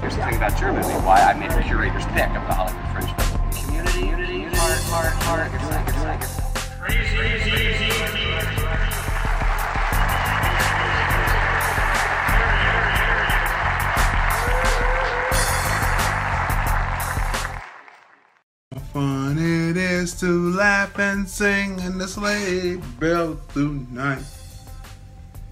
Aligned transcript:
Here's 0.00 0.16
the 0.16 0.22
thing 0.24 0.36
about 0.36 0.58
Germany, 0.58 0.86
why 1.06 1.20
I 1.20 1.34
made 1.34 1.50
a 1.52 1.62
curator's 1.62 2.04
pick 2.06 2.28
of 2.28 2.46
the 2.46 2.54
Hollywood 2.54 2.86
Fringe 2.92 3.10
Festival. 3.16 3.46
Community, 3.64 4.06
unity, 4.06 4.42
heart, 4.56 4.80
heart, 4.90 5.12
heart, 5.22 5.50
your 5.52 5.60
side, 5.60 5.86
your 5.86 5.94
side, 5.96 6.20
your 6.20 6.20
side. 6.20 6.52
Fun 18.92 19.38
it 19.38 19.76
is 19.78 20.12
to 20.20 20.50
laugh 20.52 20.98
and 20.98 21.26
sing 21.26 21.78
in 21.80 21.96
the 21.96 22.06
sleigh 22.06 22.76
bell 23.00 23.38
tonight. 23.54 24.24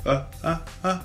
Uh, 0.04 0.24
uh, 0.42 0.59
uh, 0.84 1.02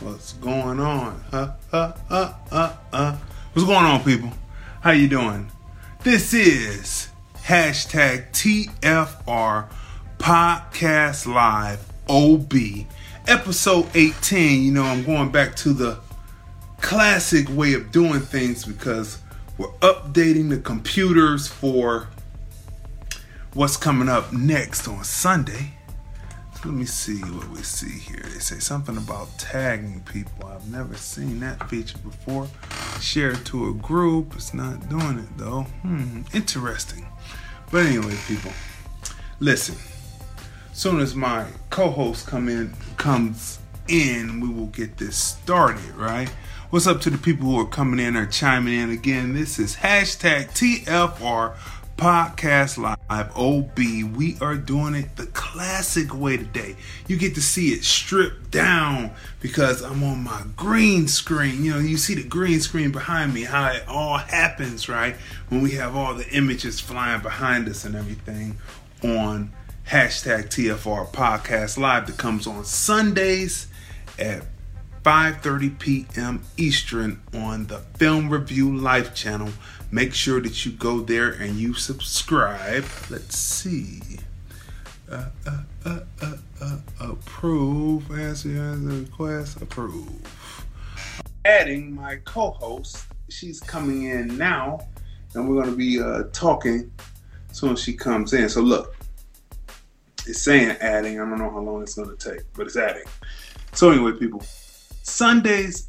What's 0.00 0.32
going 0.34 0.80
on? 0.80 1.22
Uh, 1.32 1.52
uh, 1.72 1.92
uh, 2.10 2.34
uh, 2.50 2.76
uh. 2.92 3.16
What's 3.52 3.66
going 3.66 3.84
on, 3.84 4.02
people? 4.02 4.32
How 4.80 4.90
you 4.90 5.06
doing? 5.06 5.48
This 6.02 6.34
is 6.34 7.08
hashtag 7.36 8.32
TFR 8.32 9.68
Podcast 10.18 11.32
Live 11.32 11.88
OB 12.08 12.52
episode 13.28 13.86
18. 13.94 14.64
You 14.64 14.72
know, 14.72 14.82
I'm 14.82 15.04
going 15.04 15.30
back 15.30 15.54
to 15.56 15.72
the 15.72 16.00
classic 16.80 17.46
way 17.48 17.74
of 17.74 17.92
doing 17.92 18.20
things 18.20 18.64
because 18.64 19.20
we're 19.56 19.68
updating 19.82 20.48
the 20.48 20.58
computers 20.58 21.46
for 21.46 22.08
what's 23.54 23.76
coming 23.76 24.08
up 24.08 24.32
next 24.32 24.88
on 24.88 25.04
Sunday. 25.04 25.74
Let 26.64 26.74
me 26.74 26.84
see 26.84 27.18
what 27.18 27.48
we 27.48 27.62
see 27.64 27.98
here. 27.98 28.22
They 28.22 28.38
say 28.38 28.60
something 28.60 28.96
about 28.96 29.36
tagging 29.36 30.00
people. 30.02 30.46
I've 30.46 30.70
never 30.70 30.94
seen 30.94 31.40
that 31.40 31.68
feature 31.68 31.98
before. 31.98 32.46
Share 33.00 33.34
to 33.34 33.70
a 33.70 33.74
group. 33.74 34.36
It's 34.36 34.54
not 34.54 34.88
doing 34.88 35.18
it 35.18 35.36
though. 35.36 35.62
Hmm, 35.82 36.20
interesting. 36.32 37.04
But 37.72 37.86
anyway, 37.86 38.16
people, 38.28 38.52
listen. 39.40 39.74
Soon 40.72 41.00
as 41.00 41.16
my 41.16 41.46
co-host 41.70 42.28
come 42.28 42.48
in 42.48 42.72
comes 42.96 43.58
in, 43.88 44.38
we 44.38 44.48
will 44.48 44.66
get 44.66 44.98
this 44.98 45.16
started, 45.16 45.96
right? 45.96 46.28
What's 46.70 46.86
up 46.86 47.00
to 47.00 47.10
the 47.10 47.18
people 47.18 47.46
who 47.46 47.58
are 47.58 47.66
coming 47.66 47.98
in 47.98 48.16
or 48.16 48.26
chiming 48.26 48.74
in 48.74 48.90
again? 48.90 49.34
This 49.34 49.58
is 49.58 49.76
hashtag 49.76 50.52
TFR 50.52 51.56
Podcast 52.02 52.78
Live 52.78 53.30
OB. 53.36 53.78
We 54.16 54.36
are 54.40 54.56
doing 54.56 54.96
it 54.96 55.14
the 55.14 55.26
classic 55.26 56.12
way 56.12 56.36
today. 56.36 56.74
You 57.06 57.16
get 57.16 57.36
to 57.36 57.40
see 57.40 57.68
it 57.68 57.84
stripped 57.84 58.50
down 58.50 59.12
because 59.38 59.82
I'm 59.82 60.02
on 60.02 60.24
my 60.24 60.42
green 60.56 61.06
screen. 61.06 61.64
You 61.64 61.74
know, 61.74 61.78
you 61.78 61.96
see 61.96 62.16
the 62.16 62.24
green 62.24 62.58
screen 62.58 62.90
behind 62.90 63.32
me, 63.32 63.44
how 63.44 63.68
it 63.68 63.84
all 63.86 64.16
happens, 64.18 64.88
right? 64.88 65.14
When 65.48 65.62
we 65.62 65.70
have 65.72 65.94
all 65.94 66.12
the 66.14 66.28
images 66.30 66.80
flying 66.80 67.22
behind 67.22 67.68
us 67.68 67.84
and 67.84 67.94
everything 67.94 68.58
on 69.04 69.52
hashtag 69.88 70.48
TFR 70.48 71.08
Podcast 71.12 71.78
Live 71.78 72.08
that 72.08 72.18
comes 72.18 72.48
on 72.48 72.64
Sundays 72.64 73.68
at 74.18 74.42
5:30 75.04 75.78
p.m. 75.78 76.42
Eastern 76.56 77.22
on 77.32 77.66
the 77.66 77.78
Film 77.96 78.28
Review 78.28 78.76
Live 78.76 79.14
channel. 79.14 79.50
Make 79.94 80.14
sure 80.14 80.40
that 80.40 80.64
you 80.64 80.72
go 80.72 81.00
there 81.00 81.32
and 81.32 81.56
you 81.56 81.74
subscribe. 81.74 82.86
Let's 83.10 83.36
see. 83.36 84.00
Uh, 85.10 85.26
uh, 85.46 85.62
uh, 85.84 85.98
uh, 86.22 86.36
uh, 86.62 86.78
approve. 86.98 88.10
Answer 88.10 88.76
the 88.76 89.00
request. 89.00 89.60
Approve. 89.60 90.64
Adding 91.44 91.94
my 91.94 92.16
co-host. 92.24 93.04
She's 93.28 93.60
coming 93.60 94.04
in 94.04 94.38
now, 94.38 94.80
and 95.34 95.46
we're 95.46 95.56
to 95.70 95.76
be 95.76 96.00
uh, 96.00 96.22
talking 96.32 96.90
soon 97.52 97.72
as 97.72 97.82
she 97.82 97.92
comes 97.92 98.32
in. 98.32 98.48
So 98.48 98.62
look, 98.62 98.96
it's 100.26 100.40
saying 100.40 100.70
adding. 100.80 101.20
I 101.20 101.28
don't 101.28 101.38
know 101.38 101.50
how 101.50 101.60
long 101.60 101.82
it's 101.82 101.98
to 102.08 102.16
take, 102.16 102.50
but 102.54 102.66
it's 102.66 102.76
adding. 102.76 103.04
So 103.74 103.90
anyway, 103.90 104.12
people, 104.12 104.42
Sundays 105.02 105.88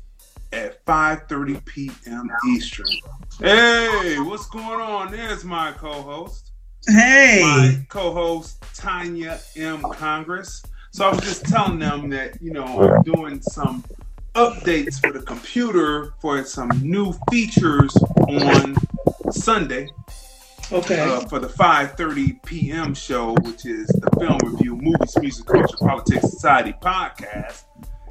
at 0.53 0.85
5:30 0.85 1.65
p.m. 1.65 2.29
Eastern. 2.49 2.85
Hey, 3.39 4.17
what's 4.19 4.47
going 4.47 4.79
on? 4.79 5.11
There's 5.11 5.43
my 5.43 5.71
co-host. 5.71 6.51
Hey, 6.87 7.39
My 7.41 7.85
co-host 7.89 8.63
Tanya 8.75 9.39
M. 9.55 9.81
Congress. 9.93 10.63
So 10.91 11.07
I 11.07 11.09
was 11.09 11.21
just 11.21 11.45
telling 11.45 11.79
them 11.79 12.09
that 12.09 12.41
you 12.41 12.51
know 12.51 12.65
I'm 12.65 13.01
doing 13.01 13.41
some 13.41 13.83
updates 14.35 14.99
for 14.99 15.11
the 15.11 15.21
computer 15.21 16.13
for 16.19 16.43
some 16.43 16.69
new 16.81 17.13
features 17.31 17.95
on 18.27 18.75
Sunday 19.31 19.89
okay. 20.71 20.99
uh, 20.99 21.21
for 21.21 21.39
the 21.39 21.47
5:30 21.47 22.43
p.m. 22.45 22.93
show, 22.93 23.33
which 23.41 23.65
is 23.65 23.87
the 23.87 24.09
Film 24.19 24.37
Review 24.43 24.75
Movies, 24.75 25.17
Music, 25.19 25.45
Culture, 25.45 25.77
Politics, 25.79 26.29
Society 26.29 26.73
podcast 26.81 27.63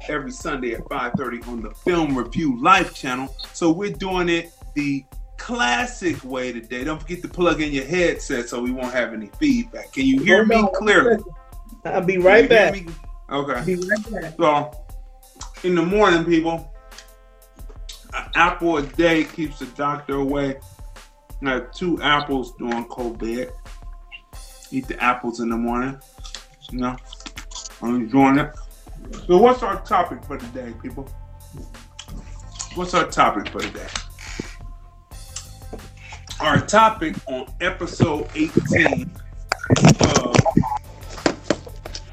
every 0.09 0.31
Sunday 0.31 0.73
at 0.73 0.87
5:30 0.89 1.47
on 1.47 1.61
the 1.61 1.71
Film 1.71 2.17
Review 2.17 2.61
Live 2.61 2.93
channel. 2.93 3.33
So 3.53 3.71
we're 3.71 3.91
doing 3.91 4.29
it 4.29 4.53
the 4.75 5.05
classic 5.37 6.23
way 6.23 6.51
today. 6.51 6.83
Don't 6.83 7.01
forget 7.01 7.21
to 7.21 7.27
plug 7.27 7.61
in 7.61 7.71
your 7.71 7.85
headset 7.85 8.49
so 8.49 8.61
we 8.61 8.71
won't 8.71 8.93
have 8.93 9.13
any 9.13 9.29
feedback. 9.39 9.91
Can 9.91 10.05
you 10.05 10.21
hear 10.23 10.45
me 10.45 10.65
clearly? 10.75 11.21
I'll 11.85 12.01
be 12.01 12.17
right 12.17 12.47
back. 12.47 12.75
Okay. 13.29 13.65
Be 13.65 13.75
right 13.75 14.11
back. 14.11 14.33
So, 14.37 14.71
in 15.63 15.75
the 15.75 15.81
morning, 15.81 16.23
people, 16.23 16.71
an 18.13 18.29
apple 18.35 18.77
a 18.77 18.83
day 18.83 19.23
keeps 19.23 19.59
the 19.59 19.65
doctor 19.65 20.15
away. 20.15 20.59
I 21.45 21.49
had 21.55 21.73
two 21.73 22.01
apples 22.01 22.53
during 22.57 22.85
COVID. 22.85 23.51
Eat 24.71 24.87
the 24.87 25.03
apples 25.03 25.41
in 25.41 25.49
the 25.49 25.57
morning. 25.57 25.99
You 26.71 26.79
know, 26.79 26.95
I'm 27.81 27.95
enjoying 27.95 28.39
it. 28.39 28.55
So, 29.27 29.37
what's 29.37 29.63
our 29.63 29.81
topic 29.83 30.23
for 30.23 30.37
today, 30.37 30.73
people? 30.81 31.09
What's 32.75 32.93
our 32.93 33.09
topic 33.09 33.49
for 33.49 33.59
today? 33.59 33.87
Our 36.39 36.59
topic 36.59 37.15
on 37.27 37.47
episode 37.61 38.29
18 38.35 39.11
of 39.79 40.35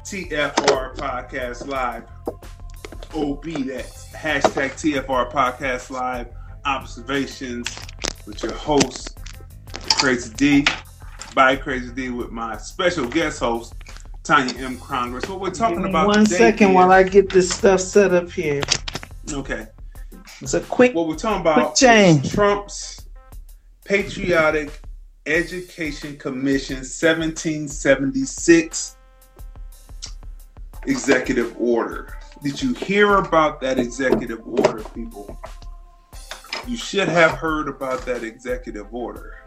TFR 0.05 0.95
Podcast 0.95 1.67
Live. 1.67 2.03
OB, 3.13 3.43
that's 3.67 4.07
hashtag 4.13 4.71
TFR 4.71 5.29
Podcast 5.31 5.89
Live 5.89 6.27
observations 6.65 7.75
with 8.25 8.41
your 8.43 8.53
host, 8.53 9.17
Crazy 9.97 10.33
D, 10.35 10.65
by 11.33 11.55
Crazy 11.55 11.91
D, 11.91 12.09
with 12.09 12.31
my 12.31 12.57
special 12.57 13.07
guest 13.07 13.39
host, 13.39 13.73
Tanya 14.31 14.55
M. 14.59 14.79
Congress. 14.79 15.27
What 15.27 15.41
we're 15.41 15.49
talking 15.49 15.83
about 15.83 16.07
one 16.07 16.25
second 16.25 16.69
is- 16.69 16.75
while 16.75 16.89
I 16.89 17.03
get 17.03 17.29
this 17.29 17.49
stuff 17.49 17.81
set 17.81 18.13
up 18.13 18.31
here. 18.31 18.61
Okay. 19.29 19.67
It's 20.39 20.53
a 20.53 20.61
quick. 20.61 20.95
What 20.95 21.09
we're 21.09 21.17
talking 21.17 21.41
about 21.41 21.75
change. 21.75 22.27
is 22.27 22.31
Trump's 22.31 23.01
Patriotic 23.83 24.79
Education 25.25 26.15
Commission 26.15 26.85
1776 26.85 28.95
executive 30.87 31.53
order. 31.59 32.17
Did 32.41 32.61
you 32.61 32.73
hear 32.73 33.17
about 33.17 33.59
that 33.59 33.79
executive 33.79 34.39
order, 34.45 34.81
people? 34.95 35.37
You 36.65 36.77
should 36.77 37.09
have 37.09 37.31
heard 37.31 37.67
about 37.67 38.05
that 38.05 38.23
executive 38.23 38.87
order. 38.93 39.40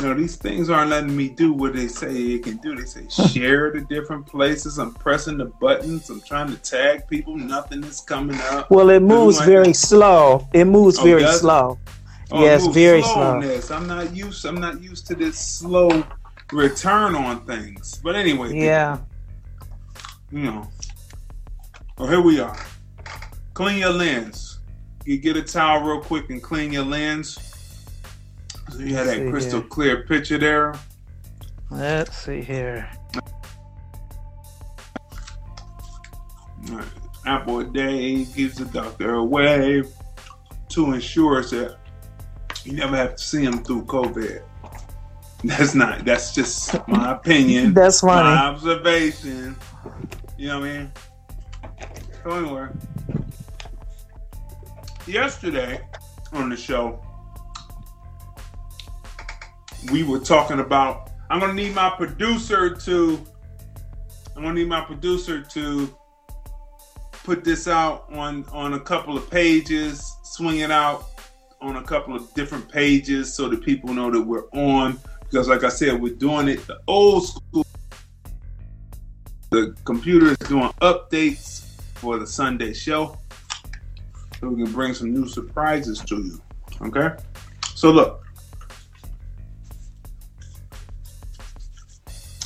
You 0.00 0.06
know, 0.06 0.14
these 0.14 0.36
things 0.36 0.70
aren't 0.70 0.88
letting 0.88 1.14
me 1.14 1.28
do 1.28 1.52
what 1.52 1.74
they 1.74 1.86
say 1.86 2.10
it 2.10 2.44
can 2.44 2.56
do. 2.56 2.74
They 2.74 2.86
say 2.86 3.02
hmm. 3.02 3.26
share 3.26 3.70
to 3.70 3.82
different 3.82 4.24
places. 4.26 4.78
I'm 4.78 4.94
pressing 4.94 5.36
the 5.36 5.44
buttons. 5.44 6.08
I'm 6.08 6.22
trying 6.22 6.48
to 6.48 6.56
tag 6.56 7.06
people. 7.06 7.36
Nothing 7.36 7.84
is 7.84 8.00
coming 8.00 8.40
up. 8.44 8.70
Well, 8.70 8.88
it 8.88 9.00
moves 9.00 9.36
Like- 9.38 9.46
very 9.46 9.68
oh, 9.68 9.72
slow. 9.72 10.48
It 10.54 10.64
moves 10.64 10.98
Oh, 10.98 11.02
very 11.02 11.26
slow. 11.26 11.78
Oh, 12.30 12.40
yes, 12.42 12.66
very 12.68 13.02
slow 13.02 13.42
slow. 13.42 13.76
I'm 13.76 13.86
not 13.86 14.16
used. 14.16 14.46
I'm 14.46 14.60
not 14.60 14.80
used 14.80 15.06
to 15.08 15.14
this 15.14 15.38
slow 15.38 16.02
return 16.50 17.14
on 17.14 17.44
things. 17.44 18.00
But 18.02 18.16
anyway, 18.16 18.54
Yeah. 18.54 18.98
you 20.30 20.44
know. 20.44 20.70
Well, 21.98 22.08
here 22.08 22.22
we 22.22 22.40
are. 22.40 22.56
clean 23.52 23.78
your 23.78 23.92
lens. 23.92 24.60
You 25.04 25.18
get 25.18 25.36
a 25.36 25.42
towel 25.42 25.82
real 25.82 26.00
quick 26.00 26.30
and 26.30 26.42
clean 26.42 26.72
your 26.72 26.84
lens. 26.84 27.49
So 28.70 28.78
you 28.78 28.94
had 28.94 29.06
that 29.08 29.30
crystal 29.30 29.60
here. 29.60 29.68
clear 29.68 30.02
picture 30.04 30.38
there. 30.38 30.74
Let's 31.70 32.16
see 32.16 32.40
here. 32.40 32.90
Right. 36.68 36.84
Apple 37.26 37.60
a 37.60 37.64
day 37.64 38.24
gives 38.24 38.56
the 38.56 38.64
doctor 38.66 39.14
away 39.14 39.82
to 40.70 40.92
ensure 40.92 41.42
that 41.42 41.76
you 42.64 42.72
never 42.72 42.96
have 42.96 43.16
to 43.16 43.22
see 43.22 43.42
him 43.42 43.62
through 43.64 43.84
COVID. 43.84 44.42
That's 45.44 45.74
not. 45.74 46.04
That's 46.04 46.34
just 46.34 46.76
my 46.86 47.12
opinion. 47.16 47.74
That's 47.74 48.00
funny. 48.00 48.28
My 48.28 48.46
observation. 48.46 49.56
You 50.36 50.48
know 50.48 50.60
what 50.60 50.68
I 50.68 50.78
mean? 50.78 50.92
So 52.22 52.30
anyway, 52.30 52.68
yesterday 55.06 55.80
on 56.32 56.50
the 56.50 56.56
show, 56.56 57.02
we 59.90 60.02
were 60.02 60.18
talking 60.18 60.60
about. 60.60 61.10
I'm 61.30 61.40
gonna 61.40 61.54
need 61.54 61.74
my 61.74 61.90
producer 61.90 62.74
to. 62.74 63.24
I'm 64.36 64.42
gonna 64.42 64.54
need 64.54 64.68
my 64.68 64.80
producer 64.80 65.42
to 65.42 65.96
put 67.24 67.44
this 67.44 67.68
out 67.68 68.06
on 68.12 68.44
on 68.52 68.74
a 68.74 68.80
couple 68.80 69.16
of 69.16 69.30
pages, 69.30 70.16
swing 70.24 70.58
it 70.58 70.70
out 70.70 71.06
on 71.60 71.76
a 71.76 71.82
couple 71.82 72.16
of 72.16 72.32
different 72.34 72.70
pages 72.70 73.32
so 73.34 73.48
that 73.48 73.62
people 73.62 73.92
know 73.92 74.10
that 74.10 74.20
we're 74.20 74.48
on. 74.52 74.98
Because, 75.20 75.48
like 75.48 75.62
I 75.62 75.68
said, 75.68 76.00
we're 76.00 76.14
doing 76.14 76.48
it 76.48 76.66
the 76.66 76.80
old 76.86 77.26
school. 77.26 77.66
The 79.50 79.76
computer 79.84 80.28
is 80.28 80.38
doing 80.48 80.70
updates 80.80 81.66
for 81.94 82.18
the 82.18 82.26
Sunday 82.26 82.72
show, 82.72 83.18
so 84.40 84.48
we 84.48 84.64
can 84.64 84.72
bring 84.72 84.94
some 84.94 85.12
new 85.12 85.28
surprises 85.28 86.00
to 86.00 86.16
you. 86.16 86.40
Okay, 86.82 87.10
so 87.74 87.90
look. 87.90 88.26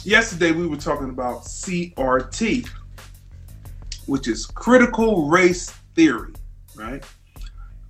Yesterday 0.04 0.52
we 0.52 0.66
were 0.66 0.76
talking 0.76 1.08
about 1.08 1.44
CRT, 1.44 2.68
which 4.04 4.28
is 4.28 4.44
critical 4.44 5.28
race 5.28 5.70
theory, 5.94 6.34
right? 6.76 7.02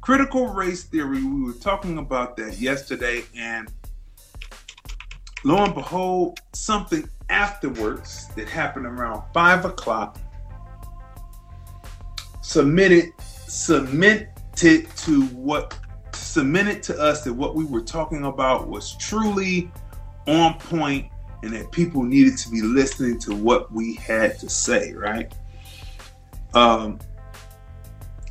Critical 0.00 0.46
race 0.46 0.84
theory, 0.84 1.24
we 1.24 1.42
were 1.42 1.58
talking 1.58 1.98
about 1.98 2.36
that 2.36 2.58
yesterday, 2.58 3.24
and 3.36 3.68
lo 5.42 5.64
and 5.64 5.74
behold, 5.74 6.38
something 6.52 7.08
afterwards 7.30 8.28
that 8.36 8.48
happened 8.48 8.86
around 8.86 9.24
five 9.32 9.64
o'clock 9.64 10.20
submitted 12.42 13.12
cemented 13.48 14.86
to 14.96 15.22
what 15.32 15.76
cemented 16.12 16.80
to 16.84 16.96
us 16.96 17.24
that 17.24 17.32
what 17.32 17.56
we 17.56 17.64
were 17.64 17.82
talking 17.82 18.24
about 18.26 18.68
was 18.68 18.96
truly 18.98 19.68
on 20.28 20.56
point 20.60 21.10
and 21.44 21.52
that 21.52 21.70
people 21.70 22.02
needed 22.02 22.38
to 22.38 22.48
be 22.48 22.62
listening 22.62 23.18
to 23.18 23.34
what 23.34 23.70
we 23.70 23.94
had 23.94 24.38
to 24.38 24.48
say, 24.48 24.94
right? 24.94 25.32
Um, 26.54 26.98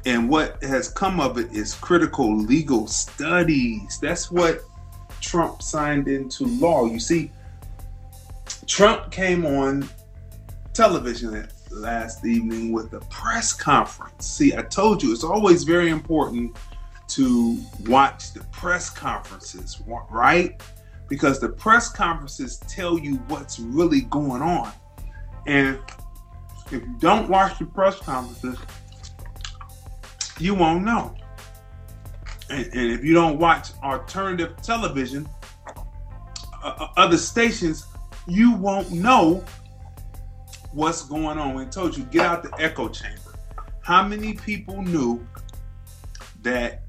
and 0.05 0.27
what 0.27 0.61
has 0.63 0.89
come 0.89 1.19
of 1.19 1.37
it 1.37 1.51
is 1.53 1.75
critical 1.75 2.35
legal 2.35 2.87
studies. 2.87 3.99
That's 4.01 4.31
what 4.31 4.61
Trump 5.21 5.61
signed 5.61 6.07
into 6.07 6.45
law. 6.45 6.85
You 6.85 6.99
see, 6.99 7.31
Trump 8.65 9.11
came 9.11 9.45
on 9.45 9.87
television 10.73 11.47
last 11.69 12.25
evening 12.25 12.71
with 12.71 12.93
a 12.93 12.99
press 13.01 13.53
conference. 13.53 14.25
See, 14.25 14.55
I 14.55 14.63
told 14.63 15.03
you 15.03 15.13
it's 15.13 15.23
always 15.23 15.63
very 15.63 15.89
important 15.89 16.57
to 17.09 17.59
watch 17.87 18.33
the 18.33 18.43
press 18.45 18.89
conferences, 18.89 19.81
right? 20.09 20.59
Because 21.13 21.39
the 21.39 21.49
press 21.49 21.89
conferences 21.89 22.57
tell 22.67 22.97
you 22.97 23.17
what's 23.27 23.59
really 23.59 24.01
going 24.01 24.41
on. 24.41 24.71
And 25.45 25.77
if 26.71 26.71
you 26.71 26.95
don't 26.97 27.29
watch 27.29 27.59
the 27.59 27.65
press 27.65 27.99
conferences, 27.99 28.57
you 30.39 30.55
won't 30.55 30.83
know. 30.83 31.13
And, 32.49 32.65
and 32.65 32.91
if 32.91 33.03
you 33.03 33.13
don't 33.13 33.37
watch 33.37 33.69
alternative 33.83 34.55
television, 34.63 35.29
uh, 36.63 36.87
other 36.97 37.19
stations, 37.19 37.85
you 38.25 38.53
won't 38.53 38.91
know 38.91 39.45
what's 40.71 41.03
going 41.03 41.37
on. 41.37 41.53
We 41.53 41.67
told 41.67 41.95
you 41.95 42.05
get 42.05 42.25
out 42.25 42.41
the 42.41 42.59
echo 42.59 42.89
chamber. 42.89 43.35
How 43.81 44.01
many 44.07 44.33
people 44.33 44.81
knew 44.81 45.23
that 46.41 46.81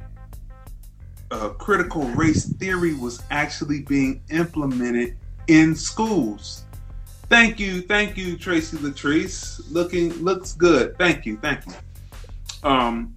uh, 1.35 1.49
critical 1.49 2.05
race 2.11 2.47
theory 2.47 2.95
was 2.95 3.21
actually 3.31 3.81
being 3.83 4.23
implemented 4.31 5.17
in 5.49 5.75
schools? 5.75 6.65
Thank 7.29 7.59
you, 7.59 7.81
thank 7.81 8.17
you, 8.17 8.37
Tracy 8.37 8.77
Latrice. 8.77 9.61
Looking 9.73 10.13
looks 10.23 10.53
good. 10.53 10.97
Thank 10.97 11.27
you, 11.27 11.37
thank 11.39 11.67
you. 11.67 11.73
Um, 12.63 13.17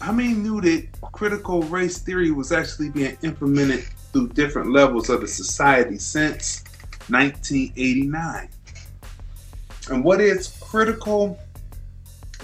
how 0.00 0.12
many 0.12 0.34
knew 0.34 0.60
that 0.60 0.88
critical 1.12 1.62
race 1.62 1.98
theory 1.98 2.32
was 2.32 2.50
actually 2.50 2.90
being 2.90 3.16
implemented 3.22 3.84
through 4.12 4.28
different 4.30 4.72
levels 4.72 5.08
of 5.08 5.20
the 5.20 5.28
society 5.28 5.98
since 5.98 6.64
1989? 7.08 8.48
And 9.88 10.02
what 10.02 10.20
is 10.20 10.48
critical 10.60 11.38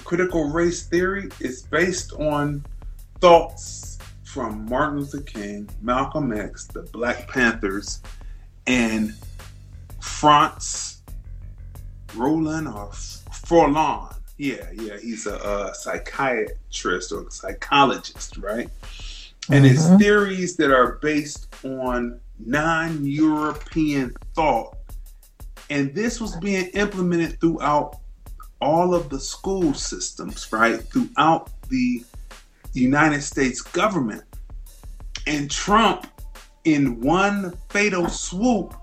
critical 0.05 0.51
race 0.51 0.87
theory? 0.87 1.29
It's 1.41 1.63
based 1.63 2.13
on 2.13 2.65
thoughts 3.21 3.92
from 4.33 4.65
Martin 4.67 5.01
Luther 5.01 5.21
King, 5.21 5.69
Malcolm 5.83 6.33
X, 6.33 6.67
the 6.67 6.83
Black 6.85 7.29
Panthers, 7.29 8.01
and 8.67 9.15
Franz 10.01 11.03
Roland 12.15 12.67
or 12.67 12.89
Forlon. 12.89 14.17
Yeah, 14.39 14.67
yeah, 14.73 14.97
he's 14.97 15.27
a, 15.27 15.35
a 15.37 15.75
psychiatrist 15.75 17.13
or 17.13 17.31
psychologist, 17.31 18.39
right? 18.39 18.71
And 19.51 19.67
his 19.67 19.85
mm-hmm. 19.85 19.99
theories 19.99 20.57
that 20.57 20.71
are 20.71 20.93
based 21.03 21.55
on 21.63 22.19
non 22.39 23.05
European 23.05 24.15
thought. 24.35 24.79
And 25.69 25.95
this 25.95 26.21
was 26.21 26.37
being 26.37 26.67
implemented 26.69 27.39
throughout 27.39 27.99
all 28.63 28.95
of 28.95 29.11
the 29.11 29.21
school 29.21 29.75
systems, 29.75 30.51
right? 30.53 30.81
Throughout 30.81 31.51
the 31.69 32.03
United 32.81 33.23
States 33.23 33.61
government. 33.61 34.25
And 35.27 35.51
Trump, 35.51 36.07
in 36.65 37.01
one 37.01 37.57
fatal 37.69 38.09
swoop, 38.09 38.75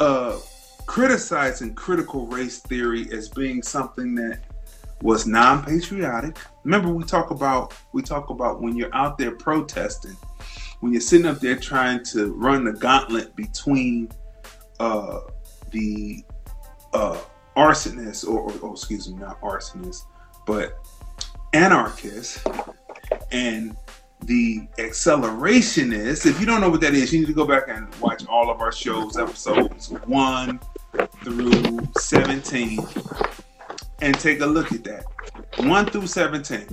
uh, 0.00 0.38
criticizing 0.86 1.74
critical 1.74 2.26
race 2.26 2.60
theory 2.60 3.08
as 3.12 3.28
being 3.28 3.62
something 3.62 4.14
that 4.16 4.42
was 5.02 5.26
non-patriotic. 5.26 6.38
Remember, 6.64 6.88
we 6.88 7.04
talk 7.04 7.30
about 7.30 7.74
we 7.92 8.02
talk 8.02 8.30
about 8.30 8.60
when 8.60 8.76
you're 8.76 8.94
out 8.94 9.18
there 9.18 9.32
protesting, 9.32 10.16
when 10.80 10.92
you're 10.92 11.00
sitting 11.00 11.26
up 11.26 11.40
there 11.40 11.56
trying 11.56 12.02
to 12.04 12.32
run 12.34 12.64
the 12.64 12.72
gauntlet 12.72 13.34
between 13.36 14.10
uh, 14.80 15.20
the 15.70 16.24
uh, 16.92 17.18
arsonists, 17.56 18.26
or, 18.26 18.50
or 18.52 18.54
oh, 18.62 18.72
excuse 18.72 19.08
me, 19.08 19.18
not 19.18 19.40
arsonists, 19.40 20.02
but 20.46 20.78
anarchists, 21.54 22.44
and 23.30 23.76
the 24.24 24.66
accelerationists. 24.78 26.26
If 26.26 26.40
you 26.40 26.46
don't 26.46 26.60
know 26.60 26.68
what 26.68 26.80
that 26.80 26.94
is, 26.94 27.12
you 27.12 27.20
need 27.20 27.26
to 27.26 27.32
go 27.32 27.46
back 27.46 27.64
and 27.68 27.94
watch 27.96 28.26
all 28.26 28.50
of 28.50 28.60
our 28.60 28.72
shows, 28.72 29.16
episodes 29.16 29.90
one 30.06 30.60
through 31.22 31.80
17, 31.98 32.80
and 34.00 34.18
take 34.18 34.40
a 34.40 34.46
look 34.46 34.72
at 34.72 34.84
that. 34.84 35.04
1 35.58 35.86
through 35.86 36.06
17. 36.06 36.66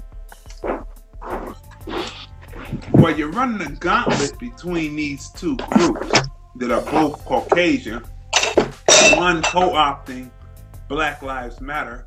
While 2.92 3.18
you're 3.18 3.32
running 3.32 3.66
a 3.68 3.72
gauntlet 3.72 4.38
between 4.40 4.96
these 4.96 5.30
two 5.30 5.58
groups 5.58 6.12
that 6.56 6.72
are 6.72 6.82
both 6.92 7.24
Caucasian, 7.26 8.04
one 9.16 9.42
co 9.44 9.72
opting 9.72 10.30
Black 10.88 11.22
Lives 11.22 11.62
Matter, 11.62 12.06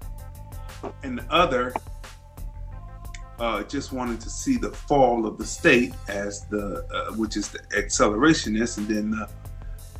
and 1.02 1.18
the 1.18 1.32
other 1.32 1.72
uh, 3.38 3.62
just 3.64 3.92
wanted 3.92 4.20
to 4.20 4.30
see 4.30 4.56
the 4.56 4.70
fall 4.70 5.26
of 5.26 5.38
the 5.38 5.44
state 5.44 5.92
as 6.08 6.46
the, 6.46 6.86
uh, 6.92 7.12
which 7.14 7.36
is 7.36 7.48
the 7.48 7.58
accelerationist, 7.76 8.78
and 8.78 8.88
then 8.88 9.10
the, 9.10 9.28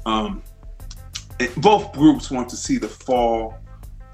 um, 0.07 0.43
it, 1.39 1.55
both 1.57 1.93
groups 1.93 2.31
want 2.31 2.49
to 2.49 2.57
see 2.57 2.79
the 2.79 2.89
fall 2.89 3.59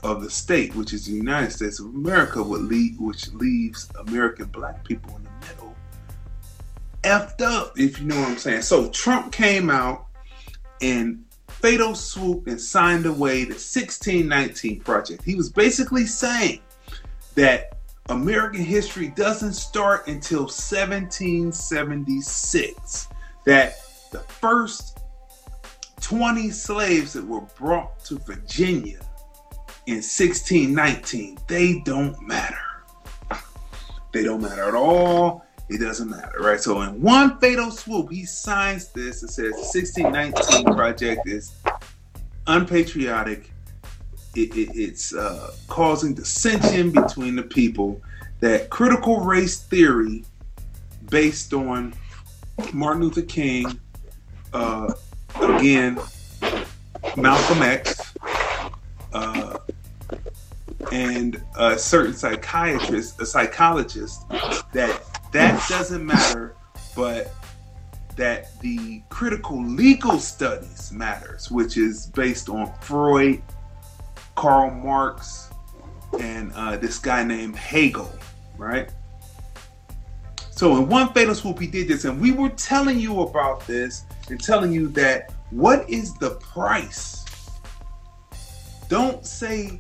of 0.03 0.23
the 0.23 0.31
state, 0.31 0.75
which 0.75 0.93
is 0.93 1.07
the 1.07 1.13
United 1.13 1.53
States 1.53 1.79
of 1.81 1.87
America, 1.87 2.41
lead, 2.41 2.99
which 2.99 3.29
leaves 3.35 3.91
American 3.99 4.47
black 4.47 4.83
people 4.85 5.15
in 5.17 5.25
the 5.25 5.47
middle, 5.47 5.75
effed 7.03 7.43
up, 7.43 7.79
if 7.79 8.01
you 8.01 8.07
know 8.07 8.19
what 8.19 8.29
I'm 8.29 8.39
saying. 8.39 8.63
So 8.63 8.89
Trump 8.89 9.33
came 9.33 9.69
out 9.69 10.07
and 10.81 11.25
fatal 11.49 11.95
swoop 11.95 12.47
and 12.47 12.59
signed 12.59 13.05
away 13.05 13.45
the 13.45 13.51
1619 13.51 14.81
project. 14.81 15.23
He 15.23 15.35
was 15.35 15.51
basically 15.51 16.07
saying 16.07 16.61
that 17.35 17.80
American 18.11 18.65
history 18.65 19.09
doesn't 19.09 19.55
start 19.55 20.07
until 20.09 20.41
1776. 20.41 23.09
That 23.47 23.77
the 24.11 24.21
first 24.21 24.99
20 26.01 26.51
slaves 26.51 27.13
that 27.13 27.25
were 27.25 27.43
brought 27.57 28.05
to 28.05 28.19
Virginia 28.19 28.99
in 29.87 30.03
1619, 30.03 31.39
they 31.47 31.81
don't 31.85 32.21
matter. 32.21 32.59
They 34.13 34.25
don't 34.25 34.43
matter 34.43 34.65
at 34.65 34.75
all. 34.75 35.47
It 35.69 35.79
doesn't 35.79 36.11
matter, 36.11 36.41
right? 36.41 36.61
So 36.61 36.83
in 36.83 37.01
one 37.01 37.39
fatal 37.39 37.71
swoop, 37.71 38.11
he 38.11 38.25
signs 38.25 38.89
this 38.89 39.23
and 39.23 39.31
says 39.31 39.53
1619 39.53 40.75
project 40.75 41.29
is 41.29 41.53
unpatriotic. 42.49 43.53
It, 44.35 44.57
it, 44.57 44.71
it's 44.75 45.15
uh, 45.15 45.55
causing 45.69 46.15
dissension 46.15 46.91
between 46.91 47.37
the 47.37 47.43
people. 47.43 48.01
That 48.41 48.71
critical 48.71 49.21
race 49.21 49.61
theory, 49.61 50.25
based 51.11 51.53
on 51.53 51.95
Martin 52.73 53.03
Luther 53.03 53.23
King, 53.23 53.79
uh, 54.53 54.93
again, 55.41 55.99
Malcolm 57.17 57.63
X, 57.63 58.15
uh, 59.13 59.59
and 60.93 61.43
a 61.57 61.79
certain 61.79 62.15
psychiatrist, 62.15 63.21
a 63.21 63.27
psychologist, 63.27 64.29
that 64.73 65.03
that 65.33 65.69
doesn't 65.69 66.05
matter, 66.05 66.57
but 66.97 67.33
that 68.17 68.59
the 68.61 69.03
critical 69.09 69.65
legal 69.65 70.19
studies 70.19 70.93
matters, 70.93 71.51
which 71.51 71.77
is 71.77 72.07
based 72.07 72.49
on 72.49 72.73
Freud, 72.81 73.43
Karl 74.41 74.71
Marx, 74.71 75.51
and 76.19 76.51
uh, 76.55 76.75
this 76.79 76.99
guy 76.99 77.23
named 77.23 77.55
Hegel, 77.57 78.11
right? 78.57 78.89
So 80.51 80.79
in 80.79 80.89
one 80.89 81.13
fatal 81.13 81.35
swoop, 81.35 81.59
he 81.59 81.67
did 81.67 81.89
this, 81.89 82.07
and 82.07 82.19
we 82.19 82.33
were 82.33 82.49
telling 82.49 82.99
you 82.99 83.21
about 83.21 83.67
this 83.67 84.07
and 84.31 84.43
telling 84.43 84.73
you 84.73 84.89
that 84.89 85.35
what 85.51 85.89
is 85.91 86.15
the 86.15 86.37
price? 86.37 87.27
Don't 88.89 89.27
say, 89.27 89.79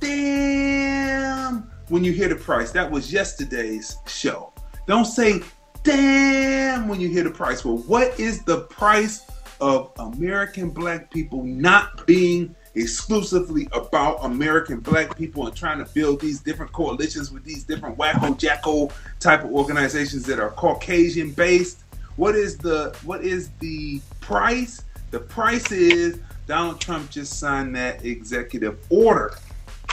damn, 0.00 1.70
when 1.88 2.02
you 2.02 2.12
hear 2.12 2.30
the 2.30 2.36
price. 2.36 2.70
That 2.70 2.90
was 2.90 3.12
yesterday's 3.12 3.98
show. 4.06 4.54
Don't 4.86 5.04
say, 5.04 5.42
damn, 5.82 6.88
when 6.88 6.98
you 6.98 7.10
hear 7.10 7.24
the 7.24 7.30
price. 7.30 7.62
Well, 7.62 7.76
what 7.76 8.18
is 8.18 8.42
the 8.42 8.62
price 8.62 9.26
of 9.60 9.92
American 9.98 10.70
black 10.70 11.10
people 11.10 11.42
not 11.42 12.06
being 12.06 12.54
exclusively 12.74 13.68
about 13.72 14.18
American 14.24 14.80
black 14.80 15.16
people 15.16 15.46
and 15.46 15.56
trying 15.56 15.78
to 15.78 15.84
build 15.92 16.20
these 16.20 16.40
different 16.40 16.72
coalitions 16.72 17.30
with 17.30 17.44
these 17.44 17.64
different 17.64 17.96
wacko 17.98 18.36
jacko 18.36 18.90
type 19.20 19.44
of 19.44 19.50
organizations 19.50 20.24
that 20.24 20.38
are 20.38 20.50
Caucasian 20.50 21.30
based? 21.32 21.84
What 22.16 22.34
is 22.34 22.58
the 22.58 22.96
what 23.04 23.24
is 23.24 23.50
the 23.60 24.00
price? 24.20 24.82
The 25.10 25.20
price 25.20 25.70
is 25.72 26.20
Donald 26.46 26.80
Trump 26.80 27.10
just 27.10 27.38
signed 27.38 27.76
that 27.76 28.04
executive 28.04 28.78
order. 28.90 29.34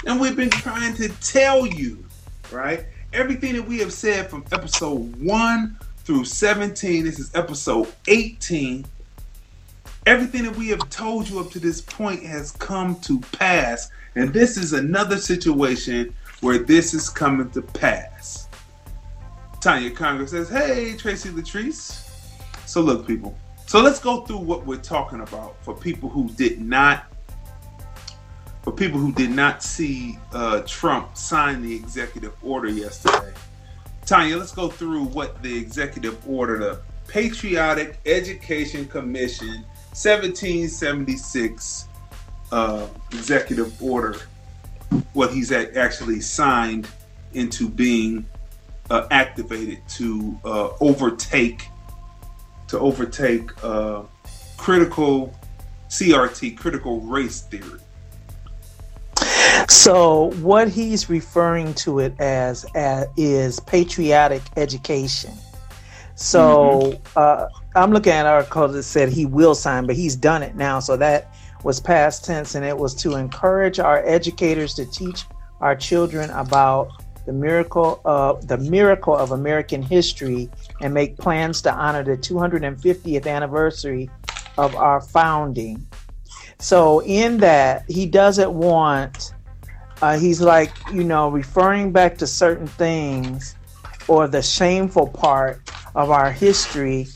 And 0.06 0.20
we've 0.20 0.36
been 0.36 0.50
trying 0.50 0.94
to 0.96 1.10
tell 1.22 1.66
you, 1.66 2.04
right? 2.52 2.86
Everything 3.14 3.54
that 3.54 3.68
we 3.68 3.80
have 3.80 3.94
said 3.94 4.30
from 4.30 4.46
episode 4.52 5.16
1 5.22 5.78
through 6.00 6.26
17, 6.26 7.06
this 7.06 7.20
is 7.20 7.34
episode 7.36 7.92
18. 8.08 8.86
Everything 10.06 10.44
that 10.44 10.56
we 10.56 10.68
have 10.68 10.88
told 10.92 11.28
you 11.28 11.40
up 11.40 11.50
to 11.50 11.60
this 11.60 11.82
point 11.82 12.22
has 12.24 12.52
come 12.52 13.00
to 13.02 13.20
pass. 13.20 13.90
And 14.16 14.32
this 14.32 14.56
is 14.56 14.74
another 14.74 15.18
situation 15.18 16.14
where 16.42 16.60
this 16.60 16.94
is 16.94 17.10
coming 17.10 17.50
to 17.52 17.64
pass. 17.64 18.48
Tanya 19.62 19.90
Congress 19.90 20.30
says, 20.30 20.48
Hey, 20.48 20.96
Tracy 20.96 21.30
Latrice. 21.30 22.08
So, 22.68 22.82
look, 22.82 23.08
people. 23.08 23.36
So, 23.66 23.82
let's 23.82 24.00
go 24.00 24.22
through 24.22 24.38
what 24.38 24.64
we're 24.64 24.78
talking 24.78 25.22
about 25.22 25.56
for 25.64 25.74
people 25.76 26.08
who 26.08 26.30
did 26.30 26.62
not. 26.62 27.06
For 28.62 28.72
people 28.72 29.00
who 29.00 29.12
did 29.12 29.32
not 29.32 29.64
see 29.64 30.20
uh, 30.34 30.62
Trump 30.68 31.18
sign 31.18 31.64
the 31.64 31.76
executive 31.76 32.34
order 32.44 32.68
yesterday, 32.68 33.34
Tanya, 34.06 34.38
let's 34.38 34.52
go 34.52 34.70
through 34.70 35.04
what 35.06 35.42
the 35.42 35.56
executive 35.56 36.18
order, 36.28 36.58
the 36.58 36.82
Patriotic 37.08 38.00
Education 38.06 38.88
Commission 38.88 39.66
1776 39.96 41.88
uh, 42.52 42.86
executive 43.12 43.82
order, 43.82 44.20
what 45.14 45.32
he's 45.32 45.54
actually 45.54 46.20
signed 46.20 46.90
into 47.34 47.70
being 47.70 48.26
uh, 48.90 49.08
activated 49.10 49.80
to 49.88 50.38
uh, 50.44 50.70
overtake 50.82 51.70
to 52.68 52.78
overtake 52.78 53.52
uh, 53.64 54.02
critical 54.58 55.34
CRT, 55.88 56.58
critical 56.58 57.00
race 57.00 57.44
theory. 57.44 57.80
So 59.70 60.32
what 60.42 60.68
he's 60.68 61.10
referring 61.10 61.74
to 61.76 62.00
it 62.00 62.20
as, 62.20 62.66
as 62.76 63.08
is 63.16 63.62
patriotic 63.62 64.42
education. 64.58 65.32
So 66.16 66.80
mm-hmm. 66.82 67.04
uh, 67.16 67.48
I'm 67.76 67.92
looking 67.92 68.14
at 68.14 68.26
an 68.26 68.32
article 68.32 68.68
that 68.70 68.84
said 68.84 69.10
he 69.10 69.26
will 69.26 69.54
sign, 69.54 69.86
but 69.86 69.96
he's 69.96 70.16
done 70.16 70.42
it 70.44 70.56
now. 70.56 70.80
So 70.80 70.98
that 70.98 71.36
was 71.64 71.80
past 71.80 72.24
tense, 72.24 72.56
and 72.56 72.66
it 72.66 72.78
was 72.78 72.96
to 72.96 73.16
encourage 73.16 73.80
our 73.80 74.06
educators 74.06 74.74
to 74.76 74.86
teach 74.86 75.24
our 75.62 75.76
children 75.76 76.30
about 76.32 77.04
the 77.26 77.34
miracle 77.34 78.02
of 78.06 78.48
the 78.48 78.58
miracle 78.58 79.16
of 79.16 79.32
American 79.32 79.82
history 79.82 80.50
and 80.82 80.94
make 80.94 81.18
plans 81.18 81.62
to 81.64 81.74
honor 81.74 82.04
the 82.04 82.16
250th 82.16 83.28
anniversary 83.28 84.10
of 84.58 84.76
our 84.76 85.02
founding. 85.02 85.86
So 86.60 87.00
in 87.02 87.38
that, 87.38 87.84
he 87.90 88.06
doesn't 88.06 88.52
want. 88.52 89.34
Uh, 90.02 90.20
he's 90.20 90.40
like 90.42 90.72
you 90.94 91.04
know 91.04 91.30
referring 91.30 91.92
back 91.92 92.18
to 92.20 92.28
certain 92.28 92.68
things 92.68 93.56
or 94.08 94.28
the 94.28 94.42
shameful 94.42 95.08
part 95.08 95.62
of 95.96 96.12
our 96.12 96.32
history 96.32 97.08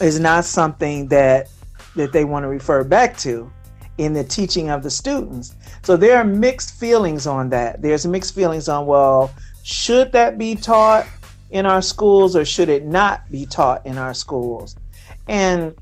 is 0.00 0.20
not 0.20 0.44
something 0.44 1.08
that 1.08 1.48
that 1.96 2.12
they 2.12 2.24
want 2.24 2.42
to 2.42 2.48
refer 2.48 2.82
back 2.82 3.16
to 3.16 3.50
in 3.98 4.12
the 4.12 4.24
teaching 4.24 4.68
of 4.68 4.82
the 4.82 4.90
students. 4.90 5.54
So 5.82 5.96
there 5.96 6.18
are 6.18 6.24
mixed 6.24 6.74
feelings 6.74 7.26
on 7.26 7.50
that. 7.50 7.80
There's 7.80 8.04
mixed 8.04 8.34
feelings 8.34 8.68
on 8.68 8.86
well, 8.86 9.32
should 9.62 10.10
that 10.12 10.36
be 10.36 10.56
taught 10.56 11.06
in 11.50 11.66
our 11.66 11.80
schools 11.80 12.34
or 12.34 12.44
should 12.44 12.68
it 12.68 12.84
not 12.84 13.30
be 13.30 13.46
taught 13.46 13.86
in 13.86 13.96
our 13.96 14.12
schools? 14.12 14.74
And 15.28 15.76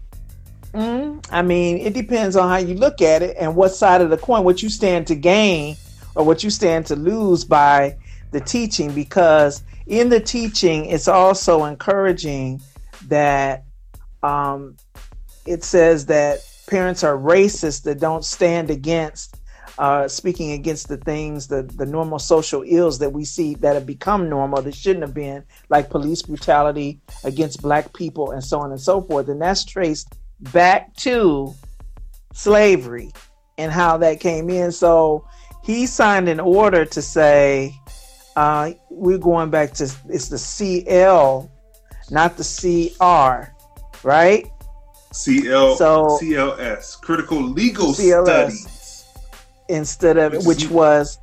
mm, 0.74 1.26
I 1.30 1.40
mean, 1.40 1.78
it 1.78 1.94
depends 1.94 2.36
on 2.36 2.48
how 2.50 2.58
you 2.58 2.74
look 2.74 3.00
at 3.00 3.22
it 3.22 3.36
and 3.38 3.56
what 3.56 3.70
side 3.70 4.02
of 4.02 4.10
the 4.10 4.18
coin, 4.18 4.44
what 4.44 4.62
you 4.62 4.68
stand 4.68 5.06
to 5.06 5.14
gain 5.14 5.76
or 6.14 6.24
what 6.24 6.44
you 6.44 6.50
stand 6.50 6.84
to 6.86 6.96
lose 6.96 7.44
by 7.44 7.96
the 8.32 8.40
teaching 8.40 8.92
because 8.92 9.62
in 9.92 10.08
the 10.08 10.20
teaching, 10.20 10.86
it's 10.86 11.06
also 11.06 11.64
encouraging 11.64 12.62
that 13.08 13.64
um, 14.22 14.74
it 15.44 15.62
says 15.62 16.06
that 16.06 16.38
parents 16.66 17.04
are 17.04 17.16
racist 17.16 17.82
that 17.82 18.00
don't 18.00 18.24
stand 18.24 18.70
against 18.70 19.36
uh, 19.78 20.08
speaking 20.08 20.52
against 20.52 20.88
the 20.88 20.96
things, 20.96 21.48
the, 21.48 21.62
the 21.62 21.84
normal 21.84 22.18
social 22.18 22.62
ills 22.66 22.98
that 22.98 23.12
we 23.12 23.24
see 23.24 23.54
that 23.56 23.74
have 23.74 23.86
become 23.86 24.28
normal 24.28 24.62
that 24.62 24.74
shouldn't 24.74 25.02
have 25.02 25.14
been, 25.14 25.44
like 25.68 25.90
police 25.90 26.22
brutality 26.22 27.00
against 27.24 27.62
black 27.62 27.92
people 27.94 28.30
and 28.30 28.42
so 28.42 28.60
on 28.60 28.70
and 28.70 28.80
so 28.80 29.02
forth. 29.02 29.28
And 29.28 29.40
that's 29.40 29.64
traced 29.64 30.14
back 30.52 30.94
to 30.96 31.54
slavery 32.32 33.12
and 33.58 33.70
how 33.70 33.96
that 33.98 34.20
came 34.20 34.48
in. 34.50 34.72
So 34.72 35.26
he 35.62 35.86
signed 35.86 36.28
an 36.28 36.40
order 36.40 36.84
to 36.86 37.02
say, 37.02 37.74
uh, 38.36 38.72
we're 38.90 39.18
going 39.18 39.50
back 39.50 39.72
to 39.74 39.92
it's 40.08 40.28
the 40.28 40.38
CL, 40.38 41.50
not 42.10 42.36
the 42.36 42.44
CR, 42.98 43.52
right? 44.06 44.46
CL 45.12 45.76
so 45.76 46.18
CLS, 46.20 47.00
critical 47.00 47.40
legal 47.42 47.88
CLS, 47.88 48.24
studies, 48.24 49.04
instead 49.68 50.16
of 50.16 50.32
which, 50.32 50.46
which 50.46 50.70
was 50.70 51.18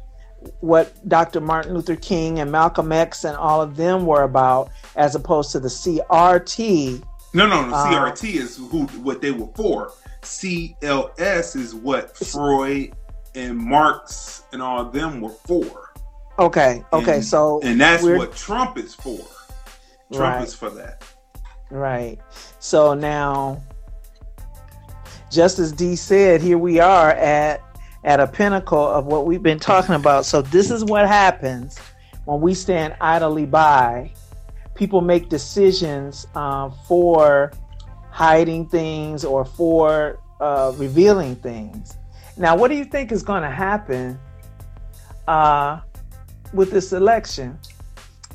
what 0.60 0.94
Dr. 1.10 1.42
Martin 1.42 1.74
Luther 1.74 1.96
King 1.96 2.40
and 2.40 2.52
Malcolm 2.52 2.92
X 2.92 3.24
and 3.24 3.36
all 3.36 3.62
of 3.62 3.76
them 3.76 4.06
were 4.06 4.24
about, 4.24 4.70
as 4.96 5.16
opposed 5.16 5.52
to 5.52 5.60
the 5.60 5.68
CRT. 5.68 7.04
No, 7.34 7.48
no, 7.48 7.66
no. 7.66 7.76
Uh, 7.76 8.12
CRT 8.12 8.36
is 8.36 8.58
who 8.58 8.86
what 9.02 9.22
they 9.22 9.32
were 9.32 9.50
for. 9.56 9.92
CLS 10.22 11.56
is 11.56 11.74
what 11.74 12.16
Freud 12.16 12.94
and 13.36 13.58
Marx 13.58 14.44
and 14.52 14.62
all 14.62 14.82
of 14.82 14.94
them 14.94 15.22
were 15.22 15.30
for. 15.30 15.94
Okay. 16.40 16.84
Okay. 16.94 17.16
And, 17.16 17.26
so 17.26 17.60
and 17.64 17.80
that's 17.80 18.04
what 18.04 18.36
Trump 18.36 18.78
is 18.78 18.96
for. 18.96 19.20
Trump 20.12 20.36
right. 20.36 20.44
is 20.44 20.56
for 20.56 20.70
that. 20.72 21.04
Right. 21.70 22.18
So 22.60 22.94
now, 22.94 23.62
just 25.30 25.60
as 25.60 25.72
D 25.72 25.96
said, 25.96 26.42
here 26.42 26.58
we 26.58 26.80
are 26.80 27.12
at 27.12 27.62
at 28.04 28.20
a 28.20 28.28
pinnacle 28.28 28.88
of 28.88 29.06
what 29.06 29.26
we've 29.26 29.44
been 29.44 29.60
talking 29.60 29.96
about. 29.96 30.26
So 30.26 30.42
this 30.42 30.72
is 30.72 30.86
what 30.86 31.08
happens 31.08 31.78
when 32.26 32.42
we 32.42 32.54
stand 32.54 32.96
idly 33.02 33.46
by, 33.46 34.12
people 34.76 35.02
make 35.02 35.30
decisions 35.30 36.28
uh, 36.36 36.70
for 36.88 37.52
hiding 38.12 38.68
things 38.70 39.26
or 39.26 39.44
for 39.44 40.20
uh, 40.40 40.72
revealing 40.78 41.36
things. 41.36 41.98
Now, 42.38 42.56
what 42.56 42.70
do 42.70 42.76
you 42.76 42.86
think 42.86 43.12
is 43.12 43.24
going 43.24 43.44
to 43.44 43.50
happen 43.50 44.18
uh, 45.28 45.82
with 46.54 46.72
this 46.72 46.94
election 46.94 47.58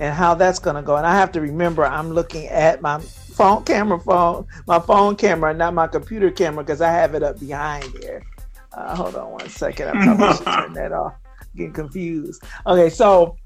and 0.00 0.14
how 0.14 0.34
that's 0.34 0.58
going 0.58 0.76
to 0.76 0.82
go? 0.82 0.96
And 0.96 1.06
I 1.06 1.14
have 1.14 1.32
to 1.32 1.40
remember, 1.40 1.84
I'm 1.84 2.10
looking 2.10 2.46
at 2.48 2.82
my 2.82 2.98
phone 2.98 3.64
camera, 3.64 3.98
phone, 3.98 4.46
my 4.66 4.78
phone 4.78 5.16
camera, 5.16 5.52
not 5.54 5.74
my 5.74 5.86
computer 5.86 6.30
camera, 6.30 6.64
because 6.64 6.80
I 6.80 6.90
have 6.90 7.14
it 7.14 7.22
up 7.22 7.40
behind 7.40 7.84
here. 8.00 8.22
Uh, 8.72 8.94
hold 8.96 9.14
on 9.16 9.30
one 9.32 9.48
second. 9.48 9.88
I 9.88 9.92
probably 10.04 10.36
should 10.36 10.44
turn 10.44 10.72
that 10.74 10.92
off. 10.92 11.14
Getting 11.56 11.72
confused. 11.72 12.42
Okay, 12.66 12.90
so 12.90 13.36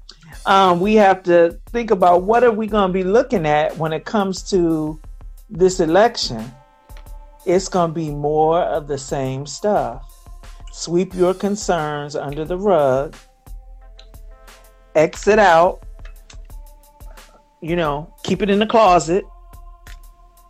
um, 0.47 0.79
we 0.79 0.95
have 0.95 1.21
to 1.23 1.59
think 1.67 1.91
about 1.91 2.23
what 2.23 2.43
are 2.43 2.51
we 2.51 2.65
going 2.65 2.89
to 2.89 2.93
be 2.93 3.03
looking 3.03 3.45
at 3.45 3.77
when 3.77 3.93
it 3.93 4.05
comes 4.05 4.41
to 4.49 4.99
this 5.49 5.79
election. 5.79 6.51
It's 7.45 7.67
going 7.67 7.91
to 7.91 7.93
be 7.93 8.09
more 8.09 8.61
of 8.61 8.87
the 8.87 8.97
same 8.97 9.45
stuff. 9.45 10.03
Sweep 10.71 11.13
your 11.13 11.33
concerns 11.33 12.15
under 12.15 12.45
the 12.45 12.57
rug. 12.57 13.15
Exit 14.95 15.39
out. 15.39 15.83
You 17.61 17.75
know, 17.75 18.13
keep 18.23 18.41
it 18.41 18.49
in 18.49 18.59
the 18.59 18.67
closet 18.67 19.25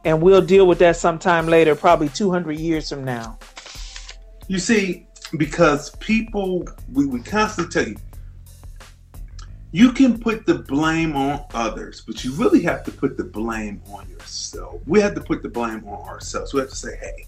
and 0.06 0.22
we'll 0.22 0.42
deal 0.42 0.66
with 0.66 0.80
that 0.80 0.96
sometime 0.96 1.48
later, 1.48 1.76
probably 1.76 2.10
200 2.10 2.58
years 2.58 2.90
from 2.90 3.04
now. 3.04 3.38
You 4.48 4.60
see, 4.60 5.08
because 5.38 5.92
people, 5.98 6.68
we, 6.92 7.06
we 7.06 7.22
constantly 7.22 7.72
tell 7.72 7.92
you, 7.92 7.98
you 9.72 9.92
can 9.92 10.18
put 10.18 10.48
the 10.48 10.56
blame 10.56 11.16
on 11.16 11.46
others, 11.54 12.02
but 12.02 12.24
you 12.24 12.34
really 12.34 12.64
have 12.64 12.84
to 12.86 12.92
put 12.92 13.18
the 13.18 13.24
blame 13.24 13.82
on 13.92 14.10
yourself. 14.10 14.82
We 14.88 15.00
have 15.02 15.14
to 15.14 15.22
put 15.22 15.44
the 15.44 15.50
blame 15.50 15.88
on 15.88 16.08
ourselves. 16.08 16.54
We 16.54 16.62
have 16.62 16.70
to 16.70 16.76
say, 16.76 16.98
hey, 16.98 17.28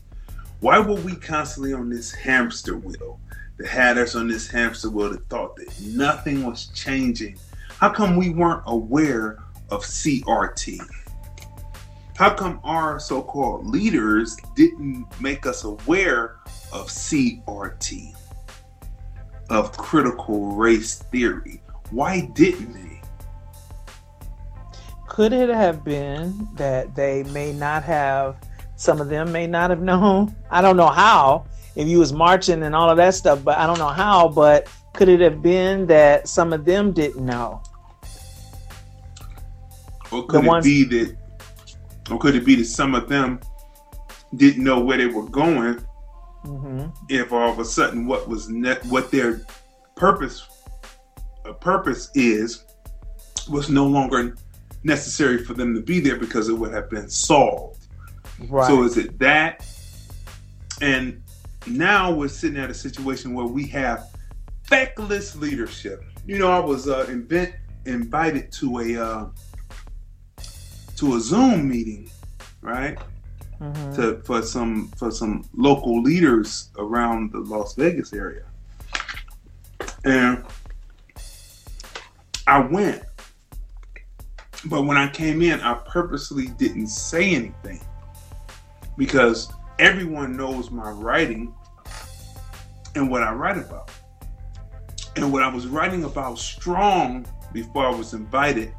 why 0.60 0.80
were 0.80 0.96
we 0.96 1.15
constantly 1.15 1.74
on 1.74 1.89
this 1.89 2.12
hamster 2.12 2.77
wheel 2.77 3.20
had 3.65 3.98
us 3.98 4.15
on 4.15 4.27
this 4.27 4.50
hamster 4.50 4.89
wheel 4.89 5.12
that 5.12 5.27
thought 5.30 5.56
that 5.56 5.82
nothing 5.82 6.46
was 6.46 6.68
changing? 6.68 7.38
How 7.77 7.89
come 7.89 8.15
we 8.15 8.30
weren't 8.30 8.63
aware 8.68 9.39
of 9.70 9.84
CRT? 9.84 10.80
How 12.15 12.34
come 12.34 12.60
our 12.63 13.00
so 13.00 13.22
called 13.24 13.65
leaders 13.65 14.38
didn't 14.56 15.08
make 15.20 15.48
us 15.48 15.63
aware 15.63 16.36
of 16.72 16.88
CRT, 16.88 18.13
of 19.50 19.75
critical 19.77 20.51
race 20.51 21.00
theory? 21.12 21.62
Why 21.89 22.22
didn't 22.34 22.74
they? 22.74 23.01
Could 25.08 25.34
it 25.34 25.50
have 25.50 25.84
been 25.84 26.48
that 26.56 26.96
they 26.96 27.24
may 27.24 27.51
not 27.51 27.84
have, 27.84 28.36
some 28.75 29.01
of 29.01 29.10
them 29.10 29.32
may 29.32 29.48
not 29.48 29.70
have 29.70 29.82
known? 29.82 30.36
I 30.50 30.62
don't 30.62 30.77
know 30.77 30.88
how, 30.88 31.46
if 31.75 31.88
you 31.88 32.00
was 32.00 32.12
marching 32.13 32.63
and 32.63 32.75
all 32.75 32.90
of 32.90 32.98
that 32.98 33.13
stuff, 33.16 33.44
but 33.44 33.58
I 33.58 33.66
don't 33.66 33.80
know 33.80 33.88
how, 33.88 34.28
but 34.28 34.68
could 34.94 35.08
it 35.10 35.22
have 35.22 35.42
been 35.42 35.88
that 35.88 36.28
some 36.28 36.51
of 36.54 36.66
them 36.66 36.92
didn't 36.92 37.25
know? 37.25 37.62
Or 40.12 40.25
could 40.25 40.42
The 40.42 40.46
it 40.46 40.48
ones- 40.48 40.66
be 40.66 40.84
that 40.86 41.18
or 42.10 42.20
could 42.20 42.36
it 42.36 42.44
be 42.46 42.56
that 42.56 42.66
some 42.66 42.94
of 42.94 43.08
them 43.08 43.40
didn't 44.36 44.63
know 44.63 44.80
where 44.80 44.98
they 44.98 45.06
were 45.08 45.28
going 45.30 45.80
hmm 46.44 46.86
if 47.10 47.32
all 47.32 47.51
of 47.51 47.60
a 47.60 47.66
sudden 47.66 48.08
what 48.08 48.28
was 48.28 48.50
ne- 48.50 48.80
what 48.90 49.12
their 49.12 49.42
purpose 49.96 50.44
uh, 51.46 51.54
purpose 51.54 52.10
is 52.16 52.66
was 53.48 53.70
no 53.70 53.86
longer 53.86 54.36
necessary 54.84 55.38
for 55.44 55.54
them 55.54 55.75
to 55.75 55.82
be 55.82 56.00
there 56.00 56.16
because 56.18 56.50
it 56.50 56.54
would 56.54 56.74
have 56.74 56.90
been 56.90 57.08
solved. 57.10 57.86
Right. 58.50 58.67
So 58.67 58.84
is 58.84 58.98
it 58.98 59.19
that? 59.19 59.63
And 60.82 61.22
now 61.67 62.12
we're 62.12 62.28
sitting 62.28 62.60
at 62.60 62.69
a 62.69 62.74
situation 62.74 63.34
where 63.34 63.45
we 63.45 63.65
have 63.67 64.10
feckless 64.63 65.36
leadership. 65.36 66.04
You 66.26 66.39
know, 66.39 66.52
I 66.52 66.60
was 66.60 66.88
uh, 66.88 67.06
invent, 67.10 67.54
invited 67.86 68.52
to 68.54 68.80
a 68.80 69.04
uh, 69.06 69.26
to 70.97 71.15
a 71.15 71.19
Zoom 71.19 71.67
meeting, 71.69 72.10
right? 72.62 72.97
Mhm. 73.60 73.95
To 73.95 74.21
for 74.24 74.41
some 74.41 74.88
for 74.97 75.12
some 75.12 75.47
local 75.56 76.02
leaders 76.02 76.69
around 76.78 77.32
the 77.32 77.39
Las 77.39 77.76
Vegas 77.76 78.13
area, 78.13 78.45
and 80.04 80.43
I 82.47 82.60
went. 82.60 83.04
But 84.65 84.84
when 84.84 84.97
I 84.97 85.10
came 85.10 85.41
in, 85.41 85.60
I 85.62 85.74
purposely 85.74 86.47
didn't 86.47 86.88
say 86.88 87.34
anything 87.34 87.82
because 88.97 89.52
everyone 89.82 90.38
knows 90.38 90.70
my 90.70 90.91
writing 90.91 91.54
and 92.96 93.10
what 93.10 93.24
I 93.24 93.34
write 93.34 93.58
about. 93.58 93.89
And 95.15 95.34
what 95.34 95.41
I 95.41 95.48
was 95.48 95.65
writing 95.67 96.04
about 96.04 96.38
strong 96.38 97.26
before 97.52 97.88
I 97.88 97.89
was 97.89 98.13
invited, 98.13 98.74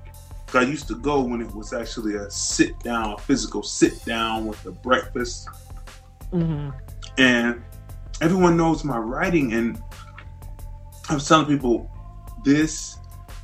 I 0.55 0.63
used 0.63 0.87
to 0.89 0.95
go 0.95 1.21
when 1.21 1.41
it 1.41 1.53
was 1.55 1.73
actually 1.73 2.15
a 2.15 2.31
sit 2.31 2.79
down, 2.81 3.15
a 3.15 3.19
physical 3.19 3.63
sit 3.63 4.03
down 4.05 4.47
with 4.47 4.65
a 4.65 4.71
breakfast. 4.71 5.49
Mhm. 6.31 6.73
And 7.19 7.63
everyone 8.21 8.57
knows 8.57 8.85
my 8.85 8.99
writing. 8.99 9.55
And 9.55 9.83
I 11.09 11.15
was 11.15 11.27
telling 11.27 11.47
people, 11.47 11.91
this 12.45 12.97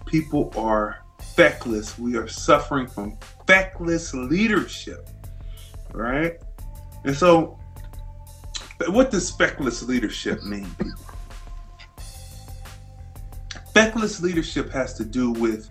people 0.06 0.52
are 0.56 0.98
feckless. 1.34 1.98
We 1.98 2.16
are 2.16 2.28
suffering 2.28 2.86
from 2.86 3.18
feckless 3.46 4.14
leadership, 4.14 5.08
right? 5.92 6.38
And 7.04 7.16
so, 7.16 7.58
what 8.88 9.10
does 9.10 9.30
feckless 9.30 9.82
leadership 9.82 10.42
mean? 10.42 10.68
Feckless 13.74 14.20
leadership 14.20 14.70
has 14.70 14.94
to 14.94 15.04
do 15.04 15.30
with 15.32 15.68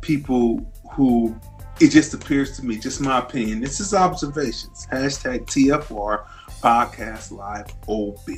people 0.00 0.64
who 0.92 1.38
it 1.80 1.90
just 1.90 2.12
appears 2.12 2.56
to 2.56 2.64
me, 2.64 2.78
just 2.78 3.00
my 3.00 3.18
opinion. 3.18 3.60
This 3.60 3.80
is 3.80 3.94
observations. 3.94 4.86
Hashtag 4.92 5.46
TFR 5.46 6.26
podcast 6.62 7.30
live 7.32 7.66
OB. 7.88 8.28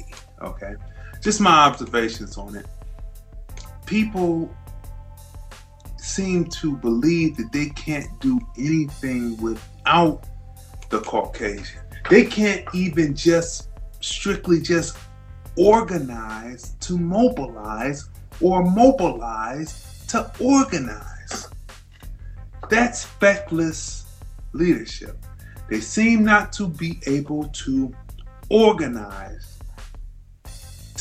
Okay. 0.40 0.74
Just 1.20 1.40
my 1.40 1.66
observations 1.66 2.38
on 2.38 2.54
it. 2.54 2.66
People 3.84 4.54
seem 5.96 6.44
to 6.46 6.76
believe 6.76 7.36
that 7.36 7.50
they 7.52 7.66
can't 7.70 8.08
do 8.20 8.40
anything 8.56 9.36
without 9.38 10.24
the 10.90 11.00
Caucasian. 11.00 11.81
They 12.10 12.24
can't 12.24 12.66
even 12.74 13.14
just 13.14 13.68
strictly 14.00 14.60
just 14.60 14.98
organize 15.56 16.74
to 16.80 16.98
mobilize 16.98 18.08
or 18.40 18.62
mobilize 18.62 20.04
to 20.08 20.30
organize. 20.40 21.48
That's 22.68 23.04
feckless 23.04 24.06
leadership. 24.52 25.16
They 25.68 25.80
seem 25.80 26.24
not 26.24 26.52
to 26.54 26.68
be 26.68 27.00
able 27.06 27.44
to 27.44 27.94
organize 28.50 29.52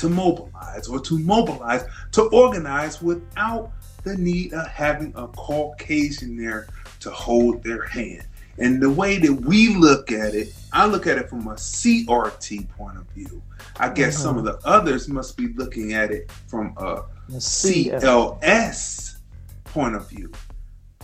to 0.02 0.10
mobilize 0.10 0.88
or 0.88 1.00
to 1.00 1.20
mobilize 1.20 1.84
to 2.12 2.24
organize 2.30 3.02
without 3.02 3.72
the 4.04 4.18
need 4.18 4.52
of 4.54 4.66
having 4.68 5.14
a 5.16 5.28
Caucasian 5.28 6.36
there 6.36 6.68
to 7.00 7.12
hold 7.12 7.62
their 7.64 7.86
hand. 7.86 8.26
And 8.62 8.82
the 8.82 8.92
way 8.92 9.18
that 9.18 9.34
we 9.34 9.76
look 9.76 10.12
at 10.12 10.36
it, 10.36 10.54
I 10.72 10.86
look 10.86 11.08
at 11.08 11.18
it 11.18 11.30
from 11.30 11.48
a 11.48 11.56
CRT 11.56 12.70
point 12.70 12.98
of 12.98 13.08
view. 13.08 13.42
I 13.78 13.90
guess 13.90 14.18
some 14.18 14.38
of 14.38 14.46
uh-huh. 14.46 14.60
the 14.62 14.68
others 14.68 15.08
must 15.10 15.36
be 15.36 15.48
looking 15.54 15.94
at 15.94 16.12
it 16.12 16.32
from 16.48 16.76
a 16.78 17.04
CLS 17.32 19.18
point 19.64 19.96
of 19.96 20.08
view. 20.08 20.32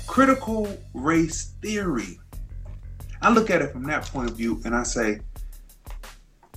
Critical 0.06 0.78
race 0.94 1.54
theory. 1.62 2.20
I 3.22 3.32
look 3.32 3.50
at 3.50 3.64
it 3.64 3.72
from 3.72 3.84
that 3.86 4.06
point 4.06 4.30
of 4.30 4.38
view 4.38 4.62
and 4.64 4.76
I 4.76 4.84
say, 4.84 5.22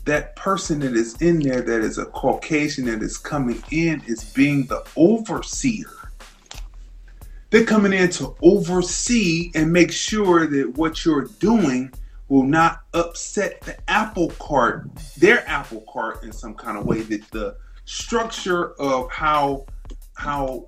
that 0.05 0.35
person 0.35 0.81
that 0.81 0.95
is 0.95 1.21
in 1.23 1.41
there 1.41 1.61
that 1.61 1.81
is 1.83 1.99
a 1.99 2.07
Caucasian 2.07 2.87
that 2.87 3.03
is 3.03 3.17
coming 3.17 3.63
in 3.71 4.03
is 4.07 4.25
being 4.33 4.67
the 4.67 4.83
overseer. 4.97 6.00
They're 7.51 7.65
coming 7.65 7.93
in 7.93 8.11
to 8.11 8.37
oversee 8.43 9.51
and 9.55 9.73
make 9.73 9.91
sure 9.91 10.47
that 10.47 10.77
what 10.77 11.05
you're 11.05 11.27
doing 11.41 11.93
will 12.29 12.45
not 12.45 12.83
upset 12.95 13.61
the 13.63 13.77
apple 13.91 14.31
cart, 14.39 14.89
their 15.19 15.47
apple 15.49 15.85
cart 15.93 16.23
in 16.23 16.31
some 16.31 16.55
kind 16.55 16.79
of 16.79 16.87
way. 16.87 17.01
That 17.03 17.29
the 17.33 17.57
structure 17.85 18.73
of 18.75 19.11
how 19.11 19.67
how 20.15 20.67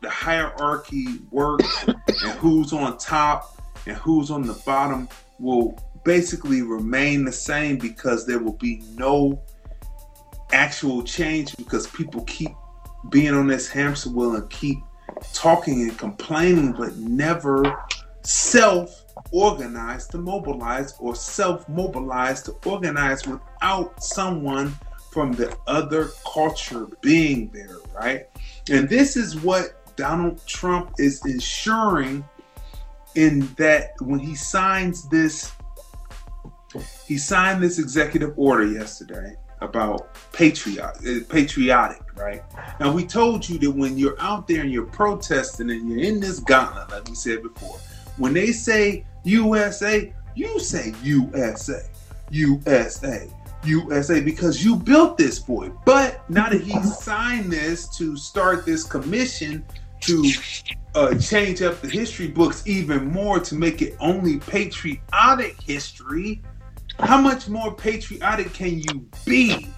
the 0.00 0.10
hierarchy 0.10 1.06
works 1.30 1.84
and 1.86 2.32
who's 2.38 2.72
on 2.72 2.98
top 2.98 3.62
and 3.86 3.96
who's 3.96 4.30
on 4.30 4.42
the 4.42 4.60
bottom 4.66 5.08
will 5.38 5.78
basically 6.04 6.62
remain 6.62 7.24
the 7.24 7.32
same 7.32 7.78
because 7.78 8.26
there 8.26 8.38
will 8.40 8.56
be 8.56 8.82
no 8.94 9.40
actual 10.52 11.02
change 11.02 11.56
because 11.56 11.86
people 11.88 12.24
keep 12.24 12.50
being 13.10 13.34
on 13.34 13.46
this 13.46 13.68
hamster 13.68 14.10
wheel 14.10 14.34
and 14.34 14.48
keep 14.50 14.78
talking 15.32 15.82
and 15.82 15.98
complaining, 15.98 16.72
but 16.72 16.96
never 16.96 17.84
self 18.22 19.04
organize 19.32 20.06
to 20.08 20.18
mobilize 20.18 20.94
or 20.98 21.14
self 21.14 21.68
mobilize 21.68 22.42
to 22.42 22.54
organize 22.64 23.26
without 23.26 24.02
someone 24.02 24.74
from 25.10 25.32
the 25.32 25.56
other 25.66 26.10
culture 26.30 26.86
being 27.00 27.48
there, 27.52 27.76
right? 27.94 28.26
And 28.70 28.88
this 28.88 29.16
is 29.16 29.36
what 29.40 29.96
Donald 29.96 30.40
Trump 30.46 30.92
is 30.98 31.24
ensuring 31.24 32.24
in 33.14 33.40
that 33.56 33.92
when 34.00 34.18
he 34.18 34.34
signs 34.34 35.08
this 35.08 35.52
he 37.06 37.16
signed 37.16 37.62
this 37.62 37.78
executive 37.78 38.34
order 38.36 38.66
yesterday 38.66 39.34
about 39.60 40.14
patriotic, 40.32 41.28
patriotic, 41.28 42.07
right? 42.18 42.42
Now 42.80 42.92
we 42.92 43.06
told 43.06 43.48
you 43.48 43.58
that 43.58 43.70
when 43.70 43.96
you're 43.96 44.20
out 44.20 44.46
there 44.46 44.62
and 44.62 44.72
you're 44.72 44.86
protesting 44.86 45.70
and 45.70 45.88
you're 45.88 46.00
in 46.00 46.20
this 46.20 46.40
gauntlet, 46.40 46.90
like 46.90 47.08
we 47.08 47.14
said 47.14 47.42
before, 47.42 47.78
when 48.16 48.34
they 48.34 48.52
say 48.52 49.04
USA, 49.24 50.12
you 50.34 50.58
say 50.60 50.94
USA, 51.02 51.82
USA, 52.30 53.30
USA, 53.64 54.20
because 54.20 54.64
you 54.64 54.76
built 54.76 55.18
this 55.18 55.38
boy. 55.38 55.70
But 55.84 56.28
now 56.30 56.48
that 56.48 56.60
he 56.60 56.80
signed 56.82 57.52
this 57.52 57.88
to 57.96 58.16
start 58.16 58.64
this 58.66 58.84
commission 58.84 59.64
to 60.00 60.32
uh, 60.94 61.14
change 61.16 61.62
up 61.62 61.80
the 61.80 61.88
history 61.88 62.28
books 62.28 62.62
even 62.66 63.06
more 63.06 63.40
to 63.40 63.54
make 63.54 63.82
it 63.82 63.96
only 64.00 64.38
patriotic 64.38 65.60
history, 65.62 66.42
how 67.00 67.20
much 67.20 67.48
more 67.48 67.74
patriotic 67.74 68.52
can 68.52 68.80
you 68.80 69.08
be 69.24 69.68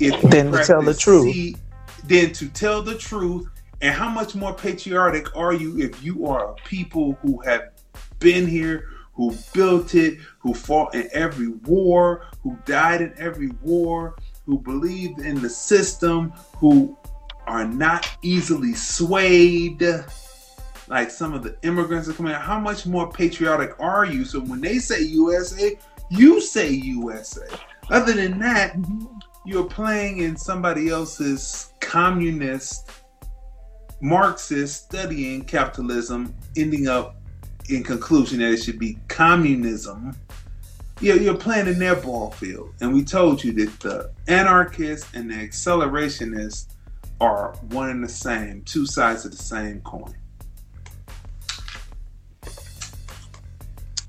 if 0.00 0.22
you 0.22 0.28
Than 0.28 0.52
to 0.52 0.64
tell 0.64 0.82
the 0.82 0.94
truth. 0.94 1.32
C- 1.32 1.56
than 2.04 2.32
to 2.32 2.48
tell 2.48 2.82
the 2.82 2.96
truth? 2.96 3.48
And 3.82 3.94
how 3.94 4.08
much 4.08 4.34
more 4.34 4.54
patriotic 4.54 5.36
are 5.36 5.52
you 5.52 5.78
if 5.78 6.02
you 6.02 6.26
are 6.26 6.52
a 6.52 6.54
people 6.64 7.18
who 7.22 7.40
have 7.42 7.70
been 8.18 8.46
here, 8.46 8.88
who 9.12 9.34
built 9.52 9.94
it, 9.94 10.18
who 10.38 10.54
fought 10.54 10.94
in 10.94 11.08
every 11.12 11.48
war, 11.48 12.26
who 12.42 12.56
died 12.64 13.02
in 13.02 13.12
every 13.18 13.50
war, 13.62 14.16
who 14.46 14.58
believed 14.58 15.20
in 15.20 15.40
the 15.42 15.50
system, 15.50 16.32
who 16.56 16.96
are 17.46 17.66
not 17.66 18.08
easily 18.22 18.74
swayed? 18.74 19.82
like 20.88 21.10
some 21.10 21.34
of 21.34 21.42
the 21.42 21.56
immigrants 21.62 22.08
are 22.08 22.12
coming 22.12 22.32
in, 22.32 22.40
how 22.40 22.58
much 22.58 22.86
more 22.86 23.10
patriotic 23.10 23.74
are 23.80 24.04
you? 24.04 24.24
So 24.24 24.40
when 24.40 24.60
they 24.60 24.78
say 24.78 25.02
USA, 25.02 25.76
you 26.10 26.40
say 26.40 26.70
USA. 26.70 27.46
Other 27.90 28.12
than 28.12 28.38
that, 28.38 28.76
mm-hmm. 28.76 29.06
You're 29.46 29.64
playing 29.64 30.18
in 30.18 30.36
somebody 30.36 30.88
else's 30.88 31.72
communist, 31.80 32.90
Marxist 34.00 34.84
studying 34.84 35.44
capitalism, 35.44 36.34
ending 36.56 36.88
up 36.88 37.16
in 37.70 37.84
conclusion 37.84 38.40
that 38.40 38.52
it 38.52 38.56
should 38.58 38.78
be 38.78 38.98
communism. 39.06 40.16
You're, 41.00 41.18
you're 41.18 41.36
playing 41.36 41.68
in 41.68 41.78
their 41.78 41.94
ball 41.94 42.32
field. 42.32 42.74
And 42.80 42.92
we 42.92 43.04
told 43.04 43.44
you 43.44 43.52
that 43.52 43.80
the 43.80 44.10
anarchists 44.26 45.08
and 45.14 45.30
the 45.30 45.34
accelerationists 45.34 46.66
are 47.20 47.54
one 47.68 47.88
and 47.90 48.02
the 48.02 48.08
same, 48.08 48.62
two 48.62 48.84
sides 48.84 49.24
of 49.24 49.30
the 49.30 49.42
same 49.42 49.80
coin. 49.82 50.14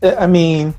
I 0.01 0.27
mean, 0.27 0.73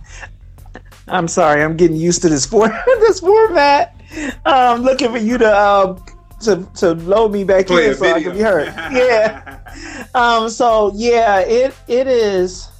I'm 1.07 1.29
sorry, 1.29 1.63
I'm 1.63 1.77
getting 1.77 1.97
used 1.97 2.23
to 2.23 2.29
this 2.29 2.45
for 2.45 2.69
this 2.87 3.21
format. 3.21 3.98
Um, 4.45 4.83
looking 4.83 5.11
for 5.11 5.19
you 5.19 5.39
to 5.39 5.61
um 5.61 6.03
to 6.41 6.67
to 6.77 6.95
load 6.95 7.33
me 7.33 7.45
back 7.45 7.67
Play 7.67 7.89
in 7.89 7.95
so 7.95 8.07
I 8.13 8.23
can 8.23 8.33
be 8.33 8.41
heard. 8.41 8.67
Yeah. 8.93 9.55
Um. 10.15 10.49
So 10.49 10.91
yeah, 10.95 11.41
it 11.41 11.75
it 11.87 12.07
is 12.07 12.71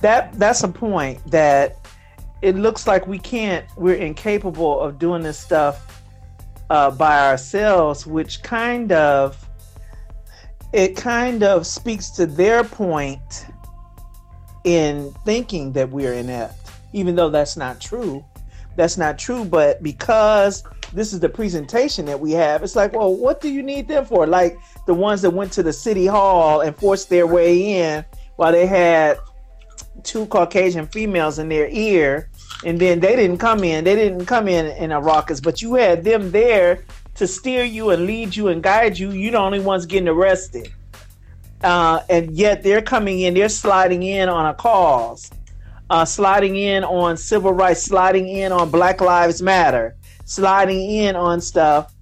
that 0.00 0.36
that's 0.38 0.62
a 0.64 0.68
point 0.68 1.24
that 1.30 1.76
it 2.42 2.56
looks 2.56 2.86
like 2.86 3.06
we 3.06 3.18
can't. 3.18 3.64
We're 3.76 3.94
incapable 3.94 4.80
of 4.80 4.98
doing 4.98 5.22
this 5.22 5.38
stuff 5.38 6.02
uh, 6.70 6.90
by 6.90 7.28
ourselves, 7.28 8.06
which 8.06 8.42
kind 8.42 8.92
of 8.92 9.48
it 10.72 10.96
kind 10.96 11.42
of 11.42 11.66
speaks 11.66 12.10
to 12.10 12.26
their 12.26 12.64
point 12.64 13.46
in 14.64 15.14
thinking 15.24 15.72
that 15.72 15.88
we're 15.90 16.14
inept, 16.14 16.70
even 16.92 17.14
though 17.14 17.30
that's 17.30 17.56
not 17.56 17.80
true. 17.80 18.24
That's 18.78 18.96
not 18.96 19.18
true, 19.18 19.44
but 19.44 19.82
because 19.82 20.62
this 20.92 21.12
is 21.12 21.18
the 21.18 21.28
presentation 21.28 22.06
that 22.06 22.20
we 22.20 22.30
have, 22.30 22.62
it's 22.62 22.76
like, 22.76 22.92
well, 22.92 23.12
what 23.12 23.40
do 23.40 23.50
you 23.50 23.60
need 23.60 23.88
them 23.88 24.04
for? 24.04 24.24
Like 24.24 24.56
the 24.86 24.94
ones 24.94 25.20
that 25.22 25.30
went 25.30 25.52
to 25.54 25.64
the 25.64 25.72
city 25.72 26.06
hall 26.06 26.60
and 26.60 26.76
forced 26.76 27.10
their 27.10 27.26
way 27.26 27.80
in 27.80 28.04
while 28.36 28.52
they 28.52 28.66
had 28.66 29.18
two 30.04 30.26
Caucasian 30.26 30.86
females 30.86 31.40
in 31.40 31.48
their 31.48 31.68
ear, 31.70 32.30
and 32.64 32.78
then 32.78 33.00
they 33.00 33.16
didn't 33.16 33.38
come 33.38 33.64
in. 33.64 33.82
They 33.82 33.96
didn't 33.96 34.26
come 34.26 34.46
in 34.46 34.66
in 34.76 34.92
a 34.92 35.00
raucous, 35.00 35.40
but 35.40 35.60
you 35.60 35.74
had 35.74 36.04
them 36.04 36.30
there 36.30 36.84
to 37.16 37.26
steer 37.26 37.64
you 37.64 37.90
and 37.90 38.06
lead 38.06 38.36
you 38.36 38.46
and 38.46 38.62
guide 38.62 38.96
you. 38.96 39.10
You're 39.10 39.32
the 39.32 39.38
only 39.38 39.58
ones 39.58 39.86
getting 39.86 40.06
arrested 40.06 40.72
uh, 41.62 42.00
and 42.08 42.36
yet 42.36 42.62
they're 42.62 42.82
coming 42.82 43.20
in, 43.20 43.34
they're 43.34 43.48
sliding 43.48 44.02
in 44.02 44.28
on 44.28 44.46
a 44.46 44.54
cause, 44.54 45.30
uh, 45.90 46.04
sliding 46.04 46.56
in 46.56 46.84
on 46.84 47.16
civil 47.16 47.52
rights, 47.52 47.82
sliding 47.82 48.28
in 48.28 48.52
on 48.52 48.70
Black 48.70 49.00
Lives 49.00 49.40
Matter, 49.40 49.96
sliding 50.24 50.90
in 50.90 51.16
on 51.16 51.40
stuff, 51.40 51.94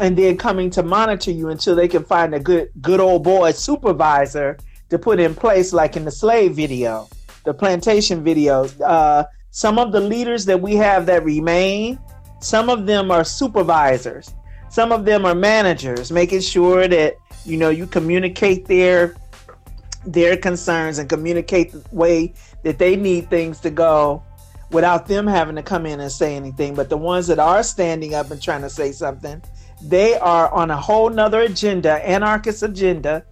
and 0.00 0.16
then 0.16 0.36
coming 0.36 0.70
to 0.70 0.82
monitor 0.82 1.30
you 1.30 1.48
until 1.48 1.74
they 1.74 1.88
can 1.88 2.04
find 2.04 2.34
a 2.34 2.40
good, 2.40 2.70
good 2.80 3.00
old 3.00 3.24
boy 3.24 3.50
supervisor 3.52 4.58
to 4.88 4.98
put 4.98 5.18
in 5.18 5.34
place, 5.34 5.72
like 5.72 5.96
in 5.96 6.04
the 6.04 6.10
slave 6.10 6.52
video, 6.54 7.08
the 7.44 7.52
plantation 7.52 8.22
video. 8.22 8.64
Uh, 8.84 9.24
some 9.50 9.78
of 9.78 9.92
the 9.92 10.00
leaders 10.00 10.44
that 10.44 10.60
we 10.60 10.76
have 10.76 11.06
that 11.06 11.24
remain, 11.24 11.98
some 12.40 12.68
of 12.68 12.86
them 12.86 13.10
are 13.10 13.24
supervisors, 13.24 14.34
some 14.68 14.92
of 14.92 15.04
them 15.04 15.24
are 15.24 15.34
managers, 15.34 16.12
making 16.12 16.40
sure 16.40 16.88
that 16.88 17.16
you 17.44 17.56
know 17.56 17.70
you 17.70 17.86
communicate 17.86 18.66
their 18.66 19.14
their 20.06 20.36
concerns 20.36 20.98
and 20.98 21.08
communicate 21.08 21.72
the 21.72 21.84
way 21.92 22.32
that 22.62 22.78
they 22.78 22.96
need 22.96 23.28
things 23.28 23.60
to 23.60 23.70
go 23.70 24.22
without 24.70 25.06
them 25.06 25.26
having 25.26 25.56
to 25.56 25.62
come 25.62 25.86
in 25.86 26.00
and 26.00 26.10
say 26.10 26.36
anything. 26.36 26.74
But 26.74 26.88
the 26.88 26.96
ones 26.96 27.26
that 27.26 27.38
are 27.38 27.62
standing 27.62 28.14
up 28.14 28.30
and 28.30 28.40
trying 28.40 28.62
to 28.62 28.70
say 28.70 28.92
something 28.92 29.42
they 29.82 30.14
are 30.18 30.52
on 30.52 30.70
a 30.70 30.76
whole 30.76 31.10
nother 31.10 31.42
agenda 31.42 31.94
anarchist 32.06 32.62
agenda 32.62 33.24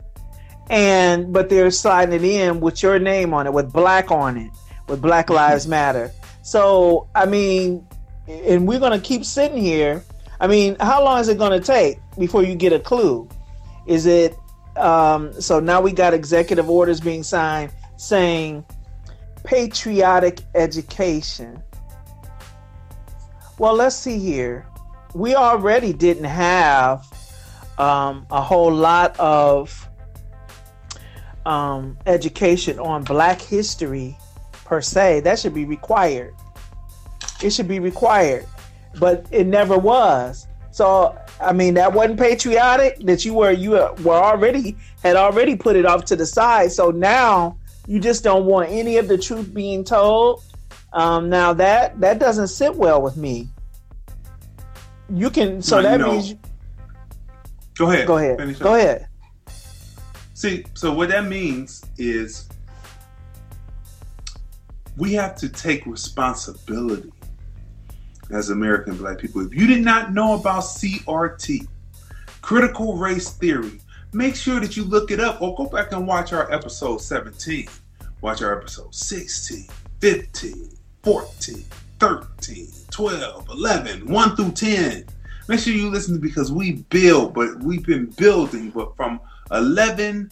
and 0.70 1.32
but 1.32 1.48
they're 1.48 1.70
sliding 1.70 2.14
it 2.14 2.24
in 2.24 2.60
with 2.60 2.82
your 2.82 2.98
name 2.98 3.34
on 3.34 3.46
it 3.46 3.52
with 3.52 3.72
black 3.72 4.10
on 4.10 4.36
it 4.36 4.50
with 4.88 5.00
black 5.00 5.26
mm-hmm. 5.26 5.36
lives 5.36 5.66
matter. 5.66 6.10
So 6.42 7.08
i 7.14 7.26
mean 7.26 7.86
and 8.28 8.66
we're 8.66 8.78
going 8.78 8.98
to 8.98 9.06
keep 9.06 9.24
sitting 9.24 9.58
here. 9.58 10.02
I 10.40 10.46
mean 10.46 10.76
how 10.80 11.02
long 11.04 11.20
is 11.20 11.28
it 11.28 11.38
going 11.38 11.58
to 11.58 11.64
take 11.64 11.98
before 12.18 12.42
you 12.42 12.54
get 12.54 12.72
a 12.72 12.78
clue? 12.78 13.28
Is 13.86 14.06
it 14.06 14.34
um, 14.76 15.32
so 15.40 15.60
now 15.60 15.80
we 15.80 15.92
got 15.92 16.14
executive 16.14 16.68
orders 16.68 17.00
being 17.00 17.22
signed 17.22 17.72
saying 17.96 18.64
patriotic 19.44 20.40
education. 20.54 21.62
Well 23.58 23.74
let's 23.74 23.96
see 23.96 24.18
here. 24.18 24.66
We 25.14 25.34
already 25.34 25.92
didn't 25.92 26.24
have 26.24 27.06
um, 27.78 28.26
a 28.30 28.40
whole 28.40 28.72
lot 28.72 29.18
of 29.18 29.88
um, 31.46 31.98
education 32.06 32.78
on 32.78 33.04
black 33.04 33.40
history 33.40 34.16
per 34.64 34.80
se. 34.80 35.20
That 35.20 35.38
should 35.38 35.54
be 35.54 35.64
required. 35.64 36.34
It 37.42 37.50
should 37.50 37.68
be 37.68 37.78
required 37.78 38.46
but 38.98 39.26
it 39.30 39.46
never 39.46 39.76
was. 39.76 40.46
So 40.70 41.18
I 41.40 41.52
mean, 41.52 41.74
that 41.74 41.92
wasn't 41.92 42.18
patriotic. 42.18 42.98
That 43.00 43.24
you 43.24 43.34
were 43.34 43.50
you 43.50 43.72
were 43.72 44.14
already 44.14 44.76
had 45.02 45.16
already 45.16 45.56
put 45.56 45.76
it 45.76 45.84
off 45.86 46.04
to 46.06 46.16
the 46.16 46.26
side. 46.26 46.72
So 46.72 46.90
now 46.90 47.58
you 47.86 48.00
just 48.00 48.24
don't 48.24 48.46
want 48.46 48.70
any 48.70 48.96
of 48.98 49.08
the 49.08 49.18
truth 49.18 49.52
being 49.52 49.84
told. 49.84 50.42
Um, 50.92 51.28
now 51.28 51.52
that 51.54 52.00
that 52.00 52.18
doesn't 52.18 52.48
sit 52.48 52.74
well 52.74 53.02
with 53.02 53.16
me. 53.16 53.48
You 55.10 55.28
can 55.28 55.60
so 55.60 55.82
that 55.82 56.00
means 56.00 56.30
you, 56.30 56.38
Go 57.76 57.90
ahead. 57.90 58.06
go 58.06 58.16
ahead. 58.18 58.38
Finish 58.38 58.58
Go 58.58 58.72
up. 58.74 58.78
ahead. 58.78 59.08
See, 60.34 60.64
so 60.74 60.92
what 60.92 61.08
that 61.10 61.26
means 61.26 61.84
is 61.98 62.48
we 64.96 65.12
have 65.14 65.36
to 65.36 65.48
take 65.48 65.84
responsibility 65.86 67.12
as 68.30 68.50
American 68.50 68.96
black 68.96 69.18
people. 69.18 69.46
If 69.46 69.54
you 69.54 69.66
did 69.66 69.82
not 69.82 70.12
know 70.12 70.34
about 70.34 70.62
CRT, 70.62 71.66
critical 72.40 72.96
race 72.96 73.30
theory, 73.30 73.80
make 74.12 74.36
sure 74.36 74.60
that 74.60 74.76
you 74.76 74.84
look 74.84 75.10
it 75.10 75.20
up 75.20 75.42
or 75.42 75.54
go 75.54 75.66
back 75.66 75.92
and 75.92 76.06
watch 76.06 76.32
our 76.32 76.50
episode 76.52 77.00
17. 77.00 77.68
Watch 78.20 78.42
our 78.42 78.58
episode 78.58 78.94
16, 78.94 79.68
15, 80.00 80.70
14, 81.02 81.64
13, 82.00 82.68
12, 82.90 83.48
11, 83.50 84.06
1 84.06 84.36
through 84.36 84.52
10. 84.52 85.04
Make 85.46 85.60
sure 85.60 85.74
you 85.74 85.90
listen 85.90 86.18
because 86.18 86.50
we 86.50 86.72
build, 86.88 87.34
but 87.34 87.62
we've 87.62 87.84
been 87.84 88.06
building, 88.06 88.70
but 88.70 88.96
from 88.96 89.20
11 89.50 90.30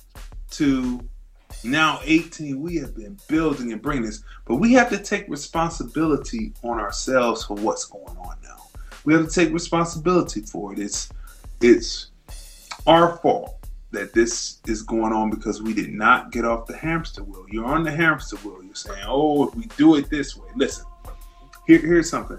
to 0.53 1.01
now 1.65 2.01
18, 2.05 2.61
we 2.61 2.77
have 2.77 2.95
been 2.95 3.19
building 3.29 3.73
and 3.73 3.81
bringing 3.81 4.05
this, 4.05 4.25
but 4.47 4.57
we 4.57 4.73
have 4.73 4.91
to 4.91 4.99
take 4.99 5.29
responsibility 5.29 6.53
on 6.63 6.81
ourselves 6.81 7.45
for 7.45 7.55
what's 7.55 7.85
going 7.85 8.17
on 8.17 8.37
now. 8.43 8.67
We 9.05 9.15
have 9.15 9.27
to 9.27 9.33
take 9.33 9.53
responsibility 9.53 10.41
for 10.41 10.73
it. 10.73 10.79
It's 10.79 11.09
it's 11.61 12.11
our 12.87 13.17
fault 13.19 13.59
that 13.93 14.13
this 14.15 14.61
is 14.67 14.83
going 14.83 15.13
on 15.13 15.31
because 15.31 15.63
we 15.63 15.75
did 15.75 15.93
not 15.93 16.33
get 16.33 16.45
off 16.45 16.67
the 16.67 16.77
hamster 16.77 17.23
wheel. 17.23 17.47
You're 17.51 17.67
on 17.67 17.85
the 17.85 17.91
hamster 17.91 18.37
wheel. 18.37 18.63
You're 18.65 18.75
saying, 18.75 19.05
"Oh, 19.07 19.49
if 19.49 19.55
we 19.55 19.67
do 19.77 19.97
it 19.97 20.09
this 20.11 20.37
way." 20.37 20.49
Listen, 20.57 20.85
here, 21.67 21.79
here's 21.79 22.11
something. 22.11 22.39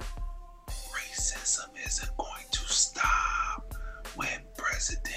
Racism 0.68 1.68
isn't 1.86 2.18
going 2.18 2.46
to 2.52 2.62
stop 2.62 3.74
when 4.16 4.42
President 4.58 5.13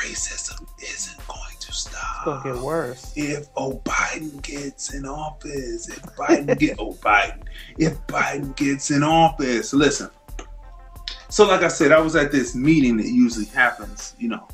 Racism 0.00 0.66
isn't 0.82 1.26
going 1.28 1.56
to 1.58 1.72
stop. 1.72 2.16
It's 2.16 2.24
gonna 2.24 2.54
get 2.54 2.62
worse. 2.62 3.12
If 3.16 3.52
Biden 3.54 4.42
gets 4.42 4.94
in 4.94 5.06
office, 5.06 5.88
if 5.88 6.02
Biden 6.16 6.58
get 6.58 6.76
oh 6.78 6.92
Biden, 6.94 7.42
if 7.78 7.98
Biden 8.06 8.56
gets 8.56 8.90
in 8.90 9.02
office, 9.02 9.72
listen. 9.72 10.10
So 11.28 11.46
like 11.46 11.62
I 11.62 11.68
said, 11.68 11.92
I 11.92 12.00
was 12.00 12.16
at 12.16 12.32
this 12.32 12.54
meeting 12.54 12.96
that 12.96 13.06
usually 13.06 13.46
happens, 13.46 14.14
you 14.18 14.28
know, 14.28 14.48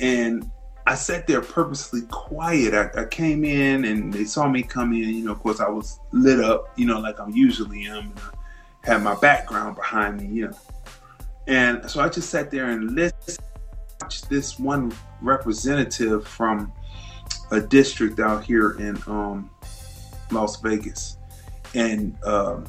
and 0.00 0.50
I 0.86 0.94
sat 0.94 1.26
there 1.26 1.40
purposely 1.40 2.02
quiet. 2.10 2.74
I, 2.74 3.02
I 3.02 3.04
came 3.06 3.42
in 3.44 3.86
and 3.86 4.12
they 4.12 4.24
saw 4.24 4.48
me 4.48 4.62
come 4.62 4.92
in. 4.92 5.08
You 5.08 5.24
know, 5.24 5.32
of 5.32 5.42
course, 5.42 5.60
I 5.60 5.68
was 5.68 5.98
lit 6.12 6.40
up, 6.40 6.72
you 6.76 6.86
know, 6.86 7.00
like 7.00 7.18
I'm 7.18 7.30
usually 7.30 7.86
am, 7.86 8.10
and 8.10 8.20
I 8.84 8.90
had 8.92 9.02
my 9.02 9.14
background 9.14 9.76
behind 9.76 10.20
me, 10.20 10.26
you 10.26 10.48
know. 10.48 10.58
And 11.46 11.88
so 11.90 12.00
I 12.00 12.08
just 12.08 12.30
sat 12.30 12.50
there 12.50 12.70
and 12.70 12.94
listened. 12.94 13.13
This 14.28 14.58
one 14.58 14.92
representative 15.20 16.26
from 16.26 16.72
a 17.50 17.60
district 17.60 18.20
out 18.20 18.44
here 18.44 18.72
in 18.78 18.96
um, 19.06 19.50
Las 20.30 20.60
Vegas, 20.60 21.18
and 21.74 22.16
um, 22.24 22.66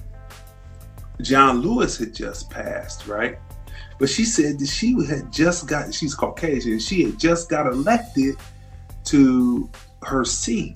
John 1.21 1.62
Lewis 1.62 1.98
had 1.98 2.13
just 2.13 2.50
passed, 2.50 3.08
right? 3.08 3.38
But 3.98 4.10
she 4.10 4.26
said 4.26 4.60
that 4.60 4.67
she 4.67 4.93
had 5.06 5.32
just 5.32 5.67
got, 5.67 5.93
she's 5.93 6.13
Caucasian, 6.13 6.80
she 6.80 7.04
had 7.04 7.19
just 7.19 7.50
got 7.50 7.67
elected 7.67 8.36
to 9.06 9.69
her 10.04 10.26
seat, 10.26 10.76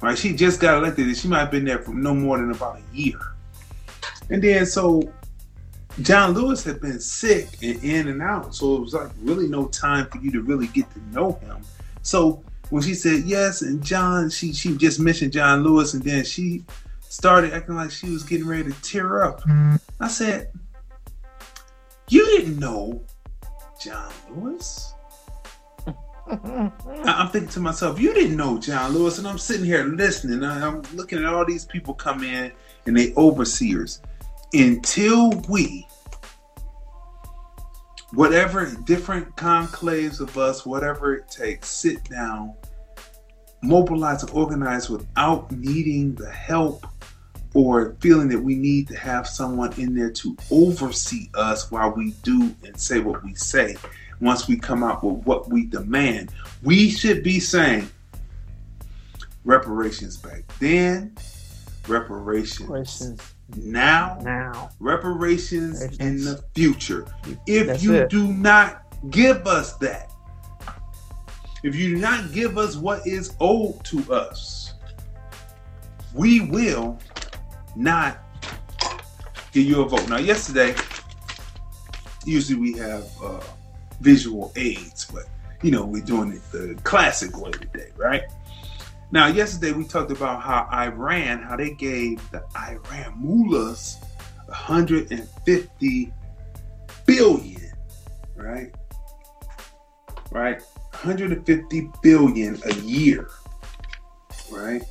right? 0.00 0.16
She 0.16 0.34
just 0.34 0.60
got 0.60 0.78
elected 0.78 1.06
and 1.06 1.16
she 1.16 1.26
might 1.26 1.40
have 1.40 1.50
been 1.50 1.64
there 1.64 1.80
for 1.80 1.92
no 1.92 2.14
more 2.14 2.38
than 2.38 2.52
about 2.52 2.78
a 2.78 2.96
year. 2.96 3.18
And 4.30 4.42
then 4.42 4.64
so 4.66 5.02
John 6.02 6.32
Lewis 6.32 6.64
had 6.64 6.80
been 6.80 7.00
sick 7.00 7.62
and 7.62 7.82
in 7.82 8.08
and 8.08 8.22
out. 8.22 8.54
So 8.54 8.76
it 8.76 8.80
was 8.80 8.94
like 8.94 9.10
really 9.20 9.48
no 9.48 9.66
time 9.68 10.06
for 10.06 10.18
you 10.18 10.30
to 10.32 10.42
really 10.42 10.68
get 10.68 10.90
to 10.92 11.00
know 11.10 11.32
him. 11.42 11.58
So 12.02 12.42
when 12.70 12.82
she 12.82 12.94
said 12.94 13.24
yes, 13.24 13.62
and 13.62 13.82
John, 13.82 14.30
she 14.30 14.52
she 14.52 14.76
just 14.76 15.00
mentioned 15.00 15.32
John 15.32 15.62
Lewis, 15.62 15.94
and 15.94 16.02
then 16.02 16.24
she 16.24 16.64
started 17.00 17.52
acting 17.52 17.74
like 17.74 17.90
she 17.90 18.08
was 18.10 18.22
getting 18.22 18.46
ready 18.46 18.72
to 18.72 18.82
tear 18.82 19.24
up. 19.24 19.42
I 19.98 20.08
said, 20.08 20.50
You 22.08 22.24
didn't 22.26 22.58
know 22.58 23.02
John 23.82 24.10
Lewis? 24.30 24.94
I'm 26.26 27.28
thinking 27.28 27.48
to 27.50 27.60
myself, 27.60 28.00
you 28.00 28.14
didn't 28.14 28.36
know 28.36 28.58
John 28.58 28.92
Lewis, 28.92 29.18
and 29.18 29.26
I'm 29.26 29.38
sitting 29.38 29.66
here 29.66 29.84
listening. 29.84 30.44
and 30.44 30.64
I'm 30.64 30.82
looking 30.94 31.18
at 31.18 31.24
all 31.24 31.44
these 31.44 31.64
people 31.64 31.92
come 31.92 32.22
in 32.22 32.52
and 32.86 32.96
they 32.96 33.12
overseers. 33.16 34.00
Until 34.52 35.30
we, 35.48 35.86
whatever 38.12 38.66
different 38.84 39.34
conclaves 39.36 40.20
of 40.20 40.36
us, 40.36 40.66
whatever 40.66 41.14
it 41.14 41.28
takes, 41.30 41.68
sit 41.68 42.02
down, 42.04 42.54
mobilize 43.62 44.22
and 44.22 44.32
organize 44.32 44.90
without 44.90 45.50
needing 45.52 46.14
the 46.14 46.30
help 46.30 46.86
or 47.54 47.96
feeling 48.00 48.28
that 48.28 48.40
we 48.40 48.54
need 48.54 48.88
to 48.88 48.96
have 48.96 49.26
someone 49.26 49.72
in 49.80 49.94
there 49.94 50.10
to 50.10 50.36
oversee 50.50 51.28
us 51.34 51.70
while 51.70 51.90
we 51.90 52.12
do 52.22 52.54
and 52.64 52.78
say 52.80 53.00
what 53.00 53.22
we 53.24 53.34
say. 53.34 53.76
Once 54.20 54.46
we 54.46 54.56
come 54.56 54.82
out 54.82 55.02
with 55.02 55.24
what 55.24 55.48
we 55.48 55.66
demand, 55.66 56.30
we 56.62 56.90
should 56.90 57.22
be 57.22 57.40
saying 57.40 57.88
reparations 59.44 60.16
back 60.16 60.42
then, 60.58 61.14
reparations. 61.88 62.68
Questions 62.68 63.34
now, 63.56 64.18
now. 64.22 64.70
reparations 64.78 65.82
in 65.98 66.24
the 66.24 66.42
future. 66.54 67.06
If 67.46 67.66
That's 67.66 67.82
you 67.82 67.94
it. 67.94 68.10
do 68.10 68.32
not 68.32 68.82
give 69.10 69.46
us 69.46 69.74
that, 69.78 70.10
if 71.62 71.74
you 71.74 71.96
do 71.96 72.00
not 72.00 72.32
give 72.32 72.56
us 72.58 72.76
what 72.76 73.06
is 73.06 73.34
owed 73.40 73.84
to 73.84 74.12
us, 74.12 74.74
we 76.14 76.40
will 76.40 76.98
not 77.76 78.18
give 79.52 79.66
you 79.66 79.82
a 79.82 79.88
vote. 79.88 80.08
Now, 80.08 80.18
yesterday, 80.18 80.74
usually 82.24 82.58
we 82.58 82.78
have 82.78 83.04
uh, 83.22 83.40
visual 84.00 84.52
aids, 84.56 85.04
but 85.04 85.24
you 85.62 85.70
know, 85.70 85.84
we're 85.84 86.02
doing 86.02 86.32
it 86.32 86.42
the 86.52 86.78
classic 86.84 87.38
way 87.38 87.50
today, 87.50 87.90
right? 87.96 88.22
Now, 89.12 89.26
yesterday 89.26 89.72
we 89.72 89.84
talked 89.84 90.12
about 90.12 90.40
how 90.40 90.68
Iran, 90.72 91.42
how 91.42 91.56
they 91.56 91.70
gave 91.70 92.18
the 92.30 92.44
Iran 92.56 93.14
mullahs 93.16 93.98
150 94.46 96.12
billion, 97.06 97.72
right? 98.36 98.72
Right? 100.30 100.62
150 100.92 101.90
billion 102.02 102.60
a 102.64 102.74
year, 102.74 103.28
right? 104.52 104.82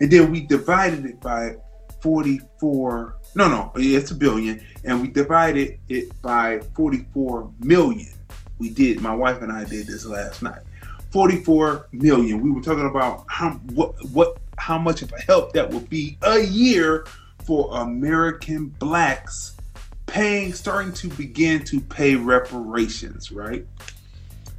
And 0.00 0.12
then 0.12 0.30
we 0.30 0.42
divided 0.42 1.04
it 1.04 1.20
by 1.20 1.56
44, 2.02 3.16
no, 3.34 3.48
no, 3.48 3.72
it's 3.74 4.12
a 4.12 4.14
billion, 4.14 4.64
and 4.84 5.02
we 5.02 5.08
divided 5.08 5.80
it 5.88 6.22
by 6.22 6.60
44 6.76 7.50
million. 7.58 8.12
We 8.58 8.70
did, 8.70 9.00
my 9.00 9.14
wife 9.14 9.42
and 9.42 9.50
I 9.50 9.64
did 9.64 9.88
this 9.88 10.06
last 10.06 10.40
night. 10.42 10.62
44 11.16 11.88
million. 11.92 12.42
We 12.42 12.50
were 12.50 12.60
talking 12.60 12.84
about 12.84 13.24
how 13.28 13.52
what 13.72 13.94
what 14.12 14.36
how 14.58 14.76
much 14.76 15.00
of 15.00 15.10
a 15.14 15.20
help 15.22 15.54
that 15.54 15.70
would 15.70 15.88
be 15.88 16.18
a 16.20 16.40
year 16.40 17.06
for 17.42 17.74
American 17.80 18.66
blacks 18.66 19.56
paying 20.04 20.52
starting 20.52 20.92
to 20.92 21.08
begin 21.08 21.64
to 21.64 21.80
pay 21.80 22.16
reparations, 22.16 23.32
right? 23.32 23.66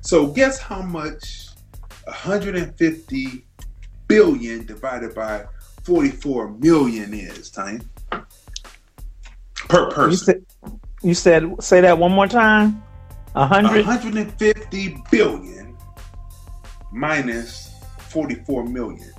So 0.01 0.25
guess 0.25 0.57
how 0.57 0.81
much 0.81 1.49
150 2.05 3.45
billion 4.07 4.65
divided 4.65 5.13
by 5.13 5.45
44 5.83 6.53
million 6.53 7.13
is, 7.13 7.51
Tiny? 7.51 7.81
Per 9.69 9.89
You 9.89 9.91
person. 9.91 10.17
said, 10.25 10.45
you 11.03 11.13
said, 11.13 11.61
say 11.61 11.81
that 11.81 11.99
one 11.99 12.13
more 12.13 12.27
time. 12.27 12.81
A 13.35 13.45
hundred. 13.45 13.85
150 13.85 14.97
billion 15.11 15.66
minus 16.97 17.75
44 17.99 18.65
million. 18.65 19.11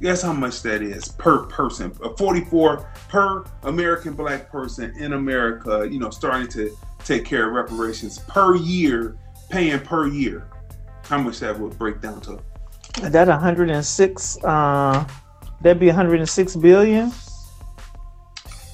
Guess 0.00 0.22
how 0.22 0.32
much 0.32 0.62
that 0.62 0.82
is 0.82 1.08
per 1.08 1.44
person? 1.46 1.92
Uh, 2.02 2.10
44 2.10 2.92
per 3.08 3.44
American 3.62 4.14
black 4.14 4.50
person 4.50 4.94
in 4.98 5.14
America, 5.14 5.88
you 5.90 5.98
know, 5.98 6.10
starting 6.10 6.48
to 6.48 6.76
take 7.04 7.24
care 7.24 7.48
of 7.48 7.54
reparations 7.54 8.18
per 8.18 8.56
year, 8.56 9.16
paying 9.50 9.80
per 9.80 10.06
year. 10.08 10.48
How 11.04 11.18
much 11.18 11.40
that 11.40 11.58
would 11.58 11.78
break 11.78 12.00
down 12.00 12.20
to? 12.22 12.40
That 13.02 13.28
106. 13.28 14.44
Uh, 14.44 15.06
that'd 15.60 15.80
be 15.80 15.86
106 15.86 16.56
billion. 16.56 17.12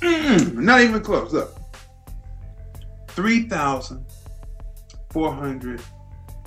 Mm, 0.03 0.55
not 0.55 0.81
even 0.81 1.01
close. 1.03 1.33
Look, 1.33 1.55
three 3.09 3.49
thousand 3.49 4.07
four 5.11 5.33
hundred 5.33 5.83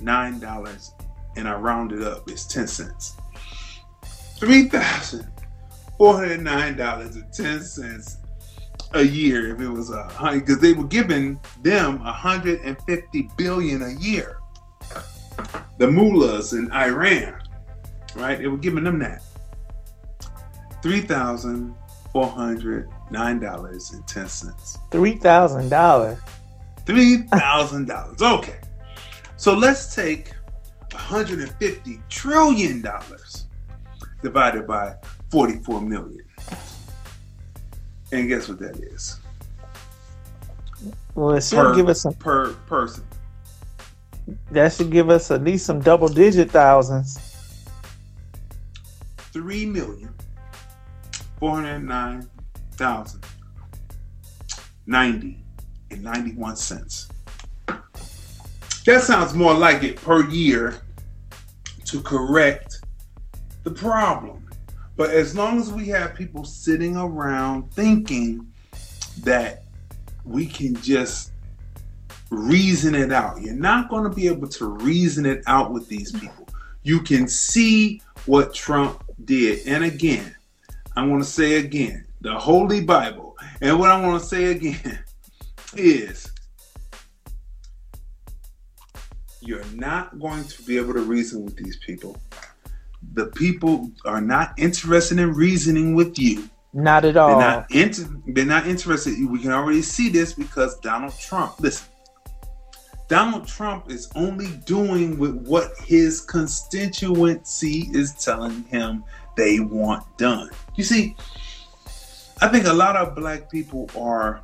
nine 0.01 0.39
dollars, 0.39 0.92
and 1.35 1.47
I 1.47 1.55
rounded 1.55 2.01
it 2.01 2.07
up. 2.07 2.29
It's 2.29 2.45
ten 2.45 2.67
cents. 2.67 3.15
Three 4.37 4.65
thousand 4.65 5.27
four 5.97 6.15
hundred 6.15 6.41
nine 6.41 6.75
dollars 6.75 7.15
and 7.15 7.31
ten 7.33 7.61
cents 7.61 8.17
a 8.93 9.03
year 9.03 9.53
if 9.55 9.61
it 9.61 9.69
was 9.69 9.89
a 9.89 10.03
hundred, 10.03 10.41
because 10.41 10.59
they 10.59 10.73
were 10.73 10.83
giving 10.85 11.39
them 11.61 12.01
a 12.01 12.11
hundred 12.11 12.61
and 12.61 12.77
fifty 12.87 13.29
billion 13.37 13.81
a 13.81 13.91
year. 13.99 14.37
The 15.77 15.89
mullahs 15.89 16.53
in 16.53 16.71
Iran, 16.71 17.41
right? 18.15 18.37
They 18.37 18.47
were 18.47 18.57
giving 18.57 18.83
them 18.83 18.99
that. 18.99 19.23
Three 20.83 21.01
thousand 21.01 21.73
four 22.11 22.27
hundred 22.27 22.89
nine 23.09 23.39
dollars 23.39 23.91
and 23.91 24.05
ten 24.07 24.27
cents. 24.27 24.77
Three 24.91 25.15
thousand 25.15 25.69
dollars. 25.69 26.19
Three 26.85 27.17
thousand 27.23 27.87
dollars. 27.87 28.21
Okay. 28.21 28.59
So 29.37 29.53
let's 29.55 29.95
take 29.95 30.33
150 30.93 31.99
trillion 32.09 32.81
dollars 32.81 33.47
divided 34.21 34.65
by 34.65 34.95
44 35.29 35.81
million. 35.81 36.25
And 38.11 38.27
guess 38.27 38.47
what 38.47 38.59
that 38.59 38.77
is? 38.77 39.19
Well, 41.15 41.35
it 41.35 41.43
should 41.43 41.57
per, 41.57 41.75
give 41.75 41.89
us 41.89 42.01
some. 42.01 42.13
per 42.13 42.53
person. 42.67 43.03
That 44.51 44.71
should 44.73 44.91
give 44.91 45.09
us 45.09 45.31
at 45.31 45.43
least 45.43 45.65
some 45.65 45.81
double 45.81 46.07
digit 46.07 46.51
thousands. 46.51 47.19
Three 49.17 49.65
million 49.65 50.13
four 51.39 51.55
hundred 51.55 51.79
nine 51.79 52.29
thousand 52.73 53.25
ninety 54.85 55.43
and 55.91 56.03
ninety 56.03 56.31
one 56.33 56.55
cents. 56.55 57.09
That 58.85 59.01
sounds 59.01 59.33
more 59.33 59.53
like 59.53 59.83
it 59.83 59.95
per 59.97 60.29
year 60.29 60.82
to 61.93 62.01
correct 62.01 62.81
the 63.63 63.69
problem. 63.69 64.49
But 64.97 65.11
as 65.11 65.35
long 65.35 65.59
as 65.59 65.71
we 65.71 65.87
have 65.89 66.15
people 66.15 66.43
sitting 66.43 66.97
around 66.97 67.71
thinking 67.71 68.47
that 69.21 69.65
we 70.25 70.47
can 70.47 70.73
just 70.81 71.33
reason 72.31 72.95
it 72.95 73.13
out, 73.13 73.39
you're 73.43 73.53
not 73.53 73.91
going 73.91 74.05
to 74.05 74.09
be 74.09 74.25
able 74.25 74.47
to 74.47 74.65
reason 74.65 75.27
it 75.27 75.43
out 75.45 75.71
with 75.71 75.87
these 75.87 76.11
people. 76.11 76.47
You 76.81 76.99
can 76.99 77.27
see 77.27 78.01
what 78.25 78.55
Trump 78.55 79.03
did. 79.25 79.67
And 79.67 79.83
again, 79.83 80.35
I 80.95 81.05
want 81.05 81.23
to 81.23 81.29
say 81.29 81.57
again, 81.57 82.07
the 82.21 82.33
Holy 82.33 82.83
Bible. 82.83 83.37
And 83.61 83.77
what 83.77 83.91
I 83.91 84.01
want 84.01 84.19
to 84.19 84.27
say 84.27 84.45
again 84.45 84.97
is 85.75 86.32
you're 89.45 89.65
not 89.73 90.19
going 90.19 90.43
to 90.45 90.63
be 90.63 90.77
able 90.77 90.93
to 90.93 91.01
reason 91.01 91.43
with 91.45 91.55
these 91.55 91.77
people. 91.77 92.17
The 93.13 93.27
people 93.27 93.91
are 94.05 94.21
not 94.21 94.53
interested 94.57 95.19
in 95.19 95.33
reasoning 95.33 95.95
with 95.95 96.17
you. 96.17 96.49
Not 96.73 97.05
at 97.05 97.13
They're 97.13 97.23
all. 97.23 97.39
not 97.39 97.71
inter- 97.71 98.09
they're 98.27 98.45
not 98.45 98.65
interested. 98.65 99.13
We 99.29 99.39
can 99.39 99.51
already 99.51 99.81
see 99.81 100.09
this 100.09 100.33
because 100.33 100.79
Donald 100.79 101.13
Trump. 101.19 101.59
Listen, 101.59 101.87
Donald 103.09 103.47
Trump 103.47 103.91
is 103.91 104.09
only 104.15 104.47
doing 104.65 105.19
with 105.19 105.35
what 105.45 105.71
his 105.85 106.21
constituency 106.21 107.89
is 107.91 108.13
telling 108.15 108.63
him 108.63 109.03
they 109.37 109.59
want 109.59 110.03
done. 110.17 110.49
You 110.75 110.83
see, 110.83 111.15
I 112.41 112.47
think 112.47 112.65
a 112.65 112.73
lot 112.73 112.95
of 112.95 113.15
black 113.15 113.51
people 113.51 113.89
are 113.95 114.41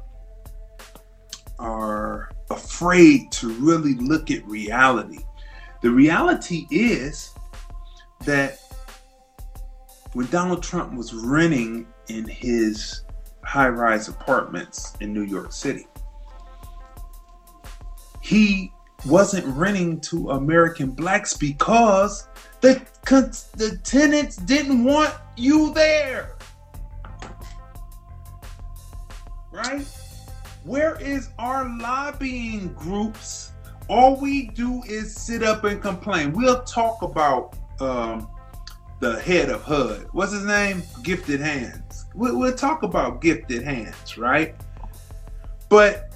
are 1.57 2.29
afraid 2.49 3.31
to 3.33 3.51
really 3.53 3.95
look 3.95 4.31
at 4.31 4.45
reality. 4.47 5.19
The 5.81 5.91
reality 5.91 6.67
is 6.71 7.33
that 8.25 8.59
when 10.13 10.27
Donald 10.27 10.63
Trump 10.63 10.93
was 10.93 11.13
renting 11.13 11.87
in 12.07 12.27
his 12.27 13.03
high-rise 13.43 14.07
apartments 14.07 14.95
in 14.99 15.13
New 15.13 15.23
York 15.23 15.51
City, 15.51 15.87
he 18.21 18.71
wasn't 19.05 19.45
renting 19.55 19.99
to 20.01 20.31
American 20.31 20.91
blacks 20.91 21.35
because 21.35 22.27
the 22.61 22.85
the 23.55 23.79
tenants 23.83 24.35
didn't 24.35 24.83
want 24.83 25.13
you 25.37 25.73
there. 25.73 26.35
Right? 29.51 29.85
Where 30.63 30.99
is 31.01 31.29
our 31.39 31.69
lobbying 31.79 32.73
groups? 32.73 33.51
All 33.87 34.17
we 34.17 34.49
do 34.49 34.83
is 34.87 35.15
sit 35.15 35.41
up 35.41 35.63
and 35.63 35.81
complain. 35.81 36.33
We'll 36.33 36.63
talk 36.63 37.01
about 37.01 37.55
um, 37.79 38.27
the 38.99 39.19
head 39.21 39.49
of 39.49 39.63
HUD. 39.63 40.07
What's 40.11 40.33
his 40.33 40.45
name? 40.45 40.83
Gifted 41.01 41.39
Hands. 41.39 42.05
We'll, 42.13 42.37
we'll 42.37 42.55
talk 42.55 42.83
about 42.83 43.21
Gifted 43.21 43.63
Hands, 43.63 44.17
right? 44.17 44.53
But 45.69 46.13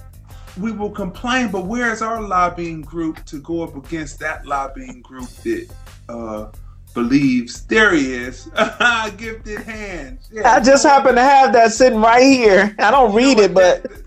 we 0.60 0.72
will 0.72 0.90
complain. 0.90 1.50
But 1.50 1.66
where 1.66 1.90
is 1.90 2.02
our 2.02 2.22
lobbying 2.22 2.82
group 2.82 3.24
to 3.26 3.40
go 3.40 3.62
up 3.62 3.74
against 3.74 4.20
that 4.20 4.46
lobbying 4.46 5.00
group 5.00 5.28
that 5.28 5.68
uh, 6.08 6.50
believes? 6.92 7.64
There 7.64 7.94
he 7.94 8.12
is. 8.12 8.50
Gifted 9.16 9.60
Hands. 9.60 10.28
Yeah. 10.30 10.52
I 10.52 10.60
just 10.60 10.84
happen 10.84 11.14
to 11.14 11.22
have 11.22 11.52
that 11.54 11.72
sitting 11.72 12.00
right 12.00 12.22
here. 12.22 12.76
I 12.78 12.90
don't 12.90 13.14
read 13.14 13.38
it, 13.38 13.54
but 13.54 13.86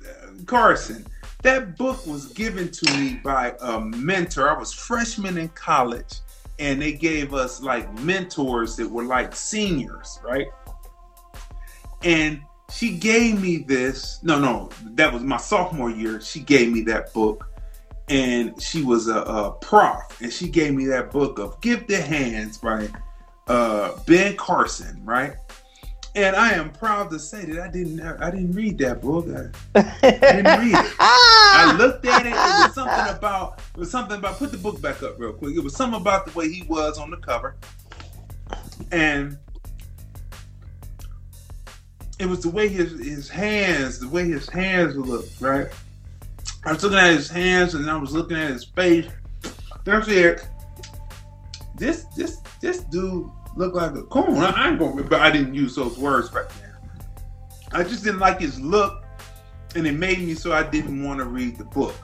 Carson, 0.48 1.06
that 1.44 1.78
book 1.78 2.06
was 2.08 2.28
given 2.34 2.72
to 2.72 2.98
me 2.98 3.20
by 3.24 3.54
a 3.62 3.80
mentor. 3.80 4.50
I 4.50 4.58
was 4.58 4.74
freshman 4.74 5.38
in 5.38 5.50
college, 5.50 6.20
and 6.58 6.82
they 6.82 6.94
gave 6.94 7.34
us 7.34 7.62
like 7.62 7.94
mentors 8.00 8.76
that 8.78 8.90
were 8.90 9.04
like 9.04 9.36
seniors, 9.36 10.20
right? 10.24 10.48
And 12.04 12.42
she 12.72 12.98
gave 12.98 13.42
me 13.42 13.58
this. 13.58 14.22
No, 14.24 14.40
no, 14.40 14.70
that 14.96 15.14
was 15.14 15.24
my 15.24 15.38
sophomore 15.38 15.92
year. 15.92 16.20
She 16.22 16.40
gave 16.40 16.72
me 16.72 16.82
that 16.84 17.14
book, 17.14 17.48
and 18.10 18.60
she 18.62 18.84
was 18.84 19.08
a, 19.08 19.20
a 19.20 19.52
prof, 19.52 20.22
and 20.22 20.32
she 20.32 20.50
gave 20.50 20.74
me 20.74 20.86
that 20.88 21.12
book 21.12 21.40
of 21.40 21.62
"Gifted 21.62 22.02
Hands" 22.02 22.58
by 22.58 22.90
uh, 23.48 23.98
Ben 24.06 24.36
Carson, 24.36 25.02
right? 25.06 25.36
And 26.18 26.36
I 26.36 26.54
am 26.54 26.72
proud 26.72 27.12
to 27.12 27.20
say 27.20 27.46
that 27.46 27.60
I 27.60 27.68
didn't 27.68 28.02
I 28.02 28.32
didn't 28.32 28.54
read 28.54 28.80
that 28.80 29.04
book. 29.04 29.28
I, 29.28 29.52
I 29.76 30.10
didn't 30.10 30.60
read 30.60 30.74
it. 30.74 30.96
I 31.00 31.76
looked 31.78 32.04
at 32.08 32.26
it. 32.26 32.30
It 32.30 32.34
was 32.34 32.74
something 32.74 33.16
about 33.16 33.62
it 33.76 33.80
was 33.80 33.92
something 33.92 34.18
about 34.18 34.40
put 34.40 34.52
the 34.52 34.58
book 34.58 34.82
back 34.82 35.04
up 35.04 35.20
real 35.20 35.32
quick. 35.32 35.56
It 35.56 35.60
was 35.60 35.76
something 35.76 36.02
about 36.02 36.26
the 36.26 36.32
way 36.32 36.52
he 36.52 36.64
was 36.64 36.98
on 36.98 37.12
the 37.12 37.18
cover. 37.18 37.56
And 38.92 39.38
it 42.18 42.26
was 42.26 42.42
the 42.42 42.50
way 42.50 42.68
his 42.68 43.00
his 43.00 43.30
hands, 43.30 44.00
the 44.00 44.10
way 44.10 44.28
his 44.28 44.50
hands 44.50 44.96
looked, 44.96 45.40
right? 45.40 45.68
I 46.66 46.74
was 46.74 46.82
looking 46.82 46.98
at 46.98 47.14
his 47.14 47.30
hands 47.30 47.76
and 47.76 47.88
I 47.88 47.96
was 47.96 48.12
looking 48.12 48.38
at 48.38 48.50
his 48.50 48.66
face. 48.66 49.06
Then 49.84 50.02
I 50.02 50.04
said, 50.04 50.42
this 51.76 52.06
this 52.16 52.42
this 52.60 52.80
dude 52.80 53.30
looked 53.58 53.76
like 53.76 53.96
a 53.96 54.04
coon. 54.04 54.38
I, 54.38 54.50
I 54.50 54.70
ain't 54.70 54.80
gonna 54.80 55.04
but 55.04 55.22
I 55.22 55.32
didn't 55.32 55.54
use 55.54 55.76
those 55.76 55.98
words 55.98 56.32
right 56.32 56.48
now. 56.62 56.68
I 57.72 57.84
just 57.84 58.04
didn't 58.04 58.20
like 58.20 58.40
his 58.40 58.60
look, 58.60 59.04
and 59.76 59.86
it 59.86 59.94
made 59.94 60.20
me 60.20 60.34
so 60.34 60.54
I 60.54 60.64
didn't 60.64 61.04
want 61.04 61.20
to 61.20 61.26
read 61.26 61.58
the 61.58 61.66
book. 61.66 61.96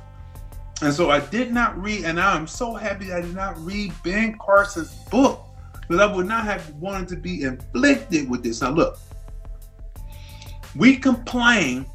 And 0.81 0.93
so 0.93 1.09
I 1.09 1.19
did 1.19 1.53
not 1.53 1.81
read, 1.81 2.05
and 2.05 2.19
I'm 2.19 2.47
so 2.47 2.73
happy 2.73 3.13
I 3.13 3.21
did 3.21 3.35
not 3.35 3.57
read 3.63 3.93
Ben 4.03 4.37
Carson's 4.37 4.93
book 5.05 5.45
because 5.87 6.01
I 6.01 6.13
would 6.13 6.27
not 6.27 6.43
have 6.45 6.69
wanted 6.75 7.07
to 7.09 7.15
be 7.15 7.43
inflicted 7.43 8.29
with 8.29 8.43
this. 8.43 8.61
Now, 8.61 8.71
look, 8.71 8.99
we 10.75 10.97
complain 10.97 11.85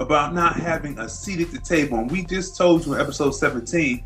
about 0.00 0.34
not 0.34 0.56
having 0.56 0.98
a 0.98 1.08
seat 1.08 1.40
at 1.40 1.50
the 1.50 1.58
table, 1.58 1.98
and 1.98 2.10
we 2.10 2.24
just 2.24 2.56
told 2.56 2.86
you 2.86 2.94
in 2.94 3.00
episode 3.00 3.32
17, 3.32 4.04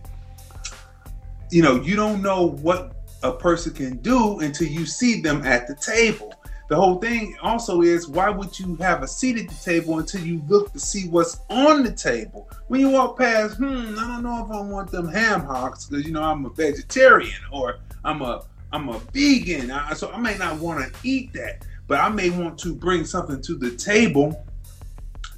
you 1.50 1.62
know, 1.62 1.80
you 1.80 1.96
don't 1.96 2.20
know 2.22 2.46
what 2.46 2.97
a 3.22 3.32
person 3.32 3.74
can 3.74 3.96
do 3.98 4.40
until 4.40 4.68
you 4.68 4.86
see 4.86 5.20
them 5.20 5.44
at 5.44 5.66
the 5.66 5.74
table. 5.74 6.34
The 6.68 6.76
whole 6.76 6.96
thing 6.96 7.36
also 7.42 7.80
is 7.80 8.08
why 8.08 8.28
would 8.28 8.58
you 8.58 8.76
have 8.76 9.02
a 9.02 9.08
seat 9.08 9.38
at 9.38 9.48
the 9.48 9.54
table 9.54 9.98
until 9.98 10.20
you 10.20 10.42
look 10.48 10.72
to 10.74 10.78
see 10.78 11.08
what's 11.08 11.40
on 11.48 11.82
the 11.82 11.92
table? 11.92 12.48
When 12.68 12.80
you 12.80 12.90
walk 12.90 13.18
past, 13.18 13.56
hmm, 13.56 13.94
I 13.98 14.06
don't 14.06 14.22
know 14.22 14.44
if 14.44 14.50
I 14.50 14.60
want 14.60 14.90
them 14.90 15.08
ham 15.08 15.40
hocks 15.40 15.86
because 15.86 16.04
you 16.06 16.12
know 16.12 16.22
I'm 16.22 16.44
a 16.44 16.50
vegetarian 16.50 17.40
or 17.50 17.78
I'm 18.04 18.20
a 18.22 18.42
I'm 18.70 18.90
a 18.90 18.98
vegan, 19.14 19.70
I- 19.70 19.94
so 19.94 20.10
I 20.12 20.18
may 20.18 20.36
not 20.36 20.58
want 20.58 20.80
to 20.84 20.98
eat 21.02 21.32
that, 21.32 21.64
but 21.86 22.00
I 22.00 22.10
may 22.10 22.28
want 22.28 22.58
to 22.58 22.74
bring 22.74 23.06
something 23.06 23.40
to 23.40 23.54
the 23.54 23.70
table, 23.70 24.44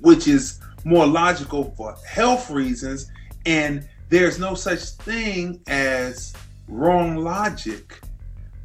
which 0.01 0.27
is 0.27 0.59
more 0.85 1.07
logical 1.07 1.73
for 1.77 1.95
health 2.09 2.51
reasons. 2.51 3.07
And 3.47 3.89
there's 4.09 4.41
no 4.41 4.55
such 4.55 4.81
thing 4.81 5.61
as 5.69 6.35
wrong 6.71 7.17
logic 7.17 8.01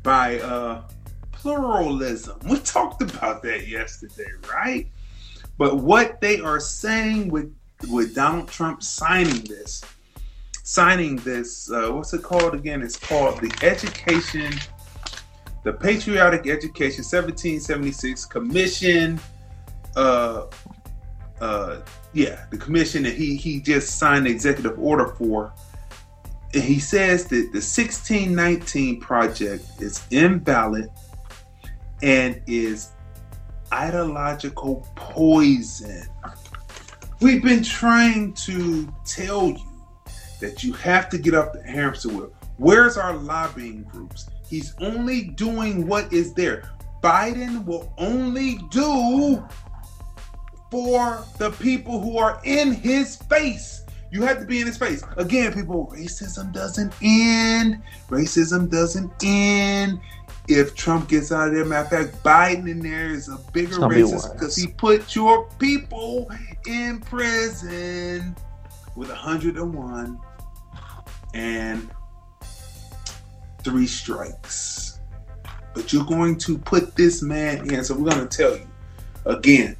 by 0.03 0.39
uh, 0.39 0.83
pluralism. 1.31 2.39
We 2.47 2.59
talked 2.59 3.01
about 3.01 3.43
that 3.43 3.67
yesterday, 3.67 4.31
right? 4.49 4.87
But 5.57 5.77
what 5.77 6.21
they 6.21 6.39
are 6.39 6.59
saying 6.59 7.29
with 7.29 7.53
with 7.89 8.15
Donald 8.15 8.47
Trump 8.47 8.81
signing 8.81 9.43
this, 9.43 9.83
signing 10.63 11.17
this, 11.17 11.69
uh, 11.71 11.89
what's 11.89 12.13
it 12.13 12.23
called 12.23 12.55
again? 12.55 12.81
It's 12.81 12.97
called 12.97 13.39
the 13.41 13.53
Education, 13.61 14.53
the 15.63 15.73
Patriotic 15.73 16.47
Education 16.47 17.03
1776 17.03 18.25
Commission. 18.25 19.19
Uh, 19.95 20.45
uh, 21.41 21.81
yeah, 22.13 22.45
the 22.49 22.57
commission 22.57 23.03
that 23.03 23.13
he 23.13 23.35
he 23.35 23.59
just 23.59 23.97
signed 23.99 24.25
the 24.25 24.29
executive 24.29 24.79
order 24.79 25.07
for. 25.07 25.53
And 26.53 26.63
he 26.63 26.79
says 26.79 27.25
that 27.25 27.51
the 27.51 27.59
1619 27.59 28.99
project 29.01 29.65
is 29.79 30.05
invalid 30.11 30.89
and 32.01 32.41
is 32.47 32.91
ideological 33.73 34.87
poison. 34.95 36.07
We've 37.21 37.43
been 37.43 37.63
trying 37.63 38.33
to 38.33 38.93
tell 39.05 39.49
you 39.49 39.75
that 40.39 40.63
you 40.63 40.73
have 40.73 41.09
to 41.09 41.17
get 41.17 41.33
up 41.33 41.53
the 41.53 41.63
hamster 41.63 42.09
wheel. 42.09 42.31
Where's 42.57 42.97
our 42.97 43.15
lobbying 43.15 43.83
groups? 43.83 44.29
He's 44.47 44.73
only 44.79 45.23
doing 45.23 45.87
what 45.87 46.11
is 46.13 46.33
there. 46.33 46.69
Biden 47.01 47.65
will 47.65 47.93
only 47.97 48.59
do 48.69 49.43
for 50.71 51.23
the 51.37 51.51
people 51.59 51.99
who 51.99 52.17
are 52.17 52.39
in 52.43 52.73
his 52.73 53.15
face. 53.15 53.84
You 54.15 54.21
have 54.21 54.39
to 54.39 54.45
be 54.45 54.61
in 54.61 54.67
his 54.67 54.77
face. 54.77 55.03
Again, 55.17 55.51
people, 55.53 55.91
racism 55.93 56.53
doesn't 56.53 56.93
end. 57.01 57.83
Racism 58.07 58.71
doesn't 58.71 59.11
end. 59.21 59.99
If 60.47 60.73
Trump 60.73 61.09
gets 61.09 61.33
out 61.33 61.49
of 61.49 61.53
there, 61.53 61.65
matter 61.65 61.97
of 61.97 62.11
fact, 62.11 62.23
Biden 62.23 62.71
in 62.71 62.79
there 62.79 63.09
is 63.09 63.27
a 63.27 63.37
bigger 63.51 63.75
racist 63.75 64.31
because 64.31 64.55
he 64.55 64.67
put 64.67 65.17
your 65.17 65.49
people 65.59 66.31
in 66.65 67.01
prison 67.01 68.37
with 68.95 69.09
101 69.09 70.19
and 71.33 71.91
three 73.65 73.87
strikes. 73.87 75.01
But 75.73 75.91
you're 75.91 76.05
going 76.05 76.37
to 76.37 76.57
put 76.57 76.95
this 76.95 77.21
man 77.21 77.69
in. 77.69 77.83
So 77.83 77.95
we're 77.95 78.11
going 78.11 78.25
to 78.25 78.37
tell 78.37 78.55
you 78.55 78.67
again 79.25 79.75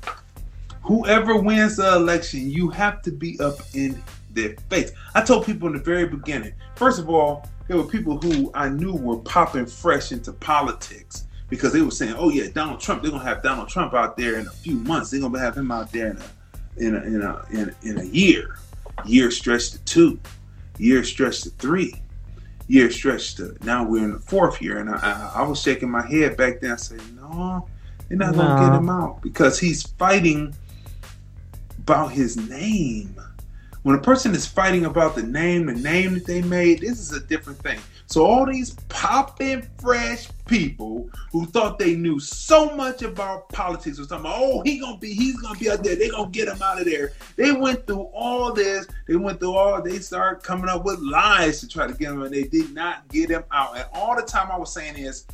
whoever 0.86 1.38
wins 1.38 1.77
the 1.77 1.95
election, 1.95 2.49
you 2.49 2.69
have 2.69 3.01
to 3.01 3.11
be 3.11 3.39
up 3.39 3.55
in 3.73 4.01
their 4.36 4.55
face. 4.69 4.91
I 5.15 5.21
told 5.21 5.45
people 5.45 5.67
in 5.67 5.73
the 5.73 5.79
very 5.79 6.07
beginning, 6.07 6.53
first 6.75 6.99
of 6.99 7.09
all, 7.09 7.47
there 7.67 7.77
were 7.77 7.86
people 7.86 8.19
who 8.19 8.51
I 8.53 8.69
knew 8.69 8.93
were 8.93 9.17
popping 9.17 9.65
fresh 9.65 10.11
into 10.11 10.31
politics 10.33 11.25
because 11.49 11.73
they 11.73 11.81
were 11.81 11.91
saying, 11.91 12.15
"Oh 12.17 12.29
yeah, 12.29 12.47
Donald 12.53 12.79
Trump. 12.79 13.01
They're 13.01 13.11
gonna 13.11 13.23
have 13.23 13.41
Donald 13.41 13.69
Trump 13.69 13.93
out 13.93 14.17
there 14.17 14.38
in 14.38 14.47
a 14.47 14.51
few 14.51 14.75
months. 14.75 15.09
They're 15.09 15.21
gonna 15.21 15.39
have 15.39 15.57
him 15.57 15.71
out 15.71 15.91
there 15.91 16.09
in 16.09 16.17
a 16.17 16.23
in 16.77 16.95
a 16.95 17.03
in 17.03 17.21
a 17.21 17.45
in, 17.51 17.75
in 17.83 17.99
a 17.99 18.05
year, 18.05 18.57
year 19.05 19.31
stretched 19.31 19.73
to 19.73 19.79
two, 19.79 20.19
year 20.77 21.03
stretched 21.03 21.43
to 21.43 21.49
three, 21.51 21.95
year 22.67 22.91
stretched 22.91 23.38
to 23.38 23.55
now 23.63 23.83
we're 23.83 24.03
in 24.03 24.13
the 24.13 24.19
fourth 24.19 24.61
year." 24.61 24.79
And 24.79 24.89
I, 24.89 24.97
I, 25.36 25.41
I 25.41 25.47
was 25.47 25.61
shaking 25.61 25.89
my 25.89 26.05
head 26.05 26.38
back 26.38 26.61
then, 26.61 26.77
saying, 26.77 27.01
"No, 27.15 27.67
they're 28.09 28.17
not 28.17 28.36
gonna 28.36 28.69
get 28.69 28.77
him 28.77 28.89
out 28.89 29.21
because 29.21 29.59
he's 29.59 29.83
fighting 29.83 30.53
about 31.79 32.11
his 32.11 32.38
name." 32.38 33.15
When 33.86 33.95
a 33.95 34.01
person 34.01 34.33
is 34.33 34.47
fighting 34.47 34.86
about 34.86 35.13
the 35.13 35.21
name, 35.21 35.67
the 35.67 35.75
name 35.75 36.15
that 36.15 36.25
they 36.25 36.41
made, 36.41 36.81
this 36.81 36.99
is 36.99 37.11
a 37.11 37.19
different 37.19 37.59
thing. 37.59 37.79
So 38.07 38.25
all 38.25 38.43
these 38.43 38.73
popping 38.89 39.61
fresh 39.79 40.27
people 40.47 41.07
who 41.31 41.45
thought 41.45 41.77
they 41.77 41.93
knew 41.93 42.19
so 42.19 42.75
much 42.75 43.03
about 43.03 43.47
politics 43.49 43.99
was 43.99 44.07
talking 44.07 44.25
about, 44.25 44.39
oh, 44.39 44.61
he 44.61 44.79
gonna 44.79 44.97
be, 44.97 45.13
he's 45.13 45.39
gonna 45.39 45.59
be 45.59 45.69
out 45.69 45.83
there, 45.83 45.95
they 45.95 46.09
gonna 46.09 46.31
get 46.31 46.47
him 46.47 46.59
out 46.63 46.79
of 46.79 46.86
there. 46.86 47.13
They 47.36 47.51
went 47.51 47.86
through 47.86 48.09
all 48.11 48.51
this, 48.53 48.88
they 49.07 49.17
went 49.17 49.39
through 49.39 49.53
all, 49.53 49.79
they 49.83 49.99
started 49.99 50.41
coming 50.41 50.67
up 50.67 50.83
with 50.83 50.97
lies 50.97 51.59
to 51.59 51.67
try 51.67 51.86
to 51.86 51.93
get 51.93 52.09
him, 52.09 52.23
and 52.23 52.33
they 52.33 52.45
did 52.45 52.73
not 52.73 53.07
get 53.09 53.29
him 53.29 53.43
out. 53.51 53.77
And 53.77 53.86
all 53.93 54.15
the 54.15 54.23
time 54.23 54.49
I 54.51 54.57
was 54.57 54.73
saying 54.73 54.97
is, 54.97 55.27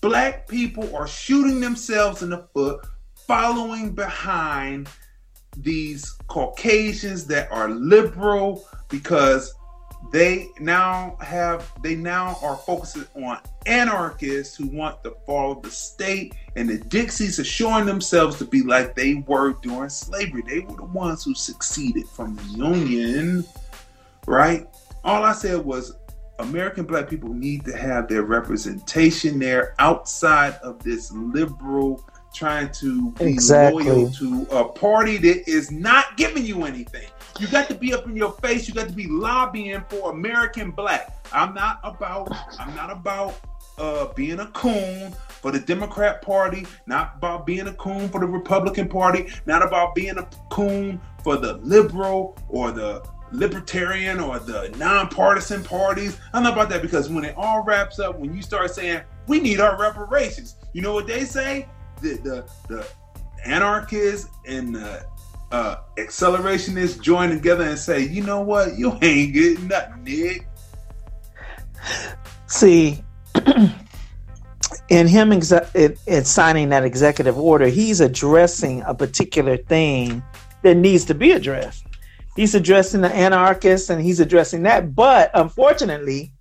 black 0.00 0.48
people 0.48 0.96
are 0.96 1.06
shooting 1.06 1.60
themselves 1.60 2.24
in 2.24 2.30
the 2.30 2.48
foot, 2.52 2.84
following 3.28 3.92
behind 3.94 4.88
these 5.56 6.16
Caucasians 6.32 7.26
that 7.26 7.52
are 7.52 7.68
liberal 7.68 8.64
because 8.88 9.54
they 10.12 10.48
now 10.58 11.14
have 11.20 11.70
they 11.82 11.94
now 11.94 12.38
are 12.40 12.56
focusing 12.56 13.04
on 13.22 13.38
anarchists 13.66 14.56
who 14.56 14.66
want 14.68 15.02
the 15.02 15.10
fall 15.26 15.52
of 15.52 15.60
the 15.62 15.70
state 15.70 16.34
and 16.56 16.70
the 16.70 16.78
Dixies 16.78 17.38
are 17.38 17.44
showing 17.44 17.84
themselves 17.84 18.38
to 18.38 18.46
be 18.46 18.62
like 18.62 18.94
they 18.94 19.16
were 19.26 19.52
during 19.60 19.90
slavery. 19.90 20.42
They 20.48 20.60
were 20.60 20.76
the 20.76 20.84
ones 20.84 21.22
who 21.22 21.34
succeeded 21.34 22.08
from 22.08 22.36
the 22.36 22.44
Union, 22.44 23.44
right? 24.26 24.66
All 25.04 25.24
I 25.24 25.34
said 25.34 25.62
was 25.62 25.96
American 26.38 26.86
black 26.86 27.10
people 27.10 27.34
need 27.34 27.66
to 27.66 27.76
have 27.76 28.08
their 28.08 28.22
representation 28.22 29.38
there 29.38 29.74
outside 29.78 30.54
of 30.62 30.82
this 30.82 31.12
liberal 31.12 32.02
trying 32.32 32.70
to 32.72 33.12
be 33.12 33.24
Exactly. 33.26 33.84
loyal 33.84 34.10
to 34.12 34.46
a 34.50 34.64
party 34.68 35.16
that 35.18 35.48
is 35.48 35.70
not 35.70 36.16
giving 36.16 36.44
you 36.44 36.64
anything. 36.64 37.06
You 37.38 37.46
got 37.48 37.68
to 37.68 37.74
be 37.74 37.94
up 37.94 38.06
in 38.06 38.14
your 38.16 38.32
face. 38.32 38.68
You 38.68 38.74
got 38.74 38.88
to 38.88 38.94
be 38.94 39.06
lobbying 39.06 39.82
for 39.88 40.10
American 40.12 40.70
black. 40.70 41.16
I'm 41.32 41.54
not 41.54 41.80
about. 41.82 42.30
I'm 42.58 42.74
not 42.76 42.90
about 42.90 43.40
uh, 43.78 44.06
being 44.14 44.40
a 44.40 44.46
coon 44.48 45.12
for 45.28 45.50
the 45.50 45.58
Democrat 45.60 46.20
Party. 46.22 46.66
Not 46.86 47.14
about 47.16 47.46
being 47.46 47.68
a 47.68 47.72
coon 47.74 48.08
for 48.10 48.20
the 48.20 48.26
Republican 48.26 48.88
Party. 48.88 49.28
Not 49.46 49.62
about 49.62 49.94
being 49.94 50.18
a 50.18 50.28
coon 50.50 51.00
for 51.24 51.36
the 51.36 51.54
liberal 51.54 52.36
or 52.48 52.70
the 52.70 53.02
libertarian 53.32 54.20
or 54.20 54.38
the 54.38 54.68
nonpartisan 54.76 55.64
parties. 55.64 56.18
I'm 56.34 56.42
not 56.42 56.52
about 56.52 56.68
that 56.68 56.82
because 56.82 57.08
when 57.08 57.24
it 57.24 57.34
all 57.36 57.64
wraps 57.64 57.98
up, 57.98 58.18
when 58.18 58.34
you 58.34 58.42
start 58.42 58.70
saying 58.74 59.00
we 59.26 59.40
need 59.40 59.58
our 59.58 59.80
reparations, 59.80 60.56
you 60.74 60.82
know 60.82 60.92
what 60.92 61.06
they 61.06 61.24
say? 61.24 61.66
The 62.02 62.14
the, 62.22 62.50
the 62.68 62.86
anarchists 63.44 64.28
and 64.46 64.74
the 64.74 65.04
uh, 65.52 65.76
accelerationists 65.98 67.00
join 67.00 67.30
together 67.30 67.64
and 67.64 67.78
say, 67.78 68.00
you 68.00 68.22
know 68.22 68.40
what, 68.40 68.76
you 68.78 68.98
ain't 69.02 69.34
getting 69.34 69.68
nothing, 69.68 70.02
Nick. 70.04 70.46
See, 72.46 73.04
in 74.88 75.06
him 75.06 75.32
exe- 75.32 75.74
in, 75.74 75.96
in 76.06 76.24
signing 76.24 76.70
that 76.70 76.84
executive 76.84 77.38
order, 77.38 77.66
he's 77.66 78.00
addressing 78.00 78.82
a 78.82 78.94
particular 78.94 79.56
thing 79.56 80.22
that 80.62 80.76
needs 80.76 81.04
to 81.06 81.14
be 81.14 81.32
addressed. 81.32 81.86
He's 82.34 82.54
addressing 82.54 83.02
the 83.02 83.14
anarchists 83.14 83.90
and 83.90 84.00
he's 84.00 84.20
addressing 84.20 84.62
that. 84.62 84.94
But 84.94 85.30
unfortunately, 85.34 86.32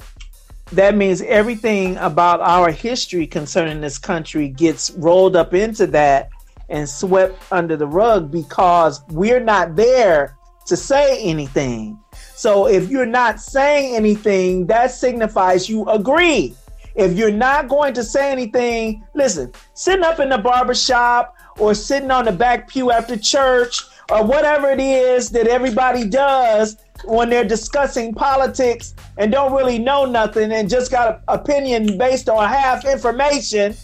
that 0.71 0.95
means 0.95 1.21
everything 1.23 1.97
about 1.97 2.39
our 2.39 2.71
history 2.71 3.27
concerning 3.27 3.81
this 3.81 3.97
country 3.97 4.47
gets 4.47 4.91
rolled 4.91 5.35
up 5.35 5.53
into 5.53 5.87
that 5.87 6.29
and 6.69 6.87
swept 6.87 7.41
under 7.51 7.75
the 7.75 7.87
rug 7.87 8.31
because 8.31 9.01
we're 9.09 9.41
not 9.41 9.75
there 9.75 10.37
to 10.67 10.77
say 10.77 11.21
anything. 11.21 11.99
So 12.35 12.67
if 12.67 12.89
you're 12.89 13.05
not 13.05 13.39
saying 13.39 13.95
anything, 13.95 14.67
that 14.67 14.91
signifies 14.91 15.69
you 15.69 15.85
agree. 15.89 16.55
If 16.95 17.13
you're 17.13 17.31
not 17.31 17.67
going 17.67 17.93
to 17.95 18.03
say 18.03 18.31
anything, 18.31 19.03
listen, 19.13 19.51
sitting 19.73 20.03
up 20.03 20.19
in 20.19 20.29
the 20.29 20.37
barber 20.37 20.73
shop 20.73 21.35
or 21.57 21.73
sitting 21.73 22.11
on 22.11 22.25
the 22.25 22.31
back 22.31 22.69
pew 22.69 22.91
after 22.91 23.17
church 23.17 23.81
or 24.09 24.25
whatever 24.25 24.69
it 24.71 24.79
is 24.79 25.29
that 25.31 25.47
everybody 25.47 26.07
does 26.07 26.77
when 27.05 27.29
they're 27.29 27.43
discussing 27.43 28.13
politics 28.13 28.93
and 29.17 29.31
don't 29.31 29.53
really 29.53 29.79
know 29.79 30.05
nothing 30.05 30.51
and 30.51 30.69
just 30.69 30.91
got 30.91 31.15
an 31.15 31.21
opinion 31.27 31.97
based 31.97 32.29
on 32.29 32.47
half 32.47 32.85
information, 32.85 33.75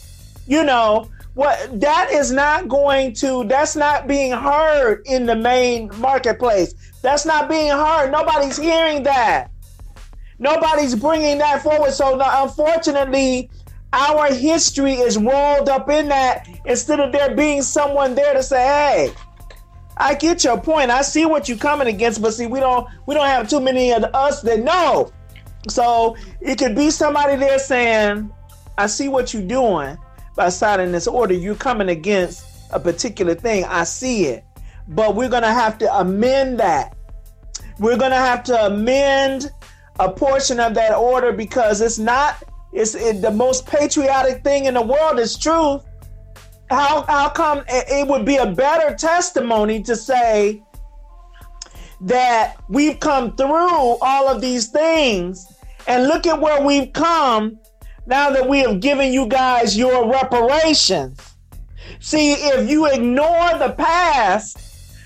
you 0.47 0.63
know, 0.63 1.09
what 1.33 1.79
that 1.79 2.09
is 2.11 2.31
not 2.31 2.67
going 2.67 3.13
to 3.13 3.43
that's 3.43 3.75
not 3.75 4.07
being 4.07 4.31
heard 4.31 5.03
in 5.05 5.27
the 5.27 5.35
main 5.35 5.91
marketplace. 5.99 6.73
That's 7.03 7.25
not 7.25 7.47
being 7.47 7.69
heard. 7.69 8.11
Nobody's 8.11 8.57
hearing 8.57 9.03
that. 9.03 9.51
Nobody's 10.39 10.95
bringing 10.95 11.37
that 11.37 11.61
forward. 11.61 11.91
So 11.91 12.19
unfortunately, 12.19 13.49
our 13.93 14.33
history 14.33 14.93
is 14.93 15.17
rolled 15.17 15.69
up 15.69 15.89
in 15.89 16.09
that 16.09 16.47
instead 16.65 16.99
of 16.99 17.11
there 17.11 17.35
being 17.35 17.61
someone 17.61 18.15
there 18.15 18.33
to 18.33 18.43
say, 18.43 18.65
"Hey, 18.65 19.13
I 19.99 20.13
get 20.13 20.43
your 20.43 20.59
point. 20.59 20.91
I 20.91 21.01
see 21.01 21.25
what 21.25 21.49
you're 21.49 21.57
coming 21.57 21.87
against, 21.87 22.21
but 22.21 22.33
see, 22.33 22.45
we 22.45 22.59
don't 22.59 22.87
we 23.05 23.15
don't 23.15 23.25
have 23.25 23.49
too 23.49 23.59
many 23.59 23.91
of 23.91 24.03
us 24.13 24.41
that 24.41 24.59
know. 24.59 25.11
So 25.69 26.15
it 26.39 26.57
could 26.57 26.75
be 26.75 26.91
somebody 26.91 27.35
there 27.35 27.59
saying, 27.59 28.31
"I 28.77 28.87
see 28.87 29.07
what 29.07 29.33
you're 29.33 29.43
doing 29.43 29.97
by 30.35 30.49
signing 30.49 30.91
this 30.91 31.07
order. 31.07 31.33
You're 31.33 31.55
coming 31.55 31.89
against 31.89 32.45
a 32.71 32.79
particular 32.79 33.33
thing. 33.33 33.65
I 33.65 33.83
see 33.83 34.25
it, 34.25 34.45
but 34.87 35.15
we're 35.15 35.29
gonna 35.29 35.53
have 35.53 35.77
to 35.79 35.97
amend 35.97 36.59
that. 36.59 36.95
We're 37.79 37.97
gonna 37.97 38.15
have 38.15 38.43
to 38.45 38.65
amend 38.65 39.51
a 39.99 40.11
portion 40.11 40.59
of 40.59 40.75
that 40.75 40.93
order 40.93 41.31
because 41.31 41.81
it's 41.81 41.97
not. 41.97 42.43
It's 42.73 42.93
it, 42.93 43.21
the 43.21 43.31
most 43.31 43.65
patriotic 43.65 44.43
thing 44.43 44.65
in 44.65 44.75
the 44.75 44.81
world 44.81 45.17
It's 45.19 45.37
truth 45.37 45.86
how 46.69 47.03
how 47.03 47.29
come 47.29 47.63
it 47.67 48.07
would 48.07 48.25
be 48.25 48.35
a 48.37 48.45
better 48.45 48.95
testimony 48.95 49.81
to 49.83 49.95
say 49.95 50.61
that 52.01 52.57
we've 52.69 52.99
come 52.99 53.35
through 53.35 53.97
all 54.01 54.27
of 54.27 54.41
these 54.41 54.67
things 54.67 55.47
and 55.87 56.07
look 56.07 56.27
at 56.27 56.39
where 56.39 56.61
we've 56.61 56.91
come 56.93 57.57
now 58.05 58.29
that 58.29 58.47
we 58.47 58.59
have 58.59 58.79
given 58.79 59.13
you 59.13 59.27
guys 59.27 59.77
your 59.77 60.11
reparations? 60.11 61.19
See 61.99 62.33
if 62.33 62.69
you 62.69 62.85
ignore 62.87 63.57
the 63.57 63.73
past 63.77 64.59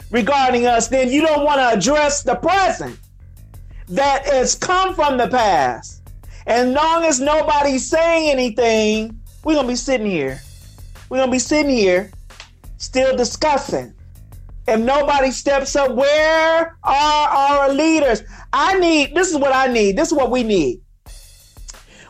regarding 0.09 0.66
us 0.66 0.88
then 0.88 1.09
you 1.09 1.22
don't 1.22 1.45
want 1.45 1.59
to 1.59 1.70
address 1.70 2.24
the 2.24 2.36
present 2.36 2.99
that 3.88 4.26
has 4.26 4.55
come 4.55 4.95
from 4.95 5.18
the 5.18 5.28
past. 5.28 6.01
And 6.47 6.74
long 6.74 7.03
as 7.03 7.20
nobody's 7.20 7.88
saying 7.88 8.32
anything 8.32 9.20
we're 9.43 9.55
gonna 9.55 9.68
be 9.68 9.76
sitting 9.76 10.07
here 10.07 10.41
we're 11.12 11.18
gonna 11.18 11.30
be 11.30 11.39
sitting 11.39 11.70
here 11.70 12.09
still 12.78 13.18
discussing. 13.18 13.93
If 14.66 14.80
nobody 14.80 15.32
steps 15.32 15.76
up, 15.76 15.93
where 15.93 16.78
are 16.84 17.28
our 17.30 17.74
leaders? 17.74 18.24
I 18.53 18.80
need 18.80 19.14
this 19.14 19.30
is 19.30 19.36
what 19.36 19.53
I 19.53 19.68
need. 19.68 19.97
This 19.97 20.07
is 20.07 20.14
what 20.14 20.32
we 20.32 20.41
need. 20.43 20.80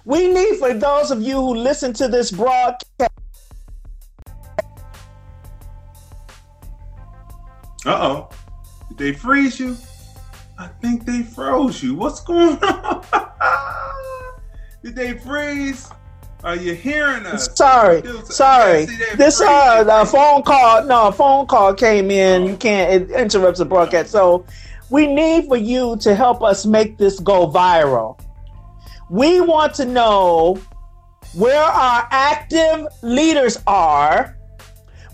We 0.06 0.32
need 0.32 0.58
for 0.58 0.76
those 0.76 1.10
of 1.10 1.20
you 1.20 1.38
who 1.38 1.56
listen 1.56 1.93
to 1.93 2.08
this 2.08 2.30
broadcast 2.30 3.10
Uh 7.84 7.88
oh. 7.88 8.30
Did 8.89 8.97
they 8.99 9.14
freeze 9.14 9.60
you? 9.60 9.76
I 10.60 10.68
think 10.68 11.08
they 11.08 11.24
froze 11.24 11.82
you. 11.82 11.95
What's 11.95 12.22
going 12.22 12.58
on? 12.62 13.04
Did 14.84 14.95
they 14.95 15.18
freeze? 15.18 15.89
Are 16.44 16.56
you 16.56 16.74
hearing 16.74 17.26
us? 17.26 17.56
Sorry, 17.56 18.02
sorry. 18.26 18.84
I 18.84 18.86
see 18.86 18.98
that 18.98 19.18
This 19.18 19.39
uh, 19.42 19.84
the 19.84 20.10
phone 20.10 20.42
call. 20.42 20.84
No, 20.86 21.08
a 21.08 21.12
phone 21.12 21.46
call 21.46 21.74
came 21.74 22.10
in. 22.10 22.46
You 22.46 22.58
can't. 22.58 23.12
It 23.12 23.12
interrupts 23.12 23.60
the 23.60 23.66
broadcast. 23.66 24.10
So, 24.10 24.46
we 24.89 25.06
need 25.08 25.48
for 25.48 25.58
you 25.58 25.98
to 25.98 26.16
help 26.16 26.42
us 26.42 26.66
make 26.66 26.98
this 26.98 27.20
go 27.20 27.48
viral. 27.48 28.20
We 29.10 29.39
want 29.39 29.76
to 29.76 29.86
know 29.86 30.60
where 31.36 31.62
our 31.64 32.08
active 32.10 32.88
leaders 33.04 33.58
are. 33.68 34.36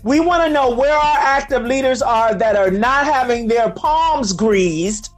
We 0.02 0.20
want 0.20 0.44
to 0.44 0.50
know 0.52 0.74
where 0.74 0.96
our 0.96 1.18
active 1.18 1.64
leaders 1.64 2.00
are 2.00 2.34
that 2.34 2.56
are 2.56 2.70
not 2.70 3.04
having 3.04 3.48
their 3.48 3.70
palms 3.70 4.32
greased. 4.32 5.10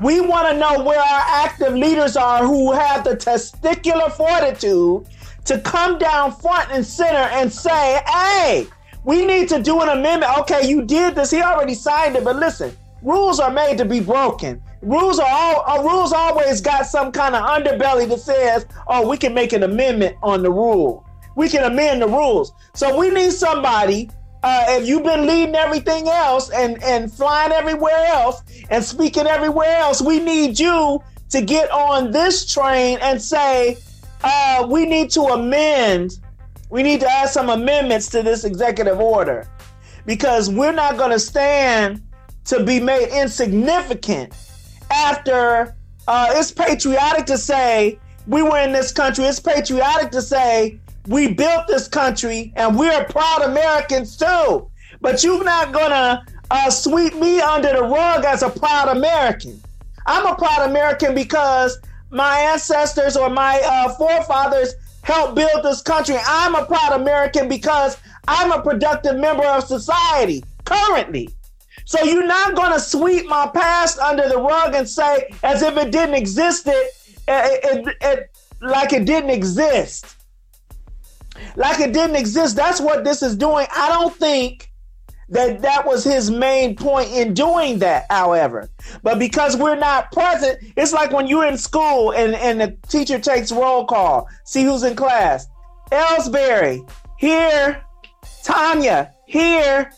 We 0.00 0.20
want 0.20 0.48
to 0.48 0.56
know 0.56 0.84
where 0.84 1.00
our 1.00 1.24
active 1.44 1.74
leaders 1.74 2.16
are 2.16 2.46
who 2.46 2.72
have 2.72 3.02
the 3.02 3.16
testicular 3.16 4.12
fortitude 4.12 5.06
to 5.48 5.58
come 5.60 5.98
down 5.98 6.30
front 6.30 6.70
and 6.70 6.84
center 6.84 7.16
and 7.16 7.50
say, 7.50 8.00
hey, 8.06 8.66
we 9.04 9.24
need 9.24 9.48
to 9.48 9.62
do 9.62 9.80
an 9.80 9.88
amendment. 9.88 10.30
Okay, 10.40 10.68
you 10.68 10.84
did 10.84 11.14
this. 11.14 11.30
He 11.30 11.40
already 11.40 11.72
signed 11.72 12.16
it, 12.16 12.24
but 12.24 12.36
listen, 12.36 12.76
rules 13.02 13.40
are 13.40 13.50
made 13.50 13.78
to 13.78 13.86
be 13.86 14.00
broken. 14.00 14.62
Rules 14.82 15.18
are 15.18 15.26
all 15.26 15.64
uh, 15.66 15.82
rules 15.82 16.12
always 16.12 16.60
got 16.60 16.86
some 16.86 17.10
kind 17.10 17.34
of 17.34 17.42
underbelly 17.42 18.06
that 18.10 18.20
says, 18.20 18.66
oh, 18.88 19.08
we 19.08 19.16
can 19.16 19.32
make 19.32 19.54
an 19.54 19.62
amendment 19.62 20.16
on 20.22 20.42
the 20.42 20.50
rule. 20.50 21.04
We 21.34 21.48
can 21.48 21.64
amend 21.64 22.02
the 22.02 22.08
rules. 22.08 22.52
So 22.74 22.98
we 22.98 23.10
need 23.10 23.32
somebody 23.32 24.10
uh, 24.42 24.66
if 24.68 24.86
you've 24.86 25.02
been 25.02 25.26
leading 25.26 25.54
everything 25.54 26.08
else 26.08 26.50
and, 26.50 26.80
and 26.82 27.10
flying 27.12 27.52
everywhere 27.52 28.06
else 28.06 28.42
and 28.70 28.84
speaking 28.84 29.26
everywhere 29.26 29.76
else, 29.78 30.00
we 30.00 30.20
need 30.20 30.60
you 30.60 31.02
to 31.30 31.42
get 31.42 31.70
on 31.70 32.10
this 32.12 32.50
train 32.52 32.98
and 33.00 33.20
say, 33.20 33.78
uh, 34.22 34.66
we 34.68 34.86
need 34.86 35.10
to 35.10 35.22
amend, 35.22 36.18
we 36.70 36.82
need 36.82 37.00
to 37.00 37.10
add 37.10 37.28
some 37.28 37.50
amendments 37.50 38.08
to 38.10 38.22
this 38.22 38.44
executive 38.44 38.98
order 38.98 39.48
because 40.06 40.50
we're 40.50 40.72
not 40.72 40.96
going 40.96 41.10
to 41.10 41.18
stand 41.18 42.02
to 42.44 42.64
be 42.64 42.80
made 42.80 43.08
insignificant 43.08 44.34
after 44.90 45.76
uh, 46.08 46.28
it's 46.30 46.50
patriotic 46.50 47.26
to 47.26 47.36
say 47.36 47.98
we 48.26 48.42
were 48.42 48.58
in 48.58 48.72
this 48.72 48.92
country. 48.92 49.24
It's 49.24 49.40
patriotic 49.40 50.10
to 50.12 50.22
say 50.22 50.78
we 51.06 51.32
built 51.32 51.66
this 51.66 51.88
country 51.88 52.52
and 52.56 52.78
we're 52.78 53.04
proud 53.04 53.42
Americans 53.42 54.16
too. 54.16 54.70
But 55.00 55.22
you're 55.22 55.44
not 55.44 55.72
gonna 55.72 56.24
uh, 56.50 56.70
sweep 56.70 57.14
me 57.16 57.40
under 57.40 57.72
the 57.72 57.82
rug 57.82 58.24
as 58.24 58.42
a 58.42 58.48
proud 58.48 58.96
American. 58.96 59.60
I'm 60.06 60.26
a 60.26 60.34
proud 60.34 60.70
American 60.70 61.14
because 61.14 61.78
my 62.10 62.38
ancestors 62.38 63.16
or 63.16 63.30
my 63.30 63.60
uh, 63.64 63.94
forefathers 63.94 64.74
helped 65.02 65.34
build 65.34 65.62
this 65.62 65.82
country. 65.82 66.16
I'm 66.26 66.54
a 66.54 66.64
proud 66.64 67.00
American 67.00 67.48
because 67.48 67.96
I'm 68.26 68.52
a 68.52 68.62
productive 68.62 69.16
member 69.16 69.44
of 69.44 69.64
society 69.64 70.42
currently. 70.64 71.30
So 71.84 72.02
you're 72.02 72.26
not 72.26 72.54
going 72.54 72.72
to 72.72 72.80
sweep 72.80 73.26
my 73.26 73.50
past 73.54 73.98
under 73.98 74.28
the 74.28 74.38
rug 74.38 74.74
and 74.74 74.88
say, 74.88 75.30
as 75.42 75.62
if 75.62 75.76
it 75.76 75.90
didn't 75.90 76.16
exist, 76.16 76.66
it, 76.66 76.92
it, 77.26 77.86
it, 77.86 77.96
it 78.02 78.36
like 78.60 78.92
it 78.92 79.06
didn't 79.06 79.30
exist 79.30 80.16
like 81.56 81.80
it 81.80 81.92
didn't 81.92 82.16
exist. 82.16 82.56
That's 82.56 82.80
what 82.80 83.04
this 83.04 83.22
is 83.22 83.36
doing. 83.36 83.66
I 83.74 83.88
don't 83.88 84.14
think 84.14 84.70
that 85.30 85.60
that 85.62 85.86
was 85.86 86.04
his 86.04 86.30
main 86.30 86.74
point 86.74 87.10
in 87.10 87.34
doing 87.34 87.78
that, 87.80 88.06
however. 88.10 88.68
But 89.02 89.18
because 89.18 89.56
we're 89.56 89.76
not 89.76 90.10
present, 90.12 90.58
it's 90.76 90.92
like 90.92 91.12
when 91.12 91.26
you're 91.26 91.46
in 91.46 91.58
school 91.58 92.12
and, 92.12 92.34
and 92.34 92.60
the 92.60 92.76
teacher 92.88 93.18
takes 93.18 93.52
roll 93.52 93.84
call, 93.84 94.28
see 94.44 94.64
who's 94.64 94.82
in 94.82 94.96
class. 94.96 95.46
Ellsbury, 95.92 96.88
here. 97.18 97.82
Tanya, 98.44 99.12
here. 99.26 99.92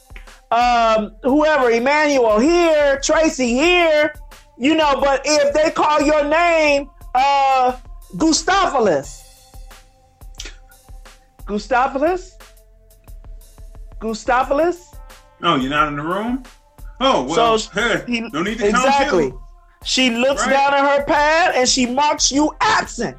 Um, 0.51 1.13
whoever, 1.23 1.71
Emmanuel, 1.71 2.41
here. 2.41 3.01
Tracy, 3.03 3.49
here. 3.49 4.13
You 4.59 4.75
know, 4.75 5.01
but 5.01 5.23
if 5.25 5.55
they 5.55 5.71
call 5.71 6.03
your 6.03 6.25
name, 6.25 6.91
uh, 7.15 7.77
gustavus 8.17 9.21
gustavus 11.47 12.37
Gustavulus? 14.01 14.90
Oh, 15.43 15.57
you're 15.57 15.71
not 15.71 15.89
in 15.89 15.97
the 15.97 16.03
room? 16.03 16.43
Oh, 17.01 17.25
well, 17.25 17.59
So 17.59 17.71
hey, 17.81 18.05
he- 18.07 18.21
no 18.21 18.43
need 18.43 18.59
to 18.59 18.69
exactly. 18.69 19.33
She 19.85 20.11
looks 20.11 20.43
Right. 20.47 20.53
down 20.53 20.75
at 20.75 20.99
her 20.99 21.05
pad 21.05 21.55
and 21.55 21.67
she 21.69 21.87
marks 21.87 22.31
you 22.31 22.53
absent. 22.61 23.19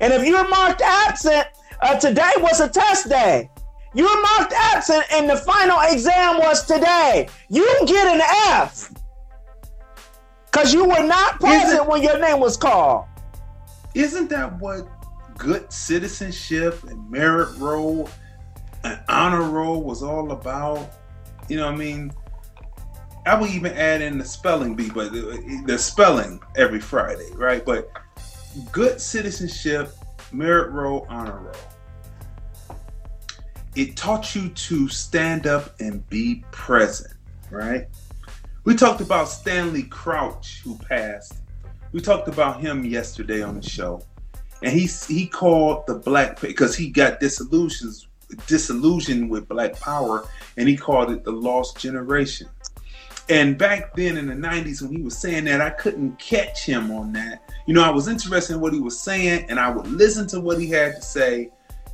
And 0.00 0.12
if 0.12 0.26
you're 0.26 0.46
marked 0.48 0.82
absent, 0.82 1.46
uh, 1.80 1.98
today 1.98 2.30
was 2.38 2.60
a 2.60 2.68
test 2.68 3.08
day. 3.08 3.50
You 3.94 4.04
were 4.04 4.22
marked 4.38 4.52
absent 4.52 5.04
and 5.10 5.28
the 5.28 5.36
final 5.38 5.78
exam 5.90 6.38
was 6.38 6.64
today. 6.66 7.28
You 7.48 7.66
get 7.86 8.06
an 8.06 8.20
F. 8.50 8.92
Because 10.50 10.74
you 10.74 10.84
were 10.84 11.02
not 11.02 11.40
present 11.40 11.88
when 11.88 12.02
your 12.02 12.18
name 12.18 12.40
was 12.40 12.56
called. 12.56 13.06
Isn't 13.94 14.28
that 14.30 14.58
what 14.58 14.86
good 15.38 15.72
citizenship 15.72 16.82
and 16.84 17.10
merit 17.10 17.56
roll 17.56 18.08
and 18.84 19.00
honor 19.08 19.42
roll 19.42 19.82
was 19.82 20.02
all 20.02 20.30
about? 20.32 20.90
You 21.50 21.56
know 21.56 21.66
what 21.66 21.74
I 21.74 21.78
mean? 21.78 22.12
I 23.26 23.38
would 23.38 23.50
even 23.50 23.72
add 23.72 24.02
in 24.02 24.18
the 24.18 24.24
spelling 24.24 24.76
bee, 24.76 24.88
but 24.88 25.12
the, 25.12 25.64
the 25.66 25.76
spelling 25.76 26.40
every 26.56 26.78
Friday, 26.78 27.28
right? 27.34 27.64
But 27.64 27.90
good 28.70 29.00
citizenship, 29.00 29.92
merit 30.30 30.70
roll, 30.70 31.06
honor 31.08 31.40
roll. 31.40 32.78
It 33.74 33.96
taught 33.96 34.36
you 34.36 34.50
to 34.50 34.88
stand 34.88 35.48
up 35.48 35.74
and 35.80 36.08
be 36.08 36.44
present, 36.52 37.14
right? 37.50 37.88
We 38.62 38.76
talked 38.76 39.00
about 39.00 39.28
Stanley 39.28 39.82
Crouch, 39.82 40.60
who 40.62 40.78
passed. 40.78 41.38
We 41.90 42.00
talked 42.00 42.28
about 42.28 42.60
him 42.60 42.84
yesterday 42.84 43.42
on 43.42 43.56
the 43.60 43.68
show, 43.68 44.02
and 44.62 44.72
he 44.72 44.86
he 44.86 45.26
called 45.26 45.88
the 45.88 45.96
black 45.96 46.40
because 46.40 46.76
he 46.76 46.90
got 46.90 47.18
disillusions 47.18 48.06
disillusioned 48.46 49.30
with 49.30 49.48
Black 49.48 49.78
Power, 49.80 50.28
and 50.56 50.68
he 50.68 50.76
called 50.76 51.10
it 51.10 51.24
the 51.24 51.32
lost 51.32 51.78
generation. 51.78 52.48
And 53.28 53.56
back 53.56 53.94
then 53.94 54.16
in 54.16 54.26
the 54.26 54.34
90s, 54.34 54.82
when 54.82 54.90
he 54.90 55.02
was 55.02 55.16
saying 55.16 55.44
that, 55.44 55.60
I 55.60 55.70
couldn't 55.70 56.18
catch 56.18 56.64
him 56.64 56.90
on 56.90 57.12
that. 57.12 57.48
You 57.66 57.74
know, 57.74 57.84
I 57.84 57.90
was 57.90 58.08
interested 58.08 58.54
in 58.54 58.60
what 58.60 58.72
he 58.72 58.80
was 58.80 58.98
saying, 58.98 59.46
and 59.48 59.60
I 59.60 59.70
would 59.70 59.86
listen 59.86 60.26
to 60.28 60.40
what 60.40 60.60
he 60.60 60.68
had 60.68 60.96
to 60.96 61.02
say, 61.02 61.50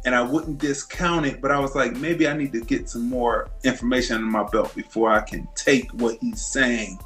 and 0.06 0.14
I 0.14 0.22
wouldn't 0.22 0.56
discount 0.56 1.26
it. 1.26 1.42
But 1.42 1.50
I 1.50 1.58
was 1.58 1.74
like, 1.74 1.94
maybe 1.96 2.26
I 2.26 2.34
need 2.34 2.52
to 2.52 2.62
get 2.62 2.88
some 2.88 3.08
more 3.10 3.50
information 3.64 4.16
under 4.16 4.28
my 4.28 4.44
belt 4.44 4.74
before 4.74 5.10
I 5.10 5.20
can 5.20 5.46
take 5.54 5.90
what 5.90 6.16
he's 6.22 6.40
saying 6.40 6.98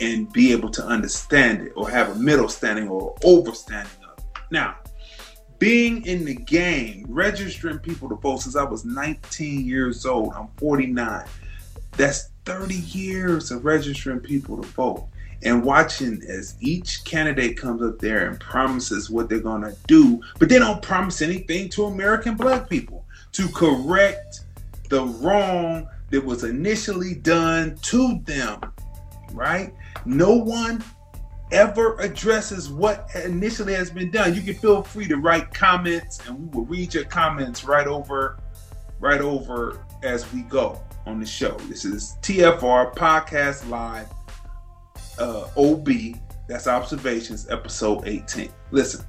and 0.00 0.32
be 0.32 0.52
able 0.52 0.70
to 0.70 0.84
understand 0.84 1.66
it 1.66 1.72
or 1.74 1.90
have 1.90 2.10
a 2.10 2.14
middle 2.14 2.48
standing 2.48 2.88
or 2.88 3.16
overstanding 3.16 4.02
of 4.08 4.18
it. 4.18 4.24
Now, 4.52 4.76
being 5.62 6.04
in 6.06 6.24
the 6.24 6.34
game, 6.34 7.06
registering 7.08 7.78
people 7.78 8.08
to 8.08 8.16
vote 8.16 8.38
since 8.38 8.56
I 8.56 8.64
was 8.64 8.84
19 8.84 9.64
years 9.64 10.04
old, 10.04 10.34
I'm 10.34 10.48
49. 10.56 11.24
That's 11.92 12.30
30 12.46 12.74
years 12.74 13.52
of 13.52 13.64
registering 13.64 14.18
people 14.18 14.60
to 14.60 14.66
vote 14.70 15.06
and 15.44 15.62
watching 15.62 16.20
as 16.28 16.56
each 16.58 17.04
candidate 17.04 17.56
comes 17.56 17.80
up 17.80 18.00
there 18.00 18.28
and 18.28 18.40
promises 18.40 19.08
what 19.08 19.28
they're 19.28 19.38
going 19.38 19.62
to 19.62 19.76
do, 19.86 20.20
but 20.40 20.48
they 20.48 20.58
don't 20.58 20.82
promise 20.82 21.22
anything 21.22 21.68
to 21.68 21.84
American 21.84 22.34
black 22.34 22.68
people 22.68 23.04
to 23.30 23.48
correct 23.50 24.40
the 24.88 25.04
wrong 25.04 25.86
that 26.10 26.24
was 26.24 26.42
initially 26.42 27.14
done 27.14 27.76
to 27.82 28.18
them, 28.24 28.58
right? 29.32 29.72
No 30.06 30.34
one 30.34 30.82
ever 31.52 31.96
addresses 31.98 32.70
what 32.70 33.08
initially 33.24 33.74
has 33.74 33.90
been 33.90 34.10
done. 34.10 34.34
You 34.34 34.40
can 34.40 34.54
feel 34.54 34.82
free 34.82 35.06
to 35.08 35.16
write 35.16 35.52
comments 35.52 36.26
and 36.26 36.38
we 36.38 36.58
will 36.58 36.66
read 36.66 36.94
your 36.94 37.04
comments 37.04 37.64
right 37.64 37.86
over 37.86 38.38
right 38.98 39.20
over 39.20 39.84
as 40.02 40.32
we 40.32 40.42
go 40.42 40.80
on 41.06 41.20
the 41.20 41.26
show. 41.26 41.52
This 41.68 41.84
is 41.84 42.16
TFR 42.22 42.94
Podcast 42.94 43.68
Live 43.68 44.08
uh, 45.18 45.48
OB, 45.56 45.88
that's 46.48 46.66
Observations, 46.66 47.48
episode 47.50 48.06
18. 48.06 48.50
Listen, 48.70 49.04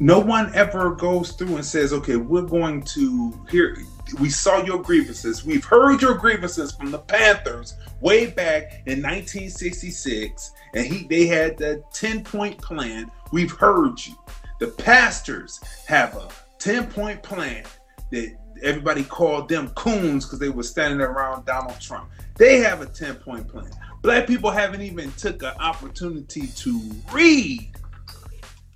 no 0.00 0.18
one 0.18 0.54
ever 0.54 0.94
goes 0.94 1.32
through 1.32 1.56
and 1.56 1.64
says, 1.64 1.92
okay, 1.92 2.16
we're 2.16 2.42
going 2.42 2.82
to 2.82 3.32
here. 3.50 3.76
We 4.20 4.30
saw 4.30 4.62
your 4.64 4.82
grievances. 4.82 5.44
We've 5.44 5.64
heard 5.64 6.02
your 6.02 6.14
grievances 6.14 6.72
from 6.72 6.90
the 6.90 6.98
Panthers 6.98 7.74
way 8.00 8.26
back 8.26 8.82
in 8.86 9.02
1966, 9.02 10.52
and 10.74 10.86
he 10.86 11.06
they 11.06 11.26
had 11.26 11.56
the 11.56 11.82
10 11.92 12.24
point 12.24 12.60
plan. 12.60 13.10
We've 13.32 13.52
heard 13.52 14.04
you. 14.04 14.14
The 14.60 14.68
pastors 14.68 15.60
have 15.86 16.16
a 16.16 16.28
10 16.58 16.88
point 16.88 17.22
plan 17.22 17.64
that 18.10 18.36
everybody 18.62 19.04
called 19.04 19.48
them 19.48 19.68
coons 19.70 20.24
because 20.24 20.38
they 20.38 20.50
were 20.50 20.62
standing 20.62 21.00
around 21.00 21.44
Donald 21.44 21.80
Trump. 21.80 22.10
They 22.36 22.58
have 22.58 22.80
a 22.80 22.86
10 22.86 23.16
point 23.16 23.48
plan. 23.48 23.70
Black 24.02 24.26
people 24.26 24.50
haven't 24.50 24.82
even 24.82 25.12
took 25.12 25.42
an 25.42 25.52
opportunity 25.60 26.48
to 26.48 26.80
read 27.12 27.70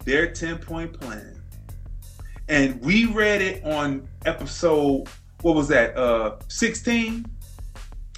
their 0.05 0.30
10 0.30 0.59
point 0.59 0.99
plan. 0.99 1.41
And 2.49 2.80
we 2.80 3.07
read 3.07 3.43
it 3.43 3.64
on 3.64 4.07
episode, 4.24 5.09
what 5.43 5.55
was 5.55 5.68
that, 5.68 5.97
uh 5.97 6.37
16? 6.49 7.26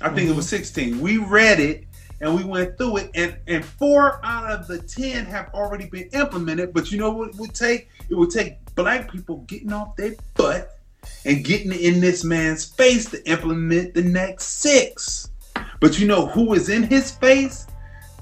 I 0.00 0.10
think 0.10 0.30
it 0.30 0.36
was 0.36 0.48
16. 0.48 1.00
We 1.00 1.18
read 1.18 1.58
it 1.58 1.84
and 2.20 2.34
we 2.34 2.44
went 2.44 2.76
through 2.78 2.98
it, 2.98 3.10
and, 3.14 3.36
and 3.46 3.64
four 3.64 4.20
out 4.24 4.50
of 4.50 4.66
the 4.66 4.80
10 4.80 5.24
have 5.26 5.50
already 5.54 5.86
been 5.86 6.08
implemented. 6.12 6.72
But 6.72 6.90
you 6.90 6.98
know 6.98 7.10
what 7.10 7.30
it 7.30 7.36
would 7.36 7.54
take? 7.54 7.88
It 8.08 8.14
would 8.14 8.30
take 8.30 8.58
black 8.74 9.10
people 9.10 9.38
getting 9.46 9.72
off 9.72 9.96
their 9.96 10.14
butt 10.34 10.78
and 11.24 11.44
getting 11.44 11.72
in 11.72 12.00
this 12.00 12.24
man's 12.24 12.64
face 12.64 13.08
to 13.10 13.28
implement 13.28 13.94
the 13.94 14.02
next 14.02 14.46
six. 14.46 15.30
But 15.80 15.98
you 15.98 16.06
know 16.08 16.26
who 16.26 16.54
is 16.54 16.68
in 16.68 16.82
his 16.82 17.10
face? 17.10 17.66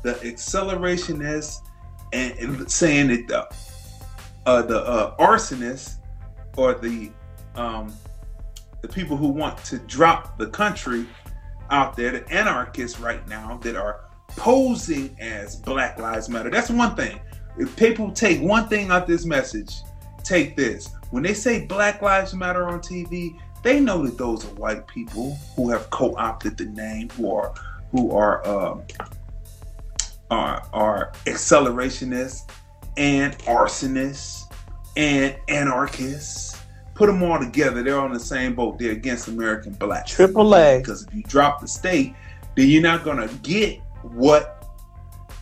The 0.02 0.14
accelerationists 0.14 1.60
and, 2.12 2.38
and 2.38 2.70
saying 2.70 3.08
that 3.08 3.28
the 3.28 3.48
uh, 4.46 4.62
the 4.62 4.80
uh, 4.84 5.16
arsonists 5.16 5.96
or 6.56 6.74
the 6.74 7.10
um, 7.56 7.92
the 8.82 8.88
people 8.88 9.16
who 9.16 9.28
want 9.28 9.58
to 9.64 9.78
drop 9.80 10.38
the 10.38 10.46
country 10.48 11.06
out 11.70 11.96
there, 11.96 12.12
the 12.12 12.32
anarchists 12.32 13.00
right 13.00 13.26
now 13.28 13.58
that 13.62 13.76
are 13.76 14.04
posing 14.28 15.16
as 15.20 15.56
Black 15.56 15.98
Lives 15.98 16.28
Matter. 16.28 16.50
That's 16.50 16.70
one 16.70 16.94
thing. 16.94 17.20
If 17.58 17.74
people 17.76 18.12
take 18.12 18.40
one 18.40 18.68
thing 18.68 18.90
out 18.90 19.06
this 19.06 19.24
message, 19.24 19.74
take 20.22 20.56
this. 20.56 20.90
When 21.10 21.22
they 21.22 21.34
say 21.34 21.66
Black 21.66 22.02
Lives 22.02 22.34
Matter 22.34 22.68
on 22.68 22.80
TV, 22.80 23.38
they 23.62 23.80
know 23.80 24.04
that 24.04 24.18
those 24.18 24.44
are 24.44 24.54
white 24.54 24.86
people 24.86 25.36
who 25.56 25.70
have 25.70 25.88
co-opted 25.90 26.56
the 26.56 26.66
name, 26.66 27.08
who 27.10 27.34
are 27.34 27.54
who 27.90 28.10
are 28.12 28.46
um, 28.46 28.82
are, 30.30 30.66
are 30.72 31.12
accelerationists 31.24 32.50
and 32.96 33.36
arsonists 33.40 34.52
and 34.96 35.36
anarchists. 35.48 36.55
Put 36.96 37.06
them 37.08 37.22
all 37.22 37.38
together, 37.38 37.82
they're 37.82 37.98
on 37.98 38.12
the 38.12 38.18
same 38.18 38.54
boat. 38.54 38.78
They're 38.78 38.92
against 38.92 39.28
American 39.28 39.74
blacks. 39.74 40.10
Triple 40.10 40.56
A. 40.56 40.78
Because 40.78 41.06
if 41.06 41.14
you 41.14 41.22
drop 41.24 41.60
the 41.60 41.68
state, 41.68 42.14
then 42.56 42.68
you're 42.68 42.82
not 42.82 43.04
gonna 43.04 43.28
get 43.42 43.80
what 44.02 44.66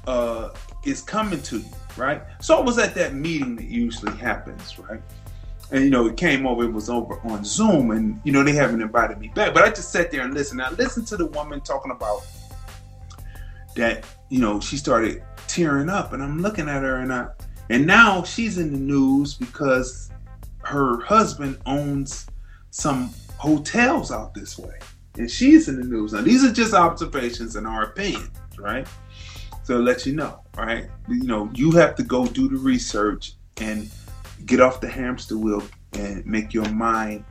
uh, 0.08 0.50
is 0.84 1.00
coming 1.00 1.40
to 1.42 1.58
you, 1.58 1.64
right? 1.96 2.22
So 2.40 2.58
I 2.58 2.60
was 2.60 2.76
at 2.78 2.96
that 2.96 3.14
meeting 3.14 3.54
that 3.54 3.66
usually 3.66 4.16
happens, 4.16 4.76
right? 4.80 5.00
And 5.70 5.84
you 5.84 5.90
know, 5.90 6.08
it 6.08 6.16
came 6.16 6.44
over, 6.44 6.64
it 6.64 6.72
was 6.72 6.90
over 6.90 7.20
on 7.20 7.44
Zoom, 7.44 7.92
and 7.92 8.20
you 8.24 8.32
know, 8.32 8.42
they 8.42 8.52
haven't 8.52 8.82
invited 8.82 9.18
me 9.18 9.28
back. 9.28 9.54
But 9.54 9.62
I 9.62 9.68
just 9.70 9.92
sat 9.92 10.10
there 10.10 10.22
and 10.22 10.34
listened. 10.34 10.60
I 10.60 10.70
listened 10.70 11.06
to 11.08 11.16
the 11.16 11.26
woman 11.26 11.60
talking 11.60 11.92
about 11.92 12.22
that, 13.76 14.04
you 14.28 14.40
know, 14.40 14.58
she 14.58 14.76
started 14.76 15.22
tearing 15.46 15.88
up, 15.88 16.12
and 16.12 16.22
I'm 16.22 16.42
looking 16.42 16.68
at 16.68 16.82
her, 16.82 16.96
and 16.96 17.12
I, 17.12 17.28
and 17.70 17.86
now 17.86 18.24
she's 18.24 18.58
in 18.58 18.72
the 18.72 18.78
news 18.78 19.34
because 19.34 20.10
her 20.66 21.00
husband 21.00 21.58
owns 21.66 22.26
some 22.70 23.12
hotels 23.36 24.10
out 24.10 24.34
this 24.34 24.58
way, 24.58 24.78
and 25.18 25.30
she's 25.30 25.68
in 25.68 25.76
the 25.76 25.84
news. 25.84 26.12
Now, 26.12 26.22
these 26.22 26.44
are 26.44 26.52
just 26.52 26.74
observations 26.74 27.56
and 27.56 27.66
our 27.66 27.82
opinions, 27.84 28.30
right? 28.58 28.86
So 29.62 29.78
let 29.78 30.04
you 30.04 30.14
know, 30.14 30.40
right? 30.56 30.88
You 31.08 31.24
know, 31.24 31.50
you 31.54 31.70
have 31.72 31.94
to 31.96 32.02
go 32.02 32.26
do 32.26 32.48
the 32.48 32.56
research 32.56 33.32
and 33.58 33.90
get 34.46 34.60
off 34.60 34.80
the 34.80 34.88
hamster 34.88 35.38
wheel 35.38 35.62
and 35.94 36.24
make 36.26 36.52
your 36.52 36.68
mind 36.70 37.24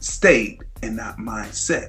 state 0.00 0.62
and 0.82 0.96
not 0.96 1.18
mindset. 1.18 1.88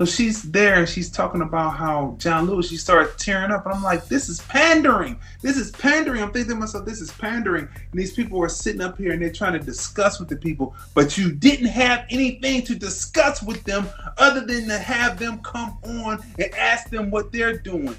So 0.00 0.06
she's 0.06 0.44
there 0.44 0.76
and 0.76 0.88
she's 0.88 1.10
talking 1.10 1.42
about 1.42 1.76
how 1.76 2.14
John 2.16 2.46
Lewis, 2.46 2.70
she 2.70 2.78
started 2.78 3.18
tearing 3.18 3.50
up. 3.50 3.66
And 3.66 3.74
I'm 3.74 3.82
like, 3.82 4.06
this 4.06 4.30
is 4.30 4.40
pandering. 4.40 5.20
This 5.42 5.58
is 5.58 5.72
pandering. 5.72 6.22
I'm 6.22 6.32
thinking 6.32 6.52
to 6.52 6.56
myself, 6.56 6.86
this 6.86 7.02
is 7.02 7.12
pandering. 7.12 7.68
And 7.68 8.00
these 8.00 8.14
people 8.14 8.42
are 8.42 8.48
sitting 8.48 8.80
up 8.80 8.96
here 8.96 9.12
and 9.12 9.20
they're 9.20 9.30
trying 9.30 9.52
to 9.52 9.58
discuss 9.58 10.18
with 10.18 10.30
the 10.30 10.36
people, 10.36 10.74
but 10.94 11.18
you 11.18 11.30
didn't 11.30 11.66
have 11.66 12.06
anything 12.08 12.62
to 12.62 12.74
discuss 12.74 13.42
with 13.42 13.62
them 13.64 13.86
other 14.16 14.40
than 14.40 14.68
to 14.68 14.78
have 14.78 15.18
them 15.18 15.38
come 15.40 15.76
on 15.84 16.24
and 16.38 16.54
ask 16.54 16.88
them 16.88 17.10
what 17.10 17.30
they're 17.30 17.58
doing. 17.58 17.94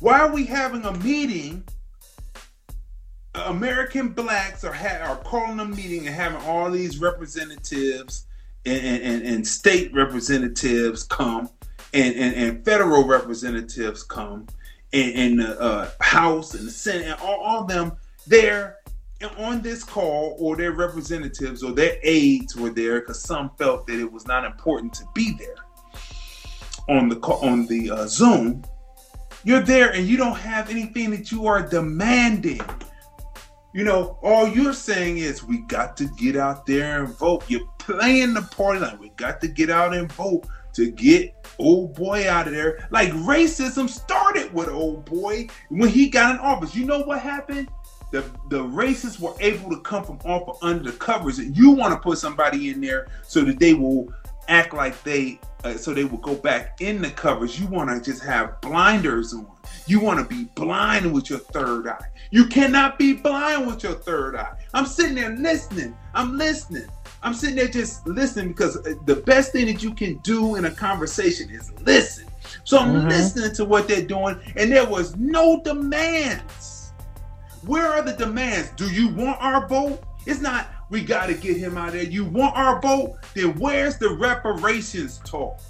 Why 0.00 0.18
are 0.20 0.30
we 0.30 0.44
having 0.44 0.84
a 0.84 0.92
meeting? 0.98 1.64
American 3.34 4.08
blacks 4.10 4.62
are 4.62 4.74
ha- 4.74 5.06
are 5.06 5.16
calling 5.24 5.58
a 5.60 5.64
meeting 5.64 6.06
and 6.06 6.14
having 6.14 6.42
all 6.42 6.70
these 6.70 6.98
representatives 6.98 8.26
and, 8.66 9.02
and, 9.02 9.22
and 9.22 9.46
state 9.46 9.92
representatives 9.92 11.04
come 11.04 11.48
and, 11.92 12.14
and, 12.16 12.34
and 12.34 12.64
federal 12.64 13.04
representatives 13.04 14.02
come 14.02 14.46
and, 14.92 15.14
and 15.14 15.40
the 15.40 15.60
uh, 15.60 15.90
House 16.00 16.54
and 16.54 16.66
the 16.66 16.70
Senate 16.70 17.06
and 17.06 17.20
all, 17.20 17.40
all 17.40 17.62
of 17.62 17.68
them 17.68 17.92
there 18.26 18.78
on 19.38 19.62
this 19.62 19.82
call 19.82 20.36
or 20.38 20.56
their 20.56 20.72
representatives 20.72 21.62
or 21.62 21.72
their 21.72 21.96
aides 22.02 22.56
were 22.56 22.70
there 22.70 23.00
because 23.00 23.22
some 23.22 23.50
felt 23.58 23.86
that 23.86 23.98
it 23.98 24.10
was 24.10 24.26
not 24.26 24.44
important 24.44 24.92
to 24.92 25.04
be 25.14 25.32
there 25.38 25.56
on 26.88 27.08
the 27.08 27.18
on 27.20 27.66
the 27.66 27.90
uh, 27.90 28.06
Zoom. 28.06 28.64
You're 29.44 29.60
there 29.60 29.92
and 29.92 30.06
you 30.06 30.16
don't 30.16 30.36
have 30.36 30.70
anything 30.70 31.10
that 31.10 31.30
you 31.30 31.46
are 31.46 31.66
demanding. 31.66 32.60
You 33.74 33.82
know, 33.82 34.18
all 34.22 34.46
you're 34.46 34.72
saying 34.72 35.18
is 35.18 35.42
we 35.42 35.58
got 35.62 35.96
to 35.96 36.04
get 36.16 36.36
out 36.36 36.64
there 36.64 37.02
and 37.02 37.12
vote. 37.12 37.42
You're 37.48 37.66
playing 37.78 38.32
the 38.32 38.42
party 38.42 38.78
line. 38.78 39.00
we 39.00 39.08
got 39.16 39.40
to 39.40 39.48
get 39.48 39.68
out 39.68 39.92
and 39.92 40.10
vote 40.12 40.46
to 40.74 40.92
get 40.92 41.34
old 41.58 41.92
boy 41.94 42.30
out 42.30 42.46
of 42.46 42.52
there. 42.52 42.86
Like 42.92 43.10
racism 43.10 43.90
started 43.90 44.54
with 44.54 44.68
old 44.68 45.04
boy 45.04 45.48
when 45.70 45.88
he 45.88 46.08
got 46.08 46.36
in 46.36 46.40
office. 46.40 46.76
You 46.76 46.86
know 46.86 47.00
what 47.00 47.18
happened? 47.18 47.68
The 48.12 48.20
the 48.48 48.62
racists 48.62 49.18
were 49.18 49.34
able 49.40 49.70
to 49.70 49.80
come 49.80 50.04
from 50.04 50.20
off 50.24 50.48
of 50.48 50.56
under 50.62 50.92
the 50.92 50.96
covers, 50.96 51.40
and 51.40 51.56
you 51.56 51.72
want 51.72 51.94
to 51.94 51.98
put 51.98 52.18
somebody 52.18 52.70
in 52.70 52.80
there 52.80 53.08
so 53.22 53.40
that 53.40 53.58
they 53.58 53.74
will 53.74 54.08
act 54.48 54.74
like 54.74 55.02
they 55.02 55.38
uh, 55.64 55.74
so 55.78 55.94
they 55.94 56.04
will 56.04 56.18
go 56.18 56.34
back 56.34 56.80
in 56.80 57.00
the 57.00 57.10
covers. 57.10 57.58
You 57.58 57.66
want 57.66 57.88
to 57.88 58.10
just 58.10 58.22
have 58.22 58.60
blinders 58.60 59.32
on. 59.32 59.46
You 59.86 59.98
want 60.00 60.20
to 60.20 60.26
be 60.26 60.44
blind 60.54 61.10
with 61.12 61.30
your 61.30 61.38
third 61.38 61.86
eye. 61.88 62.06
You 62.30 62.46
cannot 62.46 62.98
be 62.98 63.14
blind 63.14 63.66
with 63.66 63.82
your 63.82 63.94
third 63.94 64.36
eye. 64.36 64.52
I'm 64.74 64.84
sitting 64.84 65.14
there 65.14 65.30
listening. 65.30 65.96
I'm 66.14 66.36
listening. 66.36 66.86
I'm 67.22 67.32
sitting 67.32 67.56
there 67.56 67.68
just 67.68 68.06
listening 68.06 68.48
because 68.48 68.76
uh, 68.76 68.94
the 69.06 69.16
best 69.16 69.52
thing 69.52 69.64
that 69.66 69.82
you 69.82 69.94
can 69.94 70.18
do 70.18 70.56
in 70.56 70.66
a 70.66 70.70
conversation 70.70 71.48
is 71.48 71.72
listen. 71.80 72.26
So 72.64 72.78
I'm 72.78 72.92
Mhm. 72.92 73.08
listening 73.08 73.54
to 73.54 73.64
what 73.64 73.88
they're 73.88 74.02
doing, 74.06 74.38
and 74.56 74.70
there 74.70 74.86
was 74.86 75.16
no 75.16 75.62
demands. 75.62 76.92
Where 77.64 77.86
are 77.86 78.02
the 78.02 78.12
demands? 78.12 78.70
Do 78.76 78.90
you 78.90 79.08
want 79.08 79.40
our 79.40 79.66
vote? 79.66 80.02
It's 80.26 80.40
not 80.40 80.66
we 80.90 81.02
got 81.02 81.26
to 81.26 81.34
get 81.34 81.56
him 81.56 81.76
out 81.76 81.88
of 81.88 81.94
there. 81.94 82.02
You 82.04 82.24
want 82.24 82.56
our 82.56 82.80
vote? 82.80 83.16
Then 83.34 83.58
where's 83.58 83.98
the 83.98 84.10
reparations 84.10 85.20
talk? 85.24 85.60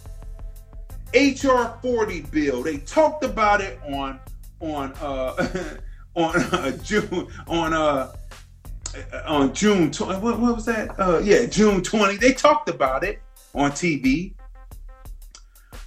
HR 1.15 1.79
40 1.81 2.23
bill. 2.23 2.63
They 2.63 2.79
talked 2.79 3.25
about 3.25 3.61
it 3.61 3.79
on 3.89 4.21
on 4.61 4.93
uh 5.01 5.77
on 6.17 6.37
uh, 6.37 6.71
June 6.83 7.29
on 7.47 7.73
uh 7.73 8.13
on 9.27 9.53
June 9.53 9.91
20 9.91 10.21
what, 10.21 10.39
what 10.41 10.57
was 10.57 10.65
that? 10.67 10.99
Uh 10.99 11.21
yeah, 11.23 11.47
June 11.47 11.83
20. 11.83 12.17
They 12.17 12.33
talked 12.33 12.69
about 12.69 13.05
it 13.05 13.21
on 13.55 13.71
TV. 13.73 14.35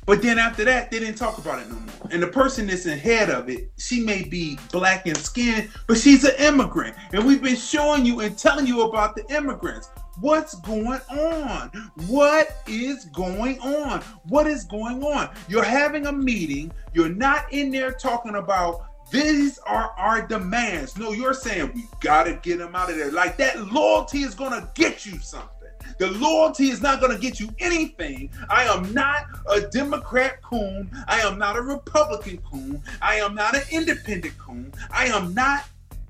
But 0.08 0.22
then 0.22 0.39
after 0.39 0.64
that, 0.64 0.89
they 0.89 0.99
didn't 0.99 1.18
talk 1.18 1.38
about 1.38 1.60
it 1.62 1.68
no 1.68 1.76
more. 1.76 2.08
And 2.12 2.24
the 2.24 2.28
person 2.28 2.66
that's 2.66 2.86
ahead 2.86 3.30
of 3.30 3.49
it, 3.49 3.70
she 3.78 3.99
may 3.99 4.24
be 4.24 4.58
black 4.72 5.05
in 5.05 5.16
skin, 5.16 5.70
but 5.86 5.97
she's 5.97 6.24
an 6.24 6.34
immigrant. 6.39 6.95
And 7.12 7.26
we've 7.26 7.43
been 7.43 7.58
showing 7.58 8.05
you 8.05 8.22
and 8.22 8.38
telling 8.38 8.66
you 8.66 8.84
about 8.84 9.18
the 9.18 9.30
immigrants. 9.36 9.89
What's 10.22 10.55
going 10.62 11.01
on? 11.12 11.91
What 12.08 12.58
is 12.68 13.03
going 13.05 13.60
on? 13.60 13.99
What 14.30 14.47
is 14.47 14.64
going 14.64 15.03
on? 15.03 15.30
You're 15.49 15.64
having 15.64 16.08
a 16.08 16.14
meeting. 16.14 16.72
You're 16.93 17.10
not 17.10 17.51
in 17.51 17.70
there 17.70 17.91
talking 17.91 18.36
about 18.36 18.86
these 19.12 19.60
are 19.60 19.91
our 19.97 20.26
demands. 20.26 20.97
No, 20.97 21.12
you're 21.12 21.34
saying 21.34 21.74
we 21.76 21.86
got 21.99 22.24
to 22.24 22.39
get 22.41 22.60
them 22.60 22.76
out 22.78 22.89
of 22.89 22.95
there. 22.95 23.12
Like 23.12 23.36
that 23.38 23.72
loyalty 23.74 24.20
is 24.24 24.36
going 24.36 24.51
to 24.51 24.70
get 24.74 25.05
you 25.05 25.20
something. 25.20 25.49
The 25.98 26.12
loyalty 26.12 26.70
is 26.70 26.82
not 26.82 27.00
going 27.00 27.14
to 27.14 27.22
get 27.22 27.40
you 27.40 27.50
anything. 27.60 28.30
I 28.50 28.64
am 28.64 28.94
not 28.94 29.26
a 29.50 29.62
Democrat 29.62 30.42
coon. 30.42 30.90
I 31.08 31.20
am 31.22 31.38
not 31.38 31.58
a 31.58 31.62
Republican 31.62 32.38
coon. 32.50 32.82
I 33.02 33.16
am 33.16 33.36
not 33.36 33.56
an 33.56 33.64
independent 33.72 34.38
coon. 34.38 34.74
I 34.92 35.08
am 35.08 35.34
not 35.34 35.66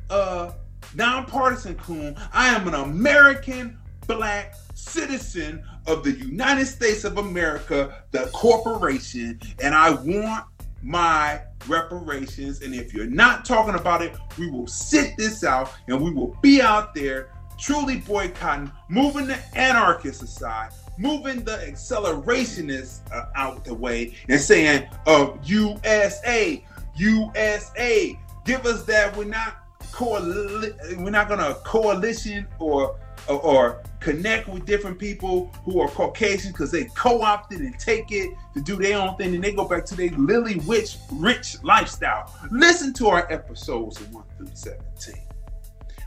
a 0.10 0.54
nonpartisan 0.96 1.76
coon. 1.76 2.16
I 2.34 2.50
am 2.50 2.68
an 2.68 2.74
American 2.74 3.78
black 4.08 4.56
citizen 4.74 5.64
of 5.86 6.04
the 6.04 6.12
United 6.12 6.66
States 6.66 7.04
of 7.04 7.18
America, 7.18 8.04
the 8.12 8.30
corporation, 8.34 9.40
and 9.62 9.76
I 9.76 9.92
want 9.92 10.46
my 10.82 11.42
reparations. 11.68 12.62
And 12.62 12.74
if 12.74 12.94
you're 12.94 13.08
not 13.08 13.46
talking 13.46 13.76
about 13.76 14.02
it, 14.02 14.16
we 14.38 14.50
will 14.50 14.68
sit 14.68 15.16
this 15.18 15.44
out 15.44 15.74
and 15.88 16.02
we 16.02 16.12
will 16.12 16.38
be 16.42 16.62
out 16.62 16.94
there 16.94 17.30
truly 17.58 17.98
boycotting, 17.98 18.72
moving 18.90 19.28
the 19.28 19.38
anarchists 19.58 20.22
aside, 20.22 20.72
moving 20.98 21.44
the 21.44 21.58
accelerationists 21.58 23.00
uh, 23.12 23.26
out 23.36 23.66
the 23.66 23.74
way, 23.74 24.14
and 24.30 24.40
saying, 24.40 24.88
uh, 25.06 25.32
USA, 25.44 26.64
USA, 26.96 28.20
give 28.46 28.66
us 28.66 28.84
that. 28.84 29.16
We're 29.16 29.26
not 29.26 29.58
coali- 29.92 30.98
we're 30.98 31.10
not 31.10 31.30
gonna 31.30 31.56
coalition 31.64 32.48
or 32.60 32.98
or, 33.28 33.42
or 33.42 33.84
connect 34.00 34.48
with 34.48 34.66
different 34.66 34.98
people 34.98 35.52
who 35.66 35.82
are 35.82 35.90
Caucasian 35.90 36.52
because 36.52 36.72
they 36.72 36.86
co-opted 36.96 37.60
and 37.60 37.78
take 37.78 38.12
it 38.12 38.32
to 38.54 38.62
do 38.62 38.78
their 38.78 38.98
own 38.98 39.18
thing, 39.18 39.36
and 39.36 39.44
they 39.44 39.52
go 39.52 39.66
back 39.66 39.86
to 39.86 39.96
their 39.96 40.10
lily 40.12 40.60
witch 40.66 40.98
rich 41.14 41.62
lifestyle. 41.64 42.34
Listen 42.52 42.94
to 42.94 43.08
our 43.08 43.32
episodes 43.32 44.00
of 44.00 44.14
one 44.14 44.24
through 44.38 44.50
seventeen. 44.54 45.22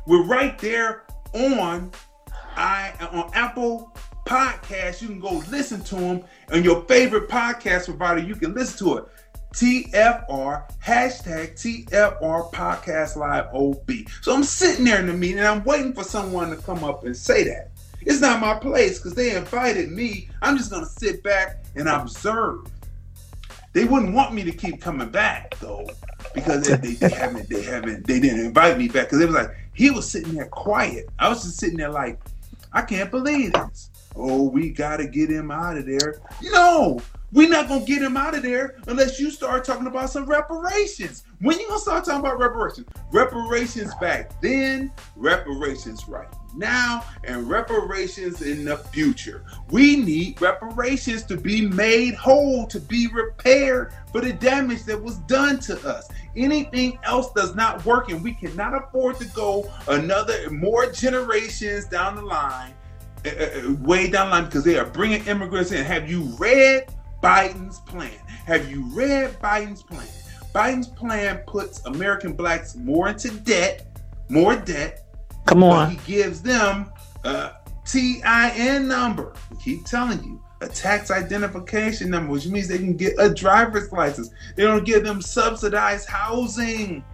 We're 0.06 0.24
right 0.24 0.58
there 0.58 1.04
on 1.34 1.90
I 2.56 2.92
on 3.12 3.30
Apple 3.34 3.96
Podcast. 4.26 5.02
You 5.02 5.08
can 5.08 5.20
go 5.20 5.42
listen 5.50 5.82
to 5.84 5.94
them 5.94 6.24
on 6.52 6.62
your 6.62 6.82
favorite 6.84 7.28
podcast 7.28 7.86
provider. 7.86 8.20
You 8.20 8.36
can 8.36 8.54
listen 8.54 8.86
to 8.86 8.96
it. 8.98 9.04
TFR, 9.54 10.70
hashtag 10.80 11.54
TFR 11.54 12.52
Podcast 12.52 13.16
Live 13.16 13.46
OB. 13.52 13.90
So 14.22 14.32
I'm 14.32 14.44
sitting 14.44 14.84
there 14.84 15.00
in 15.00 15.08
the 15.08 15.12
meeting 15.12 15.38
and 15.38 15.48
I'm 15.48 15.64
waiting 15.64 15.92
for 15.92 16.04
someone 16.04 16.50
to 16.50 16.56
come 16.56 16.84
up 16.84 17.04
and 17.04 17.16
say 17.16 17.42
that. 17.44 17.70
It's 18.02 18.20
not 18.20 18.40
my 18.40 18.54
place 18.54 18.98
because 18.98 19.14
they 19.14 19.34
invited 19.34 19.90
me. 19.90 20.28
I'm 20.40 20.56
just 20.56 20.70
to 20.70 20.86
sit 20.86 21.22
back 21.22 21.64
and 21.74 21.88
observe. 21.88 22.66
They 23.72 23.84
wouldn't 23.84 24.14
want 24.14 24.34
me 24.34 24.44
to 24.44 24.52
keep 24.52 24.80
coming 24.80 25.10
back 25.10 25.58
though 25.58 25.86
because 26.34 26.66
they, 26.66 26.76
they 26.94 27.08
haven't, 27.14 27.48
they 27.48 27.62
haven't, 27.62 28.06
they 28.06 28.20
didn't 28.20 28.46
invite 28.46 28.78
me 28.78 28.86
back 28.86 29.06
because 29.06 29.20
it 29.20 29.26
was 29.26 29.34
like, 29.34 29.56
he 29.74 29.90
was 29.90 30.10
sitting 30.10 30.34
there 30.34 30.46
quiet. 30.46 31.08
I 31.18 31.28
was 31.28 31.42
just 31.42 31.58
sitting 31.58 31.78
there 31.78 31.90
like, 31.90 32.20
I 32.72 32.82
can't 32.82 33.10
believe 33.10 33.52
this. 33.52 33.90
Oh, 34.16 34.48
we 34.48 34.70
got 34.70 34.98
to 34.98 35.06
get 35.06 35.30
him 35.30 35.50
out 35.50 35.76
of 35.76 35.86
there. 35.86 36.20
No, 36.42 37.00
we're 37.32 37.48
not 37.48 37.68
gonna 37.68 37.84
get 37.84 38.02
him 38.02 38.16
out 38.16 38.34
of 38.34 38.42
there 38.42 38.76
unless 38.88 39.20
you 39.20 39.30
start 39.30 39.64
talking 39.64 39.86
about 39.86 40.10
some 40.10 40.26
reparations. 40.26 41.22
When 41.40 41.58
you 41.58 41.68
gonna 41.68 41.78
start 41.78 42.04
talking 42.04 42.20
about 42.20 42.38
reparations? 42.38 42.88
Reparations 43.12 43.94
back 44.00 44.40
then, 44.40 44.92
reparations 45.14 46.08
right 46.08 46.28
now, 46.56 47.04
and 47.24 47.48
reparations 47.48 48.42
in 48.42 48.64
the 48.64 48.76
future. 48.76 49.44
We 49.70 49.96
need 49.96 50.40
reparations 50.42 51.22
to 51.24 51.36
be 51.36 51.66
made 51.68 52.14
whole, 52.14 52.66
to 52.66 52.80
be 52.80 53.06
repaired 53.06 53.94
for 54.10 54.20
the 54.20 54.32
damage 54.32 54.82
that 54.84 55.00
was 55.00 55.18
done 55.18 55.60
to 55.60 55.88
us. 55.88 56.08
Anything 56.36 56.98
else 57.02 57.32
does 57.32 57.54
not 57.54 57.84
work, 57.84 58.10
and 58.10 58.22
we 58.22 58.32
cannot 58.32 58.74
afford 58.74 59.16
to 59.16 59.24
go 59.26 59.70
another 59.88 60.50
more 60.50 60.90
generations 60.90 61.86
down 61.86 62.14
the 62.14 62.22
line, 62.22 62.72
uh, 63.26 63.30
uh, 63.30 63.74
way 63.80 64.08
down 64.08 64.26
the 64.26 64.36
line, 64.36 64.44
because 64.44 64.64
they 64.64 64.78
are 64.78 64.86
bringing 64.86 65.24
immigrants 65.26 65.72
in. 65.72 65.84
Have 65.84 66.10
you 66.10 66.22
read? 66.38 66.86
Biden's 67.22 67.80
plan. 67.80 68.18
Have 68.46 68.70
you 68.70 68.84
read 68.94 69.38
Biden's 69.40 69.82
plan? 69.82 70.08
Biden's 70.54 70.88
plan 70.88 71.42
puts 71.46 71.84
American 71.84 72.32
blacks 72.32 72.74
more 72.76 73.08
into 73.08 73.30
debt, 73.30 73.86
more 74.28 74.56
debt. 74.56 75.04
Come 75.46 75.62
on. 75.62 75.90
He 75.90 75.96
gives 76.06 76.40
them 76.42 76.90
a 77.24 77.52
TIN 77.84 78.88
number. 78.88 79.34
I 79.50 79.54
keep 79.62 79.84
telling 79.84 80.22
you, 80.24 80.42
a 80.60 80.68
tax 80.68 81.10
identification 81.10 82.10
number, 82.10 82.32
which 82.32 82.46
means 82.46 82.68
they 82.68 82.78
can 82.78 82.96
get 82.96 83.14
a 83.18 83.32
driver's 83.32 83.90
license. 83.92 84.30
They 84.56 84.64
don't 84.64 84.84
give 84.84 85.04
them 85.04 85.22
subsidized 85.22 86.08
housing 86.08 87.04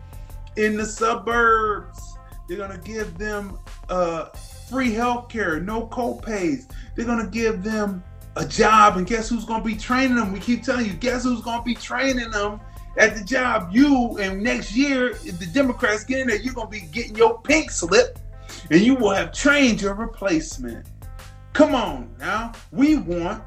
in 0.56 0.76
the 0.76 0.86
suburbs. 0.86 2.16
They're 2.48 2.58
gonna 2.58 2.78
give 2.78 3.18
them 3.18 3.58
uh, 3.88 4.26
free 4.68 4.92
health 4.92 5.28
care, 5.28 5.60
no 5.60 5.86
co-pays. 5.86 6.68
They're 6.94 7.06
gonna 7.06 7.28
give 7.28 7.62
them 7.62 8.02
a 8.36 8.44
job, 8.44 8.96
and 8.96 9.06
guess 9.06 9.28
who's 9.28 9.46
to 9.46 9.60
be 9.60 9.74
training 9.74 10.16
them? 10.16 10.32
We 10.32 10.40
keep 10.40 10.62
telling 10.62 10.86
you, 10.86 10.92
guess 10.92 11.24
who's 11.24 11.42
to 11.42 11.62
be 11.64 11.74
training 11.74 12.30
them 12.30 12.60
at 12.98 13.16
the 13.16 13.24
job? 13.24 13.70
You, 13.72 14.18
and 14.18 14.42
next 14.42 14.76
year, 14.76 15.10
if 15.10 15.38
the 15.38 15.46
Democrats 15.46 16.04
get 16.04 16.20
in 16.20 16.26
there, 16.28 16.36
you're 16.36 16.54
to 16.54 16.66
be 16.66 16.80
getting 16.80 17.16
your 17.16 17.40
pink 17.40 17.70
slip, 17.70 18.18
and 18.70 18.80
you 18.80 18.94
will 18.94 19.14
have 19.14 19.32
trained 19.32 19.80
your 19.80 19.94
replacement. 19.94 20.86
Come 21.56 21.74
on 21.74 22.14
now, 22.18 22.52
we 22.70 22.96
want, 22.98 23.42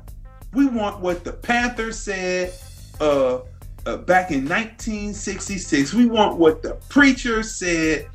we 0.53 0.65
want 0.65 0.99
what 0.99 1.23
the 1.23 1.31
Panthers 1.31 1.99
said 1.99 2.51
uh, 2.99 3.41
uh, 3.85 3.97
back 3.97 4.31
in 4.31 4.49
1966. 4.49 5.93
We 5.93 6.07
want 6.07 6.37
what 6.39 6.63
the 6.63 6.73
preacher 6.89 7.43
said 7.43 8.09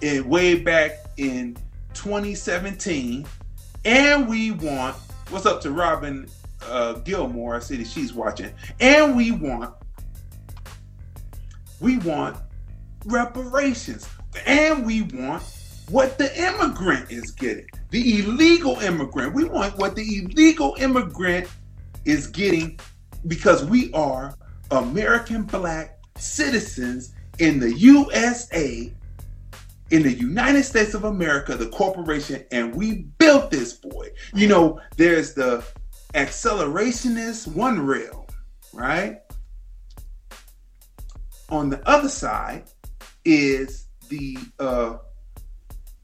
in, 0.00 0.28
way 0.28 0.58
back 0.58 0.98
in 1.16 1.56
2017, 1.94 3.24
and 3.84 4.28
we 4.28 4.50
want 4.50 4.96
What's 5.30 5.46
up 5.46 5.60
to 5.60 5.70
Robin 5.70 6.28
uh, 6.68 6.94
Gilmore? 6.94 7.54
I 7.54 7.60
see 7.60 7.76
that 7.76 7.86
she's 7.86 8.12
watching. 8.12 8.52
And 8.80 9.16
we 9.16 9.30
want, 9.30 9.72
we 11.78 11.98
want 11.98 12.36
reparations. 13.04 14.08
And 14.44 14.84
we 14.84 15.02
want 15.02 15.42
what 15.90 16.18
the 16.18 16.36
immigrant 16.40 17.10
is 17.10 17.30
getting. 17.30 17.66
The 17.90 18.20
illegal 18.20 18.78
immigrant. 18.80 19.34
We 19.34 19.44
want 19.44 19.76
what 19.78 19.94
the 19.94 20.18
illegal 20.18 20.74
immigrant 20.78 21.48
is 22.04 22.26
getting 22.26 22.78
because 23.26 23.64
we 23.64 23.92
are 23.92 24.34
American 24.70 25.42
black 25.42 25.98
citizens 26.16 27.14
in 27.38 27.60
the 27.60 27.72
USA 27.72 28.92
in 29.90 30.02
the 30.02 30.12
United 30.12 30.64
States 30.64 30.94
of 30.94 31.04
America, 31.04 31.54
the 31.54 31.68
corporation, 31.68 32.44
and 32.50 32.74
we 32.74 33.04
built 33.18 33.50
this 33.50 33.74
boy. 33.74 34.10
You 34.34 34.48
know, 34.48 34.80
there's 34.96 35.34
the 35.34 35.64
accelerationist 36.14 37.46
one 37.54 37.78
rail, 37.86 38.26
right? 38.72 39.18
On 41.50 41.70
the 41.70 41.86
other 41.88 42.08
side 42.08 42.64
is 43.24 43.86
the 44.08 44.36
uh, 44.58 44.96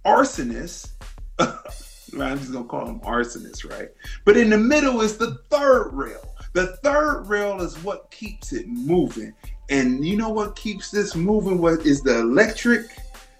arsonist. 0.05 0.93
I'm 1.39 2.39
just 2.39 2.53
gonna 2.53 2.65
call 2.65 2.87
him 2.87 3.01
arsonist, 3.01 3.69
right? 3.71 3.89
But 4.25 4.37
in 4.37 4.51
the 4.51 4.59
middle 4.59 5.01
is 5.01 5.17
the 5.17 5.39
third 5.51 5.91
rail. 5.93 6.35
The 6.53 6.77
third 6.79 7.25
rail 7.25 7.63
is 7.63 7.83
what 7.83 8.11
keeps 8.11 8.53
it 8.53 8.69
moving. 8.69 9.33
And 9.71 10.05
you 10.05 10.17
know 10.17 10.29
what 10.29 10.55
keeps 10.57 10.91
this 10.91 11.15
moving? 11.15 11.59
What 11.59 11.87
is 11.87 12.03
the 12.03 12.19
electric 12.19 12.91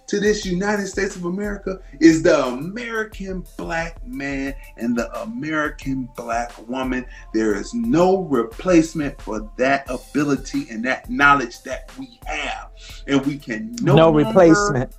to 0.07 0.19
this 0.19 0.45
United 0.45 0.87
States 0.87 1.15
of 1.15 1.25
America 1.25 1.79
is 1.99 2.23
the 2.23 2.45
American 2.45 3.45
black 3.57 4.05
man 4.05 4.53
and 4.77 4.95
the 4.95 5.11
American 5.21 6.09
black 6.15 6.51
woman. 6.67 7.05
There 7.33 7.55
is 7.55 7.73
no 7.73 8.23
replacement 8.23 9.21
for 9.21 9.51
that 9.57 9.89
ability 9.89 10.67
and 10.69 10.83
that 10.85 11.09
knowledge 11.09 11.61
that 11.63 11.91
we 11.97 12.19
have. 12.25 12.71
And 13.07 13.25
we 13.25 13.37
can 13.37 13.75
no, 13.81 13.95
no 13.95 14.11
replacement. 14.11 14.93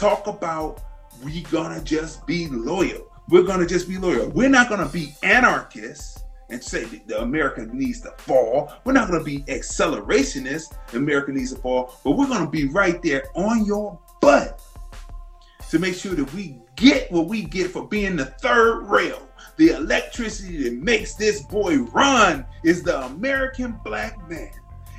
Talk 0.00 0.28
about 0.28 0.80
we 1.22 1.42
gonna 1.42 1.84
just 1.84 2.26
be 2.26 2.48
loyal. 2.48 3.06
We're 3.28 3.42
gonna 3.42 3.66
just 3.66 3.86
be 3.86 3.98
loyal. 3.98 4.30
We're 4.30 4.48
not 4.48 4.70
gonna 4.70 4.88
be 4.88 5.14
anarchists 5.22 6.24
and 6.48 6.64
say 6.64 6.84
the 6.84 7.20
America 7.20 7.68
needs 7.70 8.00
to 8.00 8.12
fall. 8.12 8.72
We're 8.84 8.94
not 8.94 9.08
to 9.20 9.22
be 9.26 9.40
accelerationists. 9.40 10.74
America 10.94 11.32
needs 11.32 11.52
to 11.52 11.60
fall, 11.60 12.00
but 12.02 12.12
we're 12.12 12.28
to 12.46 12.50
be 12.50 12.66
right 12.68 13.02
there 13.02 13.24
on 13.34 13.66
your 13.66 13.98
butt 14.22 14.62
to 15.68 15.78
make 15.78 15.94
sure 15.94 16.14
that 16.14 16.32
we 16.32 16.56
get 16.76 17.12
what 17.12 17.26
we 17.26 17.44
get 17.44 17.70
for 17.70 17.86
being 17.86 18.16
the 18.16 18.24
third 18.24 18.84
rail, 18.84 19.28
the 19.58 19.76
electricity 19.76 20.62
that 20.62 20.82
makes 20.82 21.12
this 21.12 21.42
boy 21.42 21.76
run 21.76 22.46
is 22.64 22.82
the 22.82 23.04
American 23.04 23.78
black 23.84 24.16
man 24.30 24.50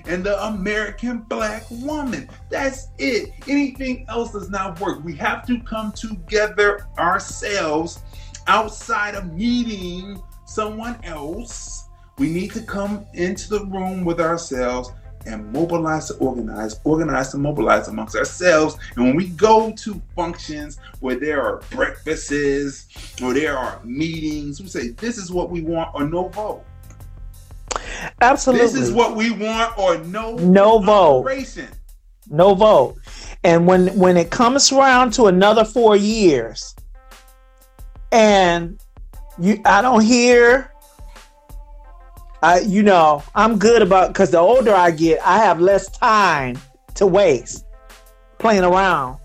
and 0.08 0.24
the 0.24 0.44
American 0.46 1.20
black 1.20 1.64
woman. 1.70 2.30
That's 2.50 2.90
it. 2.98 3.32
Anything 3.48 4.06
else 4.10 4.32
does 4.32 4.50
not 4.50 4.80
work. 4.80 5.04
We 5.04 5.16
have 5.16 5.46
to 5.48 5.60
come 5.62 5.92
together 5.92 6.88
ourselves 6.98 8.00
outside 8.48 9.16
of 9.16 9.34
meeting 9.34 10.22
someone 10.46 10.98
else. 11.04 11.88
We 12.18 12.30
need 12.30 12.52
to 12.54 12.62
come 12.62 13.06
into 13.14 13.50
the 13.50 13.66
room 13.66 14.04
with 14.06 14.20
ourselves 14.20 14.92
and 15.26 15.52
mobilize 15.54 16.08
to 16.08 16.16
organize, 16.16 16.80
organize 16.84 17.30
to 17.30 17.38
mobilize 17.38 17.88
amongst 17.88 18.16
ourselves. 18.16 18.78
And 18.96 19.06
when 19.06 19.16
we 19.16 19.28
go 19.28 19.72
to 19.72 20.02
functions 20.16 20.80
where 21.00 21.20
there 21.20 21.42
are 21.42 21.62
breakfasts 21.70 22.88
or 23.22 23.34
there 23.34 23.58
are 23.58 23.80
meetings, 23.84 24.60
we 24.62 24.68
say, 24.68 24.90
this 24.90 25.18
is 25.18 25.32
what 25.32 25.50
we 25.50 25.62
want 25.62 25.94
or 25.94 26.08
no 26.08 26.28
vote. 26.30 26.64
Absolutely. 28.22 28.66
This 28.66 28.76
is 28.76 28.92
what 28.92 29.16
we 29.16 29.32
want 29.32 29.78
or 29.78 29.98
no 30.00 30.36
no 30.36 30.80
vote. 30.80 31.24
No 32.30 32.56
vote. 32.56 32.98
And 33.44 33.68
when 33.68 33.88
when 33.98 34.18
it 34.18 34.30
comes 34.30 34.72
around 34.72 35.14
to 35.14 35.26
another 35.26 35.66
four 35.66 35.96
years, 35.96 36.76
and 38.12 38.80
you 39.40 39.62
I 39.66 39.82
don't 39.82 40.02
hear 40.02 40.72
I, 42.44 42.62
you 42.62 42.82
know, 42.82 43.24
I'm 43.36 43.60
good 43.60 43.82
about 43.84 44.10
because 44.10 44.32
the 44.32 44.40
older 44.40 44.74
I 44.74 44.92
get, 44.92 45.20
I 45.26 45.38
have 45.38 45.62
less 45.62 45.88
time 45.90 46.58
to 46.96 47.06
waste 47.06 47.66
playing 48.40 48.64
around 48.64 49.20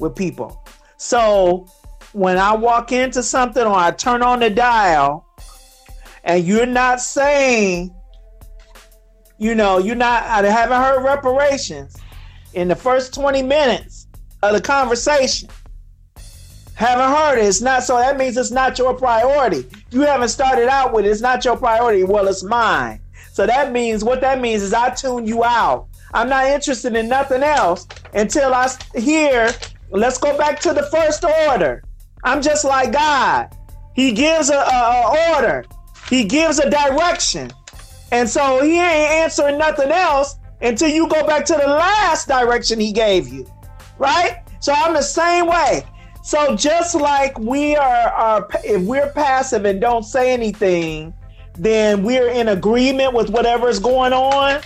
with 0.00 0.16
people. 0.16 0.64
So 0.96 1.66
when 2.12 2.38
I 2.38 2.54
walk 2.56 2.90
into 2.90 3.22
something 3.22 3.62
or 3.62 3.74
I 3.74 3.90
turn 3.90 4.22
on 4.22 4.40
the 4.40 4.48
dial 4.48 5.26
and 6.24 6.44
you're 6.44 6.66
not 6.66 7.00
saying, 7.00 7.94
you 9.38 9.54
know, 9.54 9.78
you're 9.78 9.94
not, 9.94 10.24
I 10.24 10.48
haven't 10.48 10.80
heard 10.80 11.02
reparations 11.04 11.96
in 12.54 12.68
the 12.68 12.76
first 12.76 13.14
20 13.14 13.42
minutes 13.42 14.06
of 14.42 14.52
the 14.52 14.60
conversation. 14.60 15.48
Haven't 16.74 17.10
heard 17.10 17.38
it. 17.38 17.44
It's 17.44 17.60
not 17.60 17.82
so 17.82 17.96
that 17.96 18.16
means 18.16 18.36
it's 18.36 18.50
not 18.50 18.78
your 18.78 18.94
priority. 18.94 19.66
You 19.90 20.02
haven't 20.02 20.28
started 20.28 20.68
out 20.68 20.92
with 20.92 21.06
it. 21.06 21.08
It's 21.08 21.20
not 21.20 21.44
your 21.44 21.56
priority. 21.56 22.04
Well, 22.04 22.28
it's 22.28 22.44
mine. 22.44 23.00
So 23.32 23.46
that 23.46 23.72
means 23.72 24.04
what 24.04 24.20
that 24.20 24.40
means 24.40 24.62
is 24.62 24.72
I 24.72 24.90
tune 24.90 25.26
you 25.26 25.44
out. 25.44 25.88
I'm 26.14 26.28
not 26.28 26.46
interested 26.46 26.94
in 26.96 27.08
nothing 27.08 27.42
else 27.42 27.86
until 28.14 28.54
I 28.54 28.68
hear. 28.96 29.50
Let's 29.90 30.18
go 30.18 30.36
back 30.36 30.60
to 30.60 30.72
the 30.72 30.84
first 30.84 31.24
order. 31.48 31.82
I'm 32.24 32.42
just 32.42 32.64
like 32.64 32.92
God. 32.92 33.56
He 33.94 34.12
gives 34.12 34.50
a, 34.50 35.34
order. 35.34 35.64
He 36.08 36.24
gives 36.24 36.58
a 36.58 36.70
direction. 36.70 37.50
And 38.10 38.28
so 38.28 38.62
he 38.62 38.74
ain't 38.74 39.10
answering 39.22 39.58
nothing 39.58 39.90
else 39.90 40.36
until 40.60 40.88
you 40.88 41.08
go 41.08 41.26
back 41.26 41.44
to 41.46 41.54
the 41.54 41.66
last 41.66 42.28
direction 42.28 42.80
he 42.80 42.92
gave 42.92 43.28
you. 43.28 43.46
Right? 43.98 44.42
So 44.60 44.72
I'm 44.74 44.94
the 44.94 45.02
same 45.02 45.46
way. 45.46 45.84
So 46.22 46.56
just 46.56 46.94
like 46.94 47.38
we 47.38 47.76
are, 47.76 48.08
are 48.08 48.48
if 48.64 48.82
we're 48.82 49.10
passive 49.12 49.64
and 49.64 49.80
don't 49.80 50.02
say 50.02 50.32
anything, 50.32 51.14
then 51.54 52.02
we're 52.02 52.28
in 52.28 52.48
agreement 52.48 53.14
with 53.14 53.30
whatever 53.30 53.68
is 53.68 53.78
going 53.78 54.12
on. 54.12 54.60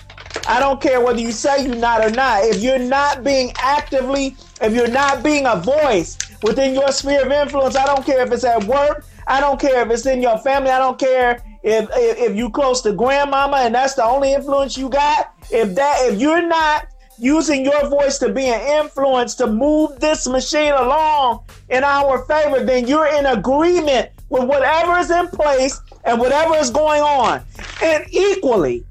I 0.49 0.59
don't 0.59 0.81
care 0.81 1.01
whether 1.01 1.21
you 1.21 1.31
say 1.31 1.65
you're 1.65 1.77
not 1.77 2.05
or 2.05 2.11
not. 2.11 2.45
If 2.45 2.63
you're 2.63 2.79
not 2.79 3.23
being 3.23 3.53
actively, 3.59 4.37
if 4.61 4.75
you're 4.75 4.89
not 4.89 5.23
being 5.23 5.47
a 5.47 5.57
voice 5.57 6.19
within 6.43 6.75
your 6.75 6.91
sphere 6.91 7.25
of 7.25 7.33
influence, 7.33 7.77
I 7.77 7.87
don't 7.87 8.05
care 8.05 8.23
if 8.27 8.33
it's 8.33 8.45
at 8.45 8.65
work. 8.65 9.05
I 9.27 9.41
don't 9.41 9.61
care 9.61 9.83
if 9.83 9.91
it's 9.91 10.07
in 10.07 10.21
your 10.21 10.39
family. 10.39 10.71
I 10.71 10.79
don't 10.79 10.99
care 10.99 11.43
if 11.63 11.89
if, 11.95 12.19
if 12.31 12.37
you 12.37 12.51
close 12.51 12.81
to 12.83 12.93
grandmama 12.93 13.59
and 13.59 13.75
that's 13.75 13.95
the 13.95 14.05
only 14.05 14.33
influence 14.33 14.77
you 14.77 14.89
got. 14.89 15.35
If 15.51 15.75
that 15.75 15.97
if 16.01 16.21
you're 16.21 16.47
not 16.47 16.89
using 17.19 17.65
your 17.65 17.89
voice 17.89 18.19
to 18.19 18.33
be 18.33 18.47
an 18.47 18.83
influence 18.85 19.35
to 19.37 19.47
move 19.47 20.01
this 20.01 20.27
machine 20.27 20.73
along 20.73 21.45
in 21.69 21.85
our 21.85 22.25
favor, 22.25 22.65
then 22.65 22.87
you're 22.87 23.07
in 23.07 23.27
agreement 23.27 24.11
with 24.29 24.45
whatever 24.45 24.99
is 24.99 25.11
in 25.11 25.29
place 25.29 25.81
and 26.05 26.19
whatever 26.19 26.57
is 26.57 26.71
going 26.71 27.03
on. 27.03 27.43
And 27.83 28.05
equally, 28.11 28.85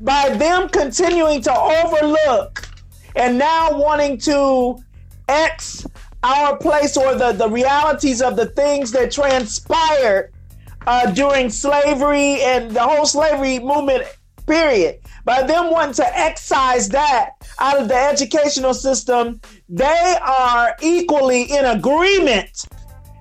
by 0.00 0.28
them 0.36 0.68
continuing 0.68 1.40
to 1.42 1.52
overlook 1.52 2.68
and 3.16 3.38
now 3.38 3.76
wanting 3.76 4.18
to 4.18 4.78
X 5.28 5.86
our 6.22 6.56
place 6.56 6.96
or 6.96 7.14
the, 7.14 7.32
the 7.32 7.48
realities 7.48 8.20
of 8.20 8.36
the 8.36 8.46
things 8.46 8.92
that 8.92 9.10
transpired 9.10 10.32
uh, 10.86 11.10
during 11.12 11.50
slavery 11.50 12.40
and 12.42 12.70
the 12.70 12.80
whole 12.80 13.06
slavery 13.06 13.58
movement 13.58 14.04
period. 14.46 15.00
By 15.24 15.42
them 15.42 15.70
wanting 15.70 15.94
to 15.94 16.18
excise 16.18 16.88
that 16.90 17.30
out 17.58 17.80
of 17.80 17.88
the 17.88 17.96
educational 17.96 18.74
system, 18.74 19.40
they 19.68 20.16
are 20.22 20.76
equally 20.80 21.42
in 21.44 21.64
agreement 21.64 22.66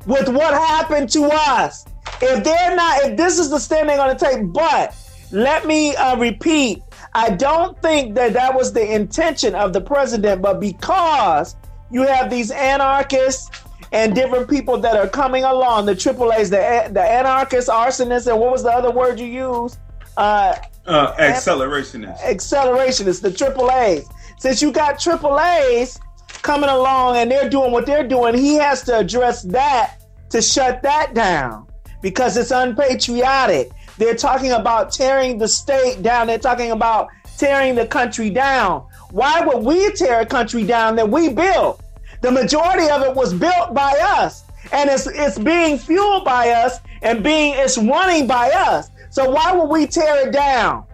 with 0.06 0.30
what 0.30 0.54
happened 0.54 1.10
to 1.10 1.24
us. 1.32 1.86
If 2.22 2.44
they're 2.44 2.76
not, 2.76 3.04
if 3.04 3.18
this 3.18 3.40
is 3.40 3.50
the 3.50 3.60
stand 3.60 3.90
they're 3.90 3.98
going 3.98 4.16
to 4.16 4.24
take, 4.26 4.54
but 4.54 4.96
let 5.32 5.66
me 5.66 5.96
uh, 5.96 6.16
repeat, 6.18 6.84
I 7.16 7.32
don't 7.32 7.82
think 7.82 8.14
that 8.16 8.34
that 8.34 8.54
was 8.54 8.72
the 8.72 8.94
intention 8.94 9.56
of 9.56 9.74
the 9.74 9.82
president, 9.82 10.42
but 10.42 10.60
because 10.60 11.56
you 11.90 12.04
have 12.04 12.30
these 12.30 12.52
anarchists 12.52 13.50
and 13.92 14.16
different 14.16 14.50
people 14.50 14.78
that 14.80 14.96
are 14.96 15.08
coming 15.08 15.44
along, 15.44 15.86
the 15.86 15.96
AAAs, 15.96 16.50
the 16.50 16.92
the 16.92 17.02
anarchists, 17.02 17.70
arsonists, 17.70 18.28
and 18.28 18.40
what 18.40 18.52
was 18.52 18.64
the 18.64 18.72
other 18.72 18.92
word 18.92 19.20
you 19.20 19.28
used? 19.28 19.78
Uh, 20.18 20.56
uh, 20.86 21.14
accelerationist. 21.16 22.20
Accelerationist, 22.22 23.22
the 23.22 23.30
AAAs. 23.30 24.08
Since 24.38 24.62
you 24.62 24.72
got 24.72 24.96
AAAs 25.00 26.00
coming 26.42 26.70
along 26.70 27.18
and 27.18 27.32
they're 27.32 27.50
doing 27.50 27.72
what 27.72 27.86
they're 27.86 28.08
doing, 28.08 28.36
he 28.36 28.56
has 28.56 28.84
to 28.84 29.00
address 29.00 29.42
that 29.44 30.02
to 30.30 30.42
shut 30.42 30.82
that 30.84 31.14
down 31.14 31.68
because 32.02 32.38
it's 32.38 32.52
unpatriotic. 32.52 33.72
They're 33.98 34.16
talking 34.16 34.52
about 34.52 34.92
tearing 34.92 35.38
the 35.38 35.48
state 35.48 36.02
down. 36.02 36.28
They're 36.28 36.38
talking 36.38 36.72
about 36.72 37.08
tearing 37.38 37.76
the 37.76 37.88
country 37.88 38.30
down. 38.30 38.86
Why 39.12 39.42
would 39.42 39.64
we 39.64 39.92
tear 39.94 40.20
a 40.20 40.26
country 40.26 40.64
down 40.64 40.98
that 40.98 41.10
we 41.10 41.30
built? 41.30 41.82
The 42.26 42.32
majority 42.32 42.90
of 42.90 43.04
it 43.04 43.14
was 43.14 43.36
built 43.36 43.76
by 43.76 43.92
us, 44.02 44.46
and 44.72 44.90
it's 44.90 45.06
it's 45.06 45.38
being 45.38 45.78
fueled 45.78 46.26
by 46.26 46.50
us, 46.50 46.80
and 47.04 47.24
being 47.24 47.54
it's 47.54 47.78
running 47.78 48.26
by 48.26 48.50
us. 48.50 48.90
So 49.12 49.30
why 49.30 49.52
would 49.52 49.70
we 49.70 49.86
tear 49.86 50.28
it 50.28 50.32
down? 50.34 50.86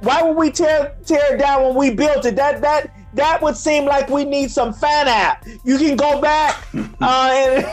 Why 0.00 0.22
would 0.22 0.34
we 0.34 0.50
tear 0.50 0.96
tear 1.04 1.34
it 1.34 1.38
down 1.38 1.62
when 1.62 1.74
we 1.74 1.90
built 1.90 2.24
it? 2.24 2.36
That 2.36 2.62
that 2.62 2.90
that 3.12 3.42
would 3.42 3.54
seem 3.54 3.84
like 3.84 4.08
we 4.08 4.24
need 4.24 4.50
some 4.50 4.72
Fanapt. 4.72 5.60
You 5.62 5.76
can 5.76 5.94
go 5.94 6.22
back 6.22 6.66
uh, 7.02 7.30
and. 7.34 7.66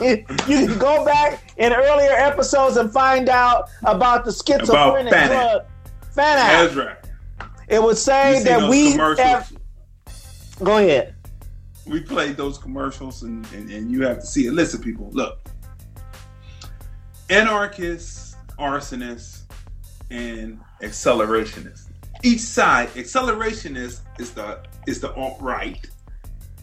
you 0.00 0.66
can 0.66 0.78
go 0.78 1.04
back 1.04 1.52
in 1.58 1.74
earlier 1.74 2.12
episodes 2.12 2.78
and 2.78 2.90
find 2.90 3.28
out 3.28 3.68
about 3.84 4.24
the 4.24 4.32
schizophrenic 4.32 5.12
About 5.12 5.28
drug. 5.28 5.62
Fanapt. 6.16 6.16
That's 6.16 6.74
right. 6.74 6.96
It 7.68 7.82
would 7.82 7.98
say 7.98 8.42
that 8.42 8.70
we 8.70 8.92
have. 8.92 9.52
Go 10.64 10.78
ahead. 10.78 11.14
We 11.86 12.00
played 12.00 12.36
those 12.36 12.58
commercials 12.58 13.22
and, 13.22 13.46
and, 13.52 13.70
and 13.70 13.90
you 13.90 14.02
have 14.02 14.20
to 14.20 14.26
see 14.26 14.46
it. 14.46 14.52
Listen, 14.52 14.80
people, 14.80 15.08
look. 15.12 15.40
Anarchists, 17.28 18.36
arsonists, 18.58 19.42
and 20.10 20.60
accelerationists. 20.82 21.88
Each 22.22 22.40
side, 22.40 22.88
accelerationist 22.90 24.00
is 24.20 24.30
the 24.32 24.60
is 24.86 25.00
the 25.00 25.12
alt 25.14 25.40
right. 25.40 25.84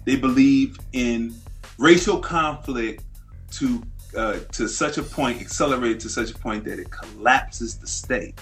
They 0.05 0.15
believe 0.15 0.78
in 0.93 1.36
racial 1.78 2.20
conflict 2.20 3.03
to 3.51 3.84
uh, 4.15 4.39
to 4.53 4.67
such 4.67 4.97
a 4.97 5.03
point, 5.03 5.41
accelerated 5.41 5.99
to 6.01 6.09
such 6.09 6.32
a 6.32 6.36
point 6.36 6.63
that 6.65 6.80
it 6.80 6.89
collapses 6.91 7.78
the 7.78 7.88
state. 7.88 8.39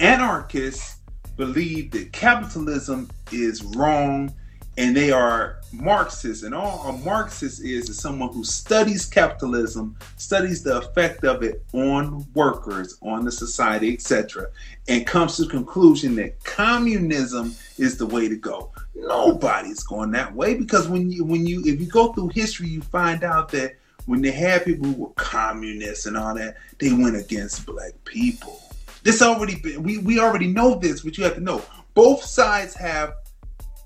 Anarchists 0.00 0.98
believe 1.36 1.90
that 1.92 2.12
capitalism 2.12 3.10
is 3.32 3.62
wrong 3.64 4.32
and 4.76 4.96
they 4.96 5.10
are 5.10 5.60
Marxists. 5.74 6.42
And 6.42 6.54
all 6.54 6.88
a 6.88 6.92
Marxist 7.04 7.64
is 7.64 7.88
is 7.90 7.98
someone 7.98 8.32
who 8.32 8.44
studies 8.44 9.06
capitalism, 9.06 9.96
studies 10.16 10.62
the 10.62 10.78
effect 10.78 11.24
of 11.24 11.42
it 11.42 11.64
on 11.72 12.26
workers, 12.34 12.98
on 13.02 13.24
the 13.24 13.32
society, 13.32 13.92
etc., 13.92 14.46
and 14.88 15.06
comes 15.06 15.36
to 15.36 15.44
the 15.44 15.50
conclusion 15.50 16.16
that 16.16 16.42
communism 16.44 17.54
is 17.78 17.96
the 17.96 18.06
way 18.06 18.28
to 18.28 18.36
go. 18.36 18.70
Nobody's 18.94 19.82
going 19.82 20.12
that 20.12 20.34
way 20.34 20.54
because 20.54 20.88
when 20.88 21.10
you 21.10 21.24
when 21.24 21.46
you 21.46 21.62
if 21.64 21.80
you 21.80 21.86
go 21.86 22.12
through 22.12 22.28
history, 22.28 22.68
you 22.68 22.80
find 22.80 23.24
out 23.24 23.50
that 23.50 23.76
when 24.06 24.20
they 24.20 24.30
had 24.30 24.64
people 24.64 24.86
who 24.86 24.94
were 24.94 25.12
communists 25.14 26.06
and 26.06 26.16
all 26.16 26.34
that, 26.34 26.56
they 26.78 26.92
went 26.92 27.16
against 27.16 27.66
black 27.66 27.92
people. 28.04 28.60
This 29.02 29.22
already 29.22 29.56
been 29.56 29.82
we, 29.82 29.98
we 29.98 30.18
already 30.18 30.46
know 30.46 30.76
this, 30.76 31.02
but 31.02 31.18
you 31.18 31.24
have 31.24 31.34
to 31.34 31.40
know 31.40 31.62
both 31.94 32.22
sides 32.22 32.74
have 32.74 33.14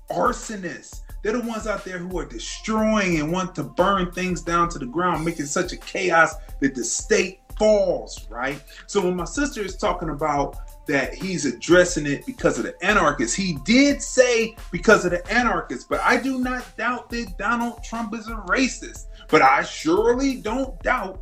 arsonists. 0.09 1.01
They're 1.21 1.33
the 1.33 1.41
ones 1.41 1.67
out 1.67 1.83
there 1.83 1.97
who 1.97 2.17
are 2.19 2.25
destroying 2.25 3.19
and 3.19 3.31
want 3.31 3.55
to 3.55 3.63
burn 3.63 4.11
things 4.11 4.41
down 4.41 4.69
to 4.69 4.79
the 4.79 4.85
ground, 4.85 5.25
making 5.25 5.47
such 5.47 5.73
a 5.73 5.77
chaos 5.77 6.35
that 6.61 6.75
the 6.75 6.83
state 6.83 7.41
falls, 7.57 8.25
right? 8.29 8.63
So 8.87 9.01
when 9.01 9.15
my 9.15 9.25
sister 9.25 9.61
is 9.61 9.75
talking 9.75 10.09
about 10.09 10.57
that 10.87 11.13
he's 11.13 11.45
addressing 11.45 12.07
it 12.07 12.25
because 12.25 12.57
of 12.57 12.63
the 12.63 12.73
anarchists, 12.83 13.35
he 13.35 13.57
did 13.65 14.01
say 14.01 14.55
because 14.71 15.05
of 15.05 15.11
the 15.11 15.31
anarchists, 15.31 15.85
but 15.87 15.99
I 16.01 16.17
do 16.17 16.39
not 16.39 16.65
doubt 16.77 17.09
that 17.09 17.37
Donald 17.37 17.83
Trump 17.83 18.15
is 18.15 18.27
a 18.27 18.35
racist. 18.47 19.07
But 19.27 19.41
I 19.41 19.63
surely 19.63 20.37
don't 20.37 20.81
doubt 20.81 21.21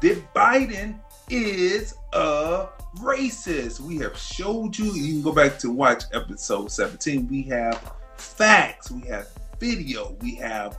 that 0.00 0.34
Biden 0.34 0.98
is 1.30 1.94
a 2.12 2.66
racist. 2.98 3.80
We 3.80 3.96
have 3.98 4.18
showed 4.18 4.76
you, 4.76 4.92
you 4.92 5.14
can 5.14 5.22
go 5.22 5.32
back 5.32 5.58
to 5.60 5.70
watch 5.70 6.04
episode 6.12 6.70
17. 6.70 7.28
We 7.28 7.42
have 7.44 7.92
facts, 8.40 8.90
we 8.90 9.06
have 9.06 9.28
video, 9.58 10.16
we 10.22 10.34
have 10.34 10.78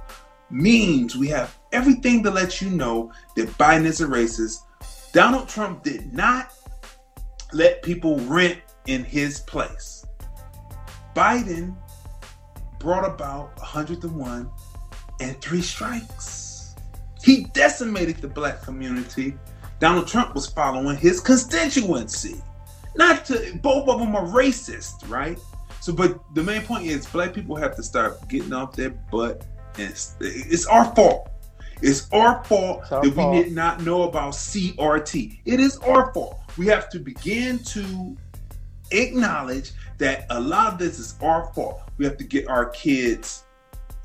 memes, 0.50 1.16
we 1.16 1.28
have 1.28 1.56
everything 1.72 2.24
to 2.24 2.32
let 2.32 2.60
you 2.60 2.72
know 2.72 3.12
that 3.36 3.48
Biden 3.50 3.86
is 3.86 4.02
a 4.02 4.08
racist. 4.08 4.62
Donald 5.14 5.48
Trump 5.48 5.84
did 5.84 6.12
not 6.12 6.54
let 7.54 7.84
people 7.84 8.18
rent 8.22 8.58
in 8.88 9.04
his 9.04 9.42
place. 9.42 10.04
Biden 11.16 11.76
brought 12.80 13.06
about 13.06 13.56
101 13.60 14.50
and 15.20 15.40
three 15.40 15.62
strikes. 15.62 16.74
He 17.24 17.44
decimated 17.54 18.18
the 18.18 18.28
black 18.28 18.64
community. 18.64 19.38
Donald 19.78 20.08
Trump 20.08 20.34
was 20.34 20.48
following 20.48 20.98
his 20.98 21.20
constituency. 21.20 22.42
Not 22.96 23.24
to 23.26 23.60
both 23.62 23.88
of 23.88 24.00
them 24.00 24.16
are 24.16 24.26
racist, 24.26 25.08
right? 25.08 25.38
So, 25.82 25.92
but 25.92 26.20
the 26.36 26.44
main 26.44 26.62
point 26.62 26.86
is 26.86 27.08
black 27.08 27.34
people 27.34 27.56
have 27.56 27.76
to 27.76 27.84
start 27.84 28.28
getting 28.30 28.54
off 28.54 28.76
their 28.76 28.92
butt, 28.92 29.46
and 29.80 29.90
it's, 29.90 30.16
it's 30.20 30.66
our 30.68 30.86
fault. 30.96 31.30
It's 31.82 32.08
our 32.12 32.44
fault 32.44 32.82
It's 32.84 32.92
our 32.92 33.02
that 33.04 33.16
fault. 33.16 33.36
we 33.36 33.44
did 33.44 33.54
not 33.54 33.82
know 33.82 34.04
about 34.04 34.34
CRT. 34.34 35.40
It 35.46 35.60
is 35.60 35.78
our 35.80 36.14
fault. 36.14 36.40
We 36.58 36.68
have 36.68 36.90
to 36.92 37.00
begin 37.00 37.58
to 37.60 38.16
acknowledge 38.92 39.72
that 39.98 40.28
a 40.30 40.40
lot 40.40 40.74
of 40.74 40.80
this 40.80 41.00
is 41.00 41.16
our 41.22 41.52
fault. 41.54 41.82
We 41.98 42.06
have 42.06 42.18
to 42.18 42.24
get 42.24 42.48
our 42.48 42.70
kids 42.70 43.44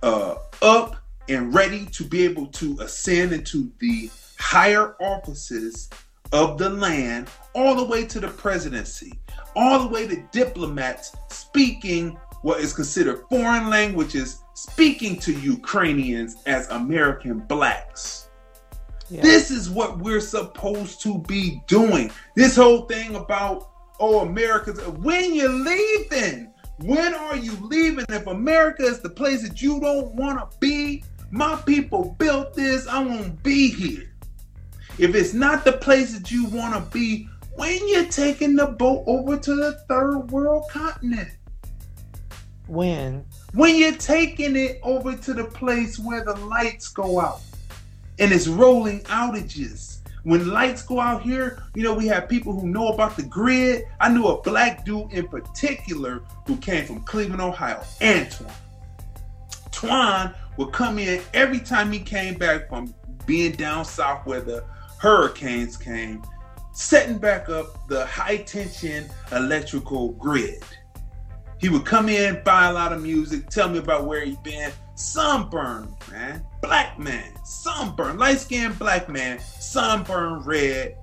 uh, 0.02 0.36
up 0.62 0.96
and 1.28 1.52
ready 1.54 1.84
to 1.86 2.04
be 2.04 2.24
able 2.24 2.46
to 2.46 2.78
ascend 2.80 3.32
into 3.32 3.70
the 3.80 4.10
higher 4.38 4.94
offices 5.00 5.90
of 6.32 6.58
the 6.58 6.68
land, 6.68 7.28
all 7.54 7.74
the 7.74 7.84
way 7.84 8.04
to 8.06 8.20
the 8.20 8.28
presidency, 8.28 9.18
all 9.54 9.80
the 9.80 9.88
way 9.88 10.06
to 10.06 10.22
diplomats 10.32 11.16
speaking 11.28 12.18
what 12.42 12.60
is 12.60 12.72
considered 12.72 13.24
foreign 13.28 13.68
languages, 13.68 14.40
speaking 14.54 15.18
to 15.20 15.32
Ukrainians 15.32 16.36
as 16.46 16.68
American 16.70 17.40
blacks. 17.40 18.28
Yeah. 19.08 19.22
This 19.22 19.50
is 19.50 19.70
what 19.70 19.98
we're 19.98 20.20
supposed 20.20 21.00
to 21.02 21.18
be 21.18 21.62
doing. 21.66 22.10
This 22.34 22.56
whole 22.56 22.82
thing 22.82 23.14
about, 23.14 23.70
oh, 24.00 24.20
America's, 24.20 24.80
when 24.80 25.34
you're 25.34 25.48
leaving, 25.48 26.52
when 26.80 27.14
are 27.14 27.36
you 27.36 27.56
leaving? 27.62 28.04
If 28.08 28.26
America 28.26 28.82
is 28.82 29.00
the 29.00 29.10
place 29.10 29.42
that 29.48 29.62
you 29.62 29.80
don't 29.80 30.14
want 30.14 30.38
to 30.38 30.58
be, 30.58 31.04
my 31.30 31.56
people 31.66 32.14
built 32.18 32.54
this, 32.54 32.86
I 32.86 33.02
won't 33.02 33.42
be 33.42 33.68
here. 33.68 34.12
If 34.98 35.14
it's 35.14 35.34
not 35.34 35.64
the 35.64 35.72
place 35.72 36.18
that 36.18 36.30
you 36.30 36.46
want 36.46 36.74
to 36.74 36.80
be, 36.90 37.28
when 37.54 37.86
you're 37.88 38.06
taking 38.06 38.56
the 38.56 38.66
boat 38.66 39.04
over 39.06 39.36
to 39.36 39.54
the 39.54 39.72
third 39.88 40.30
world 40.30 40.64
continent, 40.70 41.28
When 42.66 43.24
when 43.52 43.76
you're 43.76 43.92
taking 43.92 44.56
it 44.56 44.80
over 44.82 45.14
to 45.14 45.34
the 45.34 45.44
place 45.44 45.98
where 45.98 46.24
the 46.24 46.34
lights 46.34 46.88
go 46.88 47.20
out 47.20 47.40
and 48.18 48.32
it's 48.32 48.48
rolling 48.48 49.00
outages. 49.02 49.98
When 50.24 50.48
lights 50.48 50.82
go 50.82 50.98
out 50.98 51.22
here, 51.22 51.62
you 51.74 51.84
know, 51.84 51.94
we 51.94 52.06
have 52.08 52.28
people 52.28 52.58
who 52.58 52.66
know 52.66 52.88
about 52.88 53.16
the 53.16 53.22
grid. 53.22 53.84
I 54.00 54.08
knew 54.08 54.26
a 54.26 54.42
black 54.42 54.84
dude 54.84 55.12
in 55.12 55.28
particular 55.28 56.22
who 56.46 56.56
came 56.56 56.84
from 56.84 57.02
Cleveland, 57.02 57.40
Ohio, 57.40 57.82
Antoine. 58.02 58.50
Twan 59.70 60.34
would 60.56 60.72
come 60.72 60.98
in 60.98 61.22
every 61.32 61.60
time 61.60 61.92
he 61.92 62.00
came 62.00 62.34
back 62.34 62.68
from 62.68 62.92
being 63.26 63.52
down 63.52 63.84
south 63.84 64.26
where 64.26 64.40
the 64.40 64.64
hurricanes 64.98 65.76
came, 65.76 66.22
setting 66.72 67.18
back 67.18 67.48
up 67.48 67.88
the 67.88 68.04
high 68.06 68.38
tension 68.38 69.08
electrical 69.32 70.12
grid. 70.12 70.62
He 71.58 71.68
would 71.68 71.86
come 71.86 72.08
in, 72.08 72.42
buy 72.44 72.66
a 72.66 72.72
lot 72.72 72.92
of 72.92 73.02
music, 73.02 73.48
tell 73.48 73.68
me 73.68 73.78
about 73.78 74.04
where 74.04 74.24
he'd 74.24 74.42
been. 74.42 74.70
Sunburn, 74.94 75.94
man. 76.10 76.44
Black 76.62 76.98
man. 76.98 77.32
Sunburn. 77.44 78.18
Light 78.18 78.38
skinned 78.38 78.78
black 78.78 79.08
man. 79.08 79.38
Sunburn 79.38 80.40
red. 80.40 80.96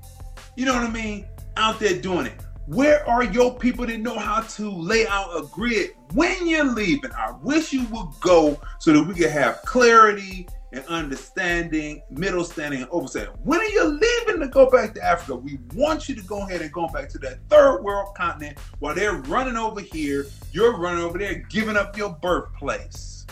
You 0.55 0.65
know 0.65 0.73
what 0.73 0.83
I 0.83 0.91
mean? 0.91 1.25
Out 1.57 1.79
there 1.79 1.99
doing 1.99 2.27
it. 2.27 2.39
Where 2.65 3.07
are 3.09 3.23
your 3.23 3.57
people 3.57 3.85
that 3.85 3.99
know 3.99 4.17
how 4.17 4.41
to 4.41 4.71
lay 4.71 5.05
out 5.07 5.35
a 5.35 5.43
grid 5.47 5.91
when 6.13 6.47
you're 6.47 6.63
leaving? 6.63 7.11
I 7.11 7.33
wish 7.41 7.73
you 7.73 7.85
would 7.87 8.07
go 8.21 8.59
so 8.79 8.93
that 8.93 9.03
we 9.03 9.13
could 9.13 9.31
have 9.31 9.61
clarity 9.63 10.47
and 10.73 10.83
understanding, 10.87 12.01
middle 12.09 12.43
standing, 12.43 12.81
and 12.81 12.91
overstanding. 12.91 13.37
When 13.43 13.59
are 13.59 13.65
you 13.65 13.85
leaving 13.85 14.41
to 14.41 14.47
go 14.47 14.69
back 14.69 14.93
to 14.95 15.03
Africa? 15.03 15.35
We 15.35 15.59
want 15.75 16.09
you 16.09 16.15
to 16.15 16.23
go 16.23 16.41
ahead 16.41 16.61
and 16.61 16.71
go 16.73 16.87
back 16.87 17.09
to 17.09 17.19
that 17.19 17.39
third 17.47 17.83
world 17.83 18.15
continent 18.15 18.57
while 18.79 18.95
they're 18.95 19.13
running 19.13 19.55
over 19.55 19.79
here. 19.79 20.25
You're 20.51 20.77
running 20.77 21.03
over 21.03 21.17
there, 21.17 21.35
giving 21.49 21.77
up 21.77 21.95
your 21.95 22.17
birthplace. 22.21 23.25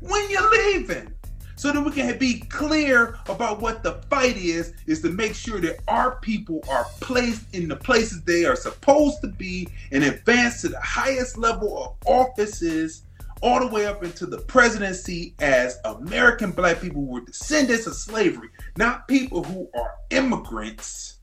When 0.00 0.28
you're 0.28 0.50
leaving, 0.50 1.12
so 1.58 1.72
that 1.72 1.82
we 1.82 1.90
can 1.90 2.18
be 2.18 2.40
clear 2.40 3.18
about 3.28 3.60
what 3.60 3.82
the 3.82 3.94
fight 4.10 4.36
is, 4.36 4.74
is 4.86 5.00
to 5.00 5.08
make 5.08 5.34
sure 5.34 5.58
that 5.60 5.78
our 5.88 6.16
people 6.16 6.62
are 6.68 6.84
placed 7.00 7.54
in 7.54 7.66
the 7.66 7.76
places 7.76 8.22
they 8.22 8.44
are 8.44 8.56
supposed 8.56 9.22
to 9.22 9.28
be 9.28 9.66
and 9.90 10.04
advance 10.04 10.60
to 10.60 10.68
the 10.68 10.80
highest 10.80 11.38
level 11.38 11.82
of 11.82 11.94
offices 12.06 13.05
all 13.42 13.60
the 13.60 13.66
way 13.66 13.86
up 13.86 14.02
into 14.02 14.26
the 14.26 14.38
presidency 14.38 15.34
as 15.40 15.78
American 15.84 16.50
black 16.50 16.80
people 16.80 17.02
were 17.02 17.20
descendants 17.20 17.86
of 17.86 17.94
slavery, 17.94 18.48
not 18.76 19.06
people 19.08 19.42
who 19.42 19.68
are 19.74 19.94
immigrants 20.10 21.18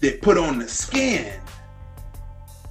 that 0.00 0.22
put 0.22 0.38
on 0.38 0.58
the 0.58 0.68
skin. 0.68 1.40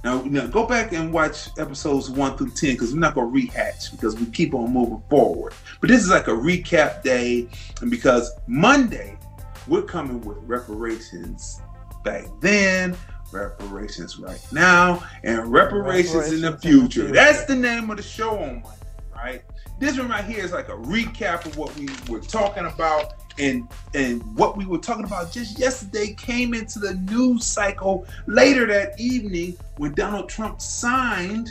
Now, 0.02 0.20
now 0.22 0.46
go 0.46 0.66
back 0.66 0.92
and 0.92 1.12
watch 1.12 1.48
episodes 1.58 2.10
one 2.10 2.36
through 2.36 2.50
ten 2.50 2.72
because 2.72 2.92
we're 2.92 3.00
not 3.00 3.14
gonna 3.14 3.30
rehatch 3.30 3.90
because 3.92 4.16
we 4.16 4.26
keep 4.26 4.52
on 4.52 4.72
moving 4.72 5.02
forward. 5.08 5.54
But 5.80 5.88
this 5.88 6.02
is 6.02 6.10
like 6.10 6.28
a 6.28 6.32
recap 6.32 7.02
day, 7.02 7.48
and 7.80 7.90
because 7.90 8.30
Monday 8.46 9.18
we're 9.66 9.82
coming 9.82 10.20
with 10.20 10.36
reparations 10.42 11.62
back 12.04 12.26
then, 12.40 12.94
reparations 13.34 14.18
right 14.18 14.40
now, 14.52 15.04
and 15.22 15.52
reparations, 15.52 16.32
in 16.32 16.40
the 16.40 16.46
in 16.48 16.52
the 16.52 16.58
future. 16.58 16.88
future. 16.88 17.12
That's 17.12 17.44
the 17.44 17.56
name 17.56 17.90
of 17.90 17.96
the 17.96 18.02
show 18.02 18.38
on 18.38 18.62
Monday, 18.62 18.68
right? 19.14 19.42
This 19.80 19.98
one 19.98 20.08
right 20.08 20.24
here 20.24 20.44
is 20.44 20.52
like 20.52 20.68
a 20.68 20.76
recap 20.76 21.44
of 21.44 21.56
what 21.56 21.76
we 21.76 21.88
were 22.08 22.20
talking 22.20 22.66
about 22.66 23.14
and 23.38 23.68
and 23.94 24.22
what 24.36 24.56
we 24.56 24.64
were 24.64 24.78
talking 24.78 25.04
about 25.04 25.32
just 25.32 25.58
yesterday 25.58 26.14
came 26.14 26.54
into 26.54 26.78
the 26.78 26.94
news 26.94 27.44
cycle 27.44 28.06
later 28.26 28.66
that 28.66 28.98
evening 28.98 29.56
when 29.76 29.92
Donald 29.94 30.28
Trump 30.28 30.60
signed 30.60 31.50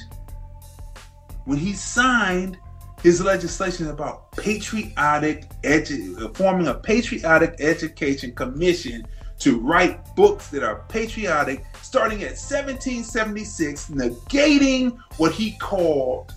when 1.44 1.58
he 1.58 1.74
signed 1.74 2.58
his 3.02 3.22
legislation 3.22 3.90
about 3.90 4.32
patriotic 4.32 5.50
edu- 5.64 6.34
forming 6.38 6.68
a 6.68 6.74
patriotic 6.74 7.56
education 7.60 8.34
commission 8.34 9.06
to 9.44 9.60
write 9.60 10.16
books 10.16 10.48
that 10.50 10.64
are 10.64 10.84
patriotic 10.90 11.66
starting 11.82 12.24
at 12.24 12.32
1776 12.32 13.90
negating 13.90 14.98
what 15.18 15.32
he 15.32 15.52
called 15.60 16.34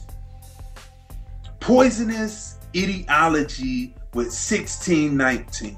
poisonous 1.60 2.58
ideology 2.76 3.94
with 4.12 4.26
1619 4.26 5.76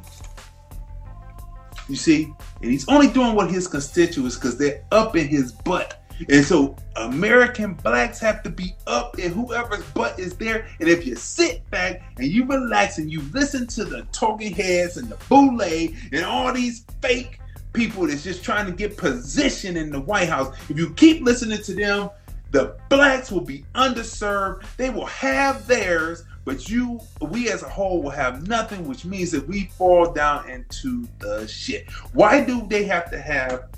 you 1.89 1.97
see? 1.97 2.33
And 2.63 2.71
he's 2.71 2.87
only 2.89 3.09
doing 3.09 3.35
what 3.35 3.51
his 3.51 3.67
constituents 3.67 4.37
because 4.37 4.59
they're 4.59 4.85
up 4.93 5.17
in 5.17 5.27
his 5.27 5.53
butt 5.53 5.98
and 6.29 6.45
so 6.45 6.77
American 6.97 7.75
blacks 7.75 8.19
have 8.19 8.43
to 8.43 8.51
be 8.51 8.75
up 8.87 9.19
in 9.19 9.33
whoever's 9.33 9.85
butt 9.91 10.19
is 10.19 10.37
there. 10.37 10.67
And 10.81 10.89
if 10.89 11.07
you 11.07 11.17
sit 11.17 11.69
back 11.71 12.03
and 12.17 12.27
you 12.27 12.45
relax 12.47 12.99
and 12.99 13.11
you 13.11 13.23
listen 13.33 13.67
to 13.69 13.85
the 13.85 14.03
talking 14.13 14.53
heads 14.53 14.97
and 14.97 15.09
the 15.09 15.17
boule 15.29 15.61
and 15.61 16.25
all 16.25 16.53
these 16.53 16.85
fake 17.01 17.41
people 17.73 18.07
that's 18.07 18.25
just 18.25 18.43
trying 18.43 18.67
to 18.67 18.73
get 18.73 18.97
position 18.97 19.77
in 19.77 19.91
the 19.91 20.01
White 20.01 20.29
House, 20.29 20.57
if 20.69 20.77
you 20.77 20.93
keep 20.95 21.23
listening 21.23 21.63
to 21.63 21.75
them, 21.75 22.11
the 22.51 22.77
blacks 22.89 23.31
will 23.31 23.43
be 23.43 23.65
underserved. 23.75 24.65
They 24.77 24.91
will 24.91 25.07
have 25.07 25.67
theirs, 25.67 26.25
but 26.45 26.69
you, 26.69 26.99
we 27.21 27.51
as 27.51 27.63
a 27.63 27.69
whole 27.69 28.03
will 28.03 28.11
have 28.11 28.49
nothing, 28.49 28.89
which 28.89 29.05
means 29.05 29.31
that 29.33 29.47
we 29.47 29.67
fall 29.77 30.13
down 30.13 30.49
into 30.49 31.07
the 31.19 31.47
shit. 31.47 31.91
Why 32.13 32.43
do 32.43 32.67
they 32.67 32.85
have 32.85 33.11
to 33.11 33.21
have 33.21 33.69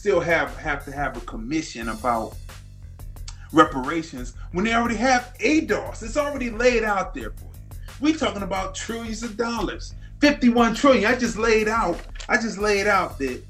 still 0.00 0.18
have 0.18 0.56
have 0.56 0.82
to 0.82 0.90
have 0.90 1.14
a 1.14 1.20
commission 1.26 1.90
about 1.90 2.34
reparations 3.52 4.32
when 4.52 4.64
they 4.64 4.72
already 4.72 4.96
have 4.96 5.34
ADOS. 5.40 6.02
It's 6.02 6.16
already 6.16 6.48
laid 6.48 6.84
out 6.84 7.12
there 7.12 7.32
for 7.32 7.44
you. 7.44 7.76
We 8.00 8.14
talking 8.14 8.40
about 8.40 8.74
trillions 8.74 9.22
of 9.22 9.36
dollars. 9.36 9.94
51 10.22 10.74
trillion. 10.74 11.04
I 11.04 11.18
just 11.18 11.36
laid 11.36 11.68
out, 11.68 12.00
I 12.30 12.38
just 12.38 12.56
laid 12.56 12.86
out 12.86 13.18
that 13.18 13.42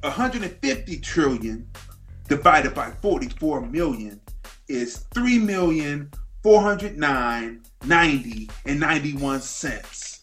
150 0.00 0.98
trillion 0.98 1.68
divided 2.26 2.74
by 2.74 2.90
44 2.90 3.60
million 3.60 4.20
is 4.66 5.04
3 5.14 5.38
million 5.38 6.10
409 6.42 7.62
90 7.84 8.50
and 8.66 8.80
91 8.80 9.40
cents. 9.42 10.22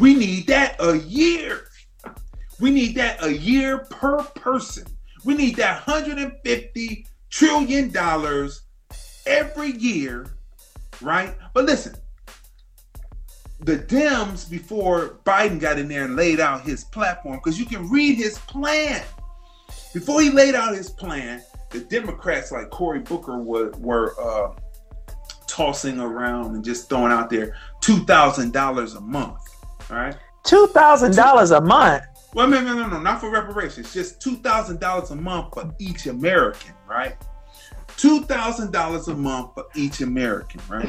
We 0.00 0.14
need 0.14 0.48
that 0.48 0.74
a 0.80 0.98
year. 0.98 1.68
We 2.60 2.70
need 2.70 2.94
that 2.96 3.22
a 3.24 3.32
year 3.32 3.78
per 3.78 4.22
person. 4.22 4.86
We 5.24 5.34
need 5.34 5.56
that 5.56 5.86
150 5.86 7.06
trillion 7.30 7.90
dollars 7.90 8.62
every 9.26 9.72
year, 9.72 10.26
right? 11.00 11.34
But 11.52 11.64
listen, 11.64 11.96
the 13.60 13.78
Dems 13.78 14.48
before 14.48 15.20
Biden 15.24 15.58
got 15.58 15.78
in 15.78 15.88
there 15.88 16.04
and 16.04 16.16
laid 16.16 16.40
out 16.40 16.62
his 16.62 16.84
platform, 16.84 17.36
because 17.42 17.58
you 17.58 17.64
can 17.64 17.88
read 17.90 18.16
his 18.16 18.38
plan. 18.38 19.02
Before 19.92 20.20
he 20.20 20.30
laid 20.30 20.54
out 20.54 20.74
his 20.74 20.90
plan, 20.90 21.42
the 21.70 21.80
Democrats 21.80 22.52
like 22.52 22.70
Cory 22.70 23.00
Booker 23.00 23.38
were, 23.38 23.70
were 23.78 24.14
uh, 24.20 24.54
tossing 25.46 25.98
around 25.98 26.54
and 26.54 26.64
just 26.64 26.88
throwing 26.88 27.12
out 27.12 27.30
there 27.30 27.56
two 27.80 27.98
thousand 28.04 28.52
dollars 28.52 28.94
a 28.94 29.00
month. 29.00 29.38
All 29.90 29.96
right. 29.96 30.16
two 30.44 30.66
thousand 30.68 31.14
dollars 31.16 31.50
a 31.50 31.60
month. 31.60 32.04
Well, 32.34 32.48
no, 32.48 32.60
no, 32.60 32.74
no, 32.74 32.88
no, 32.88 33.00
not 33.00 33.20
for 33.20 33.30
reparations. 33.30 33.94
Just 33.94 34.20
two 34.20 34.36
thousand 34.36 34.80
dollars 34.80 35.10
a 35.10 35.16
month 35.16 35.54
for 35.54 35.72
each 35.78 36.06
American, 36.06 36.74
right? 36.86 37.14
Two 37.96 38.22
thousand 38.22 38.72
dollars 38.72 39.06
a 39.06 39.14
month 39.14 39.54
for 39.54 39.66
each 39.76 40.00
American, 40.00 40.60
right? 40.68 40.84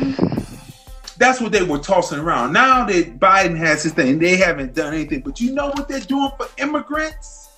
That's 1.17 1.39
what 1.39 1.51
they 1.51 1.61
were 1.61 1.77
tossing 1.77 2.19
around. 2.19 2.51
Now 2.51 2.85
that 2.87 3.19
Biden 3.19 3.55
has 3.57 3.83
his 3.83 3.93
thing, 3.93 4.17
they 4.17 4.37
haven't 4.37 4.73
done 4.73 4.93
anything. 4.93 5.21
But 5.21 5.39
you 5.39 5.53
know 5.53 5.67
what 5.67 5.87
they're 5.87 5.99
doing 5.99 6.31
for 6.35 6.47
immigrants? 6.57 7.49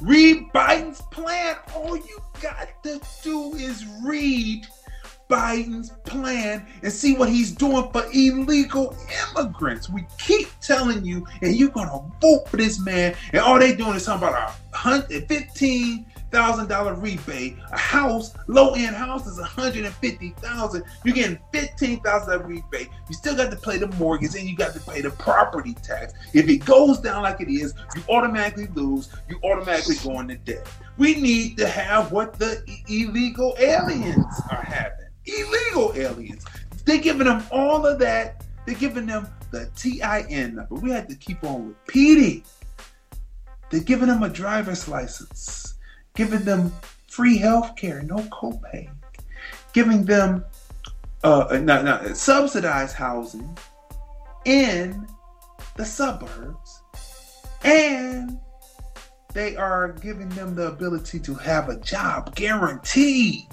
Read 0.00 0.48
Biden's 0.54 1.00
plan. 1.10 1.56
All 1.74 1.96
you 1.96 2.22
got 2.40 2.68
to 2.82 3.00
do 3.22 3.54
is 3.54 3.86
read 4.04 4.66
Biden's 5.32 5.92
plan 6.04 6.66
and 6.82 6.92
see 6.92 7.14
what 7.14 7.30
he's 7.30 7.52
doing 7.52 7.90
for 7.90 8.04
illegal 8.12 8.94
immigrants. 9.34 9.88
We 9.88 10.04
keep 10.18 10.48
telling 10.60 11.06
you, 11.06 11.26
and 11.40 11.56
you're 11.56 11.70
gonna 11.70 12.02
vote 12.20 12.46
for 12.50 12.58
this 12.58 12.78
man, 12.78 13.14
and 13.32 13.40
all 13.40 13.58
they're 13.58 13.74
doing 13.74 13.94
is 13.94 14.04
talking 14.04 14.28
about 14.28 14.54
a 14.74 14.76
hundred 14.76 15.26
fifteen 15.28 16.04
thousand 16.30 16.68
dollar 16.68 16.94
rebate. 16.94 17.56
A 17.72 17.78
house, 17.78 18.34
low 18.46 18.74
end 18.74 18.94
house 18.94 19.26
is 19.26 19.38
a 19.38 19.44
hundred 19.44 19.86
and 19.86 19.94
fifty 19.94 20.34
thousand. 20.36 20.84
You're 21.02 21.14
getting 21.14 21.38
fifteen 21.50 22.00
thousand 22.00 22.28
dollar 22.28 22.46
rebate. 22.46 22.90
You 23.08 23.14
still 23.14 23.34
got 23.34 23.50
to 23.50 23.56
pay 23.56 23.78
the 23.78 23.88
mortgage 23.96 24.34
and 24.34 24.46
you 24.46 24.54
got 24.54 24.74
to 24.74 24.80
pay 24.80 25.00
the 25.00 25.10
property 25.12 25.72
tax. 25.82 26.12
If 26.34 26.46
it 26.50 26.58
goes 26.66 27.00
down 27.00 27.22
like 27.22 27.40
it 27.40 27.48
is, 27.48 27.72
you 27.96 28.02
automatically 28.10 28.68
lose. 28.74 29.08
You 29.30 29.40
automatically 29.44 29.96
go 30.04 30.20
into 30.20 30.36
debt. 30.36 30.68
We 30.98 31.14
need 31.14 31.56
to 31.56 31.66
have 31.66 32.12
what 32.12 32.38
the 32.38 32.62
illegal 32.86 33.56
aliens 33.58 34.26
are 34.50 34.62
having 34.62 35.01
illegal 35.26 35.92
aliens. 35.94 36.44
They're 36.84 36.98
giving 36.98 37.26
them 37.26 37.44
all 37.50 37.86
of 37.86 37.98
that. 38.00 38.44
They're 38.66 38.74
giving 38.74 39.06
them 39.06 39.28
the 39.50 39.70
TIN 39.76 40.56
number. 40.56 40.74
We 40.74 40.90
had 40.90 41.08
to 41.08 41.16
keep 41.16 41.42
on 41.44 41.68
repeating. 41.68 42.44
They're 43.70 43.80
giving 43.80 44.08
them 44.08 44.22
a 44.22 44.28
driver's 44.28 44.88
license, 44.88 45.74
giving 46.14 46.42
them 46.42 46.72
free 47.08 47.36
health 47.36 47.76
care, 47.76 48.02
no 48.02 48.16
copay, 48.16 48.88
giving 49.72 50.04
them 50.04 50.44
uh, 51.24 51.60
not, 51.62 51.84
not, 51.84 52.16
subsidized 52.16 52.96
housing 52.96 53.56
in 54.44 55.06
the 55.76 55.84
suburbs, 55.84 56.82
and 57.64 58.38
they 59.32 59.56
are 59.56 59.92
giving 59.92 60.28
them 60.30 60.54
the 60.54 60.68
ability 60.68 61.18
to 61.20 61.34
have 61.34 61.68
a 61.68 61.76
job 61.76 62.34
guaranteed. 62.34 63.46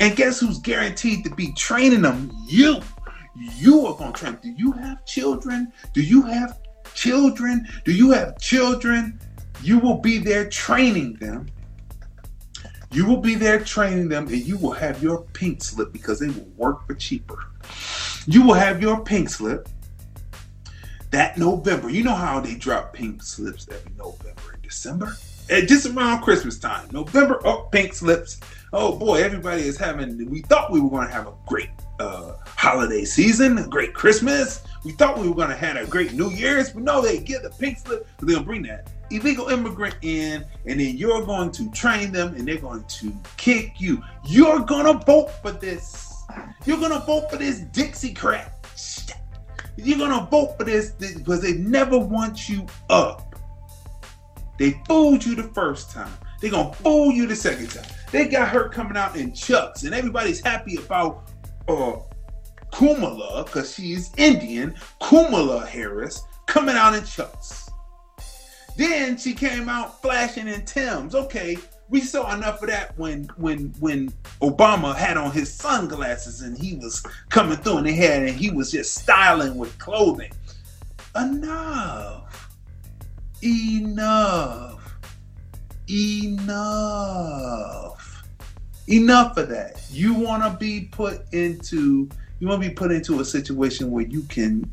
And 0.00 0.16
guess 0.16 0.40
who's 0.40 0.58
guaranteed 0.58 1.24
to 1.24 1.34
be 1.34 1.52
training 1.52 2.02
them? 2.02 2.30
You. 2.46 2.80
You 3.34 3.86
are 3.86 3.96
going 3.96 4.12
to 4.12 4.18
train. 4.18 4.38
Do 4.42 4.50
you 4.50 4.72
have 4.72 5.04
children? 5.04 5.72
Do 5.92 6.02
you 6.02 6.22
have 6.22 6.58
children? 6.94 7.68
Do 7.84 7.92
you 7.92 8.10
have 8.10 8.38
children? 8.38 9.20
You 9.62 9.78
will 9.78 9.98
be 9.98 10.18
there 10.18 10.48
training 10.48 11.14
them. 11.14 11.46
You 12.90 13.06
will 13.06 13.18
be 13.20 13.34
there 13.34 13.60
training 13.60 14.08
them, 14.08 14.28
and 14.28 14.36
you 14.38 14.56
will 14.56 14.72
have 14.72 15.02
your 15.02 15.22
pink 15.34 15.62
slip 15.62 15.92
because 15.92 16.20
they 16.20 16.28
will 16.28 16.48
work 16.56 16.86
for 16.86 16.94
cheaper. 16.94 17.38
You 18.26 18.46
will 18.46 18.54
have 18.54 18.80
your 18.80 19.04
pink 19.04 19.28
slip 19.28 19.68
that 21.10 21.36
November. 21.38 21.90
You 21.90 22.02
know 22.02 22.14
how 22.14 22.40
they 22.40 22.54
drop 22.54 22.92
pink 22.92 23.22
slips 23.22 23.68
every 23.70 23.92
November 23.96 24.52
and 24.54 24.62
December? 24.62 25.16
Just 25.48 25.86
around 25.86 26.22
Christmas 26.22 26.58
time. 26.58 26.88
November, 26.92 27.40
oh, 27.44 27.68
pink 27.70 27.94
slips 27.94 28.40
oh 28.72 28.96
boy, 28.96 29.22
everybody 29.22 29.62
is 29.62 29.76
having. 29.76 30.28
We 30.30 30.42
thought 30.42 30.70
we 30.72 30.80
were 30.80 30.90
going 30.90 31.06
to 31.06 31.12
have 31.12 31.26
a 31.26 31.34
great 31.46 31.70
uh, 32.00 32.34
holiday 32.46 33.04
season, 33.04 33.58
a 33.58 33.66
great 33.66 33.94
Christmas. 33.94 34.62
We 34.84 34.92
thought 34.92 35.18
we 35.18 35.28
were 35.28 35.34
going 35.34 35.50
to 35.50 35.56
have 35.56 35.76
a 35.76 35.86
great 35.86 36.12
New 36.12 36.30
Year's, 36.30 36.70
but 36.70 36.82
no, 36.82 37.00
they 37.00 37.18
get 37.18 37.42
the 37.42 37.50
pink 37.50 37.78
slip. 37.78 38.06
They're 38.18 38.28
going 38.28 38.40
to 38.40 38.44
bring 38.44 38.62
that 38.62 38.90
illegal 39.10 39.48
immigrant 39.48 39.96
in, 40.02 40.44
and 40.66 40.80
then 40.80 40.96
you're 40.96 41.24
going 41.24 41.50
to 41.52 41.70
train 41.70 42.12
them, 42.12 42.34
and 42.34 42.46
they're 42.46 42.58
going 42.58 42.84
to 42.84 43.12
kick 43.36 43.80
you. 43.80 44.02
You're 44.24 44.60
going 44.60 44.86
to 44.86 45.04
vote 45.04 45.30
for 45.42 45.50
this. 45.50 46.14
You're 46.64 46.78
going 46.78 46.92
to 46.92 47.00
vote 47.00 47.30
for 47.30 47.36
this 47.36 47.60
Dixie 47.60 48.14
crap. 48.14 48.54
You're 49.76 49.98
going 49.98 50.10
to 50.10 50.28
vote 50.28 50.58
for 50.58 50.64
this 50.64 50.90
because 50.90 51.40
they 51.40 51.54
never 51.54 51.98
want 51.98 52.48
you 52.48 52.66
up. 52.90 53.36
They 54.58 54.80
fooled 54.88 55.24
you 55.24 55.36
the 55.36 55.44
first 55.54 55.92
time. 55.92 56.12
They're 56.40 56.50
going 56.50 56.70
to 56.70 56.76
fool 56.78 57.12
you 57.12 57.26
the 57.26 57.36
second 57.36 57.70
time. 57.70 57.86
They 58.10 58.26
got 58.28 58.48
her 58.48 58.68
coming 58.68 58.96
out 58.96 59.16
in 59.16 59.32
chucks, 59.32 59.82
and 59.84 59.94
everybody's 59.94 60.40
happy 60.40 60.76
about 60.76 61.30
uh, 61.68 61.96
Kamala 62.72 63.44
because 63.44 63.74
she's 63.74 64.10
Indian. 64.16 64.74
Kumala 65.00 65.66
Harris 65.66 66.22
coming 66.46 66.74
out 66.74 66.94
in 66.94 67.04
chucks. 67.04 67.68
Then 68.76 69.18
she 69.18 69.34
came 69.34 69.68
out 69.68 70.00
flashing 70.00 70.48
in 70.48 70.64
Tims. 70.64 71.14
Okay, 71.14 71.58
we 71.88 72.00
saw 72.00 72.32
enough 72.34 72.62
of 72.62 72.68
that 72.68 72.96
when 72.98 73.24
when 73.36 73.74
when 73.80 74.10
Obama 74.40 74.94
had 74.94 75.16
on 75.16 75.32
his 75.32 75.52
sunglasses 75.52 76.42
and 76.42 76.56
he 76.56 76.74
was 76.76 77.04
coming 77.28 77.56
through 77.58 77.78
and 77.78 77.86
they 77.86 77.94
had 77.94 78.22
and 78.22 78.36
he 78.36 78.50
was 78.50 78.70
just 78.70 78.94
styling 78.94 79.56
with 79.56 79.76
clothing. 79.78 80.32
Enough. 81.16 82.50
Enough. 83.42 84.87
Enough. 85.90 87.48
Enough 88.88 89.36
of 89.36 89.48
that. 89.48 89.82
You 89.90 90.14
want 90.14 90.42
to 90.42 90.50
be 90.58 90.88
put 90.90 91.22
into 91.32 92.08
you 92.40 92.46
want 92.46 92.62
to 92.62 92.68
be 92.68 92.74
put 92.74 92.92
into 92.92 93.20
a 93.20 93.24
situation 93.24 93.90
where 93.90 94.04
you 94.06 94.22
can 94.24 94.70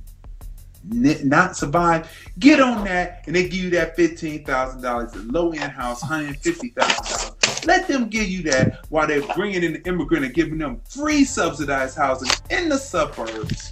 not 0.88 1.55
survive. 1.57 2.11
Get 2.38 2.59
on 2.59 2.84
that, 2.86 3.24
and 3.26 3.36
they 3.36 3.43
give 3.43 3.53
you 3.55 3.70
that 3.72 3.95
fifteen 3.95 4.43
thousand 4.43 4.82
dollars, 4.82 5.13
a 5.16 5.20
low 5.20 5.51
end 5.51 5.72
house, 5.72 6.01
hundred 6.01 6.38
fifty 6.38 6.70
thousand 6.70 7.05
dollars. 7.05 7.66
Let 7.66 7.88
them 7.88 8.09
give 8.09 8.28
you 8.28 8.43
that 8.43 8.86
while 8.89 9.07
they're 9.07 9.26
bringing 9.36 9.63
in 9.63 9.74
the 9.74 9.82
immigrant 9.88 10.26
and 10.26 10.34
giving 10.34 10.57
them 10.57 10.82
free 10.88 11.24
subsidized 11.26 11.97
housing 11.97 12.30
in 12.49 12.70
the 12.70 12.78
suburbs. 12.78 13.72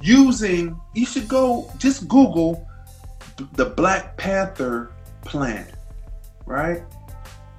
Using, 0.00 0.78
you 0.94 1.06
should 1.06 1.28
go 1.28 1.70
just 1.78 2.08
Google 2.08 2.68
the 3.52 3.66
Black 3.66 4.16
Panther 4.16 4.90
plan 5.24 5.73
right? 6.46 6.82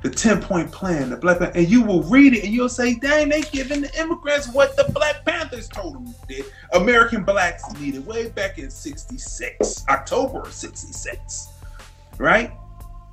The 0.02 0.10
10 0.10 0.42
point 0.42 0.72
plan, 0.72 1.10
the 1.10 1.18
Black 1.18 1.40
Panther, 1.40 1.58
and 1.58 1.68
you 1.68 1.82
will 1.82 2.04
read 2.04 2.34
it 2.34 2.44
and 2.44 2.54
you'll 2.54 2.70
say, 2.70 2.96
dang, 2.96 3.30
they 3.30 3.42
giving 3.42 3.82
the 3.82 4.00
immigrants 4.00 4.48
what 4.50 4.78
the 4.78 4.84
Black 4.92 5.26
Panthers 5.26 5.68
told 5.68 5.96
them 5.96 6.14
did. 6.28 6.46
American 6.74 7.24
blacks 7.24 7.64
needed 7.80 8.06
way 8.06 8.30
back 8.30 8.60
in 8.60 8.70
66, 8.70 9.86
October 9.90 10.42
of 10.42 10.54
66, 10.54 11.48
right? 12.20 12.52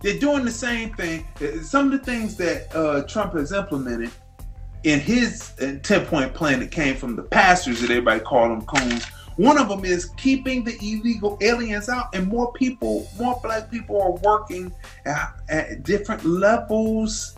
They're 0.03 0.19
doing 0.19 0.45
the 0.45 0.51
same 0.51 0.93
thing. 0.95 1.27
Some 1.63 1.93
of 1.93 1.93
the 1.93 2.05
things 2.05 2.37
that 2.37 2.75
uh, 2.75 3.03
Trump 3.05 3.35
has 3.35 3.53
implemented 3.53 4.11
in 4.85 5.01
his 5.01 5.53
10 5.83 6.07
point 6.07 6.35
plan 6.35 6.61
that 6.61 6.71
came 6.71 6.97
from 6.97 7.17
the 7.17 7.23
pastors 7.23 7.81
that 7.81 7.91
everybody 7.91 8.21
called 8.21 8.51
them 8.51 8.67
coons 8.67 9.07
one 9.37 9.59
of 9.59 9.69
them 9.69 9.85
is 9.85 10.11
keeping 10.17 10.65
the 10.65 10.77
illegal 10.77 11.39
aliens 11.41 11.89
out, 11.89 12.15
and 12.15 12.29
more 12.29 12.53
people, 12.53 13.09
more 13.19 13.39
black 13.43 13.71
people 13.71 14.01
are 14.01 14.13
working 14.13 14.73
at, 15.07 15.35
at 15.49 15.83
different 15.83 16.25
levels 16.25 17.37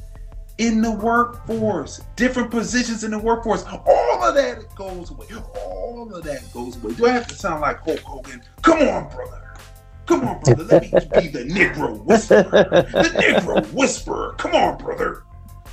in 0.59 0.81
the 0.81 0.91
workforce, 0.91 2.01
different 2.17 2.51
positions 2.51 3.03
in 3.05 3.11
the 3.11 3.19
workforce. 3.19 3.65
All 3.65 4.23
of 4.23 4.35
that 4.35 4.75
goes 4.77 5.11
away. 5.11 5.27
All 5.57 6.15
of 6.15 6.23
that 6.25 6.53
goes 6.53 6.77
away. 6.77 6.95
Do 6.95 7.07
I 7.07 7.11
have 7.11 7.27
to 7.29 7.35
sound 7.35 7.61
like 7.61 7.79
Hulk 7.79 8.01
Hogan? 8.01 8.43
Come 8.63 8.81
on, 8.89 9.09
brother. 9.15 9.55
Come 10.07 10.29
on, 10.29 10.41
brother. 10.41 10.65
Let 10.65 10.83
me 10.83 10.91
be 10.91 11.29
the 11.29 11.45
Negro 11.45 12.05
whisperer. 12.05 12.43
The 12.43 13.11
Negro 13.17 13.73
whisperer. 13.73 14.35
Come 14.39 14.55
on, 14.55 14.79
brother. 14.79 15.23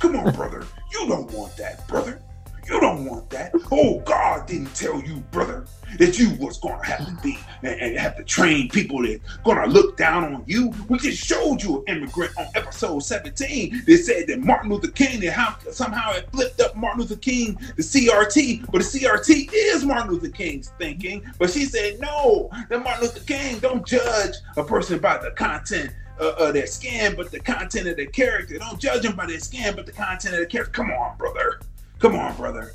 Come 0.00 0.16
on, 0.16 0.32
brother. 0.32 0.64
You 0.92 1.06
don't 1.06 1.30
want 1.32 1.56
that, 1.58 1.86
brother. 1.86 2.20
You 2.68 2.80
don't 2.80 3.04
want 3.04 3.28
that. 3.30 3.52
Oh, 3.70 4.00
God 4.00 4.46
didn't 4.46 4.74
tell 4.74 5.02
you, 5.02 5.16
brother, 5.32 5.66
that 5.98 6.18
you 6.18 6.30
was 6.36 6.58
gonna 6.58 6.84
have 6.84 7.06
to 7.06 7.22
be 7.22 7.38
and, 7.62 7.80
and 7.80 7.98
have 7.98 8.16
to 8.16 8.24
train 8.24 8.68
people 8.68 9.02
that 9.02 9.20
gonna 9.44 9.66
look 9.66 9.96
down 9.96 10.34
on 10.34 10.44
you. 10.46 10.72
We 10.88 10.98
just 10.98 11.22
showed 11.22 11.62
you 11.62 11.84
an 11.86 11.96
immigrant 11.96 12.32
on 12.38 12.46
episode 12.54 13.00
17. 13.00 13.82
They 13.84 13.96
said 13.96 14.28
that 14.28 14.40
Martin 14.40 14.70
Luther 14.70 14.90
King, 14.90 15.24
and 15.24 15.32
how, 15.32 15.56
somehow 15.70 16.12
it 16.12 16.30
flipped 16.30 16.60
up 16.60 16.76
Martin 16.76 17.00
Luther 17.00 17.16
King, 17.16 17.58
the 17.76 17.82
CRT, 17.82 18.70
but 18.70 18.82
the 18.82 19.00
CRT 19.00 19.50
is 19.52 19.84
Martin 19.84 20.12
Luther 20.12 20.28
King's 20.28 20.68
thinking. 20.78 21.24
But 21.38 21.50
she 21.50 21.64
said, 21.64 22.00
no, 22.00 22.48
that 22.68 22.82
Martin 22.82 23.02
Luther 23.02 23.24
King 23.24 23.58
don't 23.58 23.86
judge 23.86 24.36
a 24.56 24.62
person 24.62 24.98
by 24.98 25.18
the 25.18 25.32
content 25.32 25.92
uh, 26.20 26.34
of 26.38 26.54
their 26.54 26.66
skin, 26.66 27.14
but 27.16 27.30
the 27.30 27.40
content 27.40 27.88
of 27.88 27.96
their 27.96 28.06
character. 28.06 28.58
Don't 28.58 28.80
judge 28.80 29.02
them 29.02 29.16
by 29.16 29.26
their 29.26 29.40
skin, 29.40 29.74
but 29.74 29.86
the 29.86 29.92
content 29.92 30.34
of 30.34 30.40
their 30.40 30.46
character. 30.46 30.72
Come 30.72 30.90
on, 30.90 31.16
brother. 31.16 31.60
Come 32.02 32.16
on, 32.16 32.34
brother. 32.36 32.72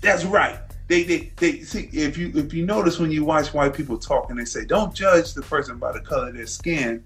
That's 0.00 0.24
right. 0.24 0.60
They, 0.86 1.02
they, 1.02 1.32
they 1.36 1.62
see 1.62 1.88
if 1.92 2.16
you 2.16 2.30
if 2.36 2.54
you 2.54 2.64
notice 2.64 3.00
when 3.00 3.10
you 3.10 3.24
watch 3.24 3.52
white 3.52 3.74
people 3.74 3.98
talk 3.98 4.30
and 4.30 4.38
they 4.38 4.44
say 4.44 4.64
don't 4.64 4.94
judge 4.94 5.34
the 5.34 5.42
person 5.42 5.78
by 5.78 5.90
the 5.90 5.98
color 5.98 6.28
of 6.28 6.36
their 6.36 6.46
skin, 6.46 7.02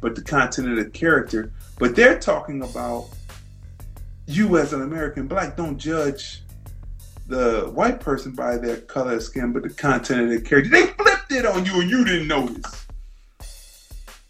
but 0.00 0.14
the 0.14 0.22
content 0.22 0.68
of 0.68 0.76
the 0.76 0.88
character. 0.90 1.52
But 1.80 1.96
they're 1.96 2.20
talking 2.20 2.62
about 2.62 3.08
you 4.26 4.58
as 4.58 4.72
an 4.72 4.82
American 4.82 5.26
black 5.26 5.56
don't 5.56 5.76
judge 5.76 6.42
the 7.26 7.68
white 7.74 7.98
person 7.98 8.30
by 8.30 8.58
their 8.58 8.76
color 8.76 9.14
of 9.14 9.24
skin, 9.24 9.52
but 9.52 9.64
the 9.64 9.70
content 9.70 10.20
of 10.20 10.28
their 10.28 10.40
character. 10.40 10.70
They 10.70 10.86
flipped 10.86 11.32
it 11.32 11.46
on 11.46 11.66
you 11.66 11.80
and 11.80 11.90
you 11.90 12.04
didn't 12.04 12.28
notice. 12.28 12.81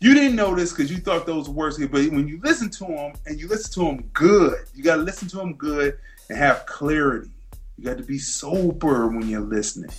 You 0.02 0.14
didn't 0.14 0.34
notice 0.34 0.72
because 0.72 0.90
you 0.90 0.98
thought 0.98 1.26
those 1.26 1.48
words, 1.48 1.78
but 1.78 1.92
when 1.92 2.26
you 2.26 2.40
listen 2.42 2.68
to 2.70 2.86
them 2.86 3.12
and 3.24 3.38
you 3.38 3.46
listen 3.46 3.72
to 3.74 3.86
them 3.88 4.10
good, 4.12 4.58
you 4.74 4.82
got 4.82 4.96
to 4.96 5.02
listen 5.02 5.28
to 5.28 5.36
them 5.36 5.54
good 5.54 5.96
and 6.28 6.36
have 6.36 6.66
clarity. 6.66 7.30
You 7.78 7.84
got 7.84 7.98
to 7.98 8.02
be 8.02 8.18
sober 8.18 9.06
when 9.06 9.28
you're 9.28 9.40
listening. 9.40 9.92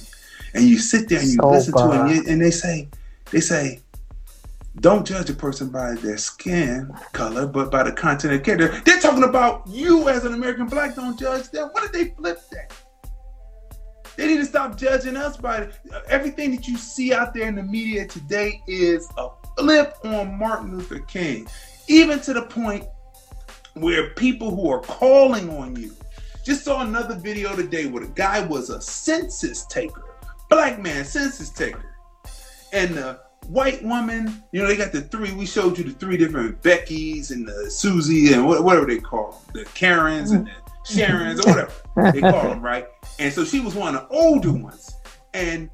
And 0.54 0.66
you 0.66 0.78
sit 0.78 1.08
there 1.08 1.22
and 1.22 1.30
you 1.32 1.40
listen 1.44 1.74
to 1.76 1.94
it, 1.94 2.00
and, 2.02 2.10
you- 2.10 2.24
and 2.28 2.42
they 2.42 2.52
say, 2.52 2.90
they 3.32 3.40
say, 3.40 3.80
don't 4.82 5.08
judge 5.08 5.30
a 5.30 5.34
person 5.34 5.70
by 5.70 5.94
their 5.94 6.18
skin 6.18 6.94
color, 7.14 7.48
but 7.48 7.72
by 7.72 7.84
the 7.84 7.94
content 7.94 8.34
of 8.34 8.44
character. 8.44 8.82
They're 8.84 9.00
talking 9.00 9.24
about 9.24 9.66
you 9.68 10.10
as 10.10 10.26
an 10.26 10.34
American 10.34 10.66
black. 10.66 10.98
Don't 10.98 11.18
judge 11.18 11.50
them. 11.50 11.70
What 11.72 11.90
did 11.90 11.94
they 11.94 12.14
flip 12.14 12.40
that? 12.52 12.74
They 14.18 14.28
need 14.28 14.38
to 14.40 14.46
stop 14.46 14.76
judging 14.76 15.16
us 15.16 15.38
by 15.38 15.70
everything 16.10 16.54
that 16.58 16.68
you 16.68 16.76
see 16.76 17.14
out 17.14 17.34
there 17.34 17.48
in 17.48 17.56
the 17.56 17.64
media 17.64 18.06
today 18.06 18.62
is 18.68 19.08
a 19.18 19.30
flip 19.58 19.98
on 20.04 20.38
Martin 20.38 20.78
Luther 20.78 21.00
King, 21.00 21.48
even 21.88 22.20
to 22.22 22.34
the 22.34 22.44
point 22.44 22.86
where 23.74 24.12
people 24.12 24.56
who 24.56 24.70
are 24.70 24.82
calling 24.82 25.50
on 25.58 25.76
you. 25.76 25.94
Just 26.44 26.66
saw 26.66 26.82
another 26.82 27.16
video 27.16 27.56
today 27.56 27.86
where 27.86 28.06
the 28.06 28.12
guy 28.12 28.42
was 28.42 28.70
a 28.70 28.82
census 28.82 29.66
taker, 29.68 30.04
black 30.50 30.80
man 30.82 31.06
census 31.06 31.50
taker, 31.50 31.96
and 32.74 32.94
the 32.96 33.20
white 33.48 33.82
woman. 33.84 34.44
You 34.52 34.62
know 34.62 34.68
they 34.68 34.76
got 34.76 34.92
the 34.92 35.02
three. 35.02 35.32
We 35.32 35.46
showed 35.46 35.78
you 35.78 35.86
the 35.86 35.92
three 35.92 36.18
different 36.18 36.62
Beckys 36.62 37.32
and 37.32 37.48
the 37.48 37.72
Susie 37.72 38.34
and 38.34 38.46
whatever 38.46 38.86
they 38.86 39.00
call 39.00 39.32
them, 39.54 39.64
the 39.64 39.70
Karens 39.72 40.32
and 40.32 40.48
the 40.48 40.52
Sharons 40.86 41.46
or 41.46 41.50
whatever 41.50 42.12
they 42.12 42.20
call 42.20 42.50
them, 42.50 42.62
right? 42.62 42.88
And 43.20 43.34
so 43.34 43.46
she 43.46 43.62
was 43.62 43.74
one 43.74 43.96
of 43.96 44.10
the 44.10 44.16
older 44.16 44.52
ones, 44.52 44.94
and 45.34 45.70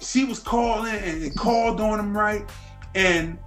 she 0.00 0.24
was 0.24 0.38
calling 0.38 0.94
and 0.94 1.36
called 1.36 1.80
on 1.80 1.98
him, 1.98 2.16
right? 2.16 2.48
And 2.94 3.38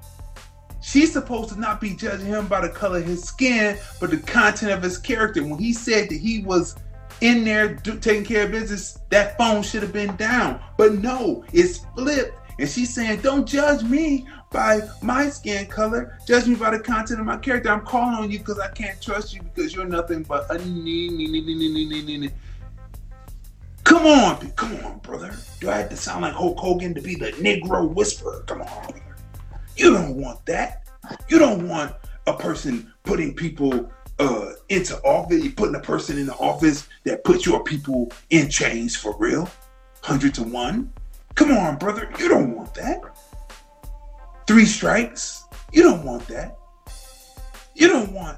she's 0.82 1.14
supposed 1.14 1.50
to 1.50 1.60
not 1.60 1.82
be 1.82 1.96
judging 1.96 2.28
him 2.28 2.48
by 2.48 2.62
the 2.62 2.70
color 2.70 3.00
of 3.00 3.06
his 3.06 3.24
skin, 3.24 3.78
but 4.00 4.12
the 4.12 4.18
content 4.18 4.72
of 4.72 4.82
his 4.84 4.98
character. 4.98 5.44
When 5.44 5.58
he 5.58 5.74
said 5.74 6.10
that 6.10 6.20
he 6.20 6.44
was 6.44 6.76
in 7.22 7.44
there 7.44 7.76
do, 7.76 7.98
taking 8.00 8.26
care 8.26 8.46
of 8.46 8.52
business, 8.52 9.00
that 9.10 9.38
phone 9.38 9.64
should 9.64 9.84
have 9.84 9.94
been 9.94 10.16
down. 10.16 10.60
But 10.78 10.94
no, 10.96 11.44
it's 11.54 11.80
flipped. 11.96 12.38
And 12.60 12.70
she's 12.70 12.94
saying, 12.94 13.22
Don't 13.22 13.46
judge 13.46 13.84
me 13.84 14.28
by 14.52 14.82
my 15.02 15.30
skin 15.30 15.66
color. 15.68 16.18
Judge 16.26 16.48
me 16.48 16.56
by 16.56 16.72
the 16.72 16.80
content 16.80 17.20
of 17.20 17.26
my 17.26 17.38
character. 17.38 17.70
I'm 17.70 17.86
calling 17.86 18.16
on 18.16 18.32
you 18.32 18.40
because 18.40 18.60
I 18.60 18.70
can't 18.70 19.02
trust 19.02 19.34
you 19.34 19.42
because 19.42 19.76
you're 19.76 19.86
nothing 19.86 20.24
but 20.24 20.50
a 20.50 20.58
nee, 20.66 21.10
nee, 21.10 21.28
nee, 21.28 21.42
nee, 21.42 21.56
nee, 21.56 22.02
nee, 22.02 22.18
nee. 22.18 22.32
Come 23.84 24.08
on, 24.08 24.52
come 24.52 24.76
on, 24.84 24.98
brother. 25.00 25.36
Do 25.60 25.70
I 25.70 25.78
have 25.78 25.90
to 25.90 25.98
sound 25.98 26.22
like 26.22 26.34
Hulk 26.34 26.58
Hogan 26.58 26.96
to 26.96 27.02
be 27.02 27.16
the 27.16 27.32
Negro 27.34 27.88
whisperer? 27.94 28.44
Come 28.48 28.64
on. 28.64 28.94
You 29.76 29.92
don't 29.92 30.16
want 30.16 30.46
that. 30.46 30.88
You 31.28 31.40
don't 31.40 31.68
want 31.68 31.96
a 32.28 32.34
person 32.34 32.92
putting 33.04 33.34
people 33.34 33.92
uh, 34.20 34.52
into 34.70 34.98
office. 35.02 35.48
Putting 35.54 35.76
a 35.76 35.80
person 35.82 36.18
in 36.18 36.26
the 36.26 36.36
office 36.36 36.88
that 37.04 37.24
puts 37.24 37.46
your 37.46 37.64
people 37.64 38.12
in 38.30 38.50
chains 38.50 38.96
for 38.96 39.16
real, 39.18 39.50
hundred 40.02 40.34
to 40.36 40.44
one. 40.44 40.92
Come 41.36 41.52
on, 41.52 41.78
brother. 41.78 42.10
You 42.18 42.30
don't 42.30 42.56
want 42.56 42.74
that. 42.76 43.02
Three 44.48 44.66
strikes. 44.66 45.44
You 45.72 45.84
don't 45.84 46.06
want 46.06 46.28
that. 46.28 46.58
You 47.76 47.90
don't 47.90 48.12
want 48.14 48.38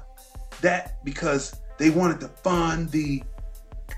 that 0.60 1.04
because 1.04 1.54
they 1.78 1.90
wanted 1.90 2.20
to 2.20 2.28
fund 2.28 2.90
the 2.90 3.22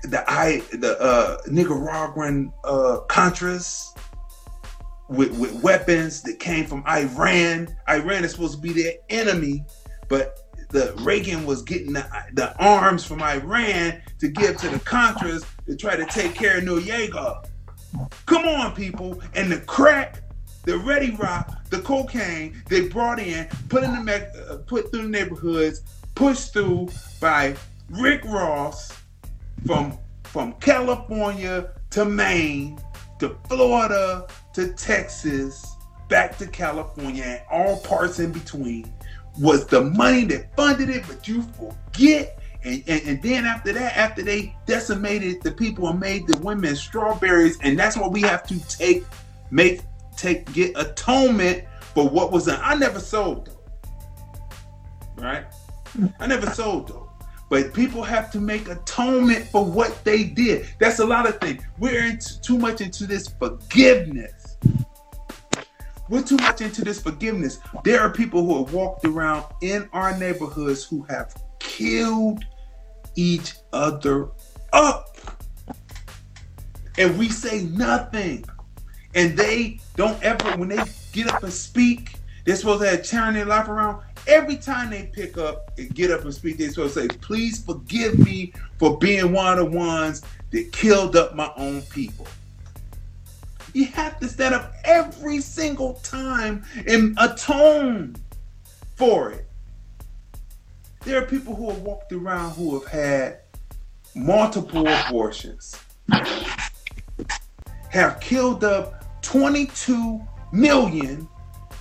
the 0.03 0.23
I 0.29 0.59
the 0.71 0.99
uh, 1.01 1.37
Nicaraguan 1.49 2.53
uh, 2.63 2.99
Contras 3.07 3.97
with, 5.11 5.37
with 5.37 5.53
weapons 5.61 6.21
that 6.21 6.39
came 6.39 6.65
from 6.65 6.83
Iran. 6.87 7.67
Iran 7.89 8.23
is 8.23 8.31
supposed 8.31 8.55
to 8.55 8.61
be 8.61 8.71
their 8.71 8.93
enemy, 9.09 9.65
but 10.07 10.39
the 10.69 10.93
Reagan 10.99 11.45
was 11.45 11.61
getting 11.61 11.91
the, 11.93 12.07
the 12.33 12.57
arms 12.63 13.03
from 13.03 13.21
Iran 13.21 14.01
to 14.19 14.29
give 14.29 14.55
to 14.57 14.69
the 14.69 14.79
Contras 14.79 15.45
to 15.65 15.75
try 15.75 15.97
to 15.97 16.05
take 16.05 16.33
care 16.33 16.57
of 16.57 16.63
Noriega. 16.63 17.45
Come 18.25 18.45
on, 18.45 18.73
people! 18.73 19.21
And 19.35 19.51
the 19.51 19.59
crack, 19.59 20.21
the 20.63 20.77
Ready 20.77 21.11
Rock, 21.11 21.69
the 21.69 21.81
cocaine 21.81 22.63
they 22.69 22.87
brought 22.87 23.19
in, 23.19 23.49
put 23.67 23.83
in 23.83 24.05
the 24.05 24.47
uh, 24.49 24.57
put 24.59 24.91
through 24.91 25.03
the 25.03 25.09
neighborhoods, 25.09 25.81
pushed 26.15 26.53
through 26.53 26.87
by 27.19 27.53
Rick 27.89 28.23
Ross 28.23 28.97
from 29.65 29.97
from 30.23 30.53
California 30.53 31.71
to 31.89 32.05
Maine 32.05 32.79
to 33.19 33.35
Florida 33.49 34.25
to 34.53 34.73
Texas 34.73 35.75
back 36.07 36.37
to 36.37 36.47
California 36.47 37.23
and 37.23 37.41
all 37.49 37.79
parts 37.79 38.19
in 38.19 38.31
between 38.31 38.91
was 39.39 39.65
the 39.67 39.81
money 39.81 40.25
that 40.25 40.55
funded 40.55 40.89
it, 40.89 41.05
but 41.07 41.27
you 41.27 41.41
forget. 41.41 42.37
And, 42.63 42.83
and, 42.85 43.01
and 43.07 43.23
then 43.23 43.45
after 43.45 43.73
that, 43.73 43.97
after 43.97 44.21
they 44.21 44.55
decimated 44.65 45.41
the 45.41 45.51
people 45.51 45.87
and 45.87 45.99
made 45.99 46.27
the 46.27 46.37
women 46.39 46.75
strawberries, 46.75 47.57
and 47.61 47.79
that's 47.79 47.97
what 47.97 48.11
we 48.11 48.21
have 48.21 48.43
to 48.47 48.59
take, 48.67 49.03
make, 49.49 49.81
take, 50.15 50.51
get 50.53 50.73
atonement 50.75 51.63
for 51.93 52.07
what 52.07 52.31
was 52.31 52.45
done. 52.45 52.59
I 52.61 52.75
never 52.75 52.99
sold 52.99 53.47
though, 53.47 55.23
right? 55.23 55.45
I 56.19 56.27
never 56.27 56.49
sold 56.51 56.89
though. 56.89 57.07
But 57.49 57.73
people 57.73 58.01
have 58.01 58.31
to 58.31 58.39
make 58.39 58.69
atonement 58.69 59.45
for 59.45 59.65
what 59.65 60.05
they 60.05 60.23
did. 60.23 60.67
That's 60.79 60.99
a 60.99 61.05
lot 61.05 61.27
of 61.27 61.37
things. 61.41 61.61
We're 61.79 62.05
into, 62.05 62.39
too 62.39 62.57
much 62.57 62.79
into 62.79 63.05
this 63.05 63.27
forgiveness. 63.27 64.40
We're 66.09 66.23
too 66.23 66.37
much 66.37 66.59
into 66.59 66.83
this 66.83 67.01
forgiveness. 67.01 67.59
There 67.85 68.01
are 68.01 68.09
people 68.09 68.45
who 68.45 68.63
have 68.63 68.73
walked 68.73 69.05
around 69.05 69.45
in 69.61 69.89
our 69.93 70.17
neighborhoods 70.17 70.83
who 70.83 71.03
have 71.03 71.33
killed 71.59 72.43
each 73.15 73.53
other 73.71 74.29
up. 74.73 75.17
And 76.97 77.17
we 77.17 77.29
say 77.29 77.63
nothing. 77.63 78.43
And 79.15 79.37
they 79.37 79.79
don't 79.95 80.21
ever, 80.21 80.57
when 80.57 80.69
they 80.69 80.83
get 81.13 81.31
up 81.31 81.43
and 81.43 81.53
speak, 81.53 82.15
they're 82.45 82.55
supposed 82.55 82.81
to 82.81 82.89
have 82.89 83.03
turn 83.05 83.33
their 83.35 83.45
life 83.45 83.69
around. 83.69 84.03
Every 84.27 84.57
time 84.57 84.89
they 84.89 85.09
pick 85.13 85.37
up 85.37 85.71
and 85.77 85.93
get 85.95 86.11
up 86.11 86.23
and 86.23 86.33
speak, 86.33 86.57
they're 86.57 86.69
supposed 86.69 86.95
to 86.95 87.01
say, 87.01 87.07
please 87.07 87.63
forgive 87.63 88.19
me 88.19 88.53
for 88.77 88.97
being 88.97 89.31
one 89.31 89.57
of 89.57 89.71
the 89.71 89.77
ones 89.77 90.23
that 90.51 90.71
killed 90.73 91.15
up 91.15 91.35
my 91.35 91.51
own 91.55 91.81
people. 91.83 92.27
You 93.73 93.85
have 93.85 94.19
to 94.19 94.27
stand 94.27 94.55
up 94.55 94.73
every 94.83 95.39
single 95.39 95.95
time 95.95 96.63
and 96.87 97.17
atone 97.19 98.15
for 98.95 99.31
it. 99.31 99.47
There 101.03 101.21
are 101.21 101.25
people 101.25 101.55
who 101.55 101.69
have 101.69 101.81
walked 101.81 102.11
around 102.11 102.51
who 102.51 102.79
have 102.79 102.91
had 102.91 103.39
multiple 104.13 104.87
abortions, 104.87 105.79
have 107.89 108.19
killed 108.19 108.63
up 108.63 109.21
22 109.21 110.21
million, 110.51 111.27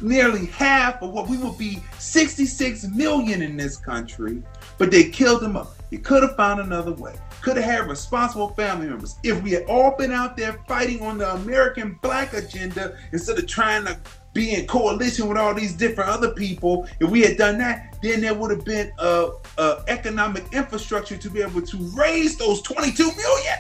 nearly 0.01 0.47
half 0.47 1.03
of 1.03 1.11
what 1.11 1.29
we 1.29 1.37
would 1.37 1.59
be 1.59 1.83
66 1.99 2.85
million 2.89 3.43
in 3.43 3.57
this 3.57 3.77
country, 3.77 4.43
but 4.79 4.91
they 4.91 5.11
killed 5.11 5.43
them 5.43 5.57
up. 5.57 5.75
You 5.91 5.99
could 5.99 6.23
have 6.23 6.37
found 6.37 6.61
another 6.61 6.93
way. 6.93 7.15
Could 7.43 7.57
have 7.57 7.65
had 7.65 7.89
responsible 7.89 8.49
family 8.51 8.89
members. 8.89 9.17
If 9.23 9.43
we 9.43 9.53
had 9.53 9.65
all 9.65 9.97
been 9.97 10.13
out 10.13 10.37
there 10.37 10.61
fighting 10.69 11.01
on 11.03 11.19
the 11.19 11.35
American 11.35 11.99
black 12.03 12.35
agenda 12.35 12.97
instead 13.13 13.39
of 13.39 13.47
trying 13.47 13.87
to 13.87 13.99
be 14.35 14.55
in 14.55 14.67
coalition 14.67 15.27
with 15.27 15.39
all 15.39 15.55
these 15.55 15.73
different 15.73 16.11
other 16.11 16.33
people, 16.33 16.87
if 17.01 17.11
we 17.11 17.23
had 17.23 17.39
done 17.39 17.57
that, 17.59 17.97
then 18.03 18.21
there 18.21 18.35
would 18.35 18.51
have 18.51 18.65
been 18.65 18.93
a, 18.99 19.31
a 19.57 19.83
economic 19.89 20.45
infrastructure 20.53 21.17
to 21.17 21.31
be 21.31 21.41
able 21.41 21.63
to 21.63 21.77
raise 21.95 22.37
those 22.37 22.61
22 22.63 23.05
million. 23.05 23.57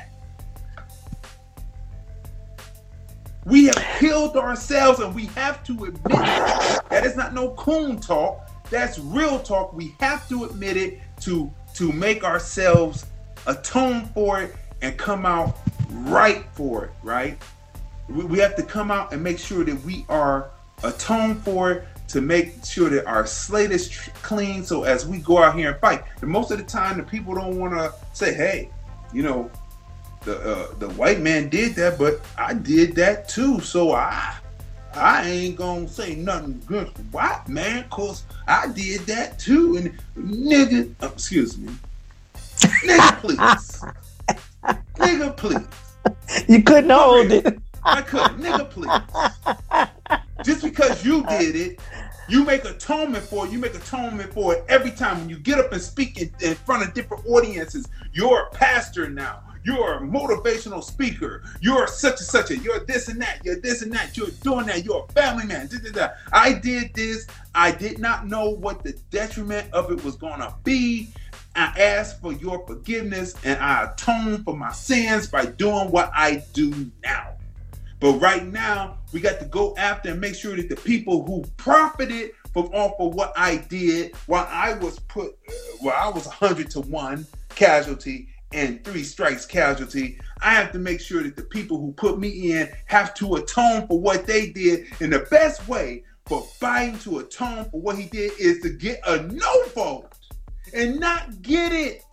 We 3.46 3.66
have 3.66 3.82
killed 3.98 4.36
ourselves, 4.36 5.00
and 5.00 5.14
we 5.14 5.26
have 5.26 5.64
to 5.64 5.72
admit 5.84 6.18
it. 6.18 6.80
That 6.90 7.06
is 7.06 7.16
not 7.16 7.32
no 7.32 7.52
coon 7.52 7.98
talk. 7.98 8.50
That's 8.68 8.98
real 8.98 9.40
talk. 9.40 9.72
We 9.72 9.94
have 10.00 10.28
to 10.28 10.44
admit 10.44 10.76
it 10.76 11.00
to 11.20 11.50
to 11.74 11.92
make 11.92 12.24
ourselves 12.24 13.06
atone 13.46 14.06
for 14.06 14.42
it 14.42 14.54
and 14.82 14.96
come 14.96 15.26
out 15.26 15.58
right 15.90 16.44
for 16.52 16.86
it. 16.86 16.90
Right? 17.02 17.38
We, 18.08 18.24
we 18.24 18.38
have 18.38 18.56
to 18.56 18.62
come 18.62 18.90
out 18.90 19.12
and 19.12 19.22
make 19.22 19.38
sure 19.38 19.64
that 19.64 19.82
we 19.84 20.04
are 20.08 20.50
atone 20.82 21.36
for 21.36 21.72
it 21.72 21.84
to 22.08 22.20
make 22.20 22.64
sure 22.64 22.90
that 22.90 23.06
our 23.06 23.24
slate 23.26 23.70
is 23.70 23.88
clean. 24.22 24.64
So 24.64 24.82
as 24.82 25.06
we 25.06 25.18
go 25.18 25.42
out 25.42 25.56
here 25.56 25.70
and 25.70 25.80
fight, 25.80 26.02
and 26.20 26.30
most 26.30 26.50
of 26.50 26.58
the 26.58 26.64
time, 26.64 26.96
the 26.96 27.04
people 27.04 27.34
don't 27.34 27.58
want 27.58 27.74
to 27.74 27.94
say, 28.12 28.34
"Hey, 28.34 28.70
you 29.12 29.22
know, 29.22 29.50
the 30.24 30.38
uh, 30.40 30.74
the 30.78 30.88
white 30.90 31.20
man 31.20 31.48
did 31.48 31.74
that, 31.76 31.98
but 31.98 32.20
I 32.36 32.54
did 32.54 32.94
that 32.96 33.28
too. 33.28 33.60
So 33.60 33.92
I 33.92 34.36
I 34.94 35.28
ain't 35.28 35.56
gonna 35.56 35.88
say 35.88 36.14
nothing 36.14 36.60
against 36.66 36.94
the 36.94 37.02
white 37.04 37.48
man, 37.48 37.88
cause 37.90 38.24
I 38.46 38.68
did 38.68 39.02
that 39.02 39.38
too. 39.38 39.76
And 39.76 39.98
nigga, 40.16 40.92
uh, 41.02 41.10
excuse 41.12 41.56
me, 41.56 41.72
nigga, 42.82 43.18
please, 43.20 43.82
nigga, 44.96 45.36
please. 45.36 46.46
You 46.48 46.62
couldn't 46.62 46.90
hold 46.90 47.30
it. 47.32 47.58
I 47.84 48.02
couldn't, 48.02 48.40
nigga, 48.40 48.68
please. 48.70 48.90
Just 50.44 50.62
because 50.62 51.04
you 51.04 51.24
did 51.26 51.56
it, 51.56 51.80
you 52.28 52.44
make 52.44 52.64
atonement 52.64 53.24
for 53.24 53.46
it. 53.46 53.52
You 53.52 53.58
make 53.58 53.74
atonement 53.74 54.32
for 54.32 54.54
it 54.54 54.64
every 54.68 54.90
time 54.92 55.18
when 55.18 55.28
you 55.28 55.38
get 55.38 55.58
up 55.58 55.72
and 55.72 55.82
speak 55.82 56.20
in, 56.20 56.30
in 56.40 56.54
front 56.54 56.86
of 56.86 56.94
different 56.94 57.26
audiences. 57.26 57.88
You're 58.12 58.44
a 58.44 58.50
pastor 58.50 59.08
now. 59.10 59.42
you're 59.64 59.94
a 59.94 60.00
motivational 60.00 60.82
speaker. 60.82 61.42
You're 61.60 61.86
such 61.86 62.18
and 62.20 62.20
such 62.20 62.50
a. 62.50 62.58
You're 62.58 62.84
this 62.84 63.08
and 63.08 63.20
that. 63.20 63.40
You're 63.44 63.60
this 63.60 63.82
and 63.82 63.92
that. 63.92 64.16
You're 64.16 64.30
doing 64.42 64.66
that. 64.66 64.84
You're 64.84 65.06
a 65.08 65.12
family 65.12 65.44
man. 65.46 65.68
I 66.32 66.52
did 66.54 66.94
this. 66.94 67.26
I 67.54 67.72
did 67.72 67.98
not 67.98 68.26
know 68.26 68.50
what 68.50 68.82
the 68.82 68.92
detriment 69.10 69.70
of 69.72 69.90
it 69.90 70.02
was 70.04 70.16
gonna 70.16 70.54
be. 70.64 71.10
I 71.60 71.78
ask 71.78 72.18
for 72.22 72.32
your 72.32 72.66
forgiveness 72.66 73.34
and 73.44 73.60
I 73.60 73.84
atone 73.84 74.42
for 74.44 74.56
my 74.56 74.72
sins 74.72 75.26
by 75.26 75.44
doing 75.44 75.90
what 75.90 76.10
I 76.14 76.42
do 76.54 76.90
now. 77.04 77.34
But 78.00 78.14
right 78.14 78.46
now, 78.46 78.96
we 79.12 79.20
got 79.20 79.40
to 79.40 79.44
go 79.44 79.74
after 79.76 80.08
and 80.08 80.20
make 80.22 80.34
sure 80.34 80.56
that 80.56 80.70
the 80.70 80.76
people 80.76 81.26
who 81.26 81.44
profited 81.58 82.30
from 82.54 82.66
off 82.72 82.94
of 82.98 83.14
what 83.14 83.34
I 83.36 83.58
did 83.58 84.16
while 84.26 84.48
I 84.50 84.72
was 84.72 85.00
put, 85.00 85.36
while 85.80 85.96
I 85.98 86.08
was 86.08 86.26
100 86.26 86.70
to 86.70 86.80
1 86.80 87.26
casualty 87.50 88.28
and 88.52 88.82
three 88.82 89.04
strikes 89.04 89.44
casualty. 89.44 90.18
I 90.40 90.54
have 90.54 90.72
to 90.72 90.78
make 90.78 91.00
sure 91.00 91.22
that 91.22 91.36
the 91.36 91.42
people 91.42 91.78
who 91.78 91.92
put 91.92 92.18
me 92.18 92.52
in 92.52 92.70
have 92.86 93.12
to 93.16 93.34
atone 93.34 93.86
for 93.86 94.00
what 94.00 94.26
they 94.26 94.48
did. 94.48 94.86
And 95.00 95.12
the 95.12 95.26
best 95.30 95.68
way 95.68 96.04
for 96.24 96.42
Biden 96.58 97.02
to 97.02 97.18
atone 97.18 97.68
for 97.70 97.82
what 97.82 97.98
he 97.98 98.06
did 98.06 98.32
is 98.40 98.60
to 98.62 98.70
get 98.70 99.00
a 99.06 99.24
no 99.24 99.64
vote 99.74 100.10
and 100.74 100.98
not 100.98 101.42
get 101.42 101.72
it. 101.72 102.04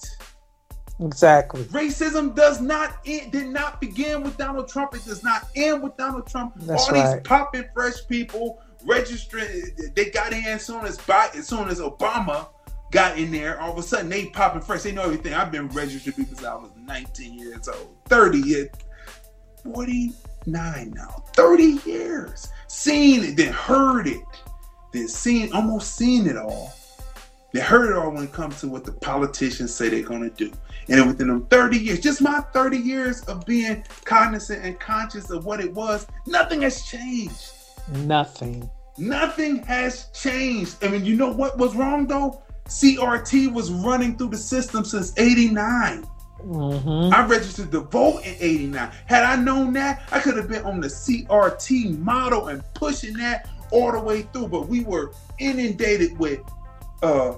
Exactly. 1.00 1.64
Racism 1.66 2.36
does 2.36 2.60
not 2.60 2.98
end, 3.06 3.32
did 3.32 3.48
not 3.48 3.80
begin 3.80 4.24
with 4.24 4.38
Donald 4.38 4.68
Trump. 4.68 4.96
It 4.96 5.06
does 5.06 5.24
not 5.24 5.48
end 5.56 5.84
with 5.84 5.96
Donald 5.96 6.28
Trump. 6.28 6.54
That's 6.58 6.88
All 6.88 6.96
right. 6.96 7.18
these 7.18 7.28
popping 7.28 7.66
fresh 7.74 8.08
people 8.08 8.62
registering, 8.84 9.48
they 9.96 10.10
got 10.10 10.34
in 10.34 10.44
as 10.46 10.66
soon 10.66 10.86
as 10.86 11.00
as 11.08 11.48
soon 11.48 11.68
as 11.68 11.80
Obama 11.80 12.48
got 12.92 13.18
in 13.18 13.32
there. 13.32 13.60
All 13.60 13.72
of 13.72 13.78
a 13.78 13.84
sudden, 13.84 14.10
they 14.10 14.28
popping 14.28 14.62
fresh. 14.62 14.84
They 14.84 14.92
know 14.92 15.04
everything. 15.04 15.34
I've 15.34 15.52
been 15.52 15.68
registered 15.70 16.16
because 16.16 16.44
I 16.44 16.56
was 16.56 16.72
19 16.78 17.38
years 17.38 17.68
old, 17.68 17.96
30 18.06 18.40
years, 18.40 18.70
49 19.64 20.94
now, 20.96 21.24
30 21.34 21.64
years. 21.86 22.50
Seen 22.68 23.24
it, 23.24 23.38
then 23.38 23.54
heard 23.54 24.08
it, 24.08 24.22
then 24.94 25.08
seen, 25.08 25.52
almost 25.54 25.96
seen 25.96 26.28
it 26.28 26.38
all. 26.38 26.74
They 27.54 27.62
heard 27.62 27.90
it 27.90 27.98
all 27.98 28.12
when 28.12 28.24
it 28.24 28.34
comes 28.34 28.60
to 28.62 28.68
what 28.68 28.84
the 28.84 28.92
politicians 28.92 29.74
say 29.74 29.90
they're 29.90 30.04
going 30.04 30.22
to 30.22 30.30
do. 30.30 30.52
And 30.90 31.08
within 31.08 31.28
them 31.28 31.46
30 31.48 31.78
years, 31.78 32.00
just 32.00 32.22
my 32.22 32.42
30 32.54 32.78
years 32.78 33.22
of 33.24 33.46
being 33.46 33.84
cognizant 34.06 34.64
and 34.66 34.80
conscious 34.80 35.30
of 35.30 35.46
what 35.46 35.60
it 35.60 35.74
was, 35.74 36.08
nothing 36.26 36.62
has 36.62 36.84
changed. 36.84 37.52
Nothing. 37.90 38.70
Nothing 38.98 39.64
has 39.64 40.08
changed. 40.14 40.84
I 40.84 40.90
mean, 40.90 41.06
you 41.06 41.16
know 41.16 41.32
what 41.32 41.58
was 41.58 41.76
wrong 41.76 42.08
though? 42.08 42.42
CRT 42.68 43.54
was 43.54 43.72
running 43.72 44.18
through 44.18 44.30
the 44.30 44.38
system 44.38 44.84
since 44.84 45.14
89. 45.18 46.04
hmm 46.42 47.10
I 47.14 47.26
registered 47.26 47.72
to 47.72 47.80
vote 47.82 48.24
in 48.26 48.36
89. 48.40 48.92
Had 49.06 49.24
I 49.24 49.36
known 49.38 49.74
that, 49.74 50.04
I 50.12 50.20
could 50.20 50.36
have 50.36 50.50
been 50.50 50.66
on 50.66 50.82
the 50.82 50.88
CRT 50.88 51.98
model 52.00 52.50
and 52.50 52.62
pushing 52.74 53.14
that 53.18 53.50
all 53.72 53.92
the 53.92 54.00
way 54.00 54.24
through. 54.34 54.50
But 54.50 54.68
we 54.68 54.84
were 54.84 55.14
inundated 55.40 56.18
with 56.18 56.42
uh 57.04 57.34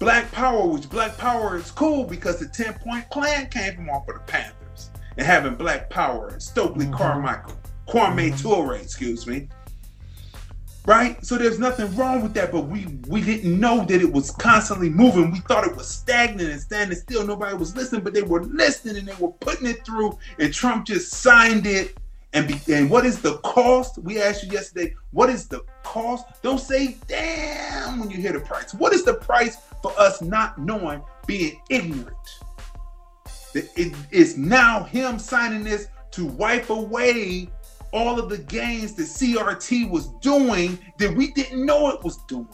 Black 0.00 0.30
Power, 0.32 0.66
which 0.66 0.90
Black 0.90 1.16
Power 1.16 1.56
is 1.56 1.70
cool 1.70 2.04
because 2.04 2.38
the 2.40 2.48
10 2.48 2.74
point 2.74 3.08
plan 3.10 3.48
came 3.48 3.74
from 3.76 3.88
off 3.90 4.08
of 4.08 4.16
the 4.16 4.20
Panthers 4.22 4.90
and 5.16 5.26
having 5.26 5.54
Black 5.54 5.88
Power 5.88 6.28
and 6.28 6.42
Stokely 6.42 6.86
Mhm. 6.86 6.96
Carmichael, 6.96 7.56
Kwame 7.88 8.32
Mhm. 8.32 8.42
Ture, 8.42 8.74
excuse 8.74 9.26
me. 9.26 9.48
Right? 10.86 11.24
So 11.24 11.38
there's 11.38 11.58
nothing 11.58 11.94
wrong 11.96 12.22
with 12.22 12.34
that, 12.34 12.52
but 12.52 12.62
we 12.68 12.86
we 13.08 13.22
didn't 13.22 13.58
know 13.58 13.84
that 13.86 14.02
it 14.02 14.12
was 14.12 14.30
constantly 14.32 14.90
moving. 14.90 15.30
We 15.30 15.38
thought 15.40 15.66
it 15.66 15.74
was 15.74 15.88
stagnant 15.88 16.50
and 16.50 16.60
standing 16.60 16.98
still. 16.98 17.26
Nobody 17.26 17.56
was 17.56 17.74
listening, 17.74 18.02
but 18.02 18.12
they 18.12 18.22
were 18.22 18.42
listening 18.42 18.98
and 18.98 19.08
they 19.08 19.14
were 19.18 19.32
putting 19.32 19.66
it 19.66 19.86
through, 19.86 20.18
and 20.38 20.52
Trump 20.52 20.84
just 20.86 21.10
signed 21.12 21.66
it. 21.66 21.96
And, 22.34 22.48
be, 22.48 22.60
and 22.74 22.90
what 22.90 23.06
is 23.06 23.20
the 23.20 23.38
cost? 23.38 23.98
We 23.98 24.20
asked 24.20 24.42
you 24.42 24.50
yesterday, 24.50 24.94
what 25.12 25.30
is 25.30 25.46
the 25.46 25.60
cost? 25.84 26.26
Don't 26.42 26.58
say 26.58 26.96
damn 27.06 28.00
when 28.00 28.10
you 28.10 28.16
hear 28.16 28.32
the 28.32 28.40
price. 28.40 28.74
What 28.74 28.92
is 28.92 29.04
the 29.04 29.14
price 29.14 29.56
for 29.82 29.92
us 29.98 30.20
not 30.20 30.58
knowing, 30.58 31.00
being 31.26 31.60
ignorant? 31.70 32.16
It 33.54 33.94
is 34.10 34.36
now 34.36 34.82
him 34.82 35.20
signing 35.20 35.62
this 35.62 35.86
to 36.10 36.26
wipe 36.26 36.70
away 36.70 37.48
all 37.92 38.18
of 38.18 38.28
the 38.28 38.38
gains 38.38 38.94
that 38.94 39.04
CRT 39.04 39.88
was 39.88 40.08
doing 40.20 40.76
that 40.98 41.14
we 41.14 41.30
didn't 41.30 41.64
know 41.64 41.90
it 41.90 42.02
was 42.02 42.16
doing 42.26 42.48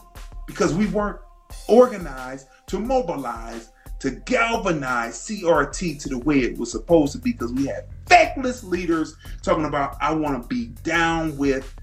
because 0.46 0.74
we 0.74 0.86
weren't 0.88 1.18
organized 1.68 2.48
to 2.66 2.78
mobilize, 2.78 3.70
to 4.00 4.10
galvanize 4.10 5.18
CRT 5.18 6.00
to 6.02 6.08
the 6.08 6.18
way 6.18 6.40
it 6.40 6.58
was 6.58 6.72
supposed 6.72 7.12
to 7.12 7.18
be 7.18 7.32
because 7.32 7.52
we 7.52 7.66
had 7.66 7.86
feckless 8.06 8.64
leaders 8.64 9.14
talking 9.42 9.66
about, 9.66 9.96
I 10.00 10.12
want 10.14 10.42
to 10.42 10.48
be 10.48 10.68
down 10.82 11.36
with 11.36 11.74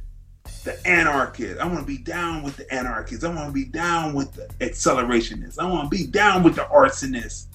the 0.63 0.85
anarchists. 0.87 1.61
I 1.61 1.67
want 1.67 1.79
to 1.79 1.85
be 1.85 1.99
down 1.99 2.43
with 2.43 2.57
the 2.57 2.71
anarchists. 2.73 3.23
I 3.23 3.33
want 3.33 3.47
to 3.47 3.53
be 3.53 3.65
down 3.65 4.13
with 4.13 4.33
the 4.33 4.47
accelerationists. 4.65 5.59
I 5.59 5.69
want 5.69 5.91
to 5.91 5.97
be 5.97 6.07
down 6.07 6.43
with 6.43 6.55
the 6.55 6.63
arsonists. 6.63 7.45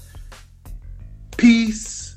Peace. 1.37 2.17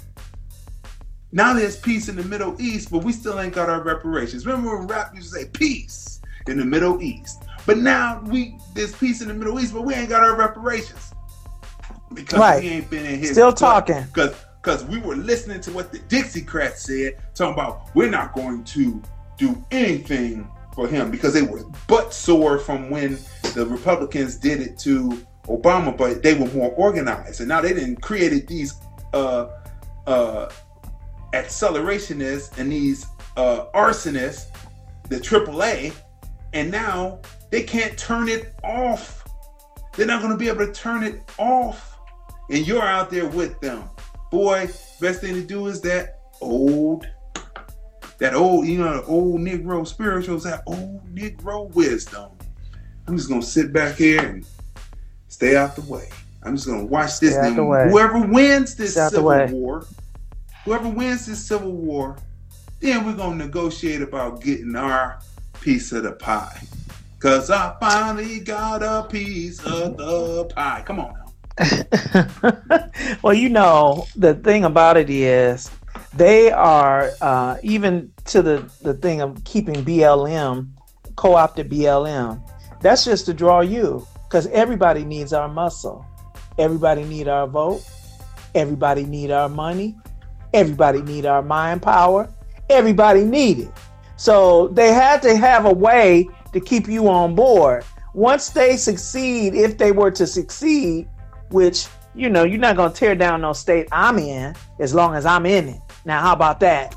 Now 1.31 1.53
there's 1.53 1.77
peace 1.77 2.09
in 2.09 2.15
the 2.15 2.23
Middle 2.23 2.55
East, 2.61 2.91
but 2.91 3.03
we 3.03 3.11
still 3.11 3.39
ain't 3.39 3.55
got 3.55 3.69
our 3.69 3.81
reparations. 3.81 4.45
Remember 4.45 4.77
when 4.77 4.87
rap 4.87 5.15
used 5.15 5.33
to 5.33 5.39
say 5.39 5.49
peace 5.49 6.21
in 6.47 6.59
the 6.59 6.65
Middle 6.65 7.01
East? 7.01 7.43
But 7.65 7.79
now 7.79 8.21
we 8.27 8.57
there's 8.75 8.95
peace 8.95 9.21
in 9.21 9.29
the 9.29 9.33
Middle 9.33 9.59
East, 9.59 9.73
but 9.73 9.81
we 9.81 9.95
ain't 9.95 10.09
got 10.09 10.23
our 10.23 10.35
reparations. 10.35 11.14
Because 12.15 12.39
Right. 12.39 12.63
we 12.63 12.69
ain't 12.69 12.89
been 12.89 13.05
in 13.05 13.19
here. 13.19 13.33
Still 13.33 13.53
talking. 13.53 14.03
Because 14.13 14.33
because 14.61 14.83
we 14.85 14.97
were 14.97 15.15
listening 15.15 15.61
to 15.61 15.71
what 15.71 15.91
the 15.91 15.99
Dixiecrats 15.99 16.77
said, 16.77 17.17
talking 17.35 17.53
about 17.53 17.89
we're 17.93 18.09
not 18.09 18.33
going 18.33 18.63
to 18.63 18.99
do 19.37 19.63
anything 19.69 20.49
for 20.73 20.87
him 20.87 21.11
because 21.11 21.33
they 21.35 21.43
were 21.43 21.63
butt 21.87 22.11
sore 22.13 22.57
from 22.57 22.89
when 22.89 23.19
the 23.53 23.65
Republicans 23.67 24.37
did 24.37 24.61
it 24.61 24.79
to 24.79 25.23
Obama, 25.47 25.95
but 25.95 26.23
they 26.23 26.33
were 26.33 26.47
more 26.47 26.71
organized, 26.71 27.39
and 27.41 27.49
now 27.49 27.61
they 27.61 27.73
didn't 27.73 28.01
created 28.01 28.47
these 28.47 28.73
uh, 29.13 29.47
uh, 30.07 30.49
accelerationists 31.33 32.57
and 32.57 32.71
these 32.71 33.05
uh, 33.37 33.65
arsonists, 33.75 34.47
the 35.09 35.17
AAA, 35.17 35.93
and 36.53 36.71
now 36.71 37.19
they 37.51 37.61
can't 37.61 37.97
turn 37.97 38.27
it 38.27 38.53
off. 38.63 39.23
They're 39.95 40.07
not 40.07 40.21
going 40.21 40.33
to 40.33 40.37
be 40.37 40.49
able 40.49 40.65
to 40.65 40.73
turn 40.73 41.03
it 41.03 41.21
off, 41.37 41.94
and 42.49 42.65
you're 42.67 42.81
out 42.81 43.09
there 43.09 43.27
with 43.27 43.59
them. 43.59 43.83
Boy, 44.31 44.69
best 44.99 45.21
thing 45.21 45.33
to 45.35 45.43
do 45.43 45.67
is 45.67 45.81
that 45.81 46.19
old, 46.41 47.07
that 48.17 48.33
old, 48.33 48.67
you 48.67 48.79
know, 48.79 49.01
the 49.01 49.05
old 49.05 49.41
Negro 49.41 49.87
spirituals, 49.87 50.43
that 50.43 50.63
old 50.65 51.05
Negro 51.13 51.73
wisdom. 51.73 52.31
I'm 53.07 53.17
just 53.17 53.29
gonna 53.29 53.41
sit 53.41 53.71
back 53.71 53.95
here 53.95 54.25
and 54.25 54.45
stay 55.27 55.55
out 55.55 55.75
the 55.75 55.81
way. 55.81 56.09
I'm 56.43 56.55
just 56.55 56.67
gonna 56.67 56.85
watch 56.85 57.19
this 57.19 57.33
Stay 57.33 57.39
out 57.39 57.45
thing. 57.45 57.55
the 57.55 57.63
way. 57.63 57.89
Whoever 57.89 58.19
wins 58.27 58.75
this 58.75 58.93
Stay 58.93 59.09
civil 59.09 59.47
war, 59.47 59.85
whoever 60.63 60.89
wins 60.89 61.25
this 61.25 61.43
civil 61.43 61.71
war, 61.71 62.17
then 62.79 63.05
we're 63.05 63.15
gonna 63.15 63.43
negotiate 63.43 64.01
about 64.01 64.41
getting 64.41 64.75
our 64.75 65.19
piece 65.61 65.91
of 65.91 66.03
the 66.03 66.13
pie. 66.13 66.61
Cause 67.19 67.49
I 67.49 67.75
finally 67.79 68.39
got 68.39 68.83
a 68.83 69.07
piece 69.07 69.59
of 69.65 69.97
the 69.97 70.45
pie. 70.53 70.83
Come 70.85 70.99
on 70.99 71.13
now. 71.13 71.24
well, 73.23 73.33
you 73.33 73.49
know, 73.49 74.07
the 74.15 74.35
thing 74.35 74.65
about 74.65 74.97
it 74.97 75.09
is 75.09 75.71
they 76.13 76.51
are 76.51 77.11
uh, 77.21 77.57
even 77.63 78.11
to 78.25 78.41
the 78.41 78.69
the 78.81 78.93
thing 78.93 79.21
of 79.21 79.43
keeping 79.43 79.85
BLM 79.85 80.75
co-opted 81.15 81.69
BLM. 81.69 82.41
That's 82.81 83.05
just 83.05 83.25
to 83.27 83.33
draw 83.33 83.61
you 83.61 84.05
because 84.23 84.47
everybody 84.47 85.03
needs 85.03 85.33
our 85.33 85.47
muscle. 85.47 86.05
Everybody 86.57 87.03
need 87.03 87.27
our 87.27 87.47
vote. 87.47 87.83
Everybody 88.53 89.05
need 89.05 89.31
our 89.31 89.49
money. 89.49 89.95
Everybody 90.53 91.01
need 91.01 91.25
our 91.25 91.41
mind 91.41 91.81
power. 91.81 92.29
Everybody 92.69 93.23
need 93.23 93.59
it. 93.59 93.71
So 94.17 94.69
they 94.69 94.93
had 94.93 95.21
to 95.23 95.35
have 95.35 95.65
a 95.65 95.73
way 95.73 96.27
to 96.53 96.59
keep 96.59 96.87
you 96.87 97.09
on 97.09 97.35
board. 97.35 97.83
Once 98.13 98.49
they 98.49 98.77
succeed, 98.77 99.53
if 99.53 99.77
they 99.77 99.91
were 99.91 100.11
to 100.11 100.25
succeed, 100.25 101.09
which 101.49 101.87
you 102.13 102.29
know 102.29 102.43
you're 102.43 102.59
not 102.59 102.75
going 102.75 102.91
to 102.91 102.97
tear 102.97 103.13
down 103.15 103.41
no 103.41 103.53
state 103.53 103.87
i'm 103.91 104.17
in 104.17 104.55
as 104.79 104.93
long 104.95 105.15
as 105.15 105.25
i'm 105.25 105.45
in 105.45 105.67
it. 105.69 105.79
Now 106.05 106.21
how 106.21 106.33
about 106.33 106.59
that? 106.61 106.95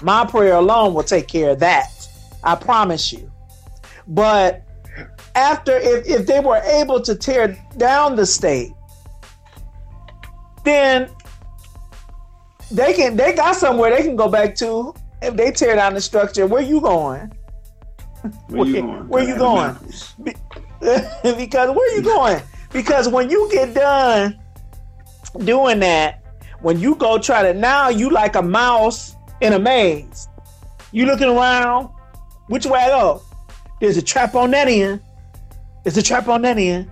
My 0.00 0.24
prayer 0.24 0.54
alone 0.54 0.94
will 0.94 1.02
take 1.02 1.28
care 1.28 1.50
of 1.50 1.58
that. 1.60 1.88
I 2.44 2.54
promise 2.54 3.12
you. 3.12 3.30
But 4.06 4.62
after 5.34 5.76
if, 5.76 6.06
if 6.06 6.26
they 6.26 6.40
were 6.40 6.56
able 6.58 7.00
to 7.02 7.14
tear 7.14 7.56
down 7.76 8.16
the 8.16 8.26
state 8.26 8.72
then 10.64 11.08
they 12.70 12.92
can 12.92 13.16
they 13.16 13.32
got 13.34 13.56
somewhere 13.56 13.90
they 13.96 14.02
can 14.02 14.16
go 14.16 14.28
back 14.28 14.54
to 14.56 14.94
if 15.22 15.34
they 15.36 15.50
tear 15.50 15.74
down 15.76 15.94
the 15.94 16.00
structure. 16.00 16.46
Where 16.46 16.62
you 16.62 16.80
going? 16.80 17.32
Where 18.48 18.66
you 18.66 18.72
Where- 18.82 18.82
going? 18.82 19.08
where 19.08 19.24
you 19.28 19.36
going? 19.36 19.76
because 21.36 21.74
where 21.76 21.96
you 21.96 22.02
going? 22.02 22.42
Because 22.72 23.08
when 23.08 23.30
you 23.30 23.48
get 23.50 23.74
done 23.74 24.38
doing 25.44 25.80
that, 25.80 26.20
When 26.60 26.78
you 26.78 26.94
go 26.94 27.18
try 27.18 27.42
to 27.42 27.58
now, 27.58 27.88
you 27.88 28.10
like 28.10 28.36
a 28.36 28.42
mouse 28.42 29.16
in 29.40 29.54
a 29.54 29.58
maze. 29.58 30.28
You 30.92 31.06
looking 31.06 31.28
around, 31.28 31.88
which 32.48 32.66
way 32.66 32.80
I 32.80 32.88
go? 32.88 33.22
There's 33.80 33.96
a 33.96 34.02
trap 34.02 34.34
on 34.34 34.50
that 34.50 34.68
end. 34.68 35.00
There's 35.84 35.96
a 35.96 36.02
trap 36.02 36.28
on 36.28 36.42
that 36.42 36.58
end. 36.58 36.90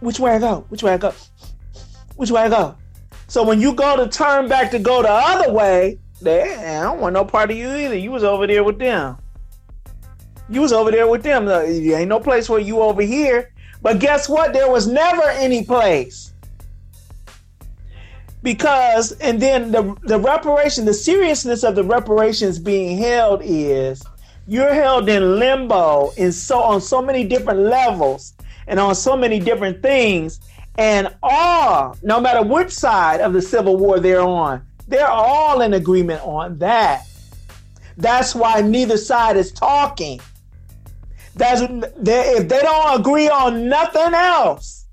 Which 0.00 0.20
way 0.20 0.32
I 0.32 0.38
go? 0.38 0.66
Which 0.68 0.82
way 0.82 0.92
I 0.92 0.98
go? 0.98 1.14
Which 2.16 2.30
way 2.30 2.42
I 2.42 2.48
go? 2.50 2.76
So 3.28 3.42
when 3.42 3.60
you 3.60 3.72
go 3.72 3.96
to 3.96 4.06
turn 4.10 4.48
back 4.48 4.70
to 4.72 4.78
go 4.78 5.00
the 5.00 5.10
other 5.10 5.50
way, 5.50 5.98
they, 6.20 6.54
I 6.54 6.82
don't 6.82 7.00
want 7.00 7.14
no 7.14 7.24
part 7.24 7.50
of 7.50 7.56
you 7.56 7.74
either. 7.74 7.96
You 7.96 8.10
was 8.10 8.24
over 8.24 8.46
there 8.46 8.64
with 8.64 8.78
them. 8.78 9.16
You 10.52 10.60
was 10.60 10.72
over 10.72 10.90
there 10.90 11.08
with 11.08 11.22
them. 11.22 11.48
Uh, 11.48 11.60
there 11.60 12.00
ain't 12.00 12.10
no 12.10 12.20
place 12.20 12.48
where 12.48 12.60
you 12.60 12.80
over 12.80 13.00
here. 13.00 13.52
But 13.80 13.98
guess 13.98 14.28
what? 14.28 14.52
There 14.52 14.70
was 14.70 14.86
never 14.86 15.22
any 15.30 15.64
place. 15.64 16.32
Because, 18.42 19.12
and 19.12 19.40
then 19.40 19.72
the, 19.72 19.96
the 20.02 20.18
reparation, 20.18 20.84
the 20.84 20.92
seriousness 20.94 21.64
of 21.64 21.74
the 21.74 21.84
reparations 21.84 22.58
being 22.58 22.98
held 22.98 23.40
is 23.42 24.02
you're 24.46 24.74
held 24.74 25.08
in 25.08 25.38
limbo 25.38 26.10
in 26.16 26.32
so 26.32 26.60
on 26.60 26.80
so 26.80 27.00
many 27.00 27.24
different 27.24 27.60
levels 27.60 28.34
and 28.66 28.78
on 28.78 28.94
so 28.94 29.16
many 29.16 29.40
different 29.40 29.80
things. 29.80 30.40
And 30.76 31.14
all, 31.22 31.96
no 32.02 32.20
matter 32.20 32.42
which 32.42 32.72
side 32.72 33.20
of 33.20 33.32
the 33.32 33.40
Civil 33.40 33.76
War 33.78 34.00
they're 34.00 34.20
on, 34.20 34.66
they're 34.86 35.08
all 35.08 35.62
in 35.62 35.72
agreement 35.72 36.20
on 36.22 36.58
that. 36.58 37.06
That's 37.96 38.34
why 38.34 38.60
neither 38.60 38.96
side 38.96 39.36
is 39.36 39.52
talking. 39.52 40.20
They, 41.34 42.34
if 42.36 42.48
they 42.48 42.60
don't 42.60 43.00
agree 43.00 43.28
on 43.28 43.68
nothing 43.68 44.14
else, 44.14 44.86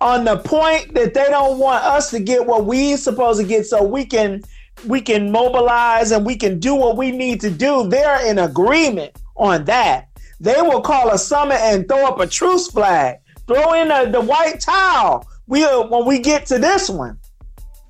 on 0.00 0.24
the 0.24 0.38
point 0.38 0.94
that 0.94 1.14
they 1.14 1.26
don't 1.28 1.58
want 1.58 1.84
us 1.84 2.10
to 2.10 2.18
get 2.18 2.44
what 2.44 2.64
we 2.64 2.96
supposed 2.96 3.40
to 3.40 3.46
get, 3.46 3.66
so 3.66 3.84
we 3.84 4.04
can 4.04 4.42
we 4.86 5.00
can 5.00 5.30
mobilize 5.30 6.10
and 6.10 6.26
we 6.26 6.36
can 6.36 6.58
do 6.58 6.74
what 6.74 6.96
we 6.96 7.12
need 7.12 7.40
to 7.42 7.50
do. 7.50 7.88
They're 7.88 8.26
in 8.26 8.38
agreement 8.38 9.16
on 9.36 9.64
that. 9.66 10.08
They 10.40 10.60
will 10.60 10.80
call 10.80 11.10
a 11.10 11.18
summit 11.18 11.60
and 11.60 11.86
throw 11.86 12.06
up 12.06 12.18
a 12.18 12.26
truce 12.26 12.68
flag, 12.68 13.18
throw 13.46 13.74
in 13.74 13.90
a, 13.92 14.10
the 14.10 14.20
white 14.20 14.60
towel. 14.60 15.26
We 15.46 15.62
when 15.64 16.04
we 16.04 16.18
get 16.18 16.46
to 16.46 16.58
this 16.58 16.88
one, 16.88 17.18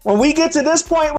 when 0.03 0.19
we 0.19 0.33
get 0.33 0.53
to 0.53 0.63
this 0.63 0.83
point. 0.83 1.17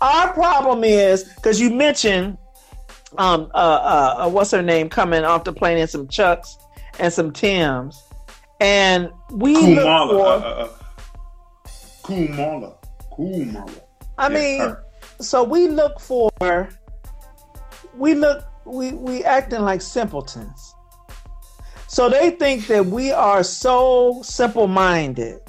Our 0.00 0.32
problem 0.32 0.82
is 0.82 1.24
because 1.24 1.60
you 1.60 1.70
mentioned 1.70 2.38
um 3.18 3.50
uh, 3.54 3.56
uh, 3.56 4.14
uh 4.26 4.28
what's 4.30 4.50
her 4.50 4.62
name 4.62 4.88
coming 4.88 5.24
off 5.24 5.44
the 5.44 5.52
plane 5.52 5.78
in 5.78 5.86
some 5.86 6.08
chucks 6.08 6.56
and 6.98 7.12
some 7.12 7.32
tims 7.32 8.02
and 8.60 9.10
we 9.30 9.54
Kumala. 9.54 9.74
look 9.74 10.10
for 10.10 10.26
uh, 10.26 10.38
uh, 10.38 10.68
uh, 10.68 10.68
Kumala. 12.04 12.74
Kumala. 13.12 13.80
i 14.18 14.28
Yeah, 14.28 14.34
mean 14.34 14.60
her. 14.60 14.84
so 15.20 15.42
we 15.44 15.68
look 15.68 16.00
for 16.00 16.30
we 17.96 18.14
look 18.14 18.44
we 18.64 18.92
we 18.92 19.24
acting 19.24 19.60
like 19.60 19.82
simpletons 19.82 20.74
so 21.88 22.08
they 22.08 22.30
think 22.30 22.66
that 22.68 22.86
we 22.86 23.12
are 23.12 23.42
so 23.42 24.20
simple 24.22 24.66
minded 24.66 25.40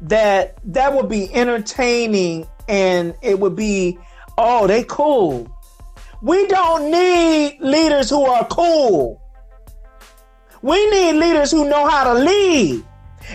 that 0.00 0.56
that 0.64 0.92
would 0.94 1.08
be 1.08 1.32
entertaining 1.34 2.46
and 2.68 3.14
it 3.22 3.38
would 3.40 3.56
be 3.56 3.98
oh 4.38 4.66
they 4.66 4.84
cool 4.84 5.48
we 6.24 6.46
don't 6.48 6.90
need 6.90 7.58
leaders 7.60 8.08
who 8.10 8.24
are 8.24 8.46
cool 8.48 9.20
we 10.62 10.90
need 10.90 11.12
leaders 11.12 11.50
who 11.50 11.68
know 11.68 11.86
how 11.88 12.12
to 12.12 12.18
lead 12.18 12.84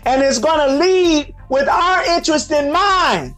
and 0.05 0.21
it's 0.21 0.39
going 0.39 0.59
to 0.67 0.75
lead 0.77 1.33
with 1.49 1.67
our 1.67 2.03
interest 2.15 2.51
in 2.51 2.71
mind 2.71 3.35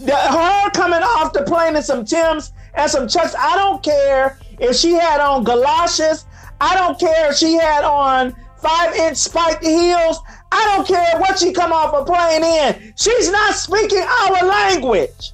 the, 0.00 0.14
her 0.14 0.70
coming 0.70 1.02
off 1.02 1.32
the 1.32 1.42
plane 1.42 1.76
in 1.76 1.82
some 1.82 2.04
Tims 2.04 2.52
and 2.74 2.90
some 2.90 3.08
Chucks. 3.08 3.34
I 3.34 3.56
don't 3.56 3.82
care 3.82 4.38
if 4.58 4.76
she 4.76 4.92
had 4.92 5.20
on 5.20 5.44
galoshes. 5.44 6.26
I 6.60 6.74
don't 6.74 6.98
care 6.98 7.30
if 7.30 7.36
she 7.36 7.54
had 7.54 7.84
on 7.84 8.34
five 8.58 8.94
inch 8.94 9.16
spiked 9.16 9.64
heels. 9.64 10.20
I 10.50 10.64
don't 10.74 10.86
care 10.86 11.18
what 11.20 11.38
she 11.38 11.52
come 11.52 11.72
off 11.72 11.94
a 11.94 12.04
plane 12.04 12.44
in. 12.44 12.94
She's 12.96 13.30
not 13.30 13.54
speaking 13.54 14.02
our 14.02 14.46
language. 14.46 15.32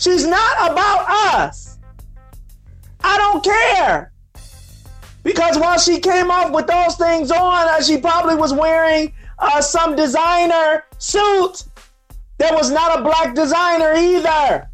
She's 0.00 0.26
not 0.26 0.72
about 0.72 1.04
us. 1.08 1.78
I 3.02 3.16
don't 3.16 3.44
care. 3.44 4.12
Because 5.22 5.58
while 5.58 5.78
she 5.78 6.00
came 6.00 6.30
off 6.30 6.50
with 6.50 6.66
those 6.66 6.96
things 6.96 7.30
on, 7.30 7.68
uh, 7.68 7.80
she 7.82 7.98
probably 7.98 8.34
was 8.34 8.52
wearing 8.52 9.12
uh, 9.38 9.60
some 9.60 9.94
designer 9.94 10.84
suit 10.98 11.64
there 12.40 12.54
was 12.54 12.70
not 12.70 12.98
a 12.98 13.02
black 13.02 13.34
designer 13.34 13.92
either. 13.94 14.70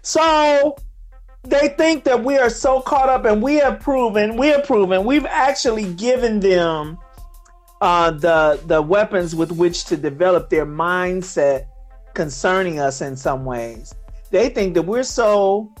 So 0.00 0.76
they 1.42 1.68
think 1.68 2.04
that 2.04 2.24
we 2.24 2.38
are 2.38 2.48
so 2.48 2.80
caught 2.80 3.10
up, 3.10 3.26
and 3.26 3.42
we 3.42 3.56
have 3.56 3.78
proven, 3.78 4.38
we 4.38 4.46
have 4.46 4.64
proven, 4.64 5.04
we've 5.04 5.26
actually 5.26 5.92
given 5.92 6.40
them 6.40 6.96
uh, 7.82 8.12
the 8.12 8.58
the 8.64 8.80
weapons 8.80 9.34
with 9.34 9.52
which 9.52 9.84
to 9.84 9.98
develop 9.98 10.48
their 10.48 10.64
mindset 10.64 11.67
concerning 12.18 12.80
us 12.80 13.00
in 13.00 13.14
some 13.14 13.44
ways. 13.44 13.94
They 14.32 14.48
think 14.48 14.74
that 14.74 14.82
we're 14.82 15.04
so 15.04 15.72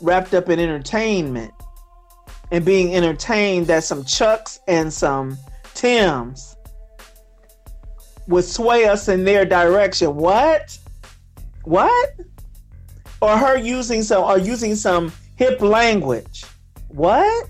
wrapped 0.00 0.32
up 0.32 0.48
in 0.48 0.60
entertainment 0.60 1.52
and 2.52 2.64
being 2.64 2.94
entertained 2.94 3.66
that 3.66 3.82
some 3.82 4.04
Chucks 4.04 4.60
and 4.68 4.92
some 4.92 5.36
Tims 5.74 6.56
would 8.28 8.44
sway 8.44 8.86
us 8.86 9.08
in 9.08 9.24
their 9.24 9.44
direction. 9.44 10.14
What? 10.14 10.78
What? 11.64 12.14
Or 13.20 13.36
her 13.36 13.58
using 13.58 14.04
some 14.04 14.22
or 14.22 14.38
using 14.38 14.76
some 14.76 15.12
hip 15.34 15.60
language. 15.60 16.44
What? 16.90 17.48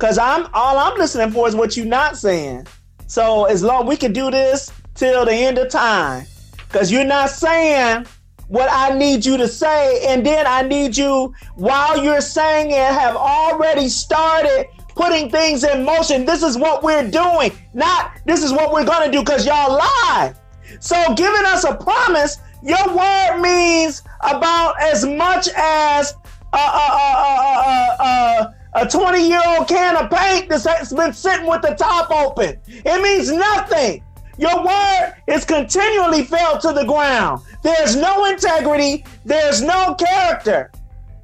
Cause 0.00 0.18
I'm 0.18 0.48
all 0.52 0.78
I'm 0.78 0.98
listening 0.98 1.30
for 1.30 1.46
is 1.46 1.54
what 1.54 1.76
you're 1.76 1.86
not 1.86 2.16
saying. 2.16 2.66
So 3.06 3.44
as 3.44 3.62
long 3.62 3.86
we 3.86 3.96
can 3.96 4.12
do 4.12 4.32
this 4.32 4.72
till 4.96 5.24
the 5.24 5.32
end 5.32 5.58
of 5.58 5.70
time. 5.70 6.26
Cause 6.70 6.90
you're 6.90 7.04
not 7.04 7.30
saying 7.30 8.06
what 8.48 8.68
I 8.70 8.96
need 8.96 9.24
you 9.24 9.36
to 9.36 9.48
say, 9.48 10.06
and 10.06 10.24
then 10.24 10.46
I 10.46 10.62
need 10.62 10.96
you 10.96 11.34
while 11.56 12.02
you're 12.02 12.20
saying 12.20 12.70
it 12.70 12.76
have 12.76 13.16
already 13.16 13.88
started 13.88 14.66
putting 14.88 15.30
things 15.30 15.64
in 15.64 15.84
motion. 15.84 16.24
This 16.24 16.42
is 16.42 16.56
what 16.56 16.82
we're 16.82 17.08
doing, 17.10 17.52
not 17.74 18.12
this 18.24 18.42
is 18.42 18.52
what 18.52 18.72
we're 18.72 18.84
gonna 18.84 19.10
do 19.10 19.20
because 19.20 19.46
y'all 19.46 19.76
lie. 19.76 20.34
So 20.80 21.14
giving 21.14 21.44
us 21.46 21.64
a 21.64 21.74
promise, 21.74 22.38
your 22.62 22.96
word 22.96 23.40
means 23.40 24.02
about 24.20 24.80
as 24.80 25.04
much 25.04 25.48
as 25.56 26.14
a, 26.52 26.56
a, 26.56 26.60
a, 26.60 27.96
a, 28.02 28.54
a 28.82 28.88
20 28.88 29.28
year 29.28 29.40
old 29.46 29.68
can 29.68 29.96
of 29.96 30.10
paint 30.10 30.48
that's 30.48 30.92
been 30.92 31.12
sitting 31.12 31.46
with 31.46 31.62
the 31.62 31.74
top 31.74 32.10
open. 32.10 32.58
It 32.66 33.02
means 33.02 33.30
nothing. 33.30 34.02
Your 34.38 34.64
word 34.64 35.14
is 35.26 35.44
continually 35.44 36.24
fell 36.24 36.60
to 36.60 36.72
the 36.72 36.84
ground. 36.84 37.42
There's 37.62 37.96
no 37.96 38.26
integrity, 38.26 39.04
there's 39.24 39.62
no 39.62 39.94
character 39.94 40.70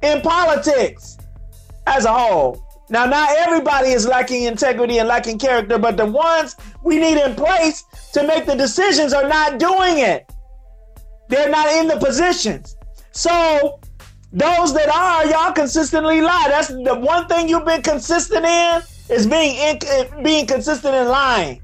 in 0.01 0.21
politics 0.21 1.17
as 1.85 2.05
a 2.05 2.13
whole. 2.13 2.67
Now, 2.89 3.05
not 3.05 3.29
everybody 3.37 3.89
is 3.89 4.07
lacking 4.07 4.43
integrity 4.43 4.97
and 4.97 5.07
lacking 5.07 5.39
character, 5.39 5.77
but 5.77 5.95
the 5.95 6.05
ones 6.05 6.55
we 6.83 6.97
need 6.97 7.17
in 7.17 7.35
place 7.35 7.83
to 8.13 8.25
make 8.25 8.45
the 8.45 8.55
decisions 8.55 9.13
are 9.13 9.27
not 9.27 9.57
doing 9.57 9.99
it. 9.99 10.31
They're 11.29 11.49
not 11.49 11.67
in 11.73 11.87
the 11.87 11.97
positions. 11.97 12.75
So, 13.11 13.79
those 14.31 14.73
that 14.73 14.89
are, 14.89 15.25
y'all 15.27 15.53
consistently 15.53 16.21
lie. 16.21 16.47
That's 16.49 16.67
the 16.67 16.99
one 16.99 17.27
thing 17.27 17.47
you've 17.47 17.65
been 17.65 17.83
consistent 17.83 18.45
in 18.45 18.81
is 19.09 19.27
being 19.27 19.55
in, 19.55 20.23
being 20.23 20.47
consistent 20.47 20.95
in 20.95 21.07
lying 21.07 21.62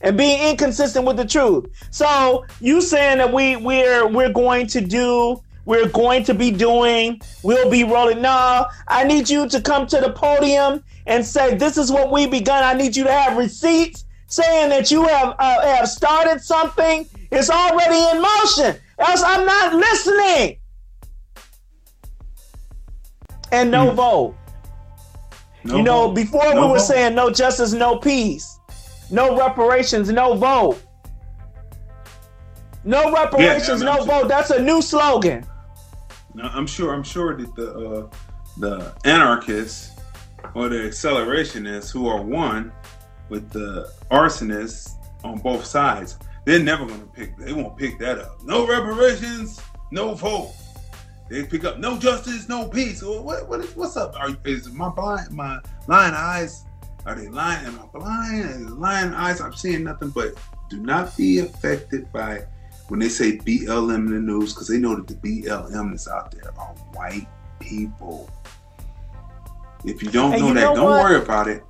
and 0.00 0.16
being 0.16 0.50
inconsistent 0.50 1.06
with 1.06 1.16
the 1.16 1.24
truth. 1.24 1.66
So 1.90 2.44
you 2.60 2.80
saying 2.80 3.18
that 3.18 3.32
we 3.32 3.56
we're 3.56 4.06
we're 4.06 4.32
going 4.32 4.66
to 4.68 4.80
do 4.80 5.40
we're 5.64 5.88
going 5.88 6.24
to 6.24 6.34
be 6.34 6.50
doing 6.50 7.20
we'll 7.42 7.70
be 7.70 7.84
rolling. 7.84 8.20
No, 8.22 8.66
I 8.88 9.04
need 9.04 9.28
you 9.30 9.48
to 9.48 9.60
come 9.60 9.86
to 9.88 10.00
the 10.00 10.12
podium 10.12 10.82
and 11.06 11.24
say 11.24 11.54
this 11.54 11.76
is 11.78 11.90
what 11.90 12.10
we 12.12 12.26
begun. 12.26 12.62
I 12.62 12.74
need 12.74 12.96
you 12.96 13.04
to 13.04 13.12
have 13.12 13.36
receipts 13.36 14.04
saying 14.26 14.70
that 14.70 14.90
you 14.90 15.04
have 15.06 15.34
uh, 15.38 15.76
have 15.76 15.88
started 15.88 16.40
something. 16.42 17.06
It's 17.30 17.50
already 17.50 18.16
in 18.16 18.22
motion. 18.22 18.80
Else 18.98 19.22
I'm 19.24 19.44
not 19.46 19.74
listening. 19.74 20.58
And 23.52 23.70
no 23.70 23.90
vote. 23.92 24.34
No 25.64 25.76
you 25.76 25.82
know, 25.82 26.08
vote. 26.08 26.14
before 26.14 26.54
No 26.54 26.62
we 26.66 26.72
were 26.72 26.78
vote. 26.78 26.84
saying 26.84 27.14
no 27.14 27.30
justice, 27.30 27.72
no 27.72 27.96
peace, 27.98 28.53
no 29.10 29.36
reparations, 29.38 30.10
no 30.10 30.34
vote. 30.34 30.80
No 32.84 33.12
reparations, 33.12 33.80
Yeah, 33.82 33.86
no 33.86 33.92
I'm- 33.98 34.06
vote. 34.06 34.28
That's 34.28 34.50
a 34.50 34.60
new 34.60 34.82
slogan. 34.82 35.46
Now, 36.34 36.50
I'm 36.52 36.66
sure. 36.66 36.92
I'm 36.92 37.02
sure 37.04 37.36
that 37.36 37.54
the 37.54 37.70
uh, 37.72 38.06
the 38.58 38.92
anarchists 39.04 39.92
or 40.54 40.68
the 40.68 40.76
accelerationists 40.78 41.90
who 41.92 42.08
are 42.08 42.20
one 42.22 42.72
with 43.28 43.50
the 43.50 43.90
arsonists 44.10 44.90
on 45.22 45.38
both 45.38 45.64
sides, 45.64 46.18
they're 46.44 46.58
never 46.62 46.84
going 46.86 47.00
to 47.00 47.06
pick. 47.06 47.36
They 47.38 47.52
won't 47.52 47.76
pick 47.78 47.98
that 48.00 48.18
up. 48.18 48.42
No 48.44 48.66
reparations, 48.66 49.60
no 49.92 50.14
vote. 50.14 50.52
They 51.30 51.44
pick 51.44 51.64
up 51.64 51.78
no 51.78 51.96
justice, 51.98 52.48
no 52.48 52.68
peace. 52.68 53.02
What, 53.02 53.48
what 53.48 53.60
is, 53.60 53.74
what's 53.74 53.96
up? 53.96 54.14
Are, 54.20 54.36
is 54.44 54.70
my 54.72 54.90
blind, 54.90 55.30
my 55.30 55.58
lying 55.86 56.12
eyes? 56.14 56.64
Are 57.06 57.14
they 57.14 57.28
lying? 57.28 57.66
Am 57.66 57.80
I 57.80 57.98
blind? 57.98 58.50
Is 58.50 58.70
lying 58.72 59.12
eyes? 59.12 59.40
I'm 59.40 59.54
seeing 59.54 59.84
nothing. 59.84 60.10
But 60.10 60.34
do 60.70 60.80
not 60.80 61.16
be 61.16 61.40
affected 61.40 62.10
by 62.12 62.44
when 62.88 63.00
they 63.00 63.08
say 63.08 63.36
BLM 63.38 64.06
in 64.06 64.10
the 64.10 64.20
news 64.20 64.54
because 64.54 64.68
they 64.68 64.78
know 64.78 64.96
that 64.96 65.06
the 65.06 65.14
BLM 65.14 65.90
that's 65.90 66.08
out 66.08 66.30
there 66.30 66.52
are 66.58 66.74
white 66.92 67.28
people. 67.60 68.30
If 69.84 70.02
you 70.02 70.10
don't 70.10 70.30
know 70.32 70.48
you 70.48 70.54
that, 70.54 70.60
know 70.60 70.74
don't 70.76 70.90
worry 70.90 71.16
about 71.16 71.48
it. 71.48 71.62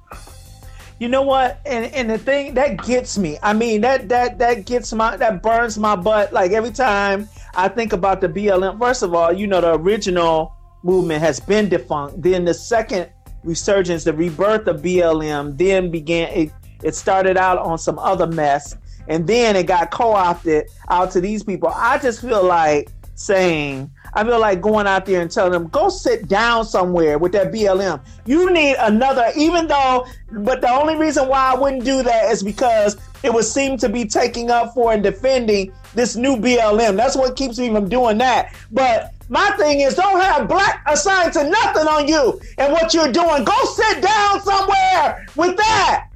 You 1.00 1.08
know 1.08 1.22
what? 1.22 1.60
And 1.66 1.92
and 1.92 2.08
the 2.08 2.18
thing 2.18 2.54
that 2.54 2.84
gets 2.84 3.18
me, 3.18 3.36
I 3.42 3.52
mean 3.52 3.80
that 3.80 4.08
that 4.08 4.38
that 4.38 4.64
gets 4.64 4.92
my 4.92 5.16
that 5.16 5.42
burns 5.42 5.76
my 5.76 5.96
butt. 5.96 6.32
Like 6.32 6.52
every 6.52 6.70
time 6.70 7.28
I 7.56 7.68
think 7.68 7.92
about 7.92 8.20
the 8.20 8.28
BLM. 8.28 8.78
First 8.78 9.02
of 9.02 9.14
all, 9.14 9.32
you 9.32 9.48
know 9.48 9.60
the 9.60 9.74
original 9.74 10.54
movement 10.84 11.20
has 11.20 11.40
been 11.40 11.68
defunct. 11.68 12.22
Then 12.22 12.44
the 12.44 12.54
second 12.54 13.10
resurgence, 13.44 14.04
the 14.04 14.12
rebirth 14.12 14.66
of 14.66 14.82
BLM, 14.82 15.56
then 15.56 15.90
began. 15.90 16.28
It 16.30 16.52
it 16.82 16.94
started 16.94 17.36
out 17.36 17.58
on 17.58 17.78
some 17.78 17.98
other 17.98 18.26
mess, 18.26 18.76
and 19.08 19.26
then 19.26 19.56
it 19.56 19.66
got 19.66 19.90
co-opted 19.90 20.68
out 20.88 21.10
to 21.12 21.20
these 21.20 21.42
people. 21.42 21.70
I 21.74 21.98
just 21.98 22.20
feel 22.20 22.44
like 22.44 22.90
saying. 23.14 23.90
I 24.12 24.24
feel 24.24 24.38
like 24.38 24.60
going 24.60 24.86
out 24.86 25.06
there 25.06 25.20
and 25.20 25.30
telling 25.30 25.52
them, 25.52 25.68
go 25.68 25.88
sit 25.88 26.28
down 26.28 26.64
somewhere 26.64 27.18
with 27.18 27.32
that 27.32 27.52
BLM. 27.52 28.00
You 28.26 28.50
need 28.52 28.76
another, 28.78 29.26
even 29.36 29.66
though, 29.66 30.06
but 30.30 30.60
the 30.60 30.70
only 30.70 30.96
reason 30.96 31.28
why 31.28 31.52
I 31.52 31.58
wouldn't 31.58 31.84
do 31.84 32.02
that 32.02 32.30
is 32.30 32.42
because 32.42 32.96
it 33.22 33.32
would 33.32 33.44
seem 33.44 33.76
to 33.78 33.88
be 33.88 34.04
taking 34.04 34.50
up 34.50 34.74
for 34.74 34.92
and 34.92 35.02
defending 35.02 35.72
this 35.94 36.16
new 36.16 36.36
BLM. 36.36 36.96
That's 36.96 37.16
what 37.16 37.36
keeps 37.36 37.58
me 37.58 37.70
from 37.70 37.88
doing 37.88 38.18
that. 38.18 38.54
But 38.70 39.13
my 39.28 39.50
thing 39.52 39.80
is, 39.80 39.94
don't 39.94 40.20
have 40.20 40.48
black 40.48 40.82
assigned 40.86 41.32
to 41.34 41.48
nothing 41.48 41.86
on 41.86 42.08
you 42.08 42.40
and 42.58 42.72
what 42.72 42.92
you're 42.92 43.12
doing. 43.12 43.44
Go 43.44 43.64
sit 43.64 44.02
down 44.02 44.42
somewhere 44.42 45.26
with 45.36 45.56
that 45.56 46.08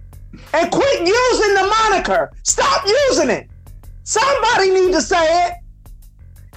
and 0.53 0.71
quit 0.71 1.01
using 1.01 1.55
the 1.55 1.75
moniker. 1.79 2.33
Stop 2.43 2.87
using 2.87 3.31
it. 3.31 3.49
Somebody 4.05 4.71
need 4.71 4.93
to 4.93 5.03
say 5.03 5.47
it. 5.47 5.55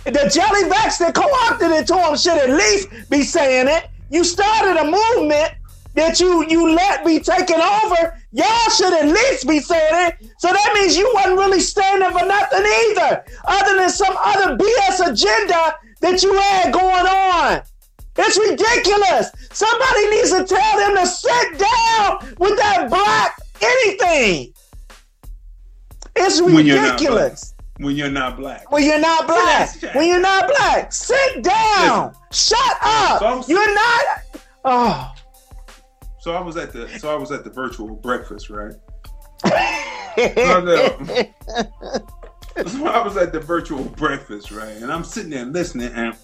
The 0.05 0.11
Jellybacks 0.11 0.97
that 0.99 1.13
co-opted 1.13 1.71
it 1.71 1.87
to 1.87 1.97
him 1.97 2.17
should 2.17 2.37
at 2.37 2.49
least 2.49 2.89
be 3.09 3.23
saying 3.23 3.67
it. 3.67 3.87
You 4.09 4.23
started 4.23 4.79
a 4.79 4.85
movement 4.85 5.53
that 5.93 6.19
you 6.19 6.45
you 6.47 6.73
let 6.73 7.05
be 7.05 7.19
taken 7.19 7.59
over. 7.59 8.17
Y'all 8.31 8.69
should 8.75 8.93
at 8.93 9.07
least 9.07 9.47
be 9.47 9.59
saying 9.59 10.07
it. 10.07 10.31
So 10.37 10.47
that 10.47 10.71
means 10.73 10.97
you 10.97 11.09
wasn't 11.13 11.37
really 11.37 11.59
standing 11.59 12.09
for 12.11 12.25
nothing 12.25 12.63
either, 12.65 13.23
other 13.45 13.77
than 13.77 13.89
some 13.89 14.15
other 14.23 14.57
BS 14.57 15.11
agenda 15.11 15.75
that 16.01 16.21
you 16.23 16.33
had 16.33 16.73
going 16.73 17.05
on. 17.07 17.61
It's 18.17 18.37
ridiculous. 18.37 19.31
Somebody 19.53 20.09
needs 20.09 20.31
to 20.31 20.43
tell 20.45 20.77
them 20.77 20.95
to 20.97 21.07
sit 21.07 21.57
down 21.57 22.35
with 22.37 22.57
that 22.57 22.87
black 22.89 23.37
anything. 23.61 24.53
It's 26.15 26.41
When 26.41 26.65
you're 26.65 26.75
not 26.81 26.93
ridiculous. 26.93 27.53
When 27.77 27.95
you're 27.95 28.09
not 28.11 28.37
black. 28.37 28.69
When 28.71 28.83
you're 28.83 28.99
not 28.99 29.25
black. 29.27 29.69
When 29.95 30.07
you're 30.07 30.19
not 30.19 30.47
black. 30.47 30.91
Sit 30.91 31.41
down. 31.43 32.13
Shut 32.31 32.59
up. 32.81 33.21
I'm- 33.21 33.43
You're 33.47 33.73
not. 33.73 34.05
Oh. 34.65 35.11
So 36.19 36.33
I 36.33 36.41
was 36.41 36.57
at 36.57 36.71
the 36.71 36.87
so 36.99 37.11
I 37.11 37.15
was 37.17 37.31
at 37.31 37.43
the 37.43 37.49
virtual 37.49 37.95
breakfast, 37.95 38.49
right? 38.49 38.73
So 40.15 40.61
the- 40.61 41.29
so 42.67 42.85
I 42.85 43.03
was 43.03 43.17
at 43.17 43.31
the 43.31 43.39
virtual 43.39 43.83
breakfast, 43.83 44.51
right? 44.51 44.75
And 44.77 44.91
I'm 44.91 45.03
sitting 45.03 45.31
there 45.31 45.45
listening, 45.45 45.91
and 45.93 46.15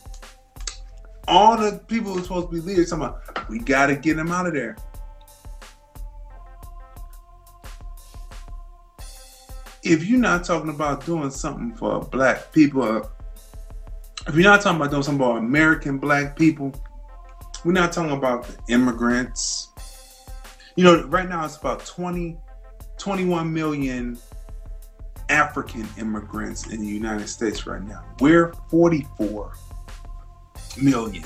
all 1.27 1.57
the 1.57 1.79
people 1.87 2.13
who 2.13 2.19
are 2.19 2.23
supposed 2.23 2.47
to 2.47 2.53
be 2.53 2.61
leaders 2.61 2.89
talking 2.89 3.05
about, 3.05 3.49
we 3.49 3.59
got 3.59 3.87
to 3.87 3.95
get 3.95 4.15
them 4.17 4.31
out 4.31 4.47
of 4.47 4.53
there. 4.53 4.77
If 9.83 10.05
you're 10.05 10.19
not 10.19 10.43
talking 10.43 10.69
about 10.69 11.05
doing 11.05 11.29
something 11.29 11.75
for 11.75 12.01
black 12.01 12.51
people, 12.51 12.81
uh, 12.81 13.01
if 14.27 14.35
you're 14.35 14.43
not 14.43 14.61
talking 14.61 14.81
about 14.81 14.91
doing 14.91 15.03
something 15.03 15.25
about 15.25 15.37
American 15.37 15.97
black 15.97 16.35
people, 16.35 16.73
we're 17.63 17.71
not 17.71 17.93
talking 17.93 18.11
about 18.11 18.45
the 18.47 18.73
immigrants. 18.73 19.69
You 20.75 20.83
know, 20.83 21.03
right 21.05 21.27
now 21.27 21.45
it's 21.45 21.55
about 21.55 21.85
20, 21.85 22.37
21 22.97 23.53
million 23.53 24.17
African 25.29 25.87
immigrants 25.97 26.67
in 26.67 26.81
the 26.81 26.87
United 26.87 27.27
States 27.27 27.65
right 27.67 27.81
now. 27.81 28.03
We're 28.19 28.53
44 28.69 29.53
million. 30.81 31.25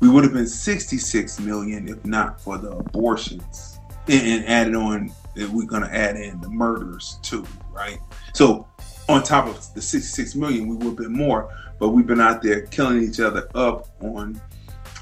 We 0.00 0.08
would 0.08 0.24
have 0.24 0.32
been 0.32 0.46
66 0.46 1.40
million 1.40 1.88
if 1.88 2.04
not 2.04 2.40
for 2.40 2.58
the 2.58 2.70
abortions. 2.70 3.78
And, 4.08 4.26
and 4.26 4.46
added 4.46 4.74
on, 4.74 5.12
we're 5.36 5.66
going 5.66 5.82
to 5.82 5.94
add 5.94 6.16
in 6.16 6.40
the 6.40 6.48
murders 6.48 7.18
too, 7.22 7.46
right? 7.70 7.98
So, 8.34 8.66
on 9.08 9.22
top 9.22 9.46
of 9.46 9.74
the 9.74 9.82
66 9.82 10.34
million, 10.34 10.68
we 10.68 10.76
would 10.76 10.86
have 10.86 10.96
been 10.96 11.12
more, 11.12 11.52
but 11.78 11.90
we've 11.90 12.06
been 12.06 12.20
out 12.20 12.42
there 12.42 12.62
killing 12.66 13.02
each 13.02 13.20
other 13.20 13.48
up 13.54 13.88
on 14.00 14.40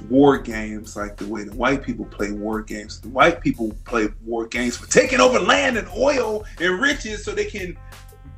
war 0.03 0.39
games 0.39 0.97
like 0.97 1.17
the 1.17 1.27
way 1.27 1.45
the 1.45 1.55
white 1.55 1.83
people 1.83 2.05
play 2.07 2.33
war 2.33 2.63
games. 2.63 3.01
The 3.01 3.09
white 3.09 3.41
people 3.41 3.73
play 3.85 4.09
war 4.25 4.47
games 4.47 4.77
for 4.77 4.89
taking 4.89 5.21
over 5.21 5.39
land 5.39 5.77
and 5.77 5.89
oil 5.97 6.45
and 6.61 6.81
riches 6.81 7.25
so 7.25 7.33
they 7.33 7.45
can 7.45 7.77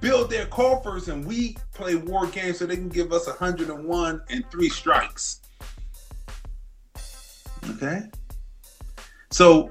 build 0.01 0.30
their 0.30 0.47
coffers, 0.47 1.09
and 1.09 1.24
we 1.24 1.56
play 1.72 1.94
war 1.94 2.26
games 2.26 2.59
so 2.59 2.66
they 2.66 2.76
can 2.76 2.89
give 2.89 3.12
us 3.12 3.26
101 3.26 4.22
and 4.28 4.51
three 4.51 4.68
strikes. 4.68 5.40
Okay? 7.70 8.02
So 9.30 9.70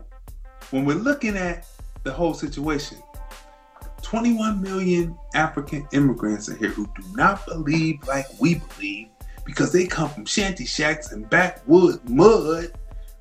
when 0.71 0.85
we're 0.85 0.95
looking 0.95 1.35
at 1.35 1.67
the 2.03 2.11
whole 2.11 2.33
situation, 2.33 2.97
21 4.01 4.61
million 4.61 5.15
African 5.35 5.87
immigrants 5.91 6.49
are 6.49 6.55
here 6.55 6.69
who 6.69 6.85
do 6.95 7.03
not 7.13 7.45
believe 7.45 8.05
like 8.07 8.25
we 8.39 8.55
believe 8.55 9.10
because 9.45 9.71
they 9.71 9.85
come 9.85 10.09
from 10.09 10.25
shanty 10.25 10.65
shacks 10.65 11.11
and 11.11 11.29
backwood 11.29 12.07
mud. 12.09 12.73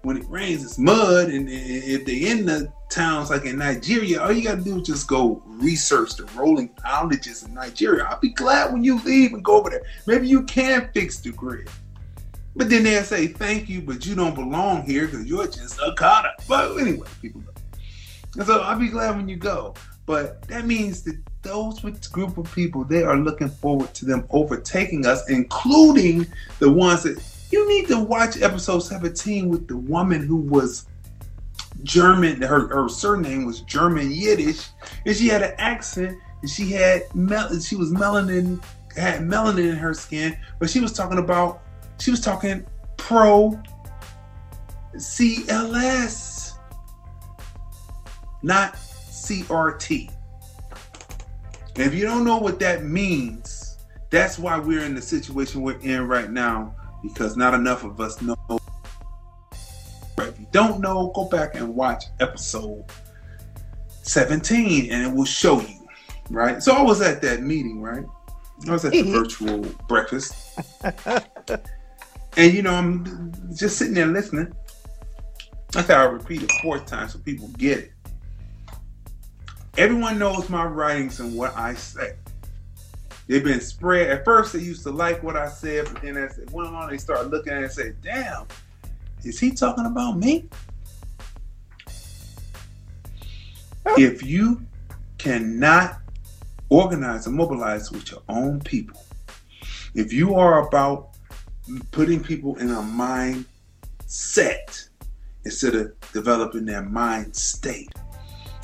When 0.02 0.16
it 0.16 0.24
rains, 0.30 0.64
it's 0.64 0.78
mud. 0.78 1.28
And 1.28 1.46
if 1.50 2.06
they're 2.06 2.32
in 2.32 2.46
the 2.46 2.72
towns 2.88 3.28
like 3.28 3.44
in 3.44 3.58
Nigeria, 3.58 4.22
all 4.22 4.32
you 4.32 4.42
got 4.42 4.56
to 4.56 4.64
do 4.64 4.80
is 4.80 4.86
just 4.86 5.06
go 5.06 5.42
research 5.46 6.16
the 6.16 6.24
rolling 6.34 6.70
outages 6.86 7.46
in 7.46 7.52
Nigeria. 7.52 8.04
I'll 8.04 8.18
be 8.18 8.30
glad 8.30 8.72
when 8.72 8.82
you 8.82 8.98
leave 9.02 9.34
and 9.34 9.44
go 9.44 9.58
over 9.58 9.68
there. 9.68 9.82
Maybe 10.06 10.26
you 10.26 10.44
can 10.44 10.88
fix 10.94 11.20
the 11.20 11.32
grid. 11.32 11.68
But 12.56 12.68
then 12.68 12.82
they'll 12.82 13.04
say, 13.04 13.28
thank 13.28 13.68
you, 13.68 13.80
but 13.82 14.06
you 14.06 14.14
don't 14.14 14.34
belong 14.34 14.82
here 14.82 15.06
because 15.06 15.26
you're 15.26 15.46
just 15.46 15.78
a 15.80 15.94
Carter. 15.94 16.32
But 16.48 16.76
anyway, 16.78 17.06
people. 17.20 17.42
And 18.36 18.46
so 18.46 18.60
I'll 18.60 18.78
be 18.78 18.88
glad 18.88 19.16
when 19.16 19.28
you 19.28 19.36
go. 19.36 19.74
But 20.06 20.42
that 20.48 20.66
means 20.66 21.02
that 21.02 21.16
those 21.42 21.82
with 21.82 22.10
group 22.12 22.38
of 22.38 22.52
people, 22.54 22.84
they 22.84 23.02
are 23.02 23.16
looking 23.16 23.48
forward 23.48 23.92
to 23.94 24.04
them 24.04 24.26
overtaking 24.30 25.06
us, 25.06 25.28
including 25.28 26.26
the 26.58 26.70
ones 26.70 27.02
that 27.04 27.22
you 27.50 27.68
need 27.68 27.88
to 27.88 27.98
watch 27.98 28.40
episode 28.40 28.80
17 28.80 29.48
with 29.48 29.66
the 29.66 29.76
woman 29.76 30.24
who 30.24 30.36
was 30.36 30.86
German, 31.82 32.42
her, 32.42 32.68
her 32.68 32.88
surname 32.88 33.44
was 33.44 33.60
German 33.62 34.10
Yiddish, 34.10 34.68
and 35.06 35.16
she 35.16 35.28
had 35.28 35.42
an 35.42 35.54
accent 35.58 36.18
and 36.42 36.50
she 36.50 36.70
had 36.70 37.02
mel- 37.14 37.58
she 37.60 37.76
was 37.76 37.90
melanin 37.92 38.62
had 38.96 39.20
melanin 39.20 39.70
in 39.70 39.76
her 39.76 39.94
skin, 39.94 40.36
but 40.58 40.68
she 40.68 40.80
was 40.80 40.92
talking 40.92 41.18
about 41.18 41.62
she 41.98 42.10
was 42.10 42.20
talking 42.20 42.66
pro 42.96 43.60
CLS, 44.96 46.54
not 48.42 48.74
CRT. 48.74 50.10
And 51.80 51.88
if 51.88 51.98
you 51.98 52.04
don't 52.04 52.24
know 52.26 52.36
what 52.36 52.60
that 52.60 52.84
means, 52.84 53.78
that's 54.10 54.38
why 54.38 54.58
we're 54.58 54.84
in 54.84 54.94
the 54.94 55.00
situation 55.00 55.62
we're 55.62 55.78
in 55.78 56.06
right 56.06 56.30
now 56.30 56.74
because 57.02 57.38
not 57.38 57.54
enough 57.54 57.84
of 57.84 58.02
us 58.02 58.20
know. 58.20 58.36
If 60.18 60.38
you 60.38 60.46
don't 60.50 60.82
know, 60.82 61.10
go 61.14 61.24
back 61.24 61.54
and 61.54 61.74
watch 61.74 62.04
episode 62.20 62.84
17 64.02 64.92
and 64.92 65.06
it 65.06 65.16
will 65.16 65.24
show 65.24 65.62
you, 65.62 65.88
right? 66.28 66.62
So 66.62 66.74
I 66.74 66.82
was 66.82 67.00
at 67.00 67.22
that 67.22 67.40
meeting, 67.40 67.80
right? 67.80 68.04
I 68.68 68.72
was 68.72 68.84
at 68.84 68.92
the 68.92 69.00
mm-hmm. 69.00 69.12
virtual 69.12 69.60
breakfast. 69.88 70.60
And 72.36 72.52
you 72.52 72.60
know, 72.60 72.74
I'm 72.74 73.32
just 73.56 73.78
sitting 73.78 73.94
there 73.94 74.06
listening. 74.06 74.52
I 75.74 75.80
thought 75.80 75.96
I'll 75.96 76.12
repeat 76.12 76.42
it 76.42 76.52
four 76.60 76.78
times 76.80 77.14
so 77.14 77.20
people 77.20 77.48
get 77.56 77.78
it. 77.78 77.92
Everyone 79.76 80.18
knows 80.18 80.48
my 80.48 80.64
writings 80.64 81.20
and 81.20 81.36
what 81.36 81.56
I 81.56 81.74
say. 81.74 82.16
They've 83.26 83.44
been 83.44 83.60
spread. 83.60 84.10
At 84.10 84.24
first, 84.24 84.52
they 84.52 84.58
used 84.58 84.82
to 84.82 84.90
like 84.90 85.22
what 85.22 85.36
I 85.36 85.48
said, 85.48 85.88
but 85.92 86.02
then 86.02 86.16
as 86.16 86.38
it 86.38 86.50
went 86.50 86.68
on, 86.68 86.90
they 86.90 86.98
started 86.98 87.30
looking 87.30 87.52
at 87.52 87.60
it 87.60 87.64
and 87.64 87.72
said, 87.72 87.96
"Damn, 88.02 88.46
is 89.22 89.38
he 89.38 89.52
talking 89.52 89.86
about 89.86 90.18
me?" 90.18 90.48
if 93.96 94.22
you 94.22 94.60
cannot 95.18 95.98
organize 96.68 97.26
and 97.26 97.36
mobilize 97.36 97.90
with 97.90 98.10
your 98.10 98.22
own 98.28 98.60
people, 98.60 99.04
if 99.94 100.12
you 100.12 100.34
are 100.34 100.66
about 100.66 101.10
putting 101.90 102.22
people 102.22 102.56
in 102.56 102.70
a 102.70 102.82
mind 102.82 103.44
set 104.06 104.88
instead 105.44 105.74
of 105.74 105.92
developing 106.12 106.64
their 106.64 106.82
mind 106.82 107.34
state, 107.34 107.92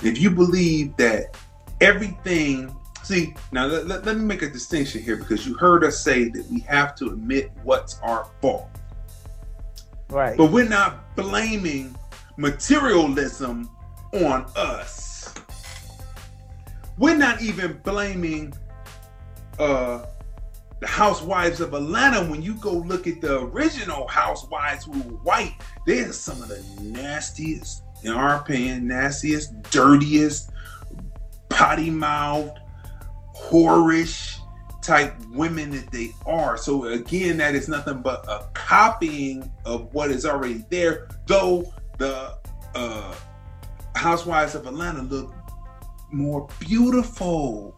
if 0.03 0.21
you 0.21 0.31
believe 0.31 0.97
that 0.97 1.37
everything 1.81 2.75
see 3.03 3.35
now 3.53 3.67
let, 3.67 3.87
let, 3.87 4.05
let 4.05 4.17
me 4.17 4.25
make 4.25 4.43
a 4.43 4.51
distinction 4.51 5.03
here 5.03 5.17
because 5.17 5.47
you 5.47 5.55
heard 5.55 5.85
us 5.85 6.01
say 6.03 6.29
that 6.29 6.45
we 6.51 6.61
have 6.61 6.95
to 6.97 7.07
admit 7.09 7.51
what's 7.63 7.99
our 8.01 8.29
fault 8.41 8.69
Right. 10.09 10.37
but 10.37 10.53
we're 10.53 10.69
not 10.69 11.15
blaming 11.17 11.97
materialism 12.37 13.69
on 14.13 14.47
us. 14.57 15.35
We're 16.99 17.17
not 17.17 17.43
even 17.43 17.81
blaming 17.85 18.55
uh, 19.59 20.07
the 20.81 20.87
housewives 20.87 21.61
of 21.61 21.75
Atlanta. 21.75 22.21
When 22.31 22.43
you 22.43 22.55
go 22.55 22.73
look 22.73 23.07
at 23.07 23.21
the 23.21 23.41
original 23.41 24.07
housewives 24.09 24.85
who 24.85 24.93
were 24.93 25.17
white, 25.19 25.55
they're 25.87 26.13
some 26.13 26.43
of 26.43 26.49
the 26.49 26.63
nastiest, 26.83 27.83
in 28.07 28.13
our 28.13 28.37
opinion, 28.37 28.87
nastiest, 28.87 29.61
dirtiest, 29.71 30.51
potty 31.49 31.91
mouthed, 31.91 32.59
whorish 33.35 34.39
type 34.81 35.13
women 35.31 35.71
that 35.73 35.91
they 35.91 36.13
are. 36.25 36.57
So 36.57 36.85
again, 36.85 37.37
that 37.39 37.57
is 37.57 37.69
nothing 37.69 38.03
but 38.03 38.25
a 38.29 38.47
copying 38.55 39.51
of 39.65 39.93
what 39.93 40.13
is 40.13 40.25
already 40.25 40.65
there. 40.71 41.09
Though 41.27 41.73
the 41.99 42.39
uh, 42.77 43.15
Housewives 43.97 44.55
of 44.55 44.67
Atlanta 44.67 45.03
look 45.03 45.35
more 46.13 46.49
beautiful. 46.61 47.77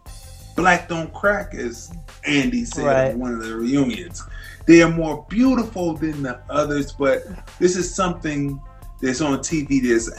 Black 0.57 0.89
don't 0.89 1.15
crack, 1.15 1.55
as 1.55 1.91
Andy 2.27 2.65
said 2.65 2.85
Right. 2.85 3.05
at 3.13 3.17
one 3.17 3.33
of 3.33 3.43
the 3.43 3.57
reunions. 3.57 4.23
They 4.67 4.83
are 4.83 4.91
more 4.91 5.25
beautiful 5.31 5.95
than 5.95 6.23
the 6.25 6.41
others, 6.51 6.93
but 6.93 7.23
this 7.59 7.77
is 7.77 7.95
something 7.95 8.61
that's 9.01 9.21
on 9.21 9.39
TV. 9.39 9.83
that's 9.83 10.11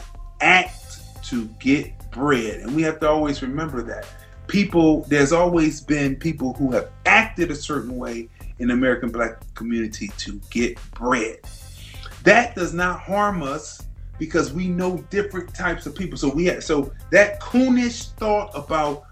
act 0.42 1.24
to 1.26 1.46
get 1.60 1.94
bread, 2.12 2.62
and 2.62 2.76
we 2.76 2.82
have 2.82 3.00
to 3.02 3.10
always 3.10 3.42
remember 3.42 3.82
that 3.84 4.08
people. 4.48 5.04
There's 5.08 5.32
always 5.32 5.82
been 5.82 6.16
people 6.16 6.54
who 6.54 6.72
have 6.72 6.90
acted 7.06 7.52
a 7.52 7.56
certain 7.56 7.96
way 7.98 8.30
in 8.60 8.68
the 8.68 8.74
American 8.74 9.10
Black 9.10 9.54
community 9.56 10.10
to 10.18 10.40
get 10.50 10.78
bread. 10.92 11.40
That 12.24 12.56
does 12.56 12.74
not 12.74 13.00
harm 13.00 13.42
us 13.42 13.82
because 14.18 14.52
we 14.52 14.68
know 14.68 14.98
different 15.10 15.56
types 15.56 15.86
of 15.86 15.96
people. 15.96 16.18
So 16.18 16.30
we 16.30 16.46
have 16.46 16.64
so 16.64 16.92
that 17.12 17.40
coonish 17.40 18.12
thought 18.16 18.52
about 18.54 19.06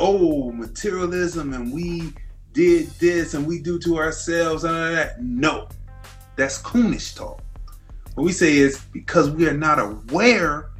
oh 0.00 0.50
materialism 0.50 1.52
and 1.52 1.72
we 1.72 2.12
did 2.52 2.86
this 2.98 3.34
and 3.34 3.46
we 3.46 3.60
do 3.60 3.78
to 3.80 3.98
ourselves 3.98 4.64
and 4.64 4.74
all 4.74 4.92
that. 4.92 5.22
No, 5.22 5.68
that's 6.36 6.60
coonish 6.60 7.14
talk. 7.14 7.43
What 8.14 8.24
we 8.24 8.32
say 8.32 8.56
is 8.56 8.78
because 8.92 9.30
we 9.30 9.48
are 9.48 9.56
not 9.56 9.78
aware 9.78 10.70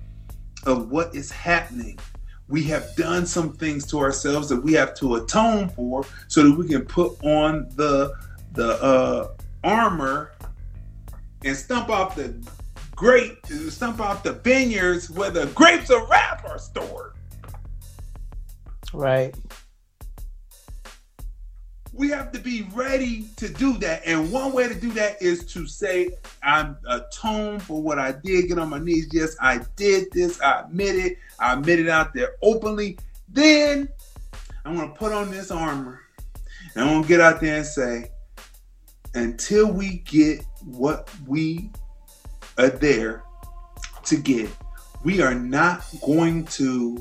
of 0.64 0.90
what 0.90 1.14
is 1.14 1.30
happening, 1.30 1.98
we 2.48 2.62
have 2.64 2.94
done 2.96 3.26
some 3.26 3.52
things 3.52 3.86
to 3.86 3.98
ourselves 3.98 4.48
that 4.50 4.62
we 4.62 4.72
have 4.74 4.94
to 4.96 5.16
atone 5.16 5.68
for 5.70 6.04
so 6.28 6.42
that 6.42 6.56
we 6.56 6.68
can 6.68 6.84
put 6.84 7.22
on 7.24 7.68
the 7.76 8.12
the 8.52 8.80
uh, 8.82 9.28
armor 9.64 10.32
and 11.44 11.56
stump 11.56 11.88
off 11.88 12.14
the 12.14 12.34
grape, 12.94 13.44
stump 13.68 14.00
off 14.00 14.22
the 14.22 14.32
vineyards 14.32 15.10
where 15.10 15.30
the 15.30 15.46
grapes 15.48 15.90
of 15.90 16.08
wrath 16.08 16.44
are 16.48 16.58
stored. 16.58 17.14
Right. 18.92 19.34
We 21.94 22.08
have 22.08 22.32
to 22.32 22.40
be 22.40 22.66
ready 22.74 23.26
to 23.36 23.48
do 23.48 23.78
that. 23.78 24.02
And 24.04 24.32
one 24.32 24.52
way 24.52 24.66
to 24.68 24.74
do 24.74 24.92
that 24.92 25.22
is 25.22 25.44
to 25.52 25.66
say, 25.66 26.10
I'm 26.42 26.76
atoned 26.88 27.62
for 27.62 27.80
what 27.80 27.98
I 27.98 28.12
did, 28.12 28.48
get 28.48 28.58
on 28.58 28.68
my 28.70 28.80
knees. 28.80 29.08
Yes, 29.12 29.36
I 29.40 29.60
did 29.76 30.10
this. 30.12 30.40
I 30.40 30.62
admit 30.62 30.96
it. 30.96 31.18
I 31.38 31.52
admit 31.52 31.78
it 31.78 31.88
out 31.88 32.12
there 32.12 32.32
openly. 32.42 32.98
Then 33.28 33.88
I'm 34.64 34.76
going 34.76 34.90
to 34.90 34.94
put 34.96 35.12
on 35.12 35.30
this 35.30 35.50
armor 35.50 36.00
and 36.74 36.84
I'm 36.84 36.90
going 36.90 37.02
to 37.02 37.08
get 37.08 37.20
out 37.20 37.40
there 37.40 37.58
and 37.58 37.66
say, 37.66 38.10
until 39.14 39.70
we 39.70 39.98
get 39.98 40.44
what 40.64 41.08
we 41.28 41.70
are 42.58 42.70
there 42.70 43.22
to 44.04 44.16
get, 44.16 44.50
we 45.04 45.22
are 45.22 45.34
not 45.34 45.84
going 46.04 46.44
to 46.46 47.00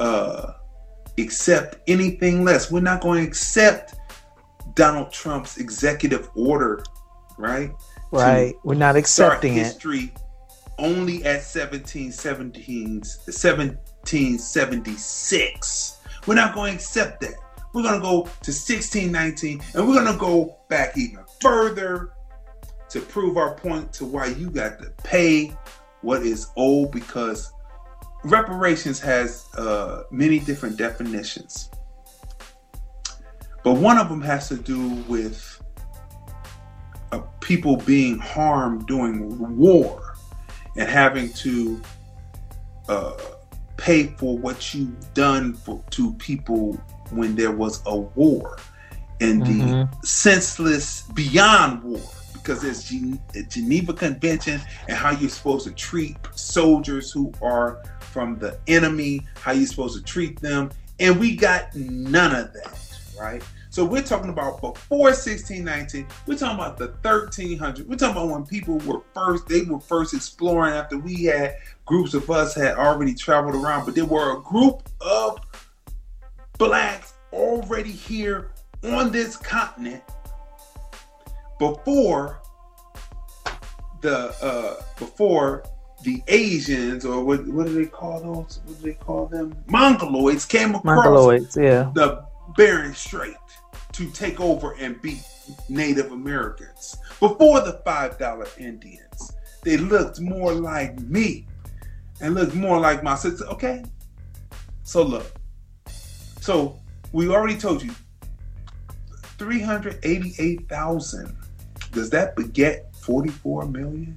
uh, 0.00 0.54
accept 1.18 1.78
anything 1.86 2.44
less. 2.44 2.72
We're 2.72 2.80
not 2.80 3.00
going 3.00 3.22
to 3.22 3.28
accept 3.28 3.94
Donald 4.78 5.10
Trump's 5.10 5.58
executive 5.58 6.30
order, 6.36 6.84
right? 7.36 7.72
Right. 8.12 8.54
We're 8.62 8.76
not 8.76 8.94
accepting 8.94 9.56
it. 9.56 9.64
history 9.64 10.12
only 10.78 11.16
at 11.24 11.42
1717, 11.42 13.00
1776. 13.00 15.96
We're 16.26 16.36
not 16.36 16.54
going 16.54 16.70
to 16.70 16.76
accept 16.76 17.22
that. 17.22 17.34
We're 17.74 17.82
going 17.82 17.96
to 17.96 18.00
go 18.00 18.22
to 18.22 18.52
1619 18.52 19.60
and 19.74 19.88
we're 19.88 19.94
going 19.94 20.12
to 20.12 20.18
go 20.18 20.60
back 20.68 20.96
even 20.96 21.24
further 21.40 22.12
to 22.90 23.00
prove 23.00 23.36
our 23.36 23.56
point 23.56 23.92
to 23.94 24.04
why 24.04 24.26
you 24.26 24.48
got 24.48 24.78
to 24.78 24.90
pay 25.02 25.52
what 26.02 26.22
is 26.22 26.52
owed 26.56 26.92
because 26.92 27.52
reparations 28.22 29.00
has 29.00 29.48
uh, 29.56 30.04
many 30.12 30.38
different 30.38 30.76
definitions. 30.76 31.68
But 33.68 33.74
one 33.80 33.98
of 33.98 34.08
them 34.08 34.22
has 34.22 34.48
to 34.48 34.56
do 34.56 34.88
with 35.08 35.62
uh, 37.12 37.18
people 37.40 37.76
being 37.76 38.18
harmed 38.18 38.86
during 38.86 39.58
war 39.58 40.14
and 40.78 40.88
having 40.88 41.30
to 41.34 41.78
uh, 42.88 43.12
pay 43.76 44.04
for 44.16 44.38
what 44.38 44.72
you've 44.72 45.12
done 45.12 45.52
for, 45.52 45.84
to 45.90 46.14
people 46.14 46.80
when 47.10 47.34
there 47.36 47.52
was 47.52 47.82
a 47.84 47.94
war 47.94 48.56
and 49.20 49.44
the 49.44 49.60
Mhm. 49.60 50.02
senseless 50.02 51.02
beyond 51.12 51.82
war 51.82 52.00
because 52.32 52.62
there's 52.62 52.84
Gen- 52.84 53.20
the 53.34 53.42
Geneva 53.42 53.92
Convention 53.92 54.62
and 54.88 54.96
how 54.96 55.10
you're 55.10 55.28
supposed 55.28 55.66
to 55.66 55.72
treat 55.74 56.16
soldiers 56.34 57.10
who 57.12 57.30
are 57.42 57.82
from 58.00 58.38
the 58.38 58.58
enemy, 58.66 59.26
how 59.42 59.52
you're 59.52 59.66
supposed 59.66 59.94
to 59.98 60.02
treat 60.02 60.40
them, 60.40 60.70
and 61.00 61.20
we 61.20 61.36
got 61.36 61.76
none 61.76 62.34
of 62.34 62.50
that, 62.54 62.78
right? 63.20 63.42
So 63.78 63.84
we're 63.84 64.02
talking 64.02 64.30
about 64.30 64.60
before 64.60 65.10
1619. 65.10 66.04
We're 66.26 66.36
talking 66.36 66.56
about 66.56 66.78
the 66.78 66.88
1300s. 67.08 67.86
We're 67.86 67.94
talking 67.94 68.16
about 68.16 68.28
when 68.28 68.44
people 68.44 68.78
were 68.78 69.02
first, 69.14 69.46
they 69.46 69.62
were 69.62 69.78
first 69.78 70.14
exploring 70.14 70.74
after 70.74 70.98
we 70.98 71.22
had 71.26 71.58
groups 71.86 72.12
of 72.12 72.28
us 72.28 72.56
had 72.56 72.74
already 72.74 73.14
traveled 73.14 73.54
around, 73.54 73.84
but 73.86 73.94
there 73.94 74.04
were 74.04 74.36
a 74.36 74.40
group 74.40 74.82
of 75.00 75.38
blacks 76.58 77.14
already 77.32 77.92
here 77.92 78.50
on 78.82 79.12
this 79.12 79.36
continent 79.36 80.02
before 81.60 82.40
the 84.00 84.34
uh 84.42 84.82
before 84.98 85.62
the 86.02 86.20
Asians 86.26 87.04
or 87.04 87.22
what 87.22 87.46
what 87.46 87.68
do 87.68 87.74
they 87.74 87.86
call 87.86 88.18
those? 88.18 88.58
What 88.64 88.80
do 88.80 88.86
they 88.88 88.94
call 88.94 89.26
them? 89.26 89.54
Mongoloids 89.68 90.48
came 90.48 90.74
across 90.74 91.06
Mongoloids, 91.06 91.56
yeah. 91.56 91.92
the 91.94 92.24
Bering 92.56 92.92
Strait 92.94 93.36
to 93.98 94.08
take 94.12 94.40
over 94.40 94.76
and 94.78 95.02
beat 95.02 95.24
Native 95.68 96.12
Americans. 96.12 96.96
Before 97.18 97.60
the 97.60 97.82
five 97.84 98.16
dollar 98.16 98.46
Indians, 98.56 99.32
they 99.64 99.76
looked 99.76 100.20
more 100.20 100.52
like 100.52 101.00
me 101.00 101.48
and 102.20 102.36
looked 102.36 102.54
more 102.54 102.78
like 102.78 103.02
my 103.02 103.16
sister. 103.16 103.44
Okay, 103.46 103.82
so 104.84 105.02
look, 105.02 105.26
so 106.40 106.78
we 107.10 107.28
already 107.28 107.56
told 107.56 107.82
you 107.82 107.90
three 109.36 109.60
hundred 109.60 109.98
eighty-eight 110.04 110.68
thousand. 110.68 111.36
Does 111.90 112.08
that 112.10 112.36
beget 112.36 112.94
forty-four 112.94 113.66
million? 113.66 114.16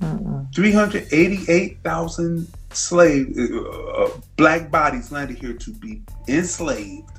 Mm-mm. 0.00 0.52
388,000 0.52 2.48
slave 2.72 3.38
uh, 3.38 4.08
black 4.34 4.68
bodies 4.68 5.12
landed 5.12 5.38
here 5.38 5.52
to 5.52 5.70
be 5.74 6.02
enslaved 6.26 7.11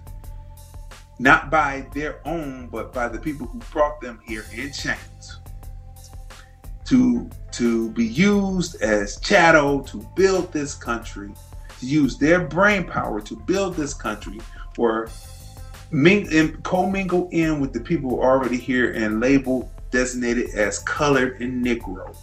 not 1.19 1.49
by 1.49 1.85
their 1.94 2.19
own 2.27 2.68
but 2.68 2.91
by 2.94 3.07
the 3.07 3.19
people 3.19 3.45
who 3.48 3.60
brought 3.72 4.02
them 4.02 4.19
here 4.26 4.45
in 4.53 4.72
chains 4.72 5.40
to 6.85 7.30
to 7.52 7.91
be 7.91 8.06
used 8.06 8.81
as 8.81 9.19
chattel 9.19 9.81
to 9.81 9.98
build 10.15 10.52
this 10.52 10.73
country 10.73 11.31
to 11.80 11.85
use 11.85 12.18
their 12.18 12.48
brain 12.48 12.84
power 12.84 13.22
to 13.22 13.35
build 13.35 13.76
this 13.76 13.94
country 13.94 14.40
or 14.77 15.10
ming- 15.91 16.27
and 16.34 16.61
commingle 16.64 17.30
in 17.31 17.60
with 17.60 17.72
the 17.73 17.80
people 17.80 18.19
already 18.22 18.57
here 18.57 18.91
and 18.94 19.19
labeled 19.19 19.69
designated 19.91 20.49
as 20.56 20.80
colored 20.80 21.40
and 21.41 21.64
negro 21.64 22.15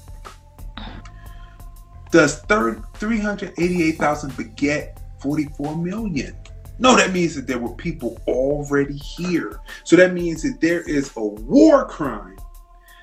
Does 2.11 2.41
388,000 2.41 4.37
beget 4.37 5.01
44 5.21 5.77
million? 5.77 6.37
No, 6.81 6.97
that 6.97 7.13
means 7.13 7.35
that 7.35 7.47
there 7.47 7.59
were 7.59 7.75
people 7.75 8.21
already 8.27 8.97
here. 8.97 9.61
So 9.85 9.97
that 9.97 10.15
means 10.15 10.43
that 10.43 10.61
there 10.63 10.81
is 10.81 11.15
a 11.17 11.23
war 11.23 11.85
crime. 11.85 12.39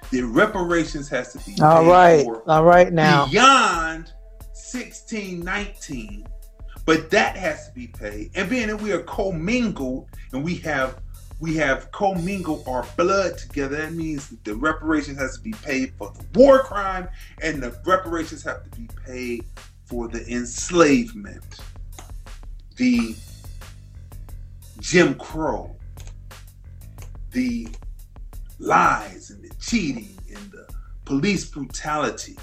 The 0.09 0.23
reparations 0.23 1.07
has 1.09 1.31
to 1.33 1.39
be 1.49 1.61
All 1.61 1.83
paid 1.83 1.89
right. 1.89 2.23
for 2.23 2.49
All 2.49 2.63
right 2.63 2.91
now. 2.91 3.27
beyond 3.27 4.11
1619. 4.53 6.25
But 6.85 7.11
that 7.11 7.37
has 7.37 7.67
to 7.67 7.73
be 7.75 7.87
paid. 7.87 8.31
And 8.33 8.49
being 8.49 8.67
that 8.67 8.81
we 8.81 8.93
are 8.93 9.03
commingled 9.03 10.09
and 10.33 10.43
we 10.43 10.55
have 10.55 10.99
we 11.39 11.55
have 11.57 11.91
commingled 11.91 12.63
our 12.67 12.83
blood 12.97 13.37
together, 13.37 13.77
that 13.77 13.93
means 13.93 14.29
that 14.29 14.43
the 14.43 14.55
reparations 14.55 15.19
has 15.19 15.37
to 15.37 15.43
be 15.43 15.51
paid 15.51 15.93
for 15.95 16.11
the 16.17 16.39
war 16.39 16.63
crime 16.63 17.07
and 17.43 17.61
the 17.61 17.79
reparations 17.85 18.41
have 18.43 18.63
to 18.63 18.69
be 18.71 18.87
paid 19.05 19.45
for 19.85 20.07
the 20.07 20.25
enslavement, 20.33 21.43
the 22.77 23.15
Jim 24.79 25.15
Crow, 25.15 25.75
the 27.31 27.67
lies 28.59 29.29
and 29.29 29.43
the 29.43 29.53
cheating 29.59 30.17
and 30.29 30.51
the 30.51 30.67
police 31.05 31.45
brutality 31.45 32.37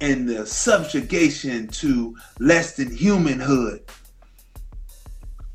and 0.00 0.28
the 0.28 0.46
subjugation 0.46 1.68
to 1.68 2.16
less 2.38 2.76
than 2.76 2.94
humanhood. 2.94 3.82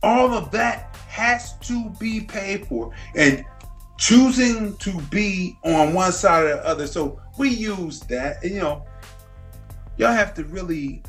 All 0.03 0.33
of 0.33 0.51
that 0.51 0.95
has 1.07 1.57
to 1.59 1.89
be 1.99 2.21
paid 2.21 2.65
for. 2.67 2.91
And 3.15 3.45
choosing 3.97 4.75
to 4.77 4.99
be 5.11 5.55
on 5.63 5.93
one 5.93 6.11
side 6.11 6.45
or 6.45 6.55
the 6.55 6.65
other. 6.65 6.87
So 6.87 7.21
we 7.37 7.49
use 7.49 7.99
that. 8.01 8.43
And, 8.43 8.55
you 8.55 8.59
know, 8.59 8.85
y'all 9.97 10.11
have 10.11 10.33
to 10.35 10.43
really, 10.45 11.03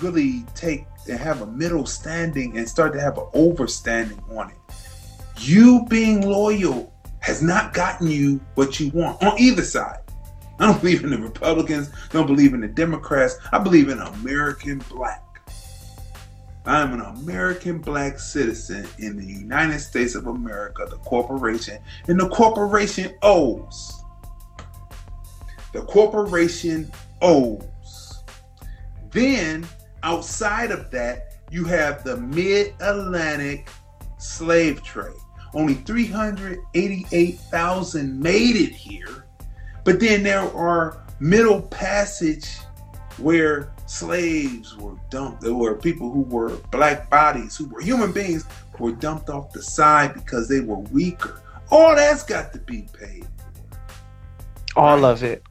really 0.00 0.44
take 0.54 0.86
and 1.08 1.18
have 1.18 1.42
a 1.42 1.46
middle 1.46 1.86
standing 1.86 2.56
and 2.58 2.68
start 2.68 2.92
to 2.92 3.00
have 3.00 3.18
an 3.18 3.26
overstanding 3.34 4.20
on 4.36 4.50
it. 4.50 4.56
You 5.38 5.84
being 5.88 6.22
loyal 6.22 6.92
has 7.20 7.42
not 7.42 7.74
gotten 7.74 8.08
you 8.08 8.40
what 8.54 8.78
you 8.80 8.90
want 8.90 9.22
on 9.22 9.38
either 9.38 9.62
side. 9.62 9.98
I 10.58 10.66
don't 10.66 10.80
believe 10.80 11.04
in 11.04 11.10
the 11.10 11.18
Republicans, 11.18 11.90
don't 12.10 12.26
believe 12.26 12.54
in 12.54 12.60
the 12.60 12.68
Democrats. 12.68 13.36
I 13.52 13.58
believe 13.58 13.88
in 13.88 13.98
American 13.98 14.78
black. 14.88 15.22
I 16.66 16.80
am 16.80 16.92
an 16.94 17.00
American 17.00 17.78
black 17.78 18.18
citizen 18.18 18.88
in 18.98 19.16
the 19.16 19.24
United 19.24 19.78
States 19.78 20.16
of 20.16 20.26
America, 20.26 20.84
the 20.90 20.96
corporation, 20.96 21.78
and 22.08 22.18
the 22.18 22.28
corporation 22.28 23.14
owes. 23.22 24.02
The 25.72 25.82
corporation 25.82 26.90
owes. 27.22 28.24
Then, 29.10 29.64
outside 30.06 30.70
of 30.70 30.90
that, 30.92 31.34
you 31.50 31.64
have 31.64 32.04
the 32.04 32.16
mid 32.16 32.72
Atlantic 32.80 33.68
slave 34.18 34.82
trade. 34.82 35.12
Only 35.52 35.74
388,000 35.74 38.20
made 38.20 38.56
it 38.56 38.72
here. 38.72 39.26
But 39.84 40.00
then 40.00 40.22
there 40.22 40.50
are 40.56 41.04
middle 41.18 41.60
passage 41.62 42.58
where 43.18 43.72
slaves 43.86 44.76
were 44.76 44.94
dumped. 45.10 45.40
There 45.42 45.54
were 45.54 45.74
people 45.74 46.12
who 46.12 46.22
were 46.22 46.50
black 46.70 47.10
bodies, 47.10 47.56
who 47.56 47.68
were 47.68 47.80
human 47.80 48.12
beings, 48.12 48.44
were 48.78 48.92
dumped 48.92 49.28
off 49.30 49.52
the 49.52 49.62
side 49.62 50.14
because 50.14 50.48
they 50.48 50.60
were 50.60 50.78
weaker. 50.78 51.42
All 51.70 51.96
that's 51.96 52.22
got 52.22 52.52
to 52.52 52.60
be 52.60 52.86
paid 52.92 53.24
for. 53.24 53.32
All 54.78 55.04
of 55.04 55.24
it. 55.24 55.42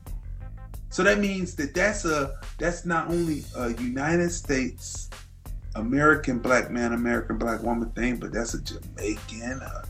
So 0.90 1.04
that 1.04 1.20
means 1.20 1.56
that 1.56 1.74
that's 1.74 2.06
a 2.06 2.40
that's 2.58 2.86
not 2.86 3.08
only 3.10 3.44
a 3.56 3.70
United 3.82 4.32
States 4.32 5.10
American 5.76 6.40
black 6.40 6.72
man, 6.72 6.94
American 6.94 7.38
black 7.38 7.62
woman 7.62 7.90
thing, 7.92 8.18
but 8.18 8.32
that's 8.32 8.54
a 8.54 8.62
Jamaican, 8.62 9.62
uh, 9.62 9.84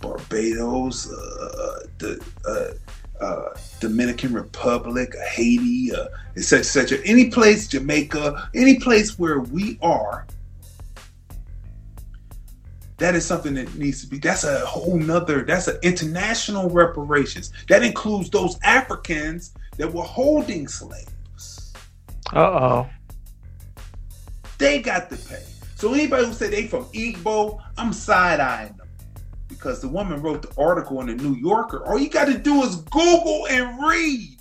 Barbados, 0.00 1.10
uh, 1.12 1.86
the 1.98 2.24
uh, 2.46 3.24
uh, 3.24 3.54
Dominican 3.80 4.32
Republic, 4.32 5.14
Haiti, 5.32 5.90
etc., 6.36 6.60
etc. 6.60 6.98
Any 7.04 7.30
place, 7.30 7.68
Jamaica, 7.68 8.50
any 8.54 8.78
place 8.78 9.18
where 9.18 9.40
we 9.40 9.78
are, 9.82 10.26
that 12.98 13.16
is 13.16 13.26
something 13.26 13.54
that 13.54 13.74
needs 13.74 14.00
to 14.02 14.06
be. 14.06 14.18
That's 14.18 14.44
a 14.44 14.64
whole 14.64 14.96
nother. 14.96 15.42
That's 15.42 15.66
an 15.66 15.76
international 15.82 16.70
reparations. 16.70 17.52
That 17.68 17.82
includes 17.82 18.30
those 18.30 18.58
Africans 18.62 19.54
that 19.76 19.92
were 19.92 20.04
holding 20.04 20.68
slaves. 20.68 21.10
Uh 22.32 22.38
oh. 22.38 22.90
They 24.58 24.80
got 24.80 25.10
to 25.10 25.16
pay. 25.16 25.42
So 25.76 25.92
anybody 25.92 26.26
who 26.26 26.32
say 26.32 26.48
they 26.48 26.66
from 26.66 26.84
Igbo, 26.86 27.60
I'm 27.76 27.92
side 27.92 28.40
eyeing 28.40 28.76
them 28.76 28.88
because 29.48 29.80
the 29.80 29.88
woman 29.88 30.22
wrote 30.22 30.42
the 30.42 30.62
article 30.62 31.00
in 31.00 31.08
the 31.08 31.14
New 31.14 31.34
Yorker. 31.34 31.84
All 31.86 31.98
you 31.98 32.08
got 32.08 32.26
to 32.26 32.38
do 32.38 32.62
is 32.62 32.76
Google 32.76 33.46
and 33.50 33.82
read 33.84 34.38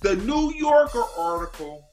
the 0.00 0.16
New 0.16 0.52
Yorker 0.54 1.02
article. 1.18 1.84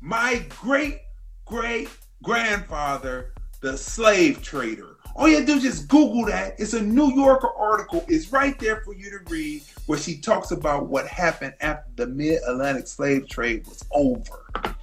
My 0.00 0.44
great 0.48 1.00
great 1.44 1.88
grandfather, 2.22 3.32
the 3.60 3.76
slave 3.76 4.40
trader. 4.42 4.96
All 5.16 5.28
you 5.28 5.44
do 5.44 5.54
is 5.54 5.62
just 5.62 5.88
Google 5.88 6.24
that. 6.26 6.54
It's 6.58 6.72
a 6.72 6.80
New 6.80 7.12
Yorker 7.12 7.50
article. 7.58 8.04
It's 8.08 8.32
right 8.32 8.58
there 8.58 8.80
for 8.82 8.94
you 8.94 9.10
to 9.10 9.18
read 9.28 9.62
where 9.86 9.98
she 9.98 10.16
talks 10.18 10.52
about 10.52 10.86
what 10.86 11.06
happened 11.06 11.54
after 11.60 11.90
the 11.96 12.06
mid 12.06 12.40
Atlantic 12.46 12.86
slave 12.86 13.28
trade 13.28 13.66
was 13.66 13.84
over. 13.92 14.76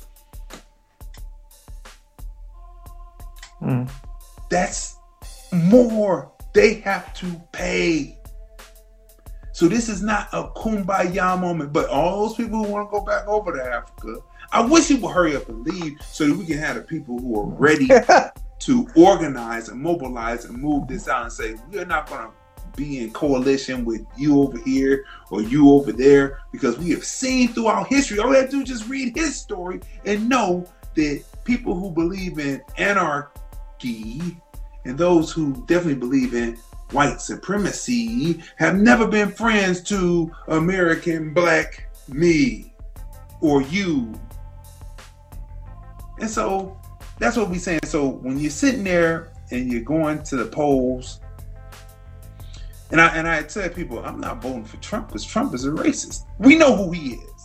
Mm. 3.61 3.89
That's 4.49 4.97
more 5.51 6.31
they 6.53 6.75
have 6.75 7.13
to 7.15 7.41
pay. 7.51 8.17
So 9.51 9.67
this 9.67 9.89
is 9.89 10.03
not 10.03 10.27
a 10.33 10.49
kumbaya 10.49 11.39
moment, 11.39 11.73
but 11.73 11.89
all 11.89 12.27
those 12.27 12.35
people 12.35 12.63
who 12.63 12.71
want 12.71 12.89
to 12.89 12.91
go 12.91 13.03
back 13.03 13.27
over 13.27 13.51
to 13.53 13.63
Africa, 13.63 14.19
I 14.51 14.61
wish 14.65 14.89
you 14.89 14.97
would 14.97 15.11
hurry 15.11 15.35
up 15.35 15.49
and 15.49 15.65
leave 15.65 15.99
so 16.01 16.27
that 16.27 16.37
we 16.37 16.45
can 16.45 16.57
have 16.57 16.75
the 16.75 16.81
people 16.81 17.17
who 17.19 17.39
are 17.39 17.45
ready 17.45 17.89
to 18.59 18.87
organize 18.95 19.69
and 19.69 19.81
mobilize 19.81 20.45
and 20.45 20.57
move 20.57 20.87
this 20.87 21.07
out 21.07 21.23
and 21.23 21.33
say, 21.33 21.55
we're 21.71 21.85
not 21.85 22.07
going 22.07 22.27
to 22.27 22.33
be 22.75 22.99
in 22.99 23.11
coalition 23.11 23.83
with 23.83 24.05
you 24.15 24.39
over 24.41 24.59
here 24.59 25.05
or 25.31 25.41
you 25.41 25.71
over 25.71 25.91
there 25.91 26.39
because 26.51 26.77
we 26.77 26.91
have 26.91 27.03
seen 27.03 27.47
throughout 27.49 27.87
history. 27.87 28.19
All 28.19 28.29
we 28.29 28.35
have 28.35 28.45
to 28.45 28.57
do 28.57 28.61
is 28.61 28.69
just 28.69 28.87
read 28.87 29.15
his 29.15 29.35
story 29.35 29.81
and 30.05 30.29
know 30.29 30.67
that 30.95 31.23
people 31.43 31.75
who 31.75 31.91
believe 31.91 32.39
in 32.39 32.61
anarchy 32.77 33.39
and 33.83 34.97
those 34.97 35.31
who 35.31 35.53
definitely 35.65 35.95
believe 35.95 36.33
in 36.33 36.57
white 36.91 37.19
supremacy 37.19 38.41
have 38.55 38.75
never 38.75 39.07
been 39.07 39.29
friends 39.29 39.81
to 39.81 40.31
American 40.47 41.33
black 41.33 41.89
me 42.07 42.73
or 43.41 43.61
you. 43.63 44.17
And 46.19 46.29
so 46.29 46.79
that's 47.19 47.37
what 47.37 47.49
we're 47.49 47.59
saying. 47.59 47.81
So 47.83 48.07
when 48.07 48.39
you're 48.39 48.49
sitting 48.49 48.83
there 48.83 49.33
and 49.51 49.71
you're 49.71 49.81
going 49.81 50.23
to 50.23 50.37
the 50.37 50.45
polls, 50.45 51.19
and 52.89 53.01
I 53.01 53.07
and 53.09 53.27
I 53.27 53.43
tell 53.43 53.67
people 53.69 53.99
I'm 53.99 54.21
not 54.21 54.41
voting 54.41 54.63
for 54.63 54.77
Trump 54.77 55.07
because 55.07 55.25
Trump 55.25 55.53
is 55.53 55.65
a 55.65 55.69
racist. 55.71 56.25
We 56.39 56.55
know 56.55 56.75
who 56.75 56.91
he 56.91 57.15
is. 57.15 57.36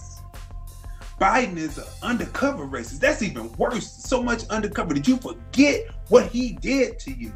Biden 1.23 1.57
is 1.57 1.79
an 1.79 1.85
undercover 2.03 2.67
racist. 2.67 2.99
That's 2.99 3.23
even 3.23 3.53
worse. 3.53 3.89
So 3.93 4.21
much 4.21 4.45
undercover. 4.49 4.93
Did 4.93 5.07
you 5.07 5.19
forget 5.19 5.87
what 6.09 6.27
he 6.27 6.55
did 6.55 6.99
to 6.99 7.13
you? 7.13 7.33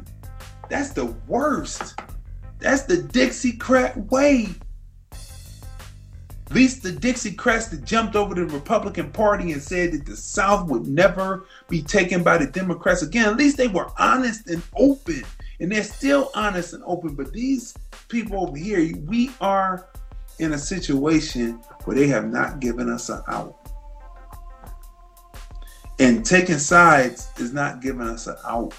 That's 0.69 0.89
the 0.89 1.05
worst. 1.25 1.97
That's 2.59 2.81
the 2.81 2.97
Dixiecrat 2.97 4.11
way. 4.11 4.49
At 5.13 6.51
least 6.51 6.83
the 6.83 6.91
Dixiecrats 6.91 7.69
that 7.69 7.85
jumped 7.85 8.17
over 8.17 8.35
the 8.35 8.47
Republican 8.47 9.09
Party 9.09 9.53
and 9.53 9.61
said 9.61 9.93
that 9.93 10.05
the 10.05 10.17
South 10.17 10.69
would 10.69 10.85
never 10.85 11.45
be 11.69 11.81
taken 11.81 12.23
by 12.23 12.37
the 12.37 12.47
Democrats 12.47 13.03
again. 13.03 13.29
At 13.29 13.37
least 13.37 13.55
they 13.55 13.69
were 13.69 13.89
honest 13.97 14.49
and 14.49 14.61
open. 14.75 15.23
And 15.61 15.71
they're 15.71 15.83
still 15.83 16.29
honest 16.35 16.73
and 16.73 16.83
open. 16.85 17.15
But 17.15 17.31
these 17.31 17.73
people 18.09 18.49
over 18.49 18.57
here, 18.57 18.93
we 19.05 19.31
are 19.39 19.87
in 20.39 20.53
a 20.53 20.57
situation 20.57 21.53
where 21.85 21.95
they 21.95 22.07
have 22.07 22.29
not 22.29 22.59
given 22.59 22.91
us 22.91 23.07
an 23.07 23.21
out. 23.29 23.56
And 25.99 26.25
taking 26.25 26.59
sides 26.59 27.29
is 27.37 27.53
not 27.53 27.81
giving 27.81 28.07
us 28.07 28.27
an 28.27 28.35
out 28.45 28.73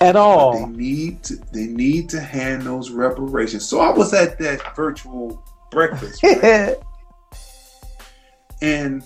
At 0.00 0.14
But 0.14 0.16
all. 0.16 0.66
They 0.66 0.72
need 0.72 1.22
to 1.24 1.36
they 1.52 1.66
need 1.66 2.08
to 2.10 2.20
hand 2.20 2.62
those 2.62 2.90
reparations. 2.90 3.68
So 3.68 3.80
I 3.80 3.90
was 3.90 4.14
at 4.14 4.38
that 4.38 4.76
virtual 4.76 5.44
breakfast, 5.70 6.22
right? 6.22 6.76
and 8.62 9.02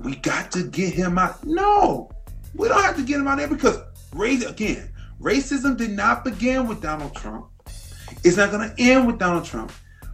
we 0.00 0.16
got 0.16 0.50
to 0.52 0.64
get 0.64 0.92
him 0.92 1.18
out. 1.18 1.44
No, 1.44 2.10
we 2.54 2.68
don't 2.68 2.82
have 2.82 2.96
to 2.96 3.02
get 3.02 3.20
him 3.20 3.28
out 3.28 3.38
there 3.38 3.48
because 3.48 3.78
race 4.14 4.44
again, 4.44 4.90
racism 5.20 5.76
did 5.76 5.90
not 5.90 6.24
begin 6.24 6.66
with 6.66 6.82
Donald 6.82 7.14
Trump. 7.14 7.46
It's 8.24 8.36
not 8.36 8.50
going 8.50 8.68
to 8.68 8.82
end 8.82 9.06
with 9.06 9.18
Donald 9.18 9.44
Trump. 9.44 9.72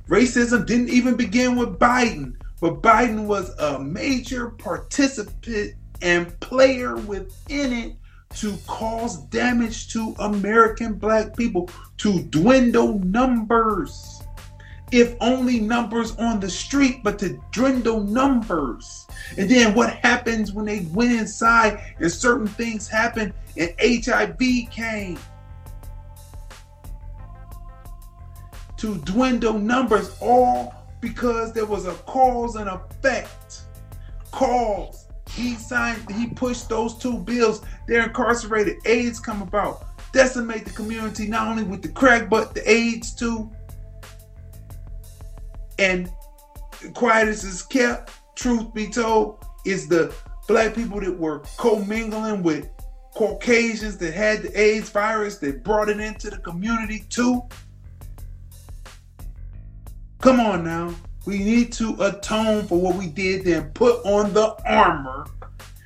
Racism 0.09 0.67
didn't 0.67 0.91
even 0.91 1.17
begin 1.17 1.57
with 1.57 1.79
Biden. 1.79 2.35
But 2.61 2.83
Biden 2.83 3.27
was 3.27 3.51
a 3.59 3.79
major 3.79 4.51
participant 4.51 5.75
and 6.03 6.39
player 6.41 6.97
within 6.97 7.73
it 7.73 7.97
to 8.37 8.57
cause 8.67 9.25
damage 9.27 9.93
to 9.93 10.15
American 10.19 10.95
black 10.95 11.37
people, 11.37 11.71
to 11.99 12.23
dwindle 12.25 12.99
numbers. 13.01 14.23
If 14.93 15.17
only 15.21 15.61
numbers 15.61 16.17
on 16.17 16.41
the 16.41 16.51
street, 16.51 17.01
but 17.03 17.19
to 17.21 17.41
dwindle 17.53 18.01
numbers. 18.01 19.07
And 19.39 19.49
then 19.51 19.75
what 19.75 19.95
happens 19.95 20.53
when 20.53 20.67
they 20.67 20.81
went 20.93 21.13
inside 21.13 21.81
and 21.99 22.11
certain 22.11 22.47
things 22.47 22.89
happened 22.89 23.33
and 23.57 23.73
HIV 23.81 24.39
came? 24.71 25.19
To 28.79 28.97
dwindle 28.99 29.59
numbers, 29.59 30.17
all 30.21 30.84
because 31.05 31.53
there 31.53 31.67
was 31.67 31.85
a 31.85 31.93
cause 32.07 32.57
and 32.57 32.69
effect. 32.71 33.61
Cause. 34.33 35.07
He 35.31 35.55
signed, 35.55 36.11
he 36.13 36.29
pushed 36.29 36.69
those 36.71 36.97
two 36.97 37.19
bills. 37.19 37.61
They're 37.87 38.05
incarcerated. 38.05 38.77
AIDS 38.87 39.21
come 39.21 39.43
about. 39.43 39.85
Decimate 40.13 40.65
the 40.65 40.71
community 40.71 41.27
not 41.27 41.49
only 41.49 41.63
with 41.63 41.83
the 41.83 41.89
crack, 41.89 42.31
but 42.31 42.55
the 42.55 42.69
AIDS 42.71 43.15
too. 43.15 43.51
And 45.79 46.09
quiet 46.95 47.29
as 47.29 47.45
is 47.45 47.63
kept, 47.63 48.13
truth 48.35 48.73
be 48.73 48.89
told, 48.89 49.45
is 49.67 49.89
the 49.89 50.15
black 50.49 50.75
people 50.75 51.01
that 51.01 51.19
were 51.19 51.41
commingling 51.59 52.43
with 52.43 52.71
Caucasians 53.15 53.99
that 53.99 54.15
had 54.15 54.43
the 54.43 54.59
AIDS 54.59 54.89
virus 54.89 55.37
that 55.39 55.63
brought 55.65 55.91
it 55.91 56.01
into 56.01 56.31
the 56.31 56.39
community 56.39 57.05
too. 57.11 57.43
Come 60.25 60.41
on 60.41 60.65
now. 60.65 60.95
We 61.27 61.39
need 61.41 61.71
to 61.75 61.95
atone 62.01 62.67
for 62.67 62.81
what 62.81 62.97
we 62.97 63.09
did, 63.09 63.45
then 63.45 63.69
put 63.73 64.03
on 64.07 64.33
the 64.33 64.57
armor 64.67 65.27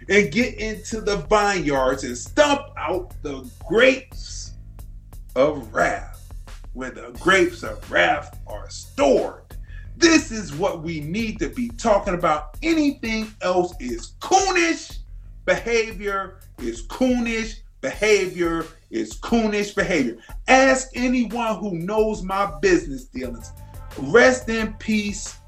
and 0.09 0.31
get 0.31 0.55
into 0.61 1.01
the 1.01 1.17
vineyards 1.17 2.05
and 2.05 2.17
stomp 2.17 2.69
out 2.77 3.21
the 3.25 3.51
grapes 3.67 4.53
of 5.35 5.75
wrath, 5.75 6.33
where 6.75 6.93
the 6.93 7.11
grapes 7.19 7.65
of 7.65 7.91
wrath 7.91 8.39
are 8.47 8.71
stored. 8.71 9.43
This 9.97 10.31
is 10.31 10.55
what 10.55 10.85
we 10.85 11.01
need 11.01 11.41
to 11.41 11.49
be 11.49 11.71
talking 11.71 12.15
about. 12.15 12.57
Anything 12.63 13.35
else 13.43 13.75
is 13.81 14.13
coonish 14.21 14.99
behavior, 15.47 16.39
is 16.61 16.87
coonish 16.87 17.57
behavior, 17.81 18.67
is 18.93 19.19
coonish 19.19 19.75
behavior. 19.75 20.19
Ask 20.47 20.91
anyone 20.95 21.57
who 21.57 21.75
knows 21.75 22.23
my 22.23 22.57
business 22.61 23.07
dealings. 23.07 23.51
Rest 23.99 24.49
in 24.49 24.75
peace. 24.75 25.39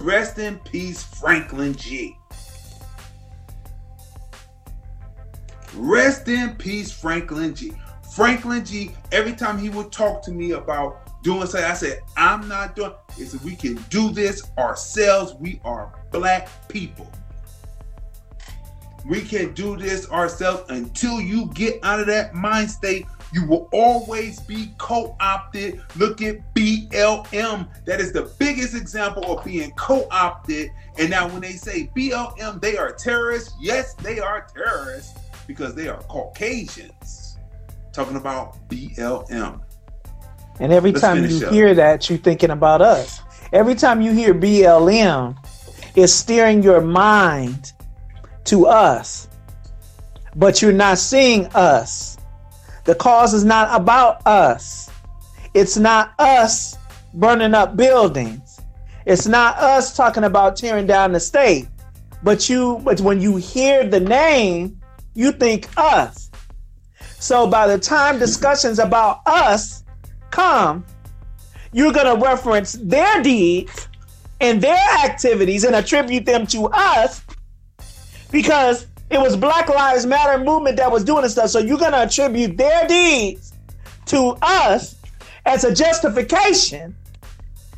Rest 0.00 0.38
in 0.38 0.58
peace, 0.60 1.02
Franklin 1.02 1.74
G. 1.74 2.16
Rest 5.74 6.28
in 6.28 6.54
peace, 6.56 6.92
Franklin 6.92 7.54
G. 7.54 7.72
Franklin 8.14 8.64
G, 8.64 8.92
every 9.12 9.34
time 9.34 9.58
he 9.58 9.68
would 9.68 9.92
talk 9.92 10.22
to 10.22 10.30
me 10.30 10.52
about 10.52 11.22
doing 11.22 11.46
something, 11.46 11.70
I 11.70 11.74
said, 11.74 12.00
I'm 12.16 12.48
not 12.48 12.76
doing 12.76 12.92
it. 13.18 13.26
Said, 13.26 13.42
we 13.42 13.56
can 13.56 13.74
do 13.90 14.10
this 14.10 14.42
ourselves. 14.58 15.34
We 15.34 15.60
are 15.64 15.92
black 16.12 16.48
people. 16.68 17.10
We 19.04 19.20
can 19.20 19.52
do 19.54 19.76
this 19.76 20.10
ourselves 20.10 20.70
until 20.70 21.20
you 21.20 21.46
get 21.52 21.78
out 21.82 22.00
of 22.00 22.06
that 22.06 22.34
mind 22.34 22.70
state 22.70 23.06
you 23.32 23.46
will 23.46 23.68
always 23.72 24.40
be 24.40 24.72
co 24.78 25.16
opted. 25.20 25.82
Look 25.96 26.22
at 26.22 26.36
BLM. 26.54 27.68
That 27.84 28.00
is 28.00 28.12
the 28.12 28.30
biggest 28.38 28.74
example 28.74 29.36
of 29.36 29.44
being 29.44 29.72
co 29.72 30.06
opted. 30.10 30.70
And 30.98 31.10
now, 31.10 31.28
when 31.28 31.40
they 31.40 31.52
say 31.52 31.90
BLM, 31.96 32.60
they 32.60 32.76
are 32.76 32.92
terrorists. 32.92 33.54
Yes, 33.60 33.94
they 33.94 34.18
are 34.18 34.46
terrorists 34.54 35.18
because 35.46 35.74
they 35.74 35.88
are 35.88 36.00
Caucasians. 36.04 37.38
Talking 37.92 38.16
about 38.16 38.56
BLM. 38.68 39.60
And 40.60 40.72
every 40.72 40.92
Let's 40.92 41.02
time 41.02 41.24
you 41.24 41.46
up. 41.46 41.52
hear 41.52 41.74
that, 41.74 42.08
you're 42.08 42.18
thinking 42.18 42.50
about 42.50 42.80
us. 42.80 43.20
Every 43.52 43.74
time 43.74 44.00
you 44.00 44.12
hear 44.12 44.34
BLM, 44.34 45.36
it's 45.94 46.12
steering 46.12 46.62
your 46.62 46.80
mind 46.80 47.72
to 48.44 48.66
us, 48.66 49.28
but 50.34 50.62
you're 50.62 50.72
not 50.72 50.98
seeing 50.98 51.46
us. 51.48 52.15
The 52.86 52.94
cause 52.94 53.34
is 53.34 53.44
not 53.44 53.68
about 53.78 54.26
us. 54.26 54.90
It's 55.54 55.76
not 55.76 56.14
us 56.18 56.76
burning 57.14 57.52
up 57.52 57.76
buildings. 57.76 58.60
It's 59.04 59.26
not 59.26 59.56
us 59.58 59.96
talking 59.96 60.24
about 60.24 60.56
tearing 60.56 60.86
down 60.86 61.12
the 61.12 61.20
state. 61.20 61.68
But 62.22 62.48
you 62.48 62.80
but 62.84 63.00
when 63.00 63.20
you 63.20 63.36
hear 63.36 63.88
the 63.88 64.00
name, 64.00 64.80
you 65.14 65.32
think 65.32 65.68
us. 65.76 66.30
So 67.18 67.46
by 67.46 67.66
the 67.66 67.78
time 67.78 68.18
discussions 68.18 68.78
about 68.78 69.20
us 69.26 69.82
come, 70.30 70.84
you're 71.72 71.92
going 71.92 72.14
to 72.18 72.24
reference 72.24 72.72
their 72.72 73.22
deeds 73.22 73.88
and 74.40 74.60
their 74.60 74.78
activities 75.04 75.64
and 75.64 75.74
attribute 75.74 76.24
them 76.24 76.46
to 76.48 76.66
us 76.66 77.22
because 78.30 78.86
it 79.10 79.18
was 79.18 79.36
Black 79.36 79.68
Lives 79.68 80.06
Matter 80.06 80.42
movement 80.42 80.76
that 80.78 80.90
was 80.90 81.04
doing 81.04 81.22
this 81.22 81.32
stuff. 81.32 81.50
So 81.50 81.58
you're 81.58 81.78
going 81.78 81.92
to 81.92 82.02
attribute 82.02 82.56
their 82.56 82.86
deeds 82.86 83.52
to 84.06 84.36
us 84.42 84.96
as 85.44 85.64
a 85.64 85.74
justification. 85.74 86.96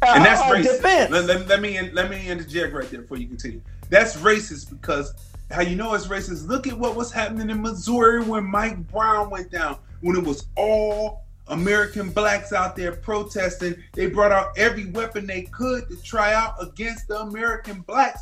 Uh, 0.01 0.13
and 0.15 0.25
that's 0.25 0.41
racist. 0.43 1.11
Let, 1.11 1.25
let, 1.25 1.49
let, 1.49 1.61
me 1.61 1.91
let 1.91 2.09
me 2.11 2.29
interject 2.29 2.73
right 2.73 2.89
there 2.91 3.03
before 3.03 3.19
you 3.19 3.27
continue. 3.27 3.61
That's 3.91 4.17
racist 4.17 4.71
because 4.71 5.13
how 5.51 5.63
you 5.63 5.77
know 5.77 5.95
it's 5.95 6.07
racist? 6.07 6.47
Look 6.47 6.67
at 6.67 6.79
what 6.79 6.95
was 6.95 7.11
happening 7.11 7.51
in 7.51 7.61
Missouri 7.61 8.23
when 8.23 8.45
Mike 8.45 8.87
Brown 8.89 9.31
went 9.31 9.51
down. 9.51 9.79
When 10.01 10.17
it 10.17 10.23
was 10.23 10.47
all 10.57 11.25
American 11.49 12.11
blacks 12.11 12.53
out 12.53 12.77
there 12.77 12.93
protesting, 12.93 13.75
they 13.95 14.07
brought 14.07 14.31
out 14.31 14.57
every 14.57 14.87
weapon 14.87 15.27
they 15.27 15.43
could 15.43 15.89
to 15.89 16.01
try 16.03 16.33
out 16.33 16.55
against 16.63 17.09
the 17.09 17.19
American 17.21 17.81
blacks. 17.81 18.21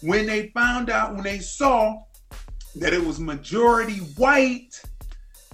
When 0.00 0.26
they 0.26 0.48
found 0.48 0.88
out, 0.88 1.14
when 1.14 1.24
they 1.24 1.40
saw 1.40 2.04
that 2.80 2.92
it 2.92 3.04
was 3.04 3.18
majority 3.18 3.98
white, 4.16 4.80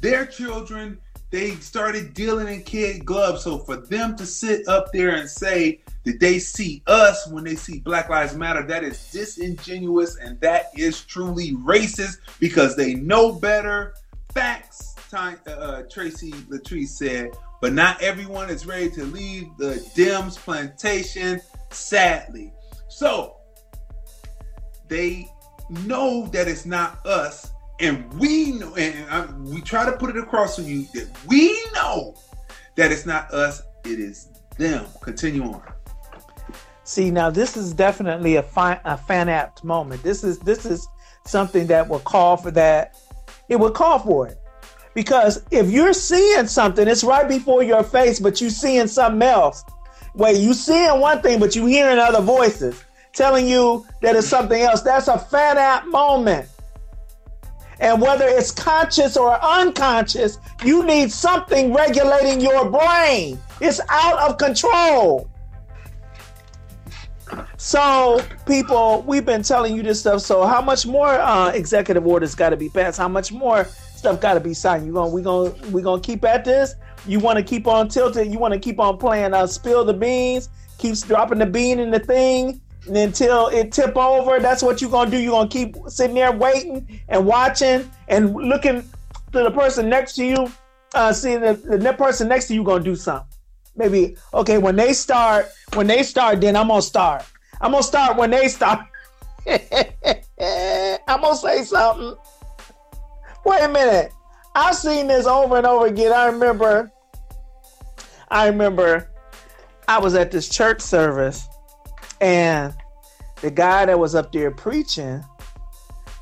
their 0.00 0.26
children, 0.26 0.98
they 1.30 1.56
started 1.56 2.14
dealing 2.14 2.46
in 2.46 2.62
kid 2.62 3.04
gloves. 3.04 3.42
So 3.42 3.58
for 3.58 3.76
them 3.76 4.16
to 4.16 4.26
sit 4.26 4.68
up 4.68 4.92
there 4.92 5.16
and 5.16 5.28
say 5.28 5.80
that 6.04 6.20
they 6.20 6.38
see 6.38 6.82
us 6.86 7.26
when 7.28 7.44
they 7.44 7.56
see 7.56 7.80
Black 7.80 8.08
Lives 8.08 8.36
Matter, 8.36 8.64
that 8.66 8.84
is 8.84 9.10
disingenuous 9.10 10.16
and 10.16 10.40
that 10.40 10.66
is 10.76 11.04
truly 11.04 11.52
racist 11.54 12.18
because 12.38 12.76
they 12.76 12.94
know 12.94 13.32
better. 13.32 13.94
Facts, 14.32 14.94
uh, 15.12 15.34
uh 15.46 15.82
Tracy 15.90 16.32
Latrice 16.32 16.88
said, 16.88 17.30
but 17.60 17.72
not 17.72 18.00
everyone 18.02 18.50
is 18.50 18.66
ready 18.66 18.90
to 18.90 19.04
leave 19.04 19.48
the 19.56 19.74
Dems 19.96 20.36
plantation, 20.36 21.40
sadly. 21.70 22.52
So 22.88 23.36
they 24.88 25.28
know 25.68 26.26
that 26.32 26.48
it's 26.48 26.66
not 26.66 27.04
us, 27.06 27.52
and 27.80 28.12
we 28.14 28.52
know, 28.52 28.74
and 28.76 29.10
I, 29.10 29.26
we 29.42 29.60
try 29.60 29.84
to 29.84 29.96
put 29.96 30.10
it 30.10 30.16
across 30.16 30.56
to 30.56 30.62
you 30.62 30.84
that 30.94 31.08
we 31.26 31.60
know 31.74 32.14
that 32.76 32.92
it's 32.92 33.06
not 33.06 33.32
us, 33.32 33.62
it 33.84 33.98
is 33.98 34.28
them. 34.56 34.86
Continue 35.00 35.44
on. 35.44 35.62
See, 36.84 37.10
now 37.10 37.30
this 37.30 37.56
is 37.56 37.72
definitely 37.72 38.36
a, 38.36 38.42
fi- 38.42 38.80
a 38.84 38.96
Fanapt 38.96 39.64
moment. 39.64 40.02
This 40.02 40.22
is 40.22 40.38
this 40.40 40.66
is 40.66 40.86
something 41.24 41.66
that 41.68 41.88
will 41.88 42.00
call 42.00 42.36
for 42.36 42.50
that. 42.52 42.96
It 43.48 43.56
will 43.56 43.70
call 43.70 43.98
for 43.98 44.28
it 44.28 44.38
because 44.94 45.44
if 45.50 45.70
you're 45.70 45.92
seeing 45.94 46.46
something, 46.46 46.86
it's 46.86 47.04
right 47.04 47.28
before 47.28 47.62
your 47.62 47.82
face, 47.82 48.20
but 48.20 48.40
you 48.40 48.50
seeing 48.50 48.86
something 48.86 49.22
else. 49.22 49.64
Wait, 50.14 50.36
you 50.36 50.54
seeing 50.54 51.00
one 51.00 51.20
thing, 51.22 51.40
but 51.40 51.56
you 51.56 51.66
hearing 51.66 51.98
other 51.98 52.20
voices 52.20 52.84
telling 53.14 53.48
you 53.48 53.86
that 54.02 54.16
it's 54.16 54.28
something 54.28 54.60
else. 54.60 54.82
That's 54.82 55.08
a 55.08 55.16
Fanapt 55.16 55.86
moment. 55.86 56.48
And 57.80 58.00
whether 58.00 58.26
it's 58.26 58.50
conscious 58.50 59.16
or 59.16 59.42
unconscious, 59.42 60.38
you 60.64 60.84
need 60.84 61.10
something 61.10 61.72
regulating 61.72 62.40
your 62.40 62.70
brain. 62.70 63.38
It's 63.60 63.80
out 63.88 64.18
of 64.18 64.38
control. 64.38 65.30
So, 67.56 68.20
people, 68.46 69.02
we've 69.06 69.24
been 69.24 69.42
telling 69.42 69.74
you 69.74 69.82
this 69.82 70.00
stuff. 70.00 70.20
So, 70.20 70.46
how 70.46 70.60
much 70.60 70.86
more 70.86 71.08
uh, 71.08 71.50
executive 71.50 72.06
orders 72.06 72.34
got 72.34 72.50
to 72.50 72.56
be 72.56 72.68
passed? 72.68 72.98
How 72.98 73.08
much 73.08 73.32
more 73.32 73.64
stuff 73.64 74.20
got 74.20 74.34
to 74.34 74.40
be 74.40 74.54
signed? 74.54 74.86
You 74.86 74.92
going 74.92 75.12
we 75.12 75.22
going 75.22 75.72
we 75.72 75.82
going 75.82 76.00
to 76.00 76.06
keep 76.06 76.24
at 76.24 76.44
this? 76.44 76.74
You 77.06 77.18
want 77.18 77.38
to 77.38 77.42
keep 77.42 77.66
on 77.66 77.88
tilting? 77.88 78.32
You 78.32 78.38
want 78.38 78.54
to 78.54 78.60
keep 78.60 78.78
on 78.78 78.98
playing? 78.98 79.34
Uh, 79.34 79.46
spill 79.46 79.84
the 79.84 79.94
beans? 79.94 80.48
Keeps 80.78 81.02
dropping 81.02 81.38
the 81.38 81.46
bean 81.46 81.80
in 81.80 81.90
the 81.90 81.98
thing? 81.98 82.60
Until 82.86 83.48
it 83.48 83.72
tip 83.72 83.96
over. 83.96 84.40
That's 84.40 84.62
what 84.62 84.80
you're 84.80 84.90
gonna 84.90 85.10
do. 85.10 85.18
You're 85.18 85.32
gonna 85.32 85.48
keep 85.48 85.76
sitting 85.88 86.14
there 86.14 86.32
waiting 86.32 87.00
and 87.08 87.26
watching 87.26 87.90
and 88.08 88.34
looking 88.34 88.82
to 89.32 89.42
the 89.42 89.50
person 89.50 89.88
next 89.88 90.14
to 90.14 90.24
you, 90.24 90.52
uh, 90.94 91.12
seeing 91.12 91.40
the, 91.40 91.54
the 91.54 91.92
person 91.94 92.28
next 92.28 92.48
to 92.48 92.54
you 92.54 92.62
gonna 92.64 92.84
do 92.84 92.96
something. 92.96 93.28
Maybe 93.76 94.16
okay 94.32 94.58
when 94.58 94.76
they 94.76 94.92
start, 94.92 95.48
when 95.74 95.86
they 95.86 96.02
start, 96.02 96.40
then 96.40 96.56
I'm 96.56 96.68
gonna 96.68 96.82
start. 96.82 97.24
I'm 97.60 97.72
gonna 97.72 97.82
start 97.82 98.16
when 98.16 98.30
they 98.30 98.48
start. 98.48 98.86
I'm 99.46 101.20
gonna 101.20 101.36
say 101.36 101.64
something. 101.64 102.14
Wait 103.44 103.62
a 103.62 103.68
minute. 103.68 104.12
I've 104.54 104.76
seen 104.76 105.08
this 105.08 105.26
over 105.26 105.56
and 105.56 105.66
over 105.66 105.86
again. 105.86 106.12
I 106.12 106.26
remember. 106.26 106.92
I 108.30 108.46
remember. 108.46 109.10
I 109.86 109.98
was 109.98 110.14
at 110.14 110.30
this 110.30 110.48
church 110.48 110.80
service, 110.80 111.46
and 112.24 112.74
the 113.42 113.50
guy 113.50 113.86
that 113.86 113.98
was 113.98 114.14
up 114.14 114.32
there 114.32 114.50
preaching 114.50 115.22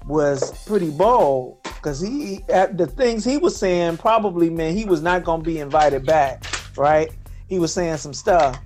was 0.06 0.64
pretty 0.66 0.90
bold 0.90 1.62
because 1.62 2.00
he 2.00 2.40
at 2.48 2.76
the 2.76 2.86
things 2.86 3.24
he 3.24 3.36
was 3.36 3.56
saying 3.56 3.96
probably 3.96 4.50
meant 4.50 4.76
he 4.76 4.84
was 4.84 5.00
not 5.00 5.22
going 5.24 5.40
to 5.40 5.44
be 5.44 5.60
invited 5.60 6.04
back 6.04 6.44
right? 6.76 7.10
He 7.48 7.58
was 7.58 7.72
saying 7.72 7.98
some 7.98 8.14
stuff. 8.14 8.58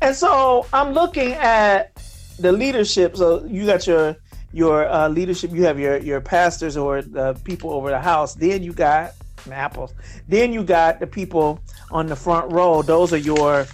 And 0.00 0.14
so 0.14 0.66
i'm 0.72 0.92
looking 0.92 1.32
at 1.32 1.94
the 2.38 2.52
leadership. 2.52 3.16
So 3.16 3.44
you 3.44 3.66
got 3.66 3.86
your 3.86 4.16
your 4.52 4.88
uh, 4.88 5.08
leadership 5.08 5.50
you 5.52 5.64
have 5.64 5.78
your 5.78 5.98
your 5.98 6.20
pastors 6.20 6.76
or 6.76 7.02
the 7.02 7.34
people 7.44 7.70
over 7.70 7.90
the 7.90 8.00
house. 8.00 8.34
Then 8.34 8.62
you 8.62 8.72
got 8.72 9.12
apples. 9.50 9.94
Then 10.28 10.52
you 10.52 10.62
got 10.62 11.00
the 11.00 11.06
people 11.06 11.60
on 11.90 12.06
the 12.06 12.16
front 12.16 12.52
row. 12.52 12.82
Those 12.82 13.12
are 13.12 13.18
your 13.18 13.66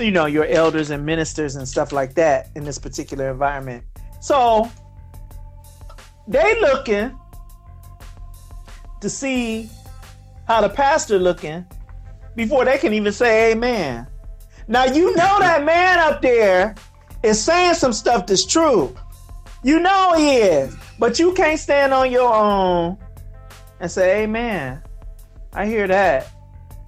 you 0.00 0.10
know 0.10 0.26
your 0.26 0.46
elders 0.46 0.90
and 0.90 1.04
ministers 1.04 1.56
and 1.56 1.68
stuff 1.68 1.92
like 1.92 2.14
that 2.14 2.48
in 2.54 2.64
this 2.64 2.78
particular 2.78 3.30
environment 3.30 3.84
so 4.20 4.70
they 6.28 6.60
looking 6.60 7.18
to 9.00 9.10
see 9.10 9.68
how 10.46 10.60
the 10.60 10.68
pastor 10.68 11.18
looking 11.18 11.64
before 12.36 12.64
they 12.64 12.78
can 12.78 12.92
even 12.92 13.12
say 13.12 13.52
amen. 13.52 14.06
Now 14.68 14.84
you 14.84 15.14
know 15.16 15.38
that 15.40 15.64
man 15.64 15.98
up 15.98 16.22
there 16.22 16.74
is 17.22 17.42
saying 17.42 17.74
some 17.74 17.92
stuff 17.92 18.26
that's 18.26 18.44
true. 18.44 18.94
You 19.62 19.80
know 19.80 20.14
he 20.16 20.36
is, 20.36 20.74
but 20.98 21.18
you 21.18 21.32
can't 21.34 21.58
stand 21.58 21.92
on 21.92 22.10
your 22.10 22.32
own 22.32 22.96
and 23.80 23.90
say 23.90 24.22
amen. 24.22 24.82
I 25.52 25.66
hear 25.66 25.86
that. 25.88 26.30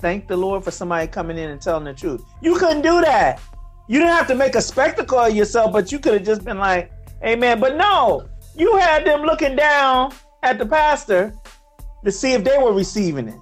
Thank 0.02 0.26
the 0.26 0.36
Lord 0.36 0.64
for 0.64 0.72
somebody 0.72 1.06
coming 1.06 1.38
in 1.38 1.50
and 1.50 1.62
telling 1.62 1.84
the 1.84 1.94
truth. 1.94 2.24
You 2.40 2.56
couldn't 2.56 2.82
do 2.82 3.00
that. 3.02 3.40
You 3.86 4.00
didn't 4.00 4.14
have 4.14 4.26
to 4.26 4.34
make 4.34 4.56
a 4.56 4.60
spectacle 4.60 5.20
of 5.20 5.34
yourself, 5.34 5.72
but 5.72 5.92
you 5.92 6.00
could 6.00 6.14
have 6.14 6.24
just 6.24 6.44
been 6.44 6.58
like, 6.58 6.90
amen. 7.24 7.60
But 7.60 7.76
no, 7.76 8.28
you 8.56 8.76
had 8.78 9.06
them 9.06 9.22
looking 9.22 9.54
down 9.54 10.12
at 10.42 10.58
the 10.58 10.66
pastor 10.66 11.32
to 12.04 12.10
see 12.10 12.32
if 12.32 12.42
they 12.42 12.58
were 12.58 12.72
receiving 12.72 13.28
it. 13.28 13.38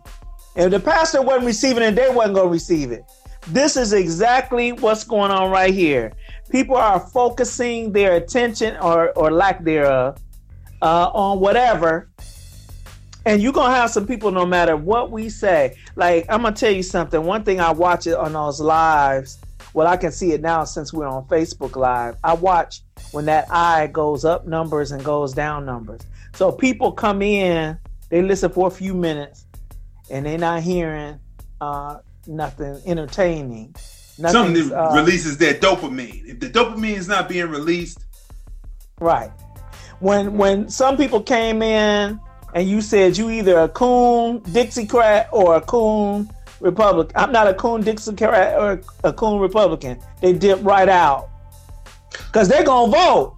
If 0.55 0.71
the 0.71 0.81
pastor 0.81 1.23
wasn't 1.23 1.47
receiving 1.47 1.83
it, 1.83 1.93
they 1.93 2.11
wasn't 2.11 2.35
going 2.35 2.49
to 2.49 2.53
receive 2.53 2.93
it. 2.93 3.05
This 3.49 3.79
is 3.79 3.95
exactly 3.95 4.73
what's 4.73 5.03
going 5.03 5.31
on 5.31 5.51
right 5.51 5.73
here. 5.73 6.13
People 6.51 6.77
are 6.77 7.01
focusing 7.01 7.91
their 7.91 8.17
attention 8.17 8.77
or, 8.83 9.13
or 9.13 9.31
lack 9.31 9.65
thereof 9.65 10.19
uh, 10.83 11.11
on 11.15 11.41
whatever. 11.41 12.10
And 13.31 13.41
you're 13.41 13.53
going 13.53 13.71
to 13.71 13.77
have 13.77 13.91
some 13.91 14.09
people, 14.09 14.33
no 14.33 14.45
matter 14.45 14.77
what 14.77 15.13
we 15.13 15.29
say. 15.29 15.77
Like, 15.95 16.27
I'm 16.29 16.43
to 16.43 16.53
tell 16.53 16.73
you 16.73 16.83
something. 16.83 17.23
One 17.23 17.45
thing 17.45 17.61
I 17.61 17.71
watch 17.71 18.09
it 18.09 18.15
on 18.15 18.33
those 18.33 18.61
lives, 18.61 19.39
well, 19.73 19.87
I 19.87 19.97
can 19.97 20.11
see 20.11 20.33
it 20.33 20.41
now 20.41 20.65
since 20.65 20.93
we're 20.93 21.07
on 21.07 21.25
Facebook 21.27 21.77
Live. 21.77 22.17
I 22.25 22.35
watch 22.35 22.81
when 23.13 23.27
that 23.27 23.47
eye 23.49 23.87
goes 23.87 24.25
up 24.25 24.49
numbers 24.49 24.91
and 24.91 25.05
goes 25.05 25.33
down 25.33 25.65
numbers. 25.65 26.01
So 26.35 26.51
people 26.51 26.91
come 26.91 27.23
in, 27.23 27.79
they 28.09 28.21
listen 28.21 28.51
for 28.51 28.67
a 28.67 28.71
few 28.71 28.95
minutes, 28.95 29.47
and 30.11 30.27
they're 30.27 30.37
not 30.37 30.65
hearing 30.65 31.21
uh, 31.61 31.99
nothing 32.27 32.81
entertaining. 32.85 33.77
Something 33.77 34.71
that 34.71 34.77
uh, 34.77 34.95
releases 34.97 35.39
their 35.39 35.55
dopamine. 35.55 36.27
If 36.27 36.41
the 36.41 36.51
dopamine 36.51 36.97
is 36.97 37.07
not 37.07 37.29
being 37.29 37.49
released, 37.49 38.05
right. 38.99 39.31
When 40.01 40.37
when 40.37 40.69
some 40.69 40.97
people 40.97 41.23
came 41.23 41.63
in 41.63 42.21
and 42.55 42.69
you 42.69 42.81
said 42.81 43.17
you 43.17 43.31
either 43.31 43.59
a 43.59 43.69
coon 43.69 44.41
Dixiecrat 44.41 45.29
or 45.33 45.57
a 45.57 45.61
coon 45.61 46.31
Republican. 46.61 47.17
I'm 47.17 47.33
not 47.33 47.47
a 47.47 47.55
coon 47.55 47.83
Dixiecrat 47.83 48.59
or 48.59 48.83
a 49.05 49.13
coon 49.13 49.41
Republican. 49.41 49.99
They 50.21 50.33
dip 50.33 50.63
right 50.63 50.89
out 50.89 51.31
because 52.11 52.49
they're 52.49 52.65
gonna 52.65 52.93
vote. 52.93 53.37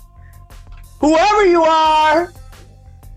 Whoever 1.00 1.46
you 1.46 1.62
are, 1.62 2.32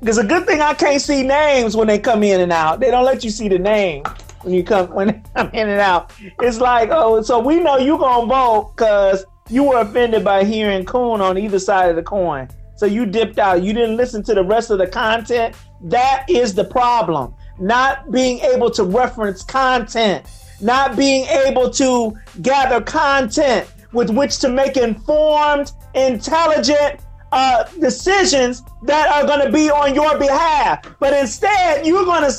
it's 0.02 0.18
a 0.18 0.24
good 0.24 0.46
thing 0.46 0.62
I 0.62 0.74
can't 0.74 1.02
see 1.02 1.24
names 1.24 1.76
when 1.76 1.88
they 1.88 2.00
come 2.00 2.24
in 2.24 2.42
and 2.42 2.52
out. 2.52 2.80
They 2.80 2.92
don't 2.92 3.06
let 3.06 3.24
you 3.24 3.30
see 3.30 3.48
the 3.48 3.60
name 3.60 4.04
when 4.42 4.54
you 4.54 4.64
come 4.64 4.88
when 4.88 5.08
they 5.08 5.22
come 5.36 5.50
in 5.54 5.70
and 5.70 5.80
out. 5.80 6.12
It's 6.42 6.60
like, 6.60 6.90
oh, 6.92 7.22
so 7.22 7.40
we 7.40 7.60
know 7.60 7.78
you 7.78 7.98
gonna 7.98 8.28
vote 8.28 8.74
because 8.76 9.26
you 9.50 9.64
were 9.64 9.80
offended 9.80 10.24
by 10.24 10.44
hearing 10.44 10.86
coon 10.86 11.22
on 11.22 11.38
either 11.38 11.60
side 11.60 11.90
of 11.90 11.96
the 11.96 12.04
coin. 12.04 12.50
So 12.76 12.86
you 12.86 13.06
dipped 13.06 13.40
out. 13.40 13.64
You 13.64 13.74
didn't 13.74 13.96
listen 13.96 14.24
to 14.24 14.34
the 14.34 14.44
rest 14.44 14.70
of 14.70 14.80
the 14.80 14.88
content. 14.88 15.56
That 15.86 16.26
is 16.28 16.56
the 16.56 16.64
problem. 16.64 17.36
Not 17.60 18.12
being 18.12 18.40
able 18.40 18.72
to 18.72 18.84
reference 18.84 19.44
content, 19.44 20.26
not 20.60 20.98
being 20.98 21.26
able 21.26 21.70
to 21.72 22.18
gather 22.42 22.82
content 22.82 23.72
with 23.94 24.10
which 24.10 24.40
to 24.40 24.50
make 24.50 24.78
informed, 24.78 25.72
intelligent 25.94 27.00
uh, 27.32 27.66
decisions 27.80 28.64
that 28.84 29.10
are 29.10 29.28
going 29.28 29.46
to 29.46 29.52
be 29.52 29.70
on 29.70 29.94
your 29.94 30.18
behalf. 30.18 30.86
But 31.00 31.14
instead, 31.14 31.86
you're 31.86 32.04
going 32.04 32.30
to 32.30 32.36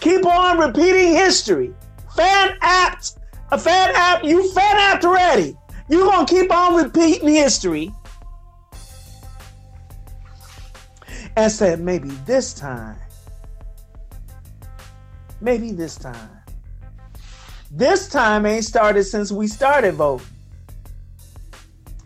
keep 0.00 0.26
on 0.26 0.58
repeating 0.58 1.14
history. 1.14 1.72
Fanapt, 2.14 3.18
a 3.52 3.56
Fanapt, 3.56 4.24
you 4.24 4.52
Fanapt 4.52 5.04
already. 5.04 5.56
You're 5.88 6.04
going 6.06 6.26
to 6.26 6.34
keep 6.34 6.52
on 6.52 6.74
repeating 6.74 7.28
history. 7.28 7.92
And 11.36 11.52
said, 11.52 11.80
maybe 11.80 12.08
this 12.24 12.54
time, 12.54 12.96
maybe 15.40 15.70
this 15.72 15.96
time. 15.96 16.30
This 17.70 18.08
time 18.08 18.46
ain't 18.46 18.64
started 18.64 19.04
since 19.04 19.30
we 19.30 19.46
started 19.46 19.94
voting. 19.94 20.26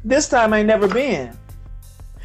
This 0.04 0.28
time 0.28 0.52
ain't 0.54 0.66
never 0.66 0.88
been. 0.88 1.36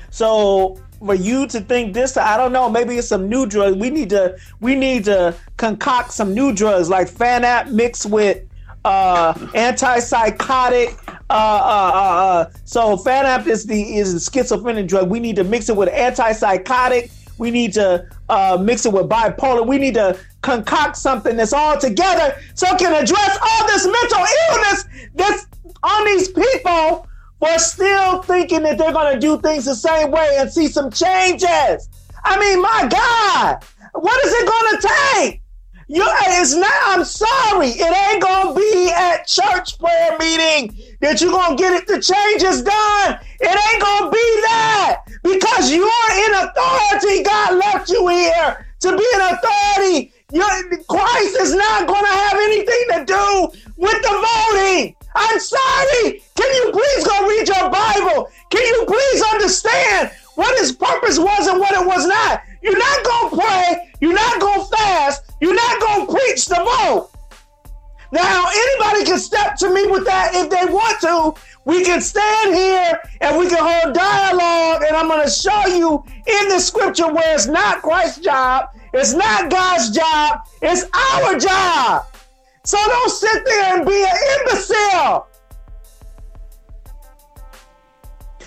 So 0.10 0.80
for 1.00 1.14
you 1.14 1.46
to 1.48 1.60
think 1.60 1.94
this, 1.94 2.18
I 2.18 2.38
don't 2.38 2.52
know. 2.52 2.70
Maybe 2.70 2.98
it's 2.98 3.08
some 3.08 3.30
new 3.30 3.46
drugs. 3.46 3.76
We 3.78 3.90
need 3.90 4.10
to 4.12 4.38
we 4.62 4.76
need 4.76 5.06
to 5.06 5.36
concoct 5.58 6.14
some 6.14 6.34
new 6.34 6.54
drugs 6.54 6.90
like 6.90 7.10
Fanapt 7.10 7.72
mixed 7.72 8.06
with 8.06 8.44
uh, 8.86 9.34
antipsychotic. 9.34 11.15
Uh, 11.30 11.34
uh, 11.34 11.92
uh, 11.94 12.26
uh. 12.26 12.50
So 12.66 12.98
Fanapt 12.98 13.48
is 13.48 13.66
the 13.66 13.98
is 13.98 14.14
a 14.14 14.20
schizophrenic 14.20 14.88
drug. 14.88 15.10
We 15.10 15.20
need 15.20 15.36
to 15.38 15.44
mix 15.44 15.70
it 15.70 15.76
with 15.76 15.90
antipsychotic. 15.90 17.12
We 17.38 17.52
need 17.52 17.74
to 17.74 18.08
uh, 18.30 18.58
mix 18.62 18.86
it 18.86 18.94
with 18.94 19.10
bipolar. 19.10 19.68
We 19.68 19.78
need 19.78 19.96
to 19.96 20.18
concoct 20.42 20.96
something 20.96 21.36
that's 21.36 21.54
all 21.54 21.78
together 21.78 22.40
so 22.54 22.68
it 22.70 22.80
can 22.80 22.94
address 22.94 23.38
all 23.42 23.68
this 23.68 23.86
mental 23.86 24.26
illness 24.50 24.86
that's 25.16 25.48
on 25.84 26.06
these 26.06 26.30
people 26.30 27.08
for 27.40 27.60
still 27.60 28.22
thinking 28.22 28.64
that 28.64 28.78
they're 28.78 28.94
going 28.94 29.14
to 29.14 29.20
do 29.20 29.40
things 29.42 29.66
the 29.66 29.76
same 29.76 30.12
way 30.12 30.38
and 30.40 30.52
see 30.52 30.68
some 30.68 30.90
changes. 30.90 31.90
I 32.24 32.40
mean, 32.40 32.62
my 32.62 32.88
God, 32.90 33.64
what 33.94 34.26
is 34.26 34.34
it 34.34 34.48
going 34.48 34.82
to 34.82 34.88
take? 35.24 35.42
You, 35.88 36.04
it's 36.04 36.56
not, 36.56 36.72
I'm 36.86 37.06
sorry, 37.06 37.68
it 37.68 38.12
ain't 38.12 38.24
going 38.24 38.48
to 38.48 38.60
be 38.60 38.92
at 38.92 39.28
church 39.28 39.78
prayer 39.78 40.18
meeting 40.18 40.76
that 41.02 41.22
you're 41.22 41.32
going 41.32 41.56
to 41.56 41.62
get 41.62 41.74
it, 41.74 41.88
the 41.88 42.00
change 42.00 42.44
is 42.44 42.62
done. 42.62 43.20
It 43.40 43.52
ain't 43.52 43.82
going 43.82 44.04
to 44.06 44.12
be 44.12 44.28
that 44.48 45.02
because 45.24 45.72
you're 45.72 46.10
in 46.26 46.32
authority. 46.34 47.24
God 47.24 47.58
left 47.58 47.90
you 47.90 48.08
here 48.08 48.66
to 48.82 48.98
be 48.98 49.08
an 49.16 49.22
authority. 49.34 50.14
Your, 50.32 50.48
Christ 50.88 51.38
is 51.40 51.54
not 51.54 51.88
going 51.88 52.04
to 52.04 52.12
have 52.12 52.34
anything 52.34 52.84
to 52.94 53.06
do 53.06 53.60
with 53.78 54.02
the 54.02 54.14
voting. 54.14 54.96
I'm 55.16 55.40
sorry. 55.40 56.22
Can 56.36 56.54
you 56.56 56.72
please 56.72 57.08
go 57.08 57.28
read 57.28 57.48
your 57.48 57.70
Bible? 57.70 58.30
Can 58.50 58.66
you 58.66 58.86
please 58.88 59.24
understand 59.32 60.12
what 60.36 60.58
his 60.60 60.74
purpose 60.74 61.18
was 61.18 61.48
and 61.48 61.60
what 61.60 61.74
it 61.74 61.86
was 61.86 62.06
not? 62.06 62.44
You're 62.62 62.78
not 62.78 63.06
going 63.06 63.30
to 63.30 63.36
pray. 63.38 63.92
You're 64.02 64.14
not 64.14 64.42
going 64.42 64.60
to 64.60 64.68
fast. 64.76 65.32
You're 65.40 65.56
not 65.56 65.80
going 65.80 66.08
to 66.08 66.14
preach 66.14 66.48
the 66.48 66.56
vote. 66.56 67.12
Now, 68.16 68.46
anybody 68.48 69.04
can 69.04 69.20
step 69.20 69.58
to 69.58 69.70
me 69.70 69.88
with 69.88 70.06
that 70.06 70.32
if 70.34 70.50
they 70.50 70.72
want 70.72 71.02
to. 71.02 71.34
We 71.66 71.84
can 71.84 72.00
stand 72.00 72.56
here 72.56 73.02
and 73.20 73.38
we 73.38 73.50
can 73.50 73.58
hold 73.60 73.94
dialogue, 73.94 74.84
and 74.88 74.96
I'm 74.96 75.10
going 75.10 75.26
to 75.26 75.30
show 75.30 75.68
you 75.68 76.02
in 76.26 76.48
the 76.48 76.60
scripture 76.60 77.12
where 77.12 77.36
it's 77.36 77.48
not 77.48 77.82
Christ's 77.82 78.20
job, 78.20 78.70
it's 78.94 79.14
not 79.14 79.50
God's 79.50 79.92
job, 79.92 80.48
it's 80.62 80.84
our 80.94 81.38
job. 81.38 82.06
So 82.64 82.78
don't 82.78 83.12
sit 83.12 83.44
there 83.44 83.76
and 83.76 83.86
be 83.86 84.02
an 84.02 84.18
imbecile. 84.40 85.28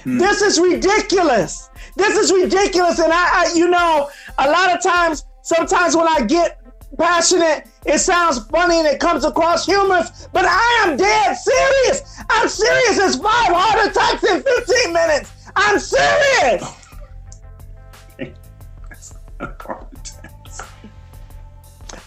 Hmm. 0.03 0.17
This 0.17 0.41
is 0.41 0.59
ridiculous. 0.59 1.69
This 1.95 2.17
is 2.17 2.33
ridiculous. 2.33 3.01
And 3.01 3.13
I, 3.13 3.45
I, 3.45 3.53
you 3.55 3.69
know, 3.69 4.09
a 4.39 4.51
lot 4.51 4.75
of 4.75 4.83
times, 4.83 5.27
sometimes 5.43 5.95
when 5.95 6.09
I 6.09 6.23
get 6.23 6.59
passionate, 6.99 7.67
it 7.87 7.99
sounds 7.99 8.45
funny, 8.47 8.79
and 8.79 8.87
it 8.87 9.01
comes 9.01 9.25
across 9.25 9.65
humorous, 9.65 10.29
but 10.33 10.45
I 10.45 10.85
am 10.85 10.97
dead 10.97 11.37
serious. 11.37 12.23
I'm 12.29 12.49
serious. 12.49 12.99
It's 12.99 13.17
five 13.17 13.53
heart 13.55 13.91
attacks 13.91 14.25
in 14.25 14.43
15 14.43 14.93
minutes. 14.93 15.33
I'm 15.57 15.79
serious. 15.79 16.75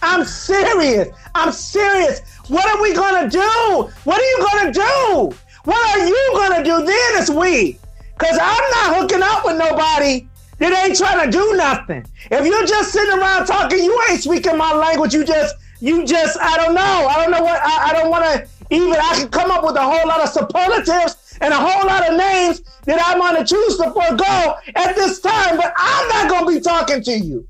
I'm 0.02 0.24
serious. 0.24 1.08
I'm 1.34 1.52
serious. 1.52 2.20
What 2.48 2.66
are 2.66 2.82
we 2.82 2.94
gonna 2.94 3.30
do? 3.30 3.90
What 4.04 4.20
are 4.20 4.24
you 4.24 4.46
gonna 4.52 4.72
do? 4.72 5.36
What 5.64 5.98
are 5.98 6.06
you 6.06 6.30
gonna 6.34 6.64
do 6.64 6.84
then 6.84 7.14
as 7.16 7.30
we? 7.30 7.78
Cause 8.18 8.38
I'm 8.40 8.70
not 8.70 8.96
hooking 8.96 9.22
up 9.22 9.44
with 9.44 9.58
nobody 9.58 10.28
that 10.62 10.86
ain't 10.86 10.96
trying 10.96 11.24
to 11.24 11.30
do 11.30 11.56
nothing. 11.56 12.04
If 12.30 12.46
you're 12.46 12.66
just 12.66 12.92
sitting 12.92 13.18
around 13.18 13.46
talking, 13.46 13.82
you 13.82 14.02
ain't 14.10 14.22
speaking 14.22 14.56
my 14.56 14.74
language. 14.74 15.14
You 15.14 15.24
just, 15.24 15.54
you 15.80 16.04
just, 16.04 16.38
I 16.40 16.56
don't 16.56 16.74
know. 16.74 17.08
I 17.08 17.16
don't 17.16 17.30
know 17.30 17.42
what, 17.42 17.60
I, 17.62 17.90
I 17.90 17.92
don't 17.92 18.10
want 18.10 18.24
to 18.24 18.48
even, 18.70 18.92
I 18.92 19.14
can 19.16 19.28
come 19.28 19.50
up 19.50 19.64
with 19.64 19.76
a 19.76 19.82
whole 19.82 20.06
lot 20.06 20.20
of 20.20 20.28
superlatives 20.28 21.38
and 21.40 21.52
a 21.52 21.56
whole 21.56 21.86
lot 21.86 22.08
of 22.08 22.16
names 22.16 22.62
that 22.84 23.02
I'm 23.04 23.18
going 23.18 23.36
to 23.36 23.44
choose 23.44 23.76
to 23.78 23.90
forego 23.90 24.54
at 24.74 24.94
this 24.94 25.20
time, 25.20 25.56
but 25.56 25.72
I'm 25.76 26.08
not 26.08 26.30
going 26.30 26.46
to 26.46 26.58
be 26.58 26.60
talking 26.60 27.02
to 27.02 27.12
you. 27.12 27.46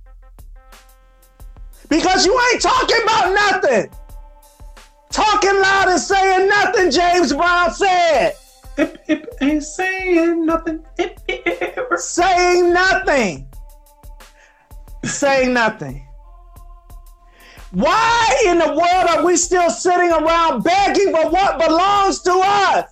Because 1.88 2.24
you 2.24 2.40
ain't 2.52 2.62
talking 2.62 3.02
about 3.02 3.34
nothing. 3.34 3.90
Talking 5.10 5.60
loud 5.60 5.88
and 5.88 6.00
saying 6.00 6.48
nothing, 6.48 6.90
James 6.90 7.34
Brown 7.34 7.70
said. 7.70 8.32
Ip, 8.78 9.26
ain't 9.40 9.62
saying 9.62 10.46
nothing. 10.46 10.84
Ip, 10.98 11.20
ip. 11.28 11.98
saying 11.98 12.72
nothing. 12.72 13.48
saying 15.04 15.52
nothing. 15.52 16.06
Why 17.72 18.44
in 18.46 18.58
the 18.58 18.68
world 18.68 19.10
are 19.10 19.24
we 19.24 19.36
still 19.36 19.70
sitting 19.70 20.10
around 20.10 20.62
begging 20.62 21.10
for 21.10 21.30
what 21.30 21.58
belongs 21.58 22.20
to 22.22 22.32
us? 22.32 22.84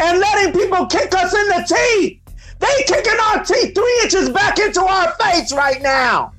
And 0.00 0.18
letting 0.18 0.52
people 0.52 0.86
kick 0.86 1.14
us 1.14 1.34
in 1.34 1.48
the 1.48 1.64
teeth. 1.66 2.20
They 2.58 2.82
kicking 2.84 3.18
our 3.28 3.44
teeth 3.44 3.74
three 3.74 4.00
inches 4.02 4.28
back 4.30 4.58
into 4.58 4.82
our 4.82 5.12
face 5.14 5.52
right 5.52 5.80
now. 5.82 6.32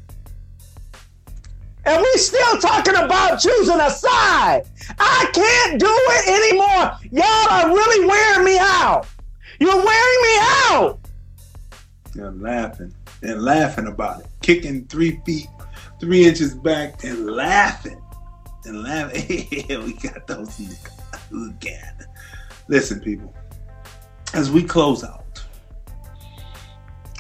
And 1.86 2.02
we 2.02 2.18
still 2.18 2.58
talking 2.60 2.96
about 2.96 3.38
choosing 3.38 3.80
a 3.80 3.90
side. 3.90 4.64
I 5.00 5.30
can't 5.34 5.80
do 5.80 5.88
it 5.90 6.28
anymore. 6.28 6.98
Y'all 7.12 7.50
are 7.50 7.68
really 7.68 8.06
wearing 8.06 8.46
me 8.46 8.58
out. 8.60 9.06
You're 9.60 9.76
wearing 9.76 10.22
me 10.22 10.38
out. 10.40 11.00
They're 12.14 12.32
laughing 12.32 12.94
and 13.22 13.42
laughing 13.42 13.88
about 13.88 14.22
it, 14.22 14.28
kicking 14.42 14.86
three 14.86 15.20
feet, 15.26 15.48
three 16.00 16.26
inches 16.26 16.56
back, 16.56 17.04
and 17.04 17.28
laughing 17.28 18.02
and 18.66 18.84
laughing. 18.84 19.48
we 19.52 19.94
got 19.94 20.26
those 20.28 20.60
again. 21.32 21.98
Listen, 22.68 23.02
people, 23.02 23.34
as 24.34 24.52
we 24.52 24.64
close 24.64 25.04
out, 25.04 25.44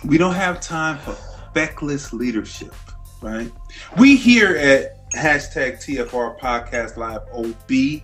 we 0.05 0.17
don't 0.17 0.35
have 0.35 0.61
time 0.61 0.97
for 0.99 1.15
feckless 1.53 2.13
leadership, 2.13 2.73
right? 3.21 3.51
We 3.97 4.15
here 4.15 4.55
at 4.55 5.09
hashtag 5.11 5.77
TFR 5.77 6.39
Podcast 6.39 6.97
Live 6.97 7.21
OB, 7.33 8.01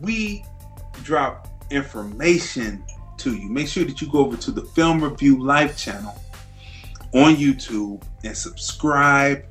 we 0.00 0.44
drop 1.02 1.48
information 1.70 2.84
to 3.18 3.34
you. 3.34 3.48
Make 3.48 3.68
sure 3.68 3.84
that 3.84 4.00
you 4.00 4.10
go 4.10 4.18
over 4.18 4.36
to 4.36 4.50
the 4.50 4.62
Film 4.62 5.02
Review 5.02 5.42
Live 5.42 5.76
channel 5.76 6.14
on 7.12 7.36
YouTube 7.36 8.02
and 8.24 8.36
subscribe, 8.36 9.44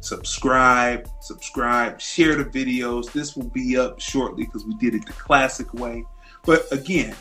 subscribe, 0.00 1.08
subscribe, 1.20 2.00
share 2.00 2.34
the 2.34 2.44
videos. 2.44 3.12
This 3.12 3.36
will 3.36 3.50
be 3.50 3.78
up 3.78 4.00
shortly 4.00 4.44
because 4.44 4.64
we 4.64 4.74
did 4.74 4.94
it 4.94 5.06
the 5.06 5.12
classic 5.12 5.72
way. 5.74 6.04
But 6.44 6.70
again, 6.72 7.14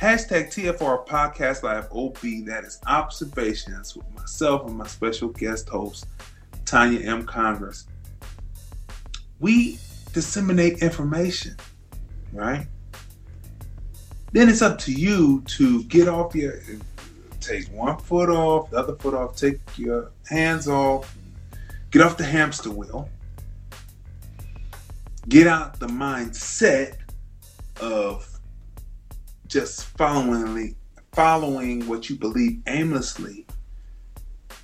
hashtag 0.00 0.48
TFR 0.48 1.06
Podcast 1.06 1.62
Live 1.62 1.88
OB, 1.90 2.46
that 2.46 2.64
is 2.64 2.78
observations 2.86 3.96
with 3.96 4.08
myself 4.14 4.66
and 4.66 4.76
my 4.76 4.86
special 4.86 5.28
guest 5.28 5.68
host, 5.68 6.06
Tanya 6.68 7.00
M. 7.00 7.24
Congress. 7.24 7.86
We 9.40 9.78
disseminate 10.12 10.82
information, 10.82 11.56
right? 12.32 12.66
Then 14.32 14.50
it's 14.50 14.60
up 14.60 14.78
to 14.80 14.92
you 14.92 15.42
to 15.46 15.84
get 15.84 16.08
off 16.08 16.34
your 16.34 16.60
take 17.40 17.72
one 17.72 17.96
foot 17.96 18.28
off, 18.28 18.70
the 18.70 18.76
other 18.76 18.94
foot 18.96 19.14
off, 19.14 19.34
take 19.34 19.58
your 19.78 20.10
hands 20.28 20.68
off, 20.68 21.16
get 21.90 22.02
off 22.02 22.18
the 22.18 22.24
hamster 22.24 22.70
wheel, 22.70 23.08
get 25.30 25.46
out 25.46 25.80
the 25.80 25.86
mindset 25.86 26.96
of 27.80 28.28
just 29.46 29.86
following 29.96 30.76
following 31.12 31.86
what 31.88 32.10
you 32.10 32.16
believe 32.16 32.60
aimlessly. 32.66 33.46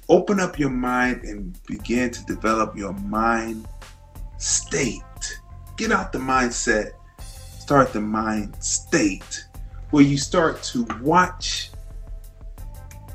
Open 0.09 0.39
up 0.39 0.59
your 0.59 0.70
mind 0.70 1.22
and 1.24 1.59
begin 1.66 2.10
to 2.10 2.24
develop 2.26 2.76
your 2.76 2.93
mind 2.93 3.66
state. 4.39 5.02
Get 5.76 5.93
out 5.93 6.12
the 6.12 6.18
mindset, 6.18 6.93
start 7.59 7.93
the 7.93 8.01
mind 8.01 8.62
state 8.62 9.47
where 9.90 10.05
you 10.05 10.18
start 10.18 10.62
to 10.62 10.85
watch 11.01 11.70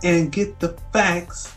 and 0.04 0.32
get 0.32 0.60
the 0.60 0.78
facts 0.94 1.54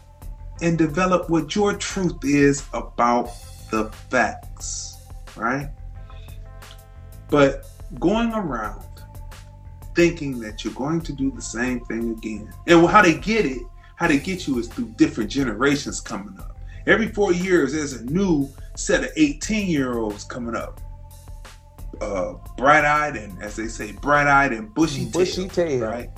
and 0.60 0.76
develop 0.76 1.30
what 1.30 1.54
your 1.54 1.74
truth 1.74 2.18
is 2.24 2.64
about 2.72 3.30
the 3.70 3.90
facts, 4.10 4.98
right? 5.36 5.70
But 7.30 7.66
going 7.98 8.32
around 8.32 8.84
thinking 9.94 10.38
that 10.40 10.64
you're 10.64 10.74
going 10.74 11.00
to 11.02 11.12
do 11.12 11.30
the 11.30 11.42
same 11.42 11.80
thing 11.86 12.10
again, 12.10 12.52
and 12.66 12.86
how 12.86 13.02
they 13.02 13.14
get 13.14 13.46
it, 13.46 13.62
how 14.02 14.08
they 14.08 14.18
get 14.18 14.48
you 14.48 14.58
is 14.58 14.66
through 14.66 14.92
different 14.96 15.30
generations 15.30 16.00
coming 16.00 16.36
up. 16.40 16.56
Every 16.88 17.06
four 17.06 17.32
years, 17.32 17.72
there's 17.72 17.92
a 17.92 18.04
new 18.06 18.50
set 18.74 19.04
of 19.04 19.10
18 19.14 19.68
year 19.68 19.96
olds 19.96 20.24
coming 20.24 20.56
up 20.56 20.80
uh, 22.00 22.34
bright-eyed 22.56 23.14
and, 23.14 23.40
as 23.40 23.54
they 23.54 23.68
say, 23.68 23.92
bright-eyed 23.92 24.52
and 24.52 24.74
bushy, 24.74 25.04
Bushy 25.04 25.46
tail. 25.46 25.86
right? 25.86 26.10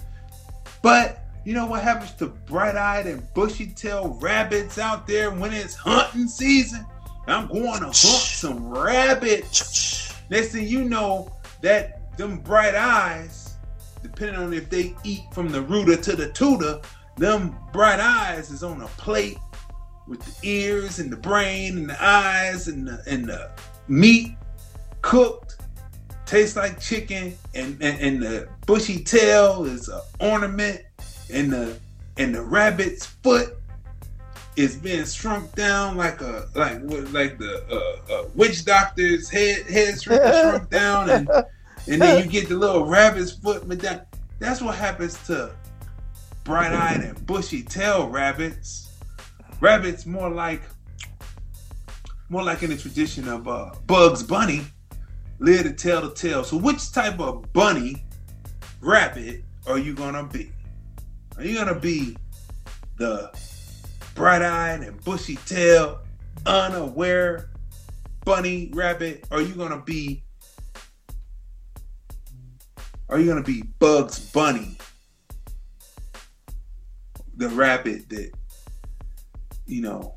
But 0.80 1.26
you 1.44 1.52
know 1.52 1.66
what 1.66 1.82
happens 1.82 2.12
to 2.12 2.28
bright-eyed 2.28 3.06
and 3.06 3.22
bushy-tailed 3.34 4.22
rabbits 4.22 4.78
out 4.78 5.06
there 5.06 5.30
when 5.30 5.52
it's 5.52 5.74
hunting 5.74 6.26
season? 6.26 6.86
I'm 7.26 7.48
going 7.48 7.80
to 7.80 7.86
hunt 7.86 7.94
some 7.94 8.66
rabbits. 8.66 10.14
Next 10.30 10.52
thing 10.52 10.66
you 10.66 10.84
know, 10.84 11.30
that 11.60 12.16
them 12.16 12.38
bright 12.38 12.74
eyes, 12.74 13.56
depending 14.02 14.36
on 14.36 14.54
if 14.54 14.70
they 14.70 14.94
eat 15.04 15.24
from 15.32 15.50
the 15.50 15.60
rooter 15.60 15.96
to 15.96 16.16
the 16.16 16.32
tutor, 16.32 16.80
them 17.16 17.56
bright 17.72 18.00
eyes 18.00 18.50
is 18.50 18.62
on 18.62 18.82
a 18.82 18.86
plate 18.88 19.38
with 20.06 20.20
the 20.24 20.48
ears 20.48 20.98
and 20.98 21.10
the 21.10 21.16
brain 21.16 21.78
and 21.78 21.90
the 21.90 22.04
eyes 22.04 22.68
and 22.68 22.86
the, 22.86 23.02
and 23.06 23.26
the 23.26 23.50
meat 23.88 24.36
cooked 25.02 25.56
tastes 26.26 26.56
like 26.56 26.80
chicken 26.80 27.36
and, 27.54 27.80
and, 27.82 28.00
and 28.00 28.22
the 28.22 28.48
bushy 28.66 29.02
tail 29.02 29.64
is 29.64 29.88
an 29.88 30.00
ornament 30.20 30.82
and 31.32 31.52
the 31.52 31.76
and 32.16 32.34
the 32.34 32.42
rabbit's 32.42 33.06
foot 33.06 33.56
is 34.56 34.76
being 34.76 35.04
shrunk 35.04 35.52
down 35.54 35.96
like 35.96 36.20
a 36.20 36.48
like 36.54 36.78
like 37.12 37.38
the 37.38 37.64
uh, 37.70 38.12
uh, 38.12 38.28
witch 38.34 38.64
doctor's 38.64 39.28
head 39.28 39.66
head 39.66 40.00
shrunk, 40.00 40.22
shrunk 40.40 40.70
down 40.70 41.10
and 41.10 41.28
and 41.88 42.00
then 42.00 42.24
you 42.24 42.30
get 42.30 42.48
the 42.48 42.54
little 42.54 42.86
rabbit's 42.86 43.32
foot 43.32 43.66
but 43.68 43.80
that 43.80 44.06
that's 44.38 44.60
what 44.60 44.74
happens 44.74 45.18
to 45.26 45.50
bright-eyed 46.44 47.00
and 47.00 47.26
bushy 47.26 47.62
tail 47.62 48.08
rabbits 48.08 48.92
rabbits 49.60 50.04
more 50.04 50.28
like 50.28 50.62
more 52.28 52.42
like 52.42 52.62
in 52.62 52.70
the 52.70 52.76
tradition 52.76 53.28
of 53.28 53.48
uh, 53.48 53.70
Bugs 53.86 54.22
Bunny 54.22 54.62
live 55.38 55.64
to 55.64 55.72
tell 55.72 56.00
the 56.00 56.14
tale. 56.14 56.44
So 56.44 56.56
which 56.56 56.92
type 56.92 57.20
of 57.20 57.52
bunny 57.52 58.04
rabbit 58.80 59.44
are 59.66 59.78
you 59.78 59.94
gonna 59.94 60.24
be? 60.24 60.52
Are 61.36 61.44
you 61.44 61.54
gonna 61.54 61.78
be 61.78 62.16
the 62.96 63.30
bright-eyed 64.14 64.80
and 64.80 65.02
bushy 65.04 65.36
tail, 65.46 66.00
unaware 66.46 67.50
bunny 68.24 68.70
rabbit? 68.74 69.26
Or 69.30 69.38
are 69.38 69.42
you 69.42 69.54
gonna 69.54 69.82
be 69.82 70.22
are 73.08 73.18
you 73.18 73.26
gonna 73.26 73.42
be 73.42 73.62
Bugs 73.78 74.18
Bunny? 74.18 74.78
The 77.36 77.48
rabbit 77.50 78.08
that, 78.10 78.30
you 79.66 79.80
know, 79.80 80.14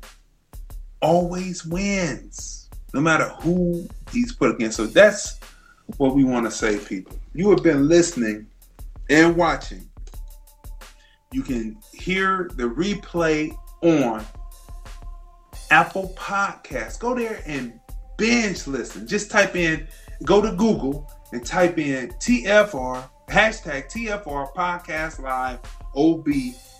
always 1.00 1.64
wins, 1.64 2.68
no 2.94 3.00
matter 3.00 3.28
who 3.40 3.88
he's 4.12 4.32
put 4.32 4.54
against. 4.54 4.76
So 4.76 4.86
that's 4.86 5.38
what 5.96 6.14
we 6.14 6.24
want 6.24 6.46
to 6.46 6.50
say, 6.50 6.78
people. 6.78 7.16
You 7.34 7.50
have 7.50 7.62
been 7.62 7.88
listening 7.88 8.46
and 9.08 9.36
watching. 9.36 9.88
You 11.32 11.42
can 11.42 11.76
hear 11.92 12.50
the 12.54 12.64
replay 12.64 13.56
on 13.82 14.24
Apple 15.70 16.14
Podcasts. 16.16 16.98
Go 16.98 17.14
there 17.14 17.42
and 17.46 17.78
binge 18.16 18.66
listen. 18.66 19.06
Just 19.06 19.30
type 19.30 19.54
in, 19.56 19.86
go 20.24 20.40
to 20.40 20.52
Google 20.52 21.10
and 21.32 21.44
type 21.44 21.78
in 21.78 22.08
TFR, 22.12 23.08
hashtag 23.28 23.90
TFR 23.90 24.52
Podcast 24.54 25.20
Live 25.20 25.60
OB, 25.94 26.28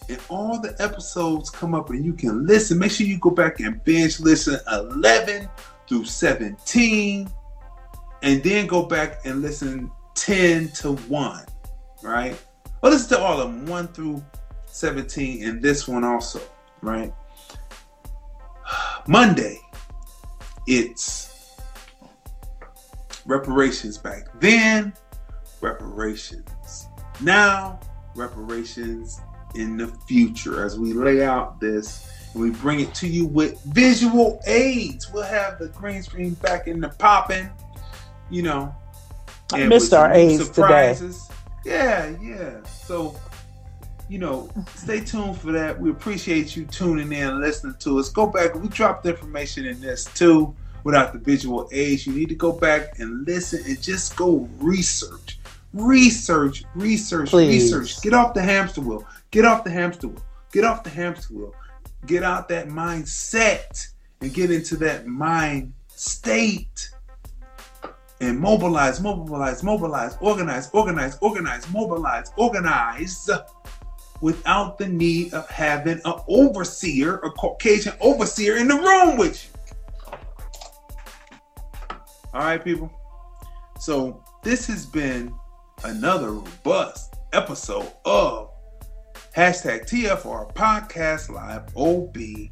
and 0.08 0.20
all 0.28 0.60
the 0.60 0.74
episodes 0.78 1.50
come 1.50 1.74
up 1.74 1.90
and 1.90 2.04
you 2.04 2.12
can 2.12 2.46
listen. 2.46 2.78
Make 2.78 2.92
sure 2.92 3.06
you 3.06 3.18
go 3.18 3.30
back 3.30 3.60
and 3.60 3.82
binge 3.84 4.20
listen 4.20 4.58
11 4.72 5.48
through 5.88 6.04
17, 6.04 7.28
and 8.22 8.42
then 8.42 8.66
go 8.66 8.82
back 8.82 9.20
and 9.24 9.40
listen 9.42 9.90
10 10.14 10.68
to 10.68 10.92
1, 10.92 11.44
right? 12.02 12.40
Well, 12.82 12.92
listen 12.92 13.16
to 13.16 13.22
all 13.22 13.40
of 13.40 13.48
them, 13.48 13.66
1 13.66 13.88
through 13.88 14.24
17, 14.66 15.44
and 15.44 15.62
this 15.62 15.88
one 15.88 16.04
also, 16.04 16.40
right? 16.82 17.12
Monday, 19.06 19.58
it's 20.66 21.56
reparations 23.24 23.96
back 23.96 24.28
then, 24.40 24.92
reparations 25.60 26.88
now, 27.20 27.80
reparations 28.14 29.20
in 29.54 29.76
the 29.76 29.88
future. 30.06 30.64
As 30.64 30.78
we 30.78 30.92
lay 30.92 31.24
out 31.24 31.60
this 31.60 32.10
and 32.32 32.42
we 32.42 32.50
bring 32.50 32.80
it 32.80 32.94
to 32.96 33.08
you 33.08 33.26
with 33.26 33.62
visual 33.64 34.40
aids, 34.46 35.10
we'll 35.12 35.22
have 35.22 35.58
the 35.58 35.68
green 35.68 36.02
screen 36.02 36.34
back 36.34 36.66
in 36.66 36.80
the 36.80 36.88
popping, 36.88 37.48
you 38.30 38.42
know. 38.42 38.74
I 39.52 39.66
missed 39.66 39.94
our 39.94 40.12
aids 40.12 40.44
surprises. 40.46 41.28
Yeah, 41.64 42.14
yeah. 42.20 42.62
So 42.64 43.16
you 44.08 44.18
know, 44.18 44.50
stay 44.74 45.00
tuned 45.00 45.38
for 45.38 45.52
that. 45.52 45.78
We 45.78 45.90
appreciate 45.90 46.56
you 46.56 46.64
tuning 46.64 47.12
in 47.12 47.28
and 47.28 47.40
listening 47.40 47.76
to 47.80 47.98
us. 47.98 48.08
Go 48.08 48.26
back. 48.26 48.54
We 48.54 48.68
dropped 48.68 49.06
information 49.06 49.66
in 49.66 49.80
this 49.80 50.06
too 50.14 50.54
without 50.82 51.12
the 51.12 51.18
visual 51.18 51.68
aids. 51.72 52.06
You 52.06 52.14
need 52.14 52.30
to 52.30 52.34
go 52.34 52.52
back 52.52 52.98
and 52.98 53.26
listen 53.26 53.62
and 53.66 53.80
just 53.82 54.16
go 54.16 54.48
research. 54.58 55.38
Research, 55.74 56.64
research, 56.74 57.28
Please. 57.28 57.72
research. 57.72 58.02
Get 58.02 58.14
off 58.14 58.32
the 58.32 58.42
hamster 58.42 58.80
wheel. 58.80 59.06
Get 59.30 59.44
off 59.44 59.64
the 59.64 59.70
hamster 59.70 60.08
wheel. 60.08 60.24
Get 60.52 60.64
off 60.64 60.82
the 60.84 60.90
hamster 60.90 61.34
wheel. 61.34 61.54
Get 62.06 62.22
out 62.22 62.48
that 62.48 62.68
mindset 62.68 63.88
and 64.20 64.32
get 64.32 64.50
into 64.50 64.76
that 64.76 65.06
mind 65.06 65.72
state 65.88 66.90
and 68.20 68.38
mobilize, 68.38 69.00
mobilize, 69.00 69.62
mobilize, 69.62 70.16
organize, 70.20 70.70
organize, 70.72 71.18
organize, 71.20 71.70
mobilize, 71.70 72.32
organize 72.36 73.30
without 74.20 74.78
the 74.78 74.88
need 74.88 75.32
of 75.34 75.48
having 75.48 76.00
an 76.04 76.14
overseer, 76.26 77.16
a 77.16 77.30
Caucasian 77.30 77.94
overseer 78.00 78.56
in 78.56 78.68
the 78.68 78.74
room 78.74 79.16
with 79.16 79.44
you. 79.44 79.50
All 82.34 82.40
right, 82.40 82.62
people. 82.62 82.90
So 83.80 84.22
this 84.42 84.66
has 84.66 84.84
been 84.84 85.32
another 85.84 86.32
robust 86.32 87.14
episode 87.32 87.92
of 88.04 88.47
hashtag 89.36 89.88
TFR 89.88 90.52
Podcast 90.54 91.28
Live 91.30 91.76
OB 91.76 92.50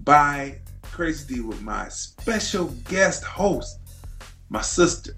by 0.00 0.58
Crazy 0.82 1.34
D 1.34 1.40
with 1.40 1.62
my 1.62 1.88
special 1.88 2.66
guest 2.88 3.22
host, 3.24 3.78
my 4.48 4.60
sister, 4.60 5.12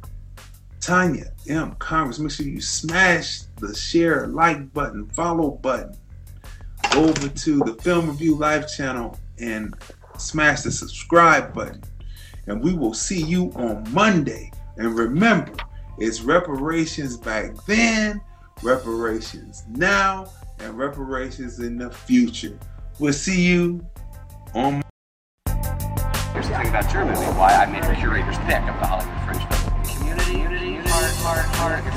Tanya 0.81 1.33
M. 1.49 1.75
Congress. 1.77 2.19
Make 2.19 2.33
sure 2.33 2.47
you 2.47 2.61
smash 2.61 3.43
the 3.59 3.75
share, 3.75 4.27
like 4.27 4.73
button, 4.73 5.09
follow 5.11 5.53
button 5.53 5.97
over 6.95 7.29
to 7.29 7.59
the 7.61 7.75
Film 7.83 8.09
Review 8.09 8.37
Live 8.37 8.69
channel 8.69 9.19
and 9.39 9.75
smash 10.19 10.63
the 10.63 10.71
subscribe 10.71 11.55
button. 11.55 11.83
And 12.47 12.63
we 12.63 12.75
will 12.75 12.95
see 12.95 13.23
you 13.23 13.53
on 13.57 13.91
Monday. 13.93 14.53
And 14.77 14.97
remember, 14.99 15.55
it's 15.99 16.21
reparations 16.21 17.17
back 17.17 17.55
then, 17.67 18.21
reparations 18.63 19.65
now, 19.69 20.29
and 20.61 20.79
reparations 20.79 21.59
in 21.61 21.77
the 21.79 21.91
future. 21.91 22.59
We'll 22.99 23.13
see 23.13 23.43
you 23.43 23.87
on 24.55 24.83
Here's 26.33 26.49
the 26.49 26.57
thing 26.57 26.69
about 26.69 26.91
your 26.93 27.05
movie, 27.05 27.21
why 27.39 27.53
I 27.53 27.67
made 27.67 27.85
curator's 27.99 28.39
pick 28.39 28.63
of 28.63 28.81
the 28.81 28.87
Hollywood 28.87 29.21
Fringe. 29.27 29.47
Community, 29.99 30.39
unity, 30.39 30.77
heart, 30.89 31.13
heart, 31.17 31.45
heart, 31.57 31.85
it's 31.87 31.97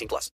18 0.00 0.08
plus. 0.08 0.28